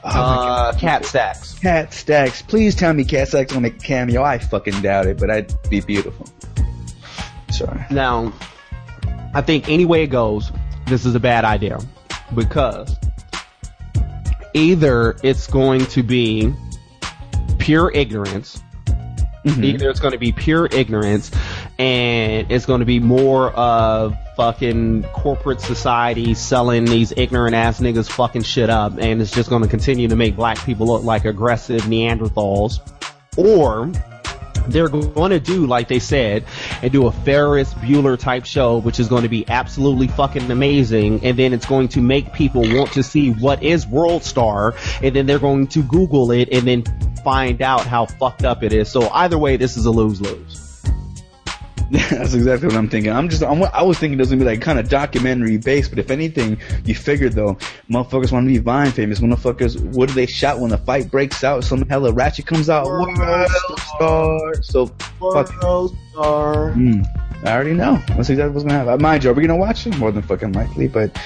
Oh, 0.02 0.10
Uh, 0.10 0.72
Cat 0.78 1.04
Stacks. 1.04 1.56
Cat 1.60 1.94
Stacks. 1.94 2.42
Please 2.42 2.74
tell 2.74 2.92
me 2.92 3.04
Cat 3.04 3.28
Stacks 3.28 3.52
will 3.54 3.60
make 3.60 3.76
a 3.76 3.80
cameo. 3.80 4.22
I 4.24 4.38
fucking 4.38 4.82
doubt 4.82 5.06
it, 5.06 5.18
but 5.18 5.30
I'd 5.30 5.54
be 5.70 5.80
beautiful. 5.80 6.26
Sorry. 7.52 7.84
Now, 7.90 8.32
I 9.32 9.42
think 9.42 9.68
any 9.68 9.84
way 9.84 10.02
it 10.02 10.08
goes, 10.08 10.50
this 10.86 11.06
is 11.06 11.14
a 11.14 11.20
bad 11.20 11.44
idea 11.44 11.78
because 12.34 12.96
either 14.54 15.16
it's 15.22 15.46
going 15.46 15.84
to 15.86 16.02
be 16.02 16.52
pure 17.58 17.90
ignorance 17.92 18.62
Mhm. 19.44 19.62
Either 19.62 19.90
it's 19.90 20.00
going 20.00 20.12
to 20.12 20.18
be 20.18 20.32
pure 20.32 20.68
ignorance 20.72 21.30
and 21.78 22.50
it's 22.50 22.64
going 22.64 22.80
to 22.80 22.86
be 22.86 22.98
more 22.98 23.50
of 23.52 24.16
fucking 24.36 25.02
corporate 25.12 25.60
society 25.60 26.32
selling 26.32 26.86
these 26.86 27.12
ignorant 27.16 27.54
ass 27.54 27.78
niggas 27.78 28.10
fucking 28.10 28.42
shit 28.42 28.70
up 28.70 28.96
and 28.98 29.20
it's 29.20 29.30
just 29.30 29.50
going 29.50 29.62
to 29.62 29.68
continue 29.68 30.08
to 30.08 30.16
make 30.16 30.34
black 30.34 30.64
people 30.64 30.86
look 30.86 31.04
like 31.04 31.26
aggressive 31.26 31.82
Neanderthals. 31.82 32.80
Or 33.36 33.92
they're 34.68 34.88
going 34.88 35.30
to 35.30 35.40
do 35.40 35.66
like 35.66 35.88
they 35.88 35.98
said 35.98 36.44
and 36.82 36.92
do 36.92 37.06
a 37.06 37.12
Ferris 37.12 37.72
Bueller 37.74 38.18
type 38.18 38.44
show 38.44 38.78
which 38.78 39.00
is 39.00 39.08
going 39.08 39.22
to 39.22 39.28
be 39.28 39.48
absolutely 39.48 40.08
fucking 40.08 40.50
amazing 40.50 41.24
and 41.24 41.38
then 41.38 41.52
it's 41.52 41.66
going 41.66 41.88
to 41.88 42.00
make 42.00 42.32
people 42.32 42.62
want 42.62 42.92
to 42.92 43.02
see 43.02 43.30
what 43.30 43.62
is 43.62 43.86
World 43.86 44.24
Star 44.24 44.74
and 45.02 45.14
then 45.14 45.26
they're 45.26 45.38
going 45.38 45.66
to 45.68 45.82
Google 45.82 46.30
it 46.30 46.48
and 46.52 46.66
then 46.66 46.84
find 47.22 47.62
out 47.62 47.86
how 47.86 48.06
fucked 48.06 48.44
up 48.44 48.62
it 48.62 48.72
is. 48.72 48.90
So 48.90 49.08
either 49.08 49.38
way 49.38 49.56
this 49.56 49.76
is 49.76 49.86
a 49.86 49.90
lose-lose. 49.90 50.63
That's 51.90 52.34
exactly 52.34 52.68
what 52.68 52.76
I'm 52.76 52.88
thinking. 52.88 53.12
I'm 53.12 53.28
just, 53.28 53.42
I'm, 53.42 53.62
I 53.62 53.82
was 53.82 53.98
thinking 53.98 54.18
it 54.18 54.22
was 54.22 54.30
gonna 54.30 54.40
be 54.40 54.46
like 54.46 54.62
kind 54.62 54.78
of 54.78 54.88
documentary 54.88 55.58
based, 55.58 55.90
but 55.90 55.98
if 55.98 56.10
anything, 56.10 56.58
you 56.84 56.94
figured 56.94 57.34
though, 57.34 57.54
motherfuckers 57.90 58.32
want 58.32 58.46
to 58.46 58.52
be 58.52 58.58
Vine 58.58 58.90
famous. 58.90 59.20
Motherfuckers, 59.20 59.80
what 59.94 60.08
do 60.08 60.14
they 60.14 60.26
shout 60.26 60.60
when 60.60 60.70
the 60.70 60.78
fight 60.78 61.10
breaks 61.10 61.44
out? 61.44 61.62
Some 61.64 61.86
hella 61.88 62.12
ratchet 62.12 62.46
comes 62.46 62.70
out. 62.70 62.86
World 62.86 63.16
star. 63.78 64.62
So, 64.62 64.86
fuck. 64.86 65.62
World 65.62 65.96
Star. 66.12 66.70
Mm, 66.72 67.04
I 67.44 67.52
already 67.52 67.74
know. 67.74 68.00
That's 68.08 68.30
exactly 68.30 68.54
what's 68.54 68.64
gonna 68.64 68.84
happen. 68.84 69.02
Mind 69.02 69.24
you, 69.24 69.30
are 69.30 69.34
we 69.34 69.46
gonna 69.46 69.58
watch 69.58 69.86
it? 69.86 69.96
More 69.98 70.10
than 70.10 70.22
fucking 70.22 70.52
likely, 70.52 70.88
but 70.88 71.16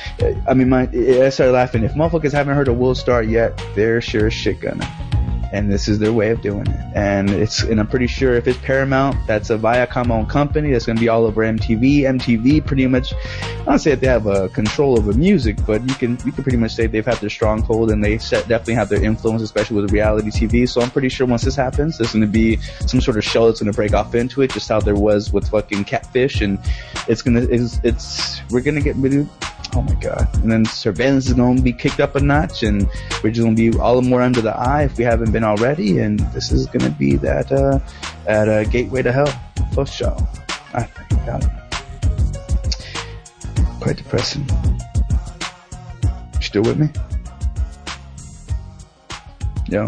I 0.48 0.54
mean, 0.54 0.68
my, 0.68 0.88
I 0.92 1.28
started 1.28 1.52
laughing. 1.52 1.84
If 1.84 1.92
motherfuckers 1.92 2.32
haven't 2.32 2.54
heard 2.54 2.68
of 2.68 2.76
World 2.76 2.98
Star 2.98 3.22
yet, 3.22 3.60
they're 3.74 4.00
sure 4.00 4.26
as 4.26 4.34
shit 4.34 4.60
gonna. 4.60 5.07
And 5.52 5.70
this 5.70 5.88
is 5.88 5.98
their 5.98 6.12
way 6.12 6.30
of 6.30 6.42
doing 6.42 6.66
it. 6.66 6.80
And 6.94 7.30
it's, 7.30 7.62
and 7.62 7.80
I'm 7.80 7.86
pretty 7.86 8.06
sure 8.06 8.34
if 8.34 8.46
it's 8.46 8.58
Paramount, 8.58 9.16
that's 9.26 9.50
a 9.50 9.58
Viacom 9.58 10.10
owned 10.10 10.28
company. 10.28 10.72
That's 10.72 10.86
gonna 10.86 11.00
be 11.00 11.08
all 11.08 11.24
over 11.24 11.42
MTV. 11.42 12.00
MTV 12.00 12.64
pretty 12.66 12.86
much, 12.86 13.14
I 13.14 13.64
don't 13.64 13.78
say 13.78 13.90
that 13.90 14.00
they 14.00 14.06
have 14.06 14.26
a 14.26 14.48
control 14.50 14.98
over 14.98 15.12
music, 15.12 15.56
but 15.66 15.86
you 15.88 15.94
can, 15.94 16.18
you 16.24 16.32
can 16.32 16.42
pretty 16.42 16.58
much 16.58 16.74
say 16.74 16.86
they've 16.86 17.04
had 17.04 17.18
their 17.18 17.30
stronghold 17.30 17.90
and 17.90 18.04
they 18.04 18.18
set, 18.18 18.48
definitely 18.48 18.74
have 18.74 18.88
their 18.88 19.02
influence, 19.02 19.42
especially 19.42 19.80
with 19.80 19.92
reality 19.92 20.30
TV. 20.30 20.68
So 20.68 20.80
I'm 20.80 20.90
pretty 20.90 21.08
sure 21.08 21.26
once 21.26 21.42
this 21.42 21.56
happens, 21.56 21.98
there's 21.98 22.12
gonna 22.12 22.26
be 22.26 22.56
some 22.86 23.00
sort 23.00 23.16
of 23.16 23.24
show 23.24 23.46
that's 23.46 23.60
gonna 23.60 23.72
break 23.72 23.94
off 23.94 24.14
into 24.14 24.42
it, 24.42 24.52
just 24.52 24.68
how 24.68 24.80
there 24.80 24.94
was 24.94 25.32
with 25.32 25.48
fucking 25.48 25.84
Catfish, 25.84 26.40
and 26.40 26.58
it's 27.06 27.22
gonna, 27.22 27.42
it's, 27.42 27.80
it's 27.82 28.42
we're 28.50 28.60
gonna 28.60 28.80
get. 28.80 28.96
Oh 29.74 29.82
my 29.82 29.94
god! 29.94 30.28
And 30.42 30.50
then 30.50 30.64
surveillance 30.64 31.26
is 31.26 31.34
gonna 31.34 31.60
be 31.60 31.72
kicked 31.72 32.00
up 32.00 32.16
a 32.16 32.20
notch, 32.20 32.62
and 32.62 32.88
we're 33.22 33.30
just 33.30 33.44
gonna 33.44 33.54
be 33.54 33.78
all 33.78 34.00
the 34.00 34.08
more 34.08 34.22
under 34.22 34.40
the 34.40 34.56
eye 34.56 34.84
if 34.84 34.96
we 34.96 35.04
haven't 35.04 35.30
been 35.30 35.44
already. 35.44 35.98
And 35.98 36.18
this 36.32 36.50
is 36.52 36.66
gonna 36.66 36.90
be 36.90 37.16
that 37.16 37.52
uh, 37.52 37.78
that 38.24 38.48
uh, 38.48 38.64
gateway 38.64 39.02
to 39.02 39.12
hell 39.12 39.32
for 39.74 39.86
sure. 39.86 40.16
I 40.74 40.82
think. 40.82 41.22
I. 41.28 41.40
Quite 43.80 43.96
depressing. 43.96 44.48
You 46.34 46.42
still 46.42 46.62
with 46.62 46.78
me? 46.78 46.88
Yo. 49.68 49.86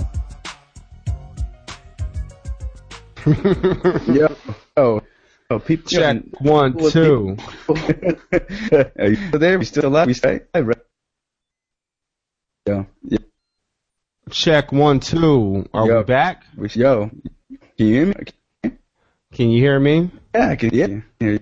Yo. 4.13 4.37
Oh. 4.77 5.03
Oh, 5.51 5.59
people. 5.59 5.91
Check 5.91 6.23
one, 6.41 6.79
two. 6.91 7.37
Are 7.69 9.09
you 9.09 9.17
still 9.17 9.41
there? 9.41 9.59
We 9.59 9.65
still 9.65 9.87
alive? 9.87 10.07
We 10.07 10.15
stay? 10.15 10.43
Yo. 12.67 12.87
Yeah. 13.03 13.19
Check 14.31 14.71
one, 14.71 15.01
two. 15.01 15.69
Are 15.75 15.89
Yo. 15.89 15.99
we 15.99 16.05
back? 16.05 16.45
We, 16.57 16.69
yo. 16.69 17.11
Can 17.77 17.87
you 17.87 17.95
hear 17.95 18.07
me? 18.07 18.15
Can 19.33 19.51
you 19.51 19.61
hear 19.61 19.81
me? 19.81 20.11
Yeah, 20.35 20.51
I 20.51 20.57
can. 20.57 20.71
Yeah. 20.73 21.01
you. 21.19 21.41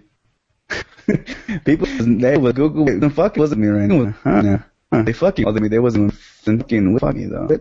People, 1.66 1.86
they 1.86 2.38
was 2.38 2.54
Google. 2.54 2.86
The 2.98 3.10
fuck 3.10 3.36
wasn't 3.36 3.60
me 3.60 3.68
right 3.68 3.88
now. 3.88 4.14
Huh? 4.24 4.42
Yeah. 4.42 4.62
Huh. 4.90 5.02
They 5.02 5.12
fucking 5.12 5.44
called 5.44 5.60
me. 5.60 5.68
They 5.68 5.78
wasn't 5.78 6.14
fucking 6.14 6.94
with 6.94 7.02
me 7.02 7.26
though. 7.26 7.58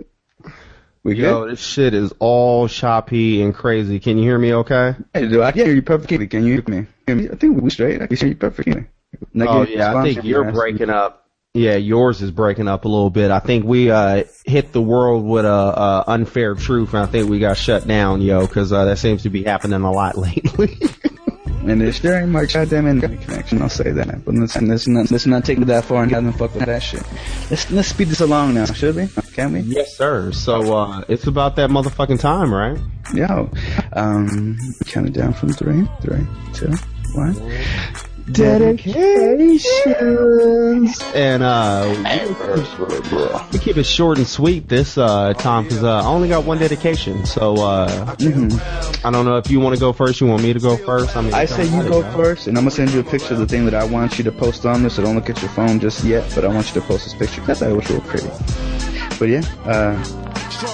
We 1.07 1.15
good? 1.15 1.23
Yo, 1.23 1.47
this 1.47 1.61
shit 1.61 1.93
is 1.93 2.13
all 2.19 2.67
choppy 2.67 3.41
and 3.41 3.55
crazy. 3.55 3.97
Can 3.97 4.17
you 4.17 4.25
hear 4.25 4.37
me 4.37 4.53
okay? 4.55 4.93
Hey, 5.13 5.29
do 5.29 5.41
I 5.41 5.53
can 5.53 5.65
hear 5.65 5.73
you 5.73 5.81
perfectly. 5.81 6.27
Can 6.27 6.43
you 6.43 6.61
hear 6.61 6.85
me? 7.07 7.29
I 7.29 7.33
think 7.37 7.61
we 7.61 7.69
straight. 7.69 8.01
I 8.01 8.07
can 8.07 8.17
hear 8.17 8.27
you 8.27 8.35
perfectly. 8.35 8.87
Oh 9.39 9.65
yeah, 9.65 9.95
I 9.95 10.03
think 10.03 10.25
you're 10.25 10.43
your 10.43 10.51
breaking 10.51 10.89
up. 10.89 11.25
Yeah, 11.53 11.77
yours 11.77 12.21
is 12.21 12.31
breaking 12.31 12.67
up 12.67 12.83
a 12.83 12.89
little 12.89 13.09
bit. 13.09 13.31
I 13.31 13.39
think 13.39 13.63
we 13.63 13.89
uh 13.89 14.25
hit 14.45 14.73
the 14.73 14.81
world 14.81 15.23
with 15.23 15.45
a, 15.45 15.49
a 15.49 16.03
unfair 16.07 16.55
truth, 16.55 16.93
and 16.93 17.03
I 17.03 17.05
think 17.05 17.29
we 17.29 17.39
got 17.39 17.55
shut 17.55 17.87
down, 17.87 18.19
yo, 18.19 18.45
because 18.45 18.73
uh, 18.73 18.83
that 18.83 18.97
seems 18.97 19.23
to 19.23 19.29
be 19.29 19.43
happening 19.43 19.83
a 19.83 19.91
lot 19.91 20.17
lately. 20.17 20.77
And 21.65 21.79
there's 21.79 21.99
very 21.99 22.27
much 22.27 22.53
goddamn 22.53 22.85
internet 22.85 23.21
connection. 23.21 23.61
I'll 23.61 23.69
say 23.69 23.91
that. 23.91 24.25
But 24.25 24.35
let's, 24.35 24.61
let's 24.61 24.87
not 24.89 25.09
let's 25.09 25.25
not 25.25 25.45
take 25.45 25.59
it 25.59 25.67
that 25.67 25.85
far 25.85 26.03
and 26.03 26.11
have 26.11 26.25
them 26.25 26.33
fuck 26.33 26.53
with 26.53 26.65
that 26.65 26.83
shit. 26.83 27.03
Let's 27.49 27.71
let's 27.71 27.87
speed 27.87 28.09
this 28.09 28.19
along 28.19 28.55
now, 28.55 28.65
should 28.65 28.97
we? 28.97 29.07
Can 29.37 29.53
we? 29.53 29.59
yes, 29.59 29.95
sir. 29.95 30.31
So 30.31 30.75
uh 30.75 31.03
it's 31.07 31.27
about 31.27 31.57
that 31.57 31.69
motherfucking 31.69 32.19
time, 32.19 32.51
right? 32.51 32.79
Yo, 33.13 33.51
um, 33.93 34.57
count 34.87 35.05
it 35.05 35.13
down 35.13 35.33
from 35.33 35.49
three, 35.49 35.87
three, 36.01 36.25
two, 36.55 36.73
one. 37.13 37.35
dedications. 38.31 39.67
And 41.13 41.43
uh, 41.43 41.85
we 43.53 43.59
keep 43.59 43.77
it 43.77 43.85
short 43.85 44.17
and 44.17 44.27
sweet 44.27 44.67
this 44.67 44.97
uh, 44.97 45.33
time 45.33 45.65
because 45.65 45.83
uh, 45.83 46.01
I 46.01 46.07
only 46.07 46.29
got 46.29 46.43
one 46.43 46.57
dedication. 46.57 47.27
So 47.27 47.57
uh, 47.57 48.15
I 48.19 49.11
don't 49.11 49.25
know 49.25 49.37
if 49.37 49.51
you 49.51 49.59
want 49.59 49.75
to 49.75 49.79
go 49.79 49.93
first. 49.93 50.19
You 50.19 50.25
want 50.25 50.41
me 50.41 50.51
to 50.51 50.59
go 50.59 50.77
first? 50.77 51.15
I 51.15 51.21
mean, 51.21 51.35
I 51.35 51.45
say 51.45 51.67
you 51.67 51.83
go 51.83 52.01
first, 52.13 52.47
and 52.47 52.57
I'm 52.57 52.63
gonna 52.63 52.71
send 52.71 52.91
you 52.91 53.01
a 53.01 53.03
picture 53.03 53.35
of 53.35 53.39
the 53.39 53.47
thing 53.47 53.65
that 53.65 53.75
I 53.75 53.85
want 53.85 54.17
you 54.17 54.23
to 54.23 54.31
post 54.31 54.65
on 54.65 54.81
this. 54.81 54.95
So 54.95 55.03
don't 55.03 55.13
look 55.13 55.29
at 55.29 55.39
your 55.43 55.51
phone 55.51 55.79
just 55.79 56.03
yet, 56.03 56.27
but 56.33 56.43
I 56.43 56.47
want 56.47 56.73
you 56.73 56.81
to 56.81 56.87
post 56.87 57.03
this 57.03 57.13
picture 57.13 57.41
because 57.41 57.61
I 57.61 57.71
was 57.71 57.87
real 57.87 58.01
pretty. 58.01 58.31
But 59.19 59.29
yeah, 59.29 59.41
uh, 59.65 59.95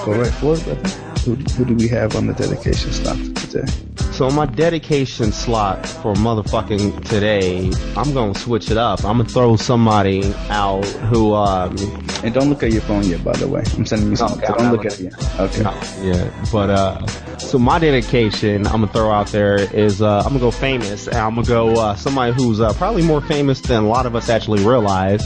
go 0.05 0.13
right 0.13 0.33
for 0.33 0.55
it, 0.55 0.63
brother. 0.65 1.12
Who, 1.25 1.35
who 1.35 1.63
do 1.63 1.75
we 1.75 1.87
have 1.87 2.17
on 2.17 2.27
the 2.27 2.33
dedication 2.33 2.91
slot 2.91 3.17
today? 3.35 3.65
So 4.11 4.29
my 4.29 4.45
dedication 4.45 5.31
slot 5.31 5.87
for 5.87 6.13
motherfucking 6.13 7.07
today, 7.07 7.71
I'm 7.95 8.13
gonna 8.13 8.35
switch 8.35 8.69
it 8.69 8.77
up. 8.77 9.05
I'm 9.05 9.17
gonna 9.17 9.29
throw 9.29 9.55
somebody 9.55 10.33
out 10.49 10.85
who, 10.85 11.33
um, 11.33 11.75
And 12.23 12.33
don't 12.33 12.49
look 12.49 12.61
at 12.61 12.73
your 12.73 12.81
phone 12.81 13.03
yet, 13.05 13.23
by 13.23 13.33
the 13.33 13.47
way. 13.47 13.63
I'm 13.75 13.85
sending 13.85 14.09
you 14.09 14.15
something. 14.17 14.43
Okay, 14.43 14.53
don't 14.53 14.71
look 14.71 14.85
at 14.85 14.99
it 14.99 15.05
yet. 15.05 15.39
Okay. 15.39 15.61
yeah, 16.01 16.45
but 16.51 16.69
uh, 16.69 17.07
so 17.37 17.57
my 17.59 17.79
dedication 17.79 18.65
I'm 18.67 18.81
gonna 18.81 18.87
throw 18.87 19.11
out 19.11 19.27
there 19.27 19.55
is 19.55 20.01
uh, 20.01 20.19
I'm 20.19 20.29
gonna 20.29 20.39
go 20.39 20.51
famous, 20.51 21.07
and 21.07 21.17
I'm 21.17 21.35
gonna 21.35 21.47
go 21.47 21.75
uh, 21.79 21.95
somebody 21.95 22.33
who's 22.33 22.59
uh, 22.59 22.73
probably 22.73 23.03
more 23.03 23.21
famous 23.21 23.61
than 23.61 23.83
a 23.83 23.87
lot 23.87 24.05
of 24.05 24.15
us 24.15 24.29
actually 24.29 24.63
realize. 24.63 25.25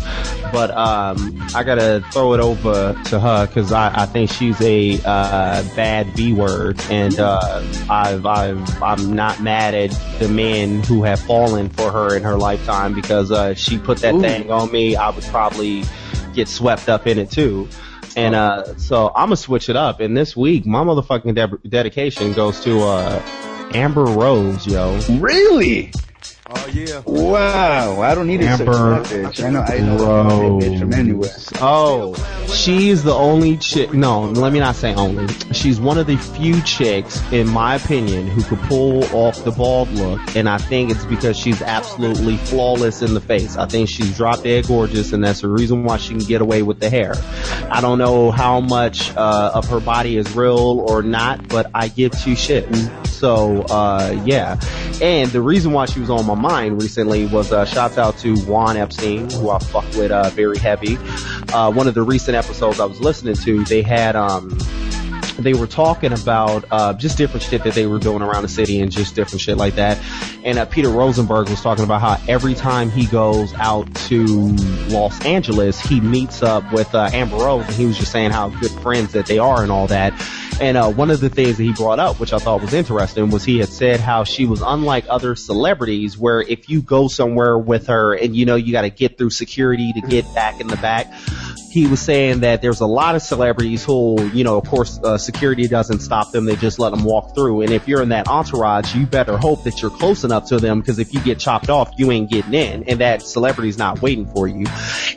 But 0.52 0.72
um, 0.72 1.46
I 1.56 1.64
gotta 1.64 2.04
throw 2.12 2.34
it 2.34 2.40
over 2.40 3.00
to 3.06 3.20
her 3.20 3.48
because 3.48 3.72
I, 3.72 4.04
I 4.04 4.06
think 4.06 4.32
she's 4.32 4.60
a 4.62 4.96
uh, 5.04 5.64
bad 5.76 5.87
Bad 5.88 6.14
b 6.18 6.34
word, 6.34 6.82
and 6.90 7.18
uh, 7.18 7.64
I've, 7.90 8.26
I've 8.26 8.84
I'm 8.84 9.16
not 9.16 9.42
mad 9.42 9.74
at 9.74 9.92
the 10.20 10.28
men 10.28 10.84
who 10.84 11.04
have 11.04 11.18
fallen 11.18 11.70
for 11.70 11.90
her 11.90 12.14
in 12.14 12.24
her 12.24 12.36
lifetime 12.36 12.94
because 12.94 13.32
uh, 13.32 13.54
she 13.54 13.78
put 13.78 14.00
that 14.00 14.16
Ooh. 14.16 14.20
thing 14.20 14.52
on 14.52 14.70
me. 14.70 14.98
I 14.98 15.12
would 15.12 15.24
probably 15.24 15.86
get 16.34 16.50
swept 16.50 16.90
up 16.90 17.08
in 17.08 17.18
it 17.18 17.32
too. 17.32 17.70
And 18.18 18.36
uh, 18.36 18.78
so 18.78 19.08
I'm 19.16 19.28
gonna 19.28 19.38
switch 19.38 19.70
it 19.70 19.78
up. 19.78 20.02
And 20.02 20.16
this 20.16 20.36
week, 20.36 20.66
my 20.66 20.84
motherfucking 20.84 21.34
de- 21.34 21.70
dedication 21.70 22.34
goes 22.34 22.60
to 22.66 22.82
uh, 22.82 23.22
Amber 23.74 24.04
Rose, 24.04 24.68
yo. 24.68 25.00
Really? 25.20 25.94
Oh 26.50 26.68
yeah. 26.68 27.02
Wow. 27.06 28.02
I 28.02 28.16
don't 28.16 28.28
need 28.28 28.40
it 28.42 28.46
Amber 28.46 28.72
a 28.72 29.02
bitch. 29.02 29.44
I 29.44 29.50
know. 29.50 29.62
I 29.62 29.80
know. 29.80 30.60
bitch 30.62 30.80
from 30.80 30.94
anywhere. 30.94 31.30
Oh, 31.60 32.14
she's 32.54 33.04
the 33.04 33.14
only 33.14 33.58
chick. 33.58 33.94
No, 33.94 34.22
let 34.22 34.54
me 34.54 34.60
not 34.60 34.76
say 34.76 34.94
only. 34.96 35.28
She's 35.52 35.80
one 35.80 35.98
of 35.98 36.08
the 36.08 36.16
few 36.16 36.62
chicks, 36.62 37.22
in 37.34 37.48
my 37.48 37.76
opinion, 37.76 38.28
who 38.28 38.44
could 38.44 38.60
pull 38.70 39.04
off 39.16 39.44
the 39.44 39.52
bald 39.52 39.90
look, 39.90 40.22
and 40.36 40.48
I 40.48 40.58
think 40.58 40.92
it's 40.92 41.06
because 41.06 41.38
she's 41.38 41.62
absolutely 41.62 42.38
flawless 42.38 43.02
in 43.02 43.14
the 43.14 43.22
face. 43.22 43.58
I 43.58 43.66
think 43.66 43.90
she's 43.90 44.16
drop 44.16 44.44
dead 44.44 44.68
gorgeous, 44.68 45.12
and 45.12 45.24
that's 45.24 45.42
the 45.42 45.50
reason 45.50 45.84
why 45.84 45.98
she 45.98 46.10
can 46.10 46.24
get 46.24 46.42
away 46.42 46.62
with 46.62 46.80
the 46.80 46.90
hair. 46.90 47.14
I 47.70 47.82
don't 47.82 47.98
know 47.98 48.32
how 48.32 48.62
much 48.62 49.14
uh, 49.18 49.52
of 49.56 49.68
her 49.68 49.82
body 49.82 50.16
is 50.16 50.34
real 50.34 50.80
or 50.80 51.02
not, 51.04 51.48
but 51.50 51.70
I 51.74 51.90
give 51.90 52.12
two 52.12 52.34
shits. 52.34 53.07
So, 53.18 53.64
uh, 53.64 54.22
yeah. 54.26 54.60
And 55.02 55.32
the 55.32 55.42
reason 55.42 55.72
why 55.72 55.86
she 55.86 56.00
was 56.00 56.10
on 56.10 56.26
my 56.26 56.36
mind 56.36 56.82
recently 56.82 57.26
was, 57.26 57.52
uh, 57.52 57.66
shout 57.66 57.98
out 57.98 58.18
to 58.20 58.36
Juan 58.42 58.78
Epstein, 58.78 59.30
who 59.32 59.50
I 59.50 59.58
fuck 59.60 59.86
with, 59.96 60.12
uh, 60.12 60.30
very 60.30 60.60
heavy. 60.60 60.98
Uh, 61.52 61.72
one 61.72 61.88
of 61.88 61.96
the 61.96 62.04
recent 62.04 62.36
episodes 62.36 62.80
I 62.80 62.86
was 62.86 63.00
listening 63.00 63.36
to, 63.36 63.64
they 63.66 63.82
had, 63.82 64.16
um, 64.16 64.56
they 65.38 65.54
were 65.54 65.68
talking 65.68 66.14
about 66.14 66.66
uh, 66.72 66.94
just 66.94 67.18
different 67.18 67.44
shit 67.44 67.64
that 67.64 67.74
they 67.74 67.86
were 67.86 68.00
doing 68.00 68.22
around 68.22 68.44
the 68.44 68.50
city 68.50 68.80
and 68.80 68.92
just 68.92 69.16
different 69.16 69.42
shit 69.42 69.58
like 69.58 69.76
that. 69.76 70.00
And 70.44 70.58
uh, 70.58 70.66
Peter 70.66 70.90
Rosenberg 70.90 71.50
was 71.50 71.62
talking 71.62 71.84
about 71.84 72.02
how 72.02 72.18
every 72.28 72.56
time 72.56 72.90
he 72.90 73.06
goes 73.06 73.54
out 73.56 73.94
to 74.08 74.26
Los 74.90 75.24
Angeles, 75.26 75.80
he 75.80 76.02
meets 76.02 76.42
up 76.42 76.72
with 76.72 76.94
uh, 76.96 77.10
Amber 77.14 77.38
Rose, 77.38 77.66
and 77.66 77.76
he 77.76 77.86
was 77.86 77.98
just 77.98 78.12
saying 78.12 78.32
how 78.32 78.50
good 78.50 78.72
friends 78.72 79.14
that 79.14 79.26
they 79.26 79.40
are 79.40 79.62
and 79.62 79.72
all 79.72 79.88
that. 79.88 80.14
And 80.60 80.76
uh, 80.76 80.90
one 80.90 81.12
of 81.12 81.20
the 81.20 81.30
things 81.30 81.58
that 81.58 81.64
he 81.64 81.72
brought 81.72 82.00
up, 82.00 82.20
which 82.20 82.34
I 82.34 82.40
thought 82.40 82.62
was 82.62 82.74
interesting, 82.74 83.30
was 83.30 83.44
he 83.44 83.60
had 83.60 83.70
said 83.70 84.00
how 84.00 84.24
she 84.24 84.48
was 84.48 84.64
unlike 84.66 85.06
other 85.08 85.36
celebrities, 85.36 86.18
where 86.18 86.42
if 86.42 86.68
you 86.68 86.82
go 86.82 87.08
somewhere 87.08 87.58
with 87.58 87.88
her 87.88 88.16
and 88.16 88.36
you 88.36 88.46
know 88.46 88.56
you 88.56 88.72
got 88.72 88.82
to 88.82 88.90
get 88.90 89.20
through 89.20 89.30
security 89.30 89.94
to 89.94 90.02
get 90.02 90.26
back 90.34 90.60
in 90.60 90.68
the 90.68 90.78
back, 90.78 91.14
he 91.78 91.86
was 91.86 92.02
saying 92.02 92.40
that 92.40 92.64
there's 92.64 92.82
a 92.82 92.88
lot 92.88 93.16
of 93.16 93.22
celebrities 93.22 93.86
who, 93.86 94.20
you 94.30 94.44
know, 94.44 94.58
of 94.58 94.68
course, 94.68 95.00
uh, 95.04 95.16
security 95.16 95.68
doesn't 95.68 96.00
stop 96.00 96.32
them; 96.32 96.46
they 96.46 96.56
just 96.56 96.80
let 96.80 96.90
them 96.90 97.04
walk 97.04 97.36
through. 97.36 97.62
And 97.62 97.70
if 97.70 97.88
you're 97.88 98.02
in 98.02 98.10
that 98.10 98.28
entourage, 98.28 98.96
you 98.96 99.06
better 99.06 99.38
hope 99.38 99.64
that 99.66 99.80
you're 99.80 99.92
close 99.92 100.24
enough 100.24 100.48
to 100.48 100.58
them, 100.58 100.80
because 100.80 100.98
if 100.98 101.14
you 101.14 101.20
get 101.20 101.38
chopped 101.38 101.70
off, 101.70 101.92
you 101.96 102.12
ain't 102.12 102.32
getting 102.32 102.56
in, 102.56 102.84
and 102.90 103.00
that 103.02 103.22
celebrity's 103.22 103.78
not 103.78 104.02
waiting 104.02 104.26
for 104.26 104.48
you. 104.48 104.66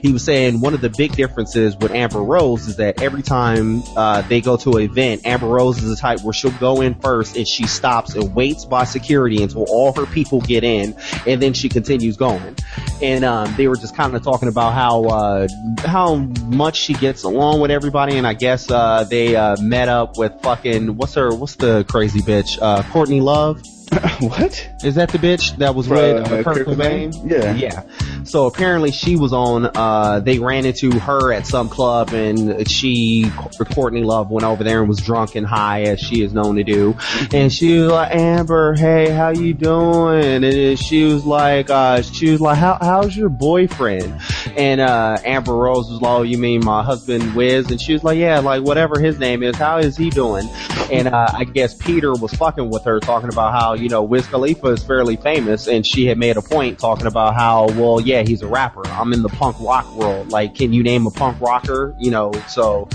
He 0.02 0.12
was 0.12 0.22
saying 0.22 0.60
one 0.60 0.74
of 0.74 0.82
the 0.82 0.90
big 0.90 1.12
differences 1.12 1.78
with 1.78 1.92
Amber 1.92 2.22
Rose 2.22 2.68
is 2.68 2.76
that 2.76 3.00
every 3.00 3.22
time 3.22 3.82
uh, 3.96 4.20
they 4.20 4.42
go 4.42 4.58
to 4.58 4.72
an 4.72 4.82
event, 4.82 5.22
Amber 5.24 5.46
Rose 5.46 5.82
is 5.82 5.88
the 5.88 5.96
type 5.96 6.20
where 6.20 6.34
she'll 6.34 6.50
go 6.52 6.82
in 6.82 6.94
first 6.94 7.38
and 7.38 7.48
she 7.48 7.66
stops 7.66 8.14
and 8.14 8.34
waits 8.34 8.66
by 8.66 8.84
security 8.84 9.42
until 9.42 9.64
all 9.70 9.94
her 9.94 10.04
people 10.04 10.42
get 10.42 10.62
in, 10.62 10.94
and 11.26 11.40
then 11.40 11.54
she 11.54 11.70
continues 11.70 12.18
going. 12.18 12.54
And 13.02 13.24
um, 13.24 13.54
they 13.56 13.66
were 13.66 13.76
just 13.76 13.96
kind 13.96 14.14
of 14.14 14.22
talking 14.22 14.48
about 14.48 14.74
how 14.74 15.04
uh, 15.04 15.48
how 15.86 16.16
much 16.50 16.76
she 16.76 16.94
gets 16.94 17.22
along 17.24 17.60
with 17.60 17.70
everybody, 17.70 18.16
and 18.16 18.26
I 18.26 18.34
guess 18.34 18.70
uh, 18.70 19.04
they 19.04 19.36
uh, 19.36 19.56
met 19.60 19.88
up 19.88 20.18
with 20.18 20.32
fucking 20.42 20.96
what's 20.96 21.14
her 21.14 21.34
what's 21.34 21.56
the 21.56 21.84
crazy 21.88 22.20
bitch 22.20 22.58
uh, 22.60 22.82
Courtney 22.90 23.20
Love. 23.20 23.62
what? 24.20 24.70
Is 24.84 24.94
that 24.94 25.08
the 25.10 25.18
bitch 25.18 25.56
that 25.56 25.74
was 25.74 25.88
with 25.88 26.30
uh, 26.30 26.42
Kurt 26.44 26.66
Cobain? 26.66 27.12
Cobain? 27.12 27.30
Yeah. 27.30 27.54
Yeah. 27.54 27.82
So 28.24 28.46
apparently 28.46 28.92
she 28.92 29.16
was 29.16 29.32
on, 29.32 29.68
uh, 29.74 30.20
they 30.20 30.38
ran 30.38 30.64
into 30.64 30.92
her 31.00 31.32
at 31.32 31.46
some 31.46 31.68
club 31.68 32.12
and 32.12 32.70
she, 32.70 33.30
Courtney 33.72 34.04
Love 34.04 34.30
went 34.30 34.44
over 34.44 34.62
there 34.62 34.80
and 34.80 34.88
was 34.88 34.98
drunk 34.98 35.34
and 35.34 35.44
high 35.46 35.82
as 35.82 35.98
she 35.98 36.22
is 36.22 36.32
known 36.32 36.56
to 36.56 36.62
do. 36.62 36.96
And 37.32 37.52
she 37.52 37.78
was 37.78 37.90
like, 37.90 38.14
Amber, 38.14 38.74
hey, 38.74 39.10
how 39.10 39.30
you 39.30 39.54
doing? 39.54 40.44
And 40.44 40.78
she 40.78 41.04
was 41.04 41.24
like, 41.24 41.70
uh, 41.70 42.02
she 42.02 42.30
was 42.30 42.40
like, 42.40 42.58
how, 42.58 42.78
how's 42.80 43.16
your 43.16 43.28
boyfriend? 43.28 44.20
And, 44.56 44.80
uh, 44.80 45.18
Amber 45.24 45.54
Rose 45.54 45.90
was 45.90 46.00
like, 46.00 46.10
oh, 46.12 46.22
you 46.22 46.38
mean 46.38 46.64
my 46.64 46.84
husband 46.84 47.34
Wiz? 47.34 47.70
And 47.70 47.80
she 47.80 47.92
was 47.94 48.04
like, 48.04 48.18
yeah, 48.18 48.38
like 48.38 48.62
whatever 48.62 49.00
his 49.00 49.18
name 49.18 49.42
is, 49.42 49.56
how 49.56 49.78
is 49.78 49.96
he 49.96 50.10
doing? 50.10 50.48
And, 50.92 51.08
uh, 51.08 51.28
I 51.32 51.44
guess 51.44 51.74
Peter 51.74 52.12
was 52.12 52.32
fucking 52.34 52.70
with 52.70 52.84
her 52.84 53.00
talking 53.00 53.30
about 53.30 53.52
how, 53.52 53.79
you 53.80 53.88
know, 53.88 54.02
Wiz 54.02 54.26
Khalifa 54.26 54.68
is 54.68 54.82
fairly 54.82 55.16
famous 55.16 55.66
and 55.66 55.86
she 55.86 56.06
had 56.06 56.18
made 56.18 56.36
a 56.36 56.42
point 56.42 56.78
talking 56.78 57.06
about 57.06 57.34
how, 57.34 57.66
well, 57.68 58.00
yeah, 58.00 58.22
he's 58.22 58.42
a 58.42 58.46
rapper. 58.46 58.86
I'm 58.86 59.12
in 59.12 59.22
the 59.22 59.28
punk 59.28 59.56
rock 59.60 59.90
world. 59.94 60.30
Like, 60.30 60.54
can 60.54 60.72
you 60.72 60.82
name 60.82 61.06
a 61.06 61.10
punk 61.10 61.40
rocker? 61.40 61.94
You 61.98 62.10
know, 62.10 62.32
so 62.48 62.88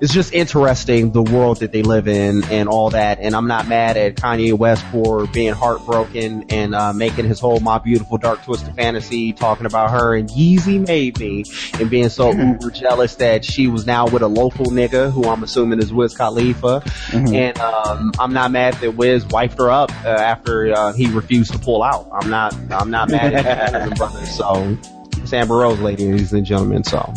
it's 0.00 0.12
just 0.12 0.32
interesting 0.32 1.12
the 1.12 1.22
world 1.22 1.58
that 1.60 1.72
they 1.72 1.82
live 1.82 2.08
in 2.08 2.44
and 2.44 2.68
all 2.68 2.90
that. 2.90 3.18
And 3.20 3.34
I'm 3.34 3.46
not 3.46 3.68
mad 3.68 3.96
at 3.96 4.16
Kanye 4.16 4.54
West 4.54 4.84
for 4.86 5.26
being 5.26 5.52
heartbroken 5.52 6.46
and, 6.50 6.74
uh, 6.74 6.92
making 6.92 7.26
his 7.26 7.40
whole 7.40 7.60
My 7.60 7.78
Beautiful 7.78 8.18
Dark 8.18 8.42
Twisted 8.44 8.74
Fantasy 8.74 9.32
talking 9.32 9.66
about 9.66 9.90
her 9.90 10.14
and 10.14 10.28
Yeezy 10.28 10.84
made 10.86 11.18
me 11.18 11.44
and 11.78 11.90
being 11.90 12.08
so 12.08 12.32
uber 12.32 12.70
jealous 12.70 13.16
that 13.16 13.44
she 13.44 13.66
was 13.66 13.86
now 13.86 14.06
with 14.06 14.22
a 14.22 14.28
local 14.28 14.66
nigga 14.66 15.12
who 15.12 15.24
I'm 15.24 15.42
assuming 15.42 15.80
is 15.80 15.92
Wiz 15.92 16.16
Khalifa. 16.16 16.82
And, 17.12 17.58
um, 17.58 18.12
I'm 18.18 18.32
not 18.32 18.50
mad 18.50 18.74
that 18.74 18.96
Wiz 18.96 19.24
wifed 19.24 19.58
her 19.58 19.70
up, 19.70 19.90
uh, 20.04 20.18
after, 20.30 20.72
uh, 20.72 20.92
he 20.92 21.06
refused 21.10 21.52
to 21.52 21.58
pull 21.58 21.82
out. 21.82 22.08
I'm 22.12 22.30
not, 22.30 22.54
I'm 22.70 22.90
not 22.90 23.10
mad 23.10 23.34
at 23.34 23.96
brother. 23.96 24.24
So, 24.26 24.76
it's 25.16 25.32
Amber 25.32 25.56
Rose, 25.56 25.80
ladies 25.80 26.32
and 26.32 26.46
gentlemen. 26.46 26.84
So, 26.84 27.12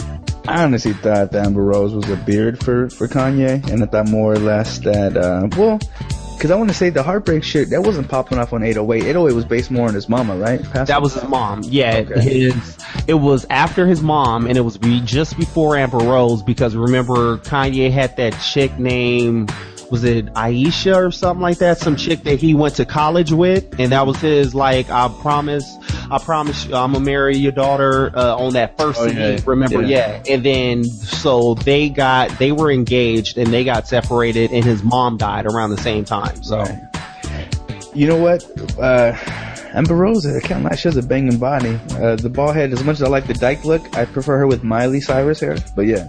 I 0.48 0.64
honestly 0.64 0.94
thought 0.94 1.31
that 1.31 1.45
Amber 1.45 1.64
Rose 1.64 1.94
was 1.94 2.10
a 2.10 2.18
beard 2.18 2.64
for, 2.64 2.90
for 2.90 3.07
Kanye, 3.07 3.65
and 3.69 3.84
I 3.84 3.85
thought 3.85 4.10
more 4.10 4.34
or 4.34 4.40
less 4.40 4.80
that, 4.80 5.15
uh, 5.15 5.48
well, 5.57 5.80
because 6.35 6.52
I 6.52 6.56
want 6.57 6.69
to 6.69 6.76
say 6.76 6.90
the 6.90 7.03
heartbreak 7.03 7.41
shit 7.45 7.69
that 7.69 7.81
wasn't 7.84 8.10
popping 8.10 8.38
off 8.38 8.52
on 8.52 8.64
808. 8.64 9.03
808 9.06 9.34
was 9.34 9.45
based 9.45 9.72
more 9.72 9.88
on 9.88 9.94
his 9.94 10.10
mama, 10.10 10.35
right? 10.35 10.61
Passed 10.72 10.90
That 10.90 11.02
was 11.02 11.14
his 11.14 11.23
mom. 11.23 11.61
Yeah, 11.64 12.03
Okay. 12.06 12.19
his. 12.19 12.77
It 13.07 13.14
was 13.14 13.45
after 13.49 13.88
his 13.88 14.02
mom, 14.02 14.48
and 14.48 14.57
it 14.57 14.61
was 14.61 14.77
be 14.77 14.99
just 15.02 15.38
before 15.38 15.77
Amber 15.77 15.99
Rose 15.99 16.44
because 16.44 16.76
remember 16.76 17.38
Kanye 17.38 17.90
had 17.91 18.18
that 18.18 18.31
chick 18.41 18.77
named 18.77 19.53
was 19.94 20.03
it 20.03 20.26
Aisha 20.34 20.95
or 20.95 21.11
something 21.11 21.44
like 21.44 21.60
that? 21.60 21.78
Some 21.78 21.95
chick 21.95 22.24
that 22.24 22.40
he 22.40 22.56
went 22.56 22.78
to 22.78 22.86
college 22.86 23.32
with, 23.32 23.80
and 23.80 23.91
that 23.91 24.07
was 24.07 24.18
his 24.18 24.56
like 24.56 24.90
I 24.90 25.07
promise, 25.22 25.78
I 26.10 26.18
promise 26.18 26.65
you, 26.65 26.74
I'm 26.74 26.94
gonna 26.94 27.06
marry 27.06 27.38
your 27.38 27.52
daughter 27.52 28.11
uh, 28.18 28.36
on 28.36 28.53
that 28.53 28.76
first 28.76 28.99
Oh, 28.99 29.06
yeah. 29.06 29.38
Remember? 29.45 29.84
Yeah. 29.84 30.20
Yeah. 30.26 30.34
And 30.34 30.44
then 30.44 30.84
so 30.84 31.53
they 31.53 31.90
got 31.90 32.40
they 32.40 32.52
were 32.52 32.72
engaged 32.72 33.38
and 33.38 33.53
they 33.53 33.64
got 33.64 33.88
separated, 33.88 34.52
and 34.52 34.65
his 34.65 34.82
mom 34.82 35.18
died 35.18 35.45
around 35.45 35.70
the 35.70 35.78
same 35.78 36.06
time. 36.06 36.41
So. 36.41 36.57
Right. 36.57 36.90
You 37.94 38.07
know 38.07 38.18
what? 38.18 38.44
Uh, 38.80 39.15
Amber 39.76 39.95
Rose, 39.95 40.26
I 40.26 40.40
can't 40.40 40.64
lie, 40.64 40.74
she 40.74 40.88
has 40.88 40.98
a 40.98 41.03
banging 41.03 41.38
body. 41.38 41.80
Uh, 41.91 42.15
the 42.15 42.30
bald 42.30 42.56
head, 42.56 42.74
as 42.74 42.84
much 42.84 42.95
as 42.95 43.03
I 43.03 43.10
like 43.10 43.28
the 43.28 43.36
dyke 43.36 43.64
look, 43.64 43.95
I 43.95 44.06
prefer 44.06 44.40
her 44.40 44.48
with 44.48 44.64
Miley 44.64 45.02
Cyrus 45.02 45.40
hair. 45.40 45.57
But 45.76 45.86
yeah, 45.86 46.07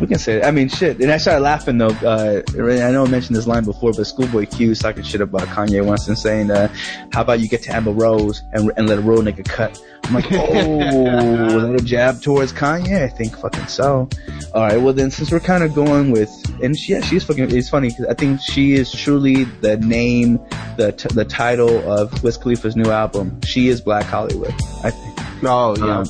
We 0.00 0.08
can 0.08 0.18
say 0.18 0.38
it. 0.38 0.44
I 0.44 0.50
mean, 0.50 0.68
shit. 0.68 1.00
And 1.00 1.10
I 1.10 1.18
started 1.18 1.42
laughing 1.42 1.78
though. 1.78 1.88
Uh, 1.88 2.42
I 2.58 2.90
know 2.90 3.04
I 3.04 3.08
mentioned 3.08 3.36
this 3.36 3.46
line 3.46 3.64
before, 3.64 3.92
but 3.92 4.06
Schoolboy 4.06 4.46
Q 4.46 4.70
was 4.70 4.80
talking 4.80 5.02
shit 5.02 5.20
about 5.20 5.42
Kanye 5.48 5.84
once 5.84 6.08
and 6.08 6.18
saying, 6.18 6.50
uh, 6.50 6.68
"How 7.12 7.22
about 7.22 7.40
you 7.40 7.48
get 7.48 7.62
to 7.64 7.74
Amber 7.74 7.92
Rose 7.92 8.42
and, 8.52 8.72
and 8.76 8.88
let 8.88 8.98
a 8.98 9.00
real 9.00 9.22
nigga 9.22 9.44
cut?" 9.44 9.80
I'm 10.04 10.14
like, 10.14 10.26
oh, 10.32 11.54
was 11.54 11.62
that 11.62 11.74
a 11.80 11.84
jab 11.84 12.20
towards 12.22 12.52
Kanye? 12.52 13.02
I 13.02 13.08
think 13.08 13.38
fucking 13.38 13.66
so. 13.66 14.08
All 14.52 14.62
right. 14.62 14.80
Well, 14.80 14.92
then 14.92 15.10
since 15.10 15.30
we're 15.30 15.40
kind 15.40 15.62
of 15.62 15.74
going 15.74 16.10
with, 16.10 16.30
and 16.62 16.76
she, 16.78 16.92
yeah, 16.92 17.00
she's 17.00 17.24
fucking. 17.24 17.54
It's 17.54 17.68
funny 17.68 17.88
because 17.88 18.06
I 18.06 18.14
think 18.14 18.40
she 18.40 18.72
is 18.72 18.90
truly 18.92 19.44
the 19.44 19.76
name, 19.76 20.40
the 20.76 20.92
t- 20.92 21.08
the 21.14 21.24
title 21.24 21.90
of 21.90 22.22
Wiz 22.22 22.36
Khalifa's 22.36 22.76
new 22.76 22.90
album. 22.90 23.40
She 23.42 23.68
is 23.68 23.80
Black 23.80 24.04
Hollywood. 24.04 24.54
I 24.82 24.90
think. 24.90 25.18
Oh 25.44 25.76
yeah. 25.76 25.98
Um, 26.00 26.06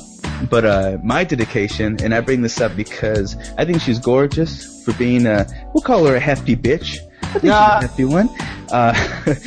but 0.49 0.65
uh, 0.65 0.97
my 1.03 1.23
dedication, 1.23 1.97
and 2.03 2.13
I 2.13 2.21
bring 2.21 2.41
this 2.41 2.59
up 2.61 2.75
because 2.75 3.35
I 3.57 3.65
think 3.65 3.81
she's 3.81 3.99
gorgeous 3.99 4.83
for 4.83 4.93
being 4.93 5.25
a, 5.25 5.45
we'll 5.73 5.81
call 5.83 6.05
her 6.05 6.15
a 6.15 6.19
hefty 6.19 6.55
bitch. 6.55 6.97
I 7.23 7.27
think 7.39 7.43
Yeah. 7.45 7.79
she's 7.79 7.85
a 7.85 7.87
hefty 7.87 8.05
one. 8.05 8.29
Uh, 8.71 8.93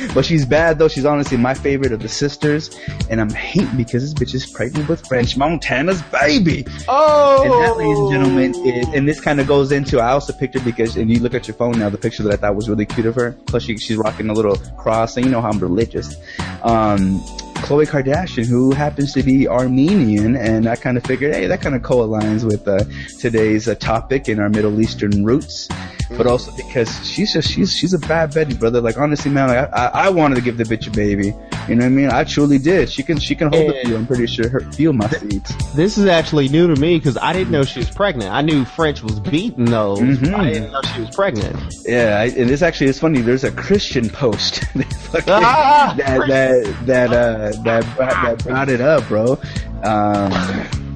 but 0.13 0.23
she's 0.25 0.45
bad 0.45 0.79
though. 0.79 0.87
She's 0.87 1.05
honestly 1.05 1.37
my 1.37 1.53
favorite 1.53 1.91
of 1.91 2.01
the 2.01 2.07
sisters, 2.07 2.69
and 3.09 3.19
I'm 3.19 3.29
hating 3.29 3.75
because 3.77 4.13
this 4.13 4.29
bitch 4.29 4.33
is 4.33 4.45
pregnant 4.45 4.87
with 4.87 5.05
French 5.07 5.35
Montana's 5.37 6.01
baby. 6.03 6.65
oh. 6.87 7.43
And 7.43 7.51
that, 7.51 7.77
ladies 7.77 7.97
and 7.99 8.11
gentlemen, 8.11 8.67
is, 8.67 8.87
and 8.95 9.07
this 9.07 9.19
kind 9.19 9.39
of 9.39 9.47
goes 9.47 9.71
into, 9.73 9.99
I 9.99 10.11
also 10.11 10.31
picked 10.33 10.53
her 10.55 10.61
because, 10.61 10.95
and 10.97 11.09
you 11.11 11.19
look 11.19 11.33
at 11.33 11.47
your 11.47 11.55
phone 11.55 11.77
now, 11.79 11.89
the 11.89 11.97
picture 11.97 12.23
that 12.23 12.33
I 12.33 12.35
thought 12.37 12.55
was 12.55 12.69
really 12.69 12.85
cute 12.85 13.05
of 13.07 13.15
her, 13.15 13.33
plus 13.45 13.63
she, 13.63 13.77
she's 13.77 13.97
rocking 13.97 14.29
a 14.29 14.33
little 14.33 14.55
cross, 14.77 15.17
and 15.17 15.25
you 15.25 15.31
know 15.31 15.41
how 15.41 15.49
I'm 15.49 15.59
religious. 15.59 16.15
Um, 16.63 17.21
Khloe 17.59 17.85
Kardashian, 17.85 18.47
who 18.47 18.71
happens 18.71 19.13
to 19.13 19.21
be 19.21 19.47
Armenian, 19.47 20.35
and 20.35 20.67
I 20.67 20.75
kind 20.75 20.97
of 20.97 21.03
figured, 21.03 21.35
hey, 21.35 21.45
that 21.47 21.61
kind 21.61 21.75
of 21.75 21.83
co-aligns 21.83 22.43
with 22.43 22.67
uh, 22.67 22.83
today's 23.19 23.67
uh, 23.67 23.75
topic 23.75 24.27
in 24.27 24.39
our 24.39 24.49
Middle 24.49 24.81
Eastern 24.81 25.23
roots. 25.23 25.69
But 26.17 26.25
also 26.27 26.51
because 26.55 26.89
she's 27.07 27.33
just 27.33 27.49
she's 27.51 27.71
she's 27.73 27.93
a 27.93 27.99
bad 27.99 28.33
Betty, 28.33 28.55
brother. 28.55 28.81
Like 28.81 28.97
honestly, 28.97 29.29
man, 29.31 29.47
like, 29.49 29.71
I, 29.73 29.85
I 29.85 30.05
I 30.05 30.09
wanted 30.09 30.35
to 30.35 30.41
give 30.41 30.57
the 30.57 30.63
bitch 30.63 30.87
a 30.87 30.91
baby. 30.91 31.33
You 31.67 31.75
know 31.75 31.83
what 31.83 31.85
I 31.85 31.89
mean? 31.89 32.09
I 32.09 32.23
truly 32.23 32.57
did. 32.57 32.89
She 32.89 33.03
can 33.03 33.19
she 33.19 33.35
can 33.35 33.49
hold 33.53 33.69
the 33.69 33.81
feel. 33.83 33.95
I'm 33.97 34.07
pretty 34.07 34.25
sure 34.25 34.49
her 34.49 34.59
feel 34.71 34.91
my 34.91 35.07
seeds. 35.09 35.53
This 35.75 35.97
is 35.99 36.07
actually 36.07 36.49
new 36.49 36.73
to 36.73 36.79
me 36.81 36.97
because 36.97 37.15
I 37.17 37.31
didn't 37.33 37.51
know 37.51 37.63
she 37.63 37.79
was 37.79 37.91
pregnant. 37.91 38.31
I 38.31 38.41
knew 38.41 38.65
French 38.65 39.03
was 39.03 39.19
beating 39.19 39.65
those. 39.65 39.99
Mhm. 39.99 40.33
I 40.33 40.51
didn't 40.51 40.71
know 40.71 40.81
she 40.95 41.01
was 41.01 41.15
pregnant. 41.15 41.55
Yeah, 41.85 42.17
I, 42.19 42.25
and 42.25 42.49
this 42.49 42.63
actually 42.63 42.87
it's 42.89 42.99
funny. 42.99 43.21
There's 43.21 43.43
a 43.43 43.51
Christian 43.51 44.09
post 44.09 44.61
that 44.75 45.23
Ah, 45.27 45.93
that 45.97 46.27
that 46.27 46.85
that 46.87 47.13
uh 47.13 47.51
that 47.63 47.95
brought, 47.95 48.09
that 48.09 48.43
brought 48.43 48.69
it 48.69 48.81
up, 48.81 49.07
bro. 49.07 49.39
Um, 49.83 50.88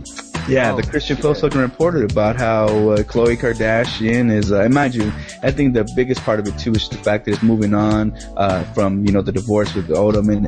yeah, 0.48 0.74
Oh, 0.74 0.78
the 0.78 0.84
Christian. 0.84 1.18
Post 1.18 1.42
fucking 1.42 1.60
reported 1.60 2.12
about 2.12 2.36
how 2.36 2.66
uh, 2.66 2.98
Khloe 2.98 3.38
Kardashian 3.38 4.32
is. 4.32 4.52
Uh, 4.52 4.62
and 4.62 4.74
mind 4.74 4.96
you, 4.96 5.12
I 5.42 5.52
think 5.52 5.74
the 5.74 5.90
biggest 5.96 6.22
part 6.22 6.40
of 6.40 6.48
it 6.48 6.58
too 6.58 6.72
is 6.74 6.90
the 6.90 6.98
fact 6.98 7.26
that 7.26 7.32
it's 7.34 7.44
moving 7.44 7.74
on 7.74 8.14
uh, 8.38 8.64
from 8.74 9.06
you 9.06 9.12
know 9.12 9.22
the 9.22 9.32
divorce 9.32 9.74
with 9.74 9.88
Odom 9.90 10.32
and 10.34 10.48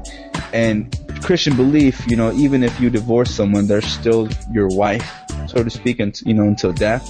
and 0.54 1.24
Christian 1.24 1.56
belief. 1.56 2.06
You 2.08 2.16
know, 2.18 2.32
even 2.34 2.64
if 2.64 2.80
you 2.80 2.90
divorce 2.90 3.32
someone, 3.32 3.68
they're 3.68 3.82
still 3.82 4.28
your 4.52 4.68
wife, 4.68 5.10
so 5.48 5.64
to 5.64 5.70
speak, 5.70 6.00
and 6.00 6.20
you 6.26 6.34
know 6.34 6.44
until 6.44 6.74
death. 6.74 7.10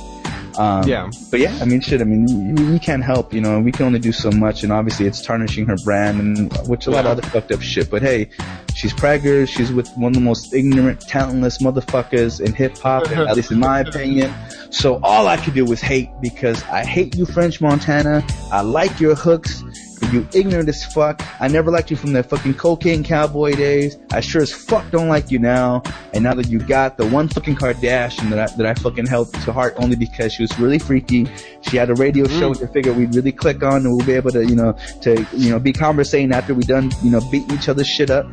Um, 0.58 0.88
Yeah. 0.88 1.10
But 1.32 1.42
yeah, 1.42 1.58
I 1.62 1.66
mean, 1.66 1.82
shit. 1.82 2.00
I 2.00 2.06
mean, 2.06 2.56
we, 2.56 2.74
you 2.74 2.80
can't 2.80 3.04
help. 3.04 3.34
You 3.34 3.42
know, 3.42 3.60
we 3.60 3.72
can 3.72 3.86
only 3.88 4.00
do 4.00 4.12
so 4.14 4.32
much, 4.32 4.64
and 4.64 4.72
obviously, 4.72 5.06
it's 5.06 5.22
tarnishing 5.22 5.66
her 5.66 5.76
brand, 5.84 6.20
and 6.22 6.68
which 6.68 6.88
a 6.88 6.92
lot 6.92 7.06
of 7.06 7.12
other 7.12 7.24
fucked 7.24 7.52
up 7.52 7.62
shit. 7.62 7.90
But 7.90 8.02
hey, 8.02 8.30
she's 8.76 8.94
preggers. 8.94 9.48
She's 9.50 9.72
with 9.72 9.90
one 9.98 10.12
of 10.12 10.16
the 10.16 10.22
most 10.22 10.54
ignorant, 10.54 11.02
talentless 11.02 11.58
motherfuckers 11.58 12.40
in 12.40 12.54
hip 12.54 12.78
hop, 12.78 13.08
at 13.12 13.36
least 13.36 13.52
in 13.52 13.60
my 13.60 13.80
opinion. 13.80 14.32
So 14.70 15.00
all 15.02 15.28
I 15.28 15.38
could 15.38 15.56
do 15.56 15.66
was 15.66 15.82
hate 15.82 16.10
because 16.22 16.62
I 16.66 16.86
hate 16.86 17.16
you, 17.16 17.26
French 17.26 17.62
Montana. 17.62 18.24
I 18.52 18.62
like 18.62 19.00
your 19.00 19.16
hooks. 19.16 19.64
You 20.12 20.28
ignorant 20.34 20.70
as 20.70 20.84
fuck. 20.86 21.22
I 21.42 21.48
never 21.48 21.72
liked 21.72 21.92
you 21.92 21.98
from 21.98 22.14
the 22.14 22.24
fucking 22.24 22.54
cocaine 22.56 23.04
cowboy 23.04 23.56
days. 23.56 23.98
I 24.12 24.20
sure 24.22 24.42
as 24.42 24.52
fuck 24.52 24.90
don't 24.92 25.10
like 25.10 25.32
you 25.32 25.40
now. 25.40 25.84
And 26.14 26.24
now 26.24 26.34
that 26.36 26.48
you 26.48 26.60
got 26.60 26.98
the 26.98 27.06
one 27.08 27.28
fucking 27.28 27.56
Kardashian 27.56 28.30
that 28.30 28.40
I, 28.40 28.56
that 28.56 28.66
I 28.66 28.74
fucking 28.76 29.08
held 29.08 29.34
to 29.34 29.52
heart 29.52 29.74
only 29.78 29.96
because 29.96 30.34
she 30.34 30.44
was 30.44 30.58
really 30.60 30.80
freaky. 30.80 31.28
She 31.62 31.78
had 31.78 31.90
a 31.90 31.96
radio 31.96 32.28
show 32.28 32.52
mm. 32.52 32.60
which 32.60 32.70
I 32.70 32.72
figured 32.72 32.96
we'd 32.96 33.16
really 33.16 33.32
click 33.32 33.64
on 33.64 33.86
and 33.86 33.96
we'll 33.96 34.06
be 34.06 34.14
able 34.14 34.32
to, 34.32 34.46
you 34.46 34.56
know, 34.56 34.78
to, 35.02 35.26
you 35.34 35.50
know, 35.50 35.60
be 35.60 35.74
conversating 35.74 36.32
after 36.32 36.54
we 36.54 36.64
done, 36.64 36.92
you 37.04 37.12
know, 37.12 37.22
beating 37.32 37.52
each 37.58 37.68
other's 37.68 37.88
shit 37.88 38.10
up. 38.10 38.28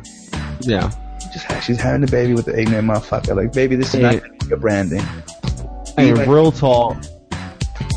Yeah. 0.61 0.91
Just, 1.33 1.63
she's 1.63 1.79
having 1.79 2.03
a 2.03 2.11
baby 2.11 2.33
with 2.33 2.45
the 2.45 2.59
ignorant 2.59 2.87
motherfucker. 2.87 3.35
Like, 3.35 3.53
baby, 3.53 3.75
this 3.75 3.93
is 3.93 3.99
not 4.01 4.15
Yeah. 4.15 4.47
your 4.47 4.57
branding. 4.59 5.03
And 5.97 6.17
Like- 6.17 6.27
real 6.27 6.51
talk, 6.51 6.97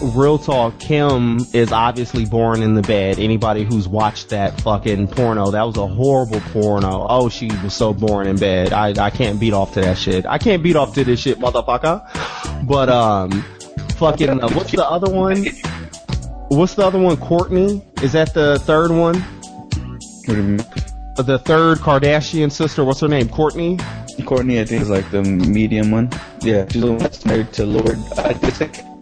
real 0.02 0.38
talk, 0.38 0.78
Kim 0.78 1.38
is 1.52 1.72
obviously 1.72 2.24
born 2.24 2.62
in 2.62 2.74
the 2.74 2.82
bed. 2.82 3.18
Anybody 3.18 3.64
who's 3.64 3.88
watched 3.88 4.30
that 4.30 4.60
fucking 4.60 5.08
porno, 5.08 5.50
that 5.50 5.62
was 5.62 5.76
a 5.76 5.86
horrible 5.86 6.40
porno. 6.40 7.06
Oh, 7.08 7.28
she 7.28 7.50
was 7.62 7.74
so 7.74 7.92
born 7.92 8.26
in 8.26 8.36
bed. 8.36 8.72
I, 8.72 8.94
I 8.98 9.10
can't 9.10 9.40
beat 9.40 9.52
off 9.52 9.74
to 9.74 9.80
that 9.80 9.98
shit. 9.98 10.26
I 10.26 10.38
can't 10.38 10.62
beat 10.62 10.76
off 10.76 10.94
to 10.94 11.04
this 11.04 11.20
shit, 11.20 11.38
motherfucker. 11.38 12.66
But, 12.66 12.88
um, 12.88 13.30
fucking, 13.96 14.42
uh, 14.42 14.48
what's 14.50 14.72
the 14.72 14.88
other 14.88 15.12
one? 15.12 15.44
What's 16.48 16.74
the 16.74 16.86
other 16.86 16.98
one? 16.98 17.16
Kourtney? 17.16 17.82
Is 18.02 18.12
that 18.12 18.34
the 18.34 18.58
third 18.60 18.90
one? 18.90 19.14
The 20.26 21.40
third 21.44 21.78
Kardashian 21.78 22.52
sister, 22.52 22.84
what's 22.84 23.00
her 23.00 23.08
name? 23.08 23.28
Kourtney? 23.28 23.78
Kourtney, 24.20 24.60
I 24.60 24.64
think, 24.64 24.82
is 24.82 24.90
like 24.90 25.10
the 25.10 25.22
medium 25.22 25.90
one. 25.90 26.10
Yeah, 26.42 26.66
she's 26.68 26.82
the 26.82 26.88
one 26.88 26.98
that's 26.98 27.24
married 27.24 27.52
to 27.54 27.66
Lord 27.66 27.88
uh, 27.88 28.34
Disick. 28.34 28.95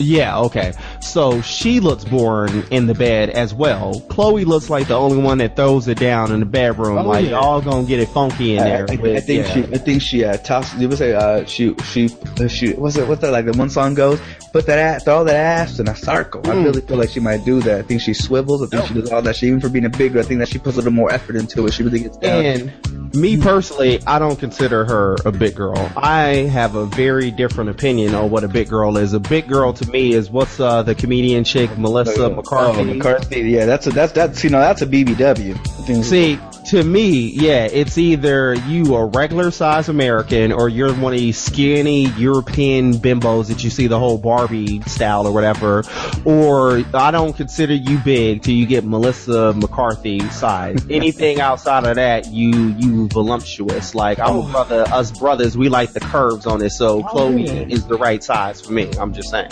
Yeah, 0.00 0.38
okay. 0.40 0.72
So 1.02 1.40
she 1.40 1.80
looks 1.80 2.04
born 2.04 2.64
in 2.70 2.86
the 2.86 2.94
bed 2.94 3.30
as 3.30 3.52
well. 3.54 4.00
Khloe 4.08 4.44
looks 4.44 4.68
like 4.70 4.86
the 4.88 4.96
only 4.96 5.16
one 5.18 5.38
that 5.38 5.56
throws 5.56 5.88
it 5.88 5.98
down 5.98 6.30
in 6.30 6.40
the 6.40 6.46
bedroom. 6.46 6.98
Oh, 6.98 7.02
like 7.08 7.24
yeah. 7.24 7.32
y'all 7.32 7.60
gonna 7.60 7.86
get 7.86 8.00
it 8.00 8.08
funky 8.10 8.56
in 8.56 8.60
I, 8.60 8.64
there. 8.64 8.86
I, 8.88 8.92
I 9.16 9.20
think 9.20 9.46
yeah. 9.46 9.52
she, 9.52 9.60
I 9.64 9.78
think 9.78 10.02
she, 10.02 10.24
uh, 10.24 10.36
tossed, 10.36 10.76
you 10.78 10.88
would 10.88 10.98
say, 10.98 11.14
uh, 11.14 11.44
she, 11.46 11.74
she, 11.84 12.10
uh, 12.38 12.48
she, 12.48 12.72
what's 12.74 12.96
it, 12.96 13.08
what's 13.08 13.22
that, 13.22 13.32
like 13.32 13.46
the 13.46 13.52
one 13.52 13.70
song 13.70 13.94
goes, 13.94 14.20
put 14.52 14.66
that 14.66 14.78
ass, 14.78 15.04
throw 15.04 15.24
that 15.24 15.36
ass 15.36 15.78
in 15.78 15.88
a 15.88 15.96
circle. 15.96 16.42
I 16.44 16.54
Mm. 16.54 16.64
really 16.64 16.80
feel 16.82 16.98
like 16.98 17.10
she 17.10 17.20
might 17.20 17.44
do 17.44 17.60
that. 17.60 17.78
I 17.78 17.82
think 17.82 18.02
she 18.02 18.12
swivels. 18.14 18.62
I 18.62 18.66
think 18.66 18.86
she 18.88 18.94
does 18.94 19.10
all 19.10 19.22
that. 19.22 19.36
She, 19.36 19.46
even 19.46 19.60
for 19.60 19.68
being 19.68 19.86
a 19.86 19.90
bigger. 19.90 20.18
I 20.20 20.22
think 20.22 20.40
that 20.40 20.48
she 20.48 20.58
puts 20.58 20.74
a 20.76 20.80
little 20.80 20.92
more 20.92 21.10
effort 21.12 21.36
into 21.36 21.66
it. 21.66 21.72
She 21.72 21.82
really 21.82 22.00
gets 22.00 22.18
down. 22.18 22.44
And 22.44 23.14
me 23.14 23.40
personally, 23.40 24.00
I 24.06 24.18
don't 24.18 24.38
consider 24.38 24.84
her 24.84 25.16
a 25.24 25.32
big 25.32 25.54
girl. 25.56 25.90
I 25.96 26.48
have 26.52 26.74
a 26.74 26.86
very 26.86 27.30
different 27.30 27.70
opinion 27.70 28.14
on 28.14 28.30
what 28.30 28.44
a 28.44 28.48
big 28.48 28.68
girl 28.68 28.96
is. 28.96 29.12
A 29.14 29.20
big 29.20 29.48
girl 29.48 29.72
to 29.72 29.88
me 29.90 30.12
is 30.12 30.30
what's 30.30 30.60
uh, 30.60 30.82
the 30.90 31.00
comedian 31.00 31.44
chick 31.44 31.76
Melissa 31.78 32.24
oh, 32.24 32.34
McCarthy. 32.34 32.80
Oh, 32.80 32.84
McCarthy. 32.84 33.42
Yeah, 33.42 33.64
that's 33.64 33.86
a, 33.86 33.90
that's, 33.90 34.12
that's, 34.12 34.42
you 34.42 34.50
know, 34.50 34.60
that's 34.60 34.82
a 34.82 34.86
BBW. 34.86 36.04
See, 36.04 36.38
to 36.66 36.82
me, 36.84 37.30
yeah, 37.30 37.64
it's 37.64 37.98
either 37.98 38.54
you 38.54 38.94
a 38.94 39.06
regular 39.06 39.50
size 39.50 39.88
American 39.88 40.52
or 40.52 40.68
you're 40.68 40.92
one 40.94 41.12
of 41.12 41.18
these 41.18 41.38
skinny 41.38 42.06
European 42.10 42.94
bimbos 42.94 43.48
that 43.48 43.64
you 43.64 43.70
see 43.70 43.86
the 43.86 43.98
whole 43.98 44.18
Barbie 44.18 44.80
style 44.82 45.26
or 45.26 45.32
whatever, 45.32 45.82
or 46.24 46.82
I 46.94 47.10
don't 47.10 47.36
consider 47.36 47.74
you 47.74 47.98
big 47.98 48.42
till 48.42 48.54
you 48.54 48.66
get 48.66 48.84
Melissa 48.84 49.52
McCarthy 49.52 50.20
size. 50.30 50.86
Anything 50.90 51.40
outside 51.40 51.86
of 51.86 51.96
that, 51.96 52.26
you 52.32 52.50
you 52.78 53.08
voluptuous. 53.08 53.94
Like 53.94 54.20
I'm 54.20 54.36
a 54.36 54.38
oh. 54.40 54.50
brother, 54.50 54.84
us 54.92 55.10
brothers, 55.18 55.56
we 55.56 55.68
like 55.68 55.92
the 55.92 56.00
curves 56.00 56.46
on 56.46 56.62
it, 56.62 56.70
so 56.70 57.00
oh, 57.00 57.02
Khloe 57.02 57.46
yeah. 57.46 57.74
is 57.74 57.86
the 57.86 57.96
right 57.96 58.22
size 58.22 58.60
for 58.60 58.72
me. 58.72 58.90
I'm 58.98 59.12
just 59.12 59.30
saying. 59.30 59.50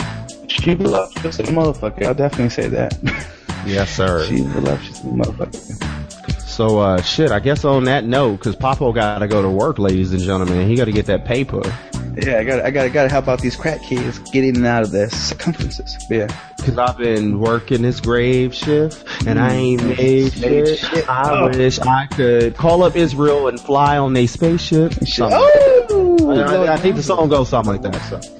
She 0.49 0.73
voluptuous 0.73 1.39
as 1.39 1.47
a 1.49 1.51
motherfucker. 1.51 2.05
I'll 2.05 2.13
definitely 2.13 2.49
say 2.49 2.67
that. 2.69 2.97
Yes, 3.65 3.93
sir. 3.93 4.25
She's 4.25 4.45
voluptuous 4.45 4.99
as 4.99 5.05
a 5.05 5.07
motherfucker. 5.09 6.39
So, 6.47 6.79
uh, 6.79 7.01
shit, 7.01 7.29
I 7.31 7.39
guess 7.39 7.65
on 7.65 7.83
that 7.83 8.05
note, 8.05 8.39
cause 8.39 8.55
Papo 8.55 8.95
gotta 8.95 9.27
go 9.27 9.41
to 9.41 9.49
work, 9.49 9.79
ladies 9.79 10.13
and 10.13 10.21
gentlemen. 10.21 10.67
He 10.67 10.75
gotta 10.75 10.93
get 10.93 11.07
that 11.07 11.25
paper. 11.25 11.61
Yeah, 12.15 12.39
I 12.39 12.43
got, 12.45 12.61
I 12.65 12.71
got, 12.71 12.85
I 12.85 12.89
got 12.89 13.03
to 13.03 13.09
help 13.09 13.27
out 13.27 13.39
these 13.41 13.55
crack 13.55 13.81
kids 13.83 14.17
get 14.31 14.43
in 14.43 14.55
and 14.57 14.65
out 14.65 14.83
of 14.83 14.91
their 14.91 15.09
circumferences. 15.09 15.97
But 16.09 16.15
yeah. 16.15 16.27
Cause 16.59 16.77
I've 16.77 16.97
been 16.97 17.39
working 17.39 17.81
this 17.81 17.99
grave 18.01 18.53
shift 18.55 19.05
and 19.27 19.39
I 19.39 19.53
ain't 19.53 19.83
made 19.83 19.97
Made 19.97 20.67
shit. 20.67 20.79
shit. 20.79 21.09
I 21.09 21.31
Oh. 21.43 21.49
wish 21.57 21.79
I 21.79 22.07
could 22.07 22.55
call 22.57 22.83
up 22.83 22.95
Israel 22.95 23.47
and 23.47 23.59
fly 23.59 23.97
on 23.97 24.15
a 24.17 24.25
spaceship. 24.25 24.93
Oh, 25.21 26.31
I, 26.31 26.73
I 26.73 26.77
think 26.77 26.95
the 26.95 27.03
song 27.03 27.29
goes 27.29 27.49
something 27.49 27.73
like 27.73 27.81
that. 27.83 27.99
So. 28.09 28.38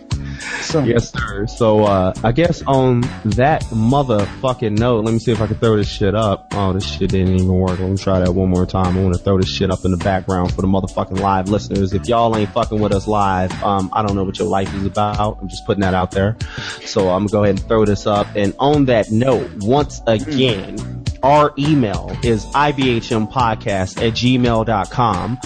Yes, 0.74 1.12
sir. 1.12 1.48
So, 1.48 1.84
uh, 1.86 2.14
I 2.24 2.32
guess 2.32 2.62
on 2.68 3.02
that 3.26 3.64
motherfucking 3.66 4.78
note, 4.78 5.06
let 5.06 5.14
me 5.14 5.20
see 5.20 5.32
if 5.32 5.42
I 5.42 5.48
can 5.48 5.58
throw 5.58 5.78
this 5.78 5.88
shit 5.88 6.16
up. 6.16 6.48
Oh, 6.54 6.74
this 6.74 6.86
shit 6.86 7.10
didn't 7.10 7.36
even 7.36 7.48
work. 7.48 7.80
Let 7.80 7.90
me 7.90 7.98
try 7.98 8.20
that 8.20 8.32
one 8.32 8.50
more 8.50 8.66
time. 8.66 8.98
I 8.98 9.02
want 9.02 9.16
to 9.16 9.22
throw 9.22 9.38
this 9.38 9.50
shit 9.50 9.72
up 9.72 9.86
in 9.86 9.92
the 9.92 9.98
background 9.98 10.54
for 10.54 10.62
the 10.62 10.68
motherfucking 10.68 11.20
live 11.20 11.50
listeners. 11.50 11.94
If 11.94 12.08
y'all 12.08 12.36
ain't 12.36 12.52
fucking 12.52 12.80
with 12.80 12.94
us 12.94 13.08
live, 13.08 13.52
um, 13.64 13.90
I 13.94 14.02
don't 14.02 14.16
know 14.16 14.24
what 14.24 14.40
your 14.40 14.48
life 14.48 14.74
is 14.76 14.86
about. 14.86 15.40
I'm 15.42 15.48
just 15.50 15.66
putting 15.66 15.82
that 15.82 15.94
out 15.94 16.12
there. 16.12 16.38
So 16.86 17.10
I'm 17.10 17.26
gonna 17.26 17.32
go 17.32 17.44
ahead 17.44 17.60
and 17.60 17.68
throw 17.68 17.86
this 17.86 18.06
up. 18.06 18.28
And 18.36 18.54
on 18.60 18.86
that 18.86 19.12
note, 19.12 19.50
once 19.62 20.02
again, 20.08 21.04
our 21.24 21.54
email 21.58 22.16
is 22.24 22.46
ibhmpodcast 22.46 23.98
at 23.98 24.14
gmail.com. 24.14 25.40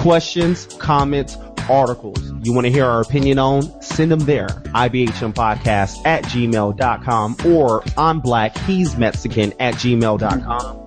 Questions, 0.00 0.66
comments, 0.78 1.36
articles 1.68 2.30
you 2.42 2.52
want 2.52 2.66
to 2.66 2.70
hear 2.70 2.84
our 2.84 3.00
opinion 3.00 3.38
on, 3.38 3.82
send 3.82 4.10
them 4.10 4.20
there. 4.20 4.48
IBHMpodcast 4.48 6.06
at 6.06 6.24
gmail.com 6.24 7.36
or 7.44 7.82
I'm 7.96 8.20
black, 8.20 8.56
he's 8.58 8.96
Mexican 8.96 9.52
at 9.60 9.74
gmail.com. 9.74 10.79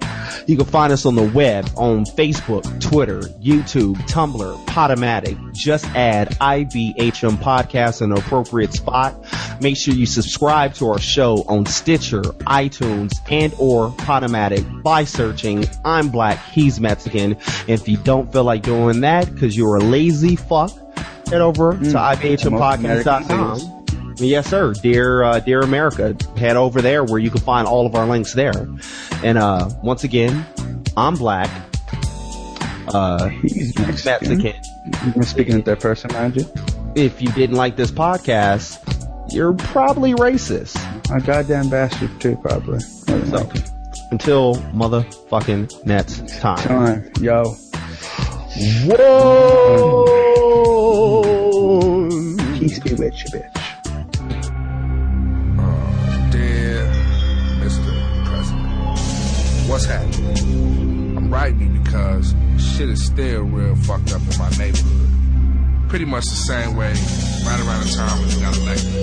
You 0.47 0.57
can 0.57 0.65
find 0.65 0.93
us 0.93 1.05
on 1.05 1.15
the 1.15 1.23
web 1.23 1.69
on 1.75 2.05
Facebook, 2.05 2.63
Twitter, 2.81 3.21
YouTube, 3.41 3.95
Tumblr, 4.09 4.65
Podomatic. 4.65 5.53
Just 5.53 5.85
add 5.95 6.29
IBHM 6.39 7.37
Podcast 7.37 8.01
in 8.01 8.11
an 8.11 8.17
appropriate 8.17 8.73
spot. 8.73 9.15
Make 9.61 9.77
sure 9.77 9.93
you 9.93 10.05
subscribe 10.05 10.73
to 10.75 10.89
our 10.89 10.99
show 10.99 11.43
on 11.47 11.65
Stitcher, 11.65 12.21
iTunes, 12.21 13.13
and 13.29 13.53
or 13.57 13.89
Podomatic 13.89 14.83
by 14.83 15.03
searching 15.03 15.65
I'm 15.85 16.09
Black, 16.09 16.39
He's 16.51 16.79
Mexican. 16.79 17.33
And 17.33 17.69
if 17.69 17.87
you 17.87 17.97
don't 17.97 18.31
feel 18.31 18.43
like 18.43 18.63
doing 18.63 19.01
that 19.01 19.33
because 19.33 19.55
you're 19.55 19.75
a 19.75 19.83
lazy 19.83 20.35
fuck, 20.35 20.71
head 21.27 21.41
over 21.41 21.73
to 21.73 21.79
IBHMpodcast.com. 21.79 23.82
Yes, 24.23 24.47
sir. 24.49 24.73
Dear, 24.73 25.23
uh, 25.23 25.39
dear 25.39 25.61
America, 25.61 26.15
head 26.37 26.55
over 26.55 26.81
there 26.81 27.03
where 27.03 27.19
you 27.19 27.29
can 27.29 27.41
find 27.41 27.67
all 27.67 27.85
of 27.85 27.95
our 27.95 28.05
links 28.07 28.33
there. 28.33 28.67
And, 29.23 29.37
uh, 29.37 29.69
once 29.83 30.03
again, 30.03 30.45
I'm 30.97 31.15
black. 31.15 31.49
Uh, 32.87 33.27
He's 33.29 33.77
Mexican. 33.79 34.37
Mexican. 34.43 34.53
You're 35.15 35.23
speaking 35.23 35.55
in 35.55 35.63
third 35.63 35.79
person, 35.79 36.11
mind 36.13 36.35
you. 36.35 36.45
If 36.95 37.21
you 37.21 37.29
didn't 37.29 37.55
like 37.55 37.75
this 37.75 37.91
podcast, 37.91 38.79
you're 39.31 39.53
probably 39.53 40.13
racist. 40.13 40.75
A 41.15 41.19
goddamn 41.21 41.69
bastard 41.69 42.19
too, 42.19 42.35
probably. 42.37 42.79
So, 42.79 43.49
until 44.11 44.55
motherfucking 44.73 45.85
next 45.85 46.27
time. 46.39 46.57
Time, 46.57 47.11
yo. 47.19 47.55
Whoa! 48.85 50.05
Peace 52.59 52.79
be 52.79 52.93
with 52.93 53.13
you, 53.23 53.29
bitch. 53.31 53.49
What's 59.73 59.85
happening? 59.85 61.17
I'm 61.17 61.33
writing 61.33 61.59
you 61.61 61.79
because 61.79 62.35
shit 62.59 62.89
is 62.89 63.03
still 63.03 63.41
real 63.41 63.75
fucked 63.75 64.13
up 64.13 64.21
in 64.21 64.37
my 64.37 64.47
neighborhood. 64.51 65.89
Pretty 65.89 66.05
much 66.05 66.25
the 66.25 66.35
same 66.45 66.75
way 66.75 66.93
right 67.43 67.59
around 67.59 67.83
the 67.83 67.91
time 67.97 68.19
when 68.21 68.29
you 68.29 68.39
got 68.39 68.55
elected. 68.55 68.93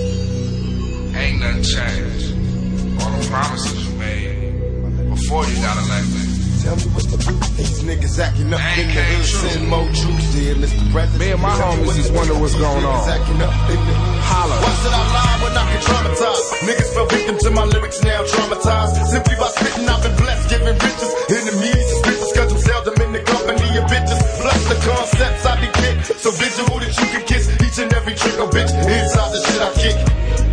Ain't 1.13 1.41
nothing 1.41 1.63
changed. 1.63 3.03
All 3.03 3.11
the 3.11 3.27
promises 3.29 3.85
you 3.85 3.95
made 3.99 5.09
before 5.09 5.45
you 5.45 5.55
got 5.57 5.75
elected. 5.75 6.30
Tell 6.61 6.77
me 6.77 6.93
what 6.93 7.09
to 7.09 7.17
do. 7.17 7.33
These 7.57 7.81
niggas 7.81 8.21
acting 8.21 8.53
up 8.53 8.61
in 8.77 8.93
the 8.93 9.01
hood. 9.01 9.25
Send 9.25 9.65
more 9.65 9.81
troops, 9.97 10.25
dear 10.37 10.53
Mr. 10.61 10.77
President. 10.93 11.17
Me 11.17 11.33
and 11.33 11.41
my 11.41 11.57
homies 11.57 11.97
just 11.97 12.13
wonder 12.13 12.37
what's 12.37 12.53
going 12.53 12.85
on. 12.85 13.01
acting 13.09 13.41
up 13.41 13.49
in 13.65 13.81
the 13.81 13.93
hood. 13.97 14.21
Holla. 14.29 14.55
Why 14.61 14.73
should 14.77 14.93
I 14.93 15.03
lie 15.09 15.37
when 15.41 15.53
I 15.57 15.65
can 15.73 15.81
traumatize? 15.81 16.45
Niggas 16.61 16.89
fell 16.93 17.07
victim 17.09 17.35
to 17.41 17.49
my 17.49 17.65
lyrics, 17.65 18.03
now 18.05 18.21
traumatized. 18.29 18.93
Simply 19.09 19.35
by 19.41 19.49
spitting, 19.57 19.89
I've 19.89 20.05
been 20.05 20.15
blessed, 20.21 20.45
giving 20.53 20.77
riches. 20.77 21.11
Enemies, 21.33 21.85
suspicious, 21.97 22.31
cause 22.37 22.49
I'm 22.53 22.61
seldom 22.61 22.95
in 23.01 23.11
the 23.17 23.23
company 23.25 23.69
of 23.81 23.85
bitches. 23.89 24.21
Plus 24.45 24.61
the 24.69 24.77
concepts 24.85 25.43
I 25.49 25.53
be 25.65 25.69
kick. 25.81 25.97
So 26.21 26.29
visual 26.29 26.77
that 26.77 26.93
you 26.93 27.07
can 27.09 27.23
kiss 27.25 27.49
each 27.57 27.81
and 27.81 27.89
every 27.89 28.13
trick 28.13 28.37
or 28.37 28.53
bitch 28.53 28.69
inside 28.69 29.33
the 29.33 29.41
shit 29.49 29.61
I 29.65 29.71
kick. 29.81 29.97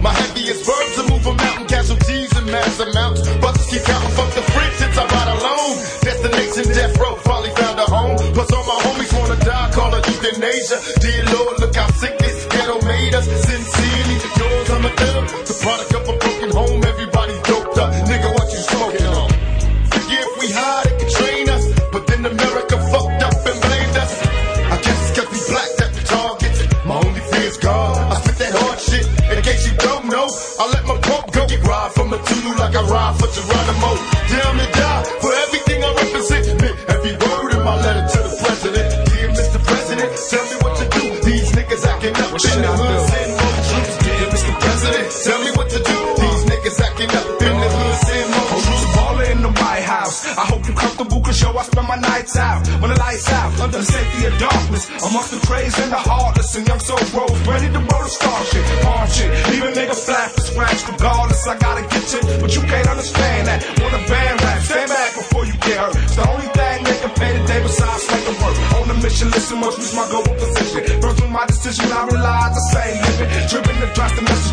My 0.00 0.16
heaviest 0.16 0.64
verbs 0.64 0.94
to 0.96 1.02
move 1.12 1.26
a 1.26 1.34
mountain, 1.36 1.66
casualties 1.68 2.32
in 2.32 2.46
mass 2.48 2.80
amounts. 2.80 3.28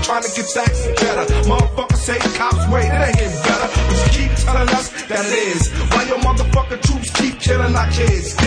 Trying 0.06 0.22
to 0.22 0.30
get 0.30 0.46
stacks 0.46 0.86
better. 1.02 1.26
Motherfuckers 1.50 1.98
say 1.98 2.18
cops 2.38 2.62
wait, 2.70 2.86
it 2.86 2.94
ain't 2.94 3.18
getting 3.18 3.42
better. 3.42 3.68
But 3.74 3.98
you 4.06 4.10
keep 4.14 4.32
telling 4.38 4.70
us 4.70 4.90
that 5.10 5.26
it 5.26 5.34
is. 5.50 5.74
Why 5.90 6.04
your 6.06 6.20
motherfucking 6.20 6.82
troops 6.86 7.10
keep 7.10 7.40
killing 7.40 7.76
our 7.76 7.90
kids? 7.90 8.38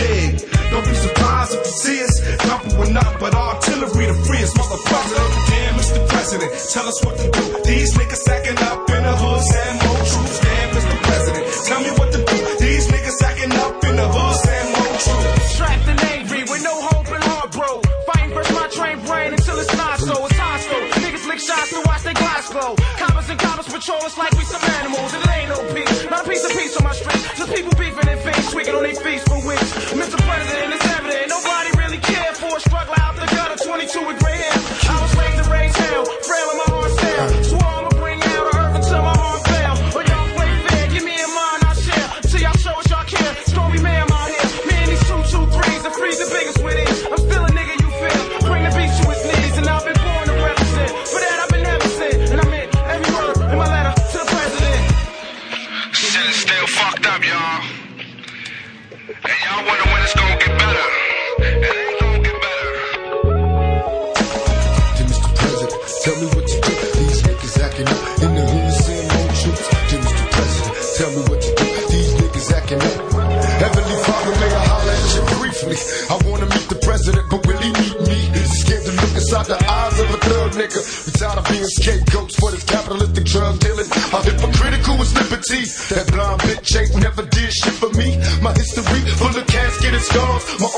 President, 77.27 77.43
but 77.43 77.63
he 77.63 77.71
meet 77.73 77.99
me? 78.07 78.19
Scared 78.45 78.83
to 78.85 78.91
look 78.91 79.13
inside 79.15 79.45
the 79.45 79.59
eyes 79.59 79.99
of 79.99 80.09
a 80.09 80.17
thug 80.17 80.51
nigga. 80.53 80.79
We 81.05 81.11
tired 81.13 81.37
of 81.39 81.45
being 81.49 81.65
scapegoats 81.65 82.35
for 82.35 82.51
this 82.51 82.63
capitalistic 82.63 83.25
drug 83.25 83.59
dealing. 83.59 83.89
I'm 84.13 84.23
hypocritical 84.23 84.97
with 84.97 85.11
liberty. 85.15 85.63
That 85.93 86.05
blind 86.11 86.39
bitch 86.41 86.69
ain't 86.79 86.95
never 86.97 87.23
did 87.25 87.51
shit 87.53 87.73
for 87.73 87.89
me. 87.93 88.17
My 88.41 88.53
history 88.53 89.01
full 89.19 89.33
of 89.33 89.47
casket 89.47 89.93
and 89.93 90.03
scars. 90.03 90.43
My 90.59 90.68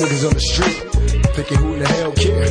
niggas 0.00 0.26
on 0.26 0.32
the 0.32 0.40
street 0.40 0.80
thinking 1.36 1.58
who 1.58 1.78
the 1.78 1.86
hell 1.86 2.12
care. 2.12 2.48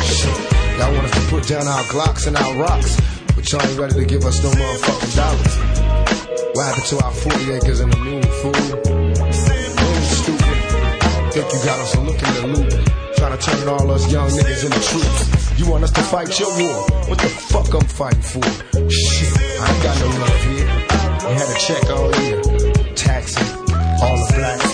Shit, 0.00 0.78
y'all 0.78 0.92
want 0.94 1.04
us 1.04 1.12
to 1.12 1.30
put 1.30 1.46
down 1.46 1.68
our 1.68 1.84
Glocks 1.92 2.26
and 2.26 2.36
our 2.36 2.54
rocks, 2.56 2.96
but 3.36 3.44
y'all 3.52 3.60
ain't 3.62 3.78
ready 3.78 3.94
to 3.94 4.04
give 4.06 4.24
us 4.24 4.42
no 4.42 4.50
motherfucking 4.50 5.14
dollars. 5.16 5.54
What 6.54 6.66
happened 6.66 6.86
to 6.86 7.04
our 7.04 7.12
40 7.12 7.52
acres 7.52 7.80
and 7.80 7.92
the 7.92 7.98
moon, 7.98 8.22
fool? 8.40 8.64
Moon 8.88 10.02
stupid. 10.08 10.56
Think 11.32 11.52
you 11.52 11.60
got 11.68 11.78
us 11.80 11.96
looking 11.96 12.32
the 12.34 12.46
loop 12.48 12.90
trying 13.16 13.36
to 13.36 13.44
turn 13.44 13.68
all 13.68 13.90
us 13.90 14.10
young 14.10 14.30
niggas 14.30 14.64
into 14.64 14.80
troops. 14.80 15.58
You 15.60 15.70
want 15.70 15.84
us 15.84 15.92
to 15.92 16.00
fight 16.00 16.40
your 16.40 16.48
war? 16.58 16.86
What 17.08 17.18
the 17.18 17.28
fuck 17.28 17.68
I'm 17.74 17.86
fighting 17.86 18.22
for? 18.22 18.42
Shit, 18.88 19.36
I 19.60 19.70
ain't 19.70 19.82
got 19.82 20.00
no 20.00 20.06
love 20.24 20.42
here. 20.48 20.68
You 21.28 21.36
had 21.36 21.48
a 21.50 21.58
check 21.60 21.90
all 21.90 22.10
year, 22.22 22.94
taxing 22.94 23.46
all 24.00 24.16
the 24.16 24.32
blacks 24.34 24.69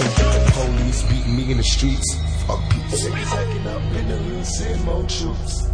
in 1.50 1.56
the 1.58 1.62
streets. 1.62 2.14
Fuck 2.46 2.60
peace. 2.70 3.06
Up 3.06 3.12
in 3.94 4.08
the 4.08 4.80
more 4.84 5.02
troops. 5.04 5.65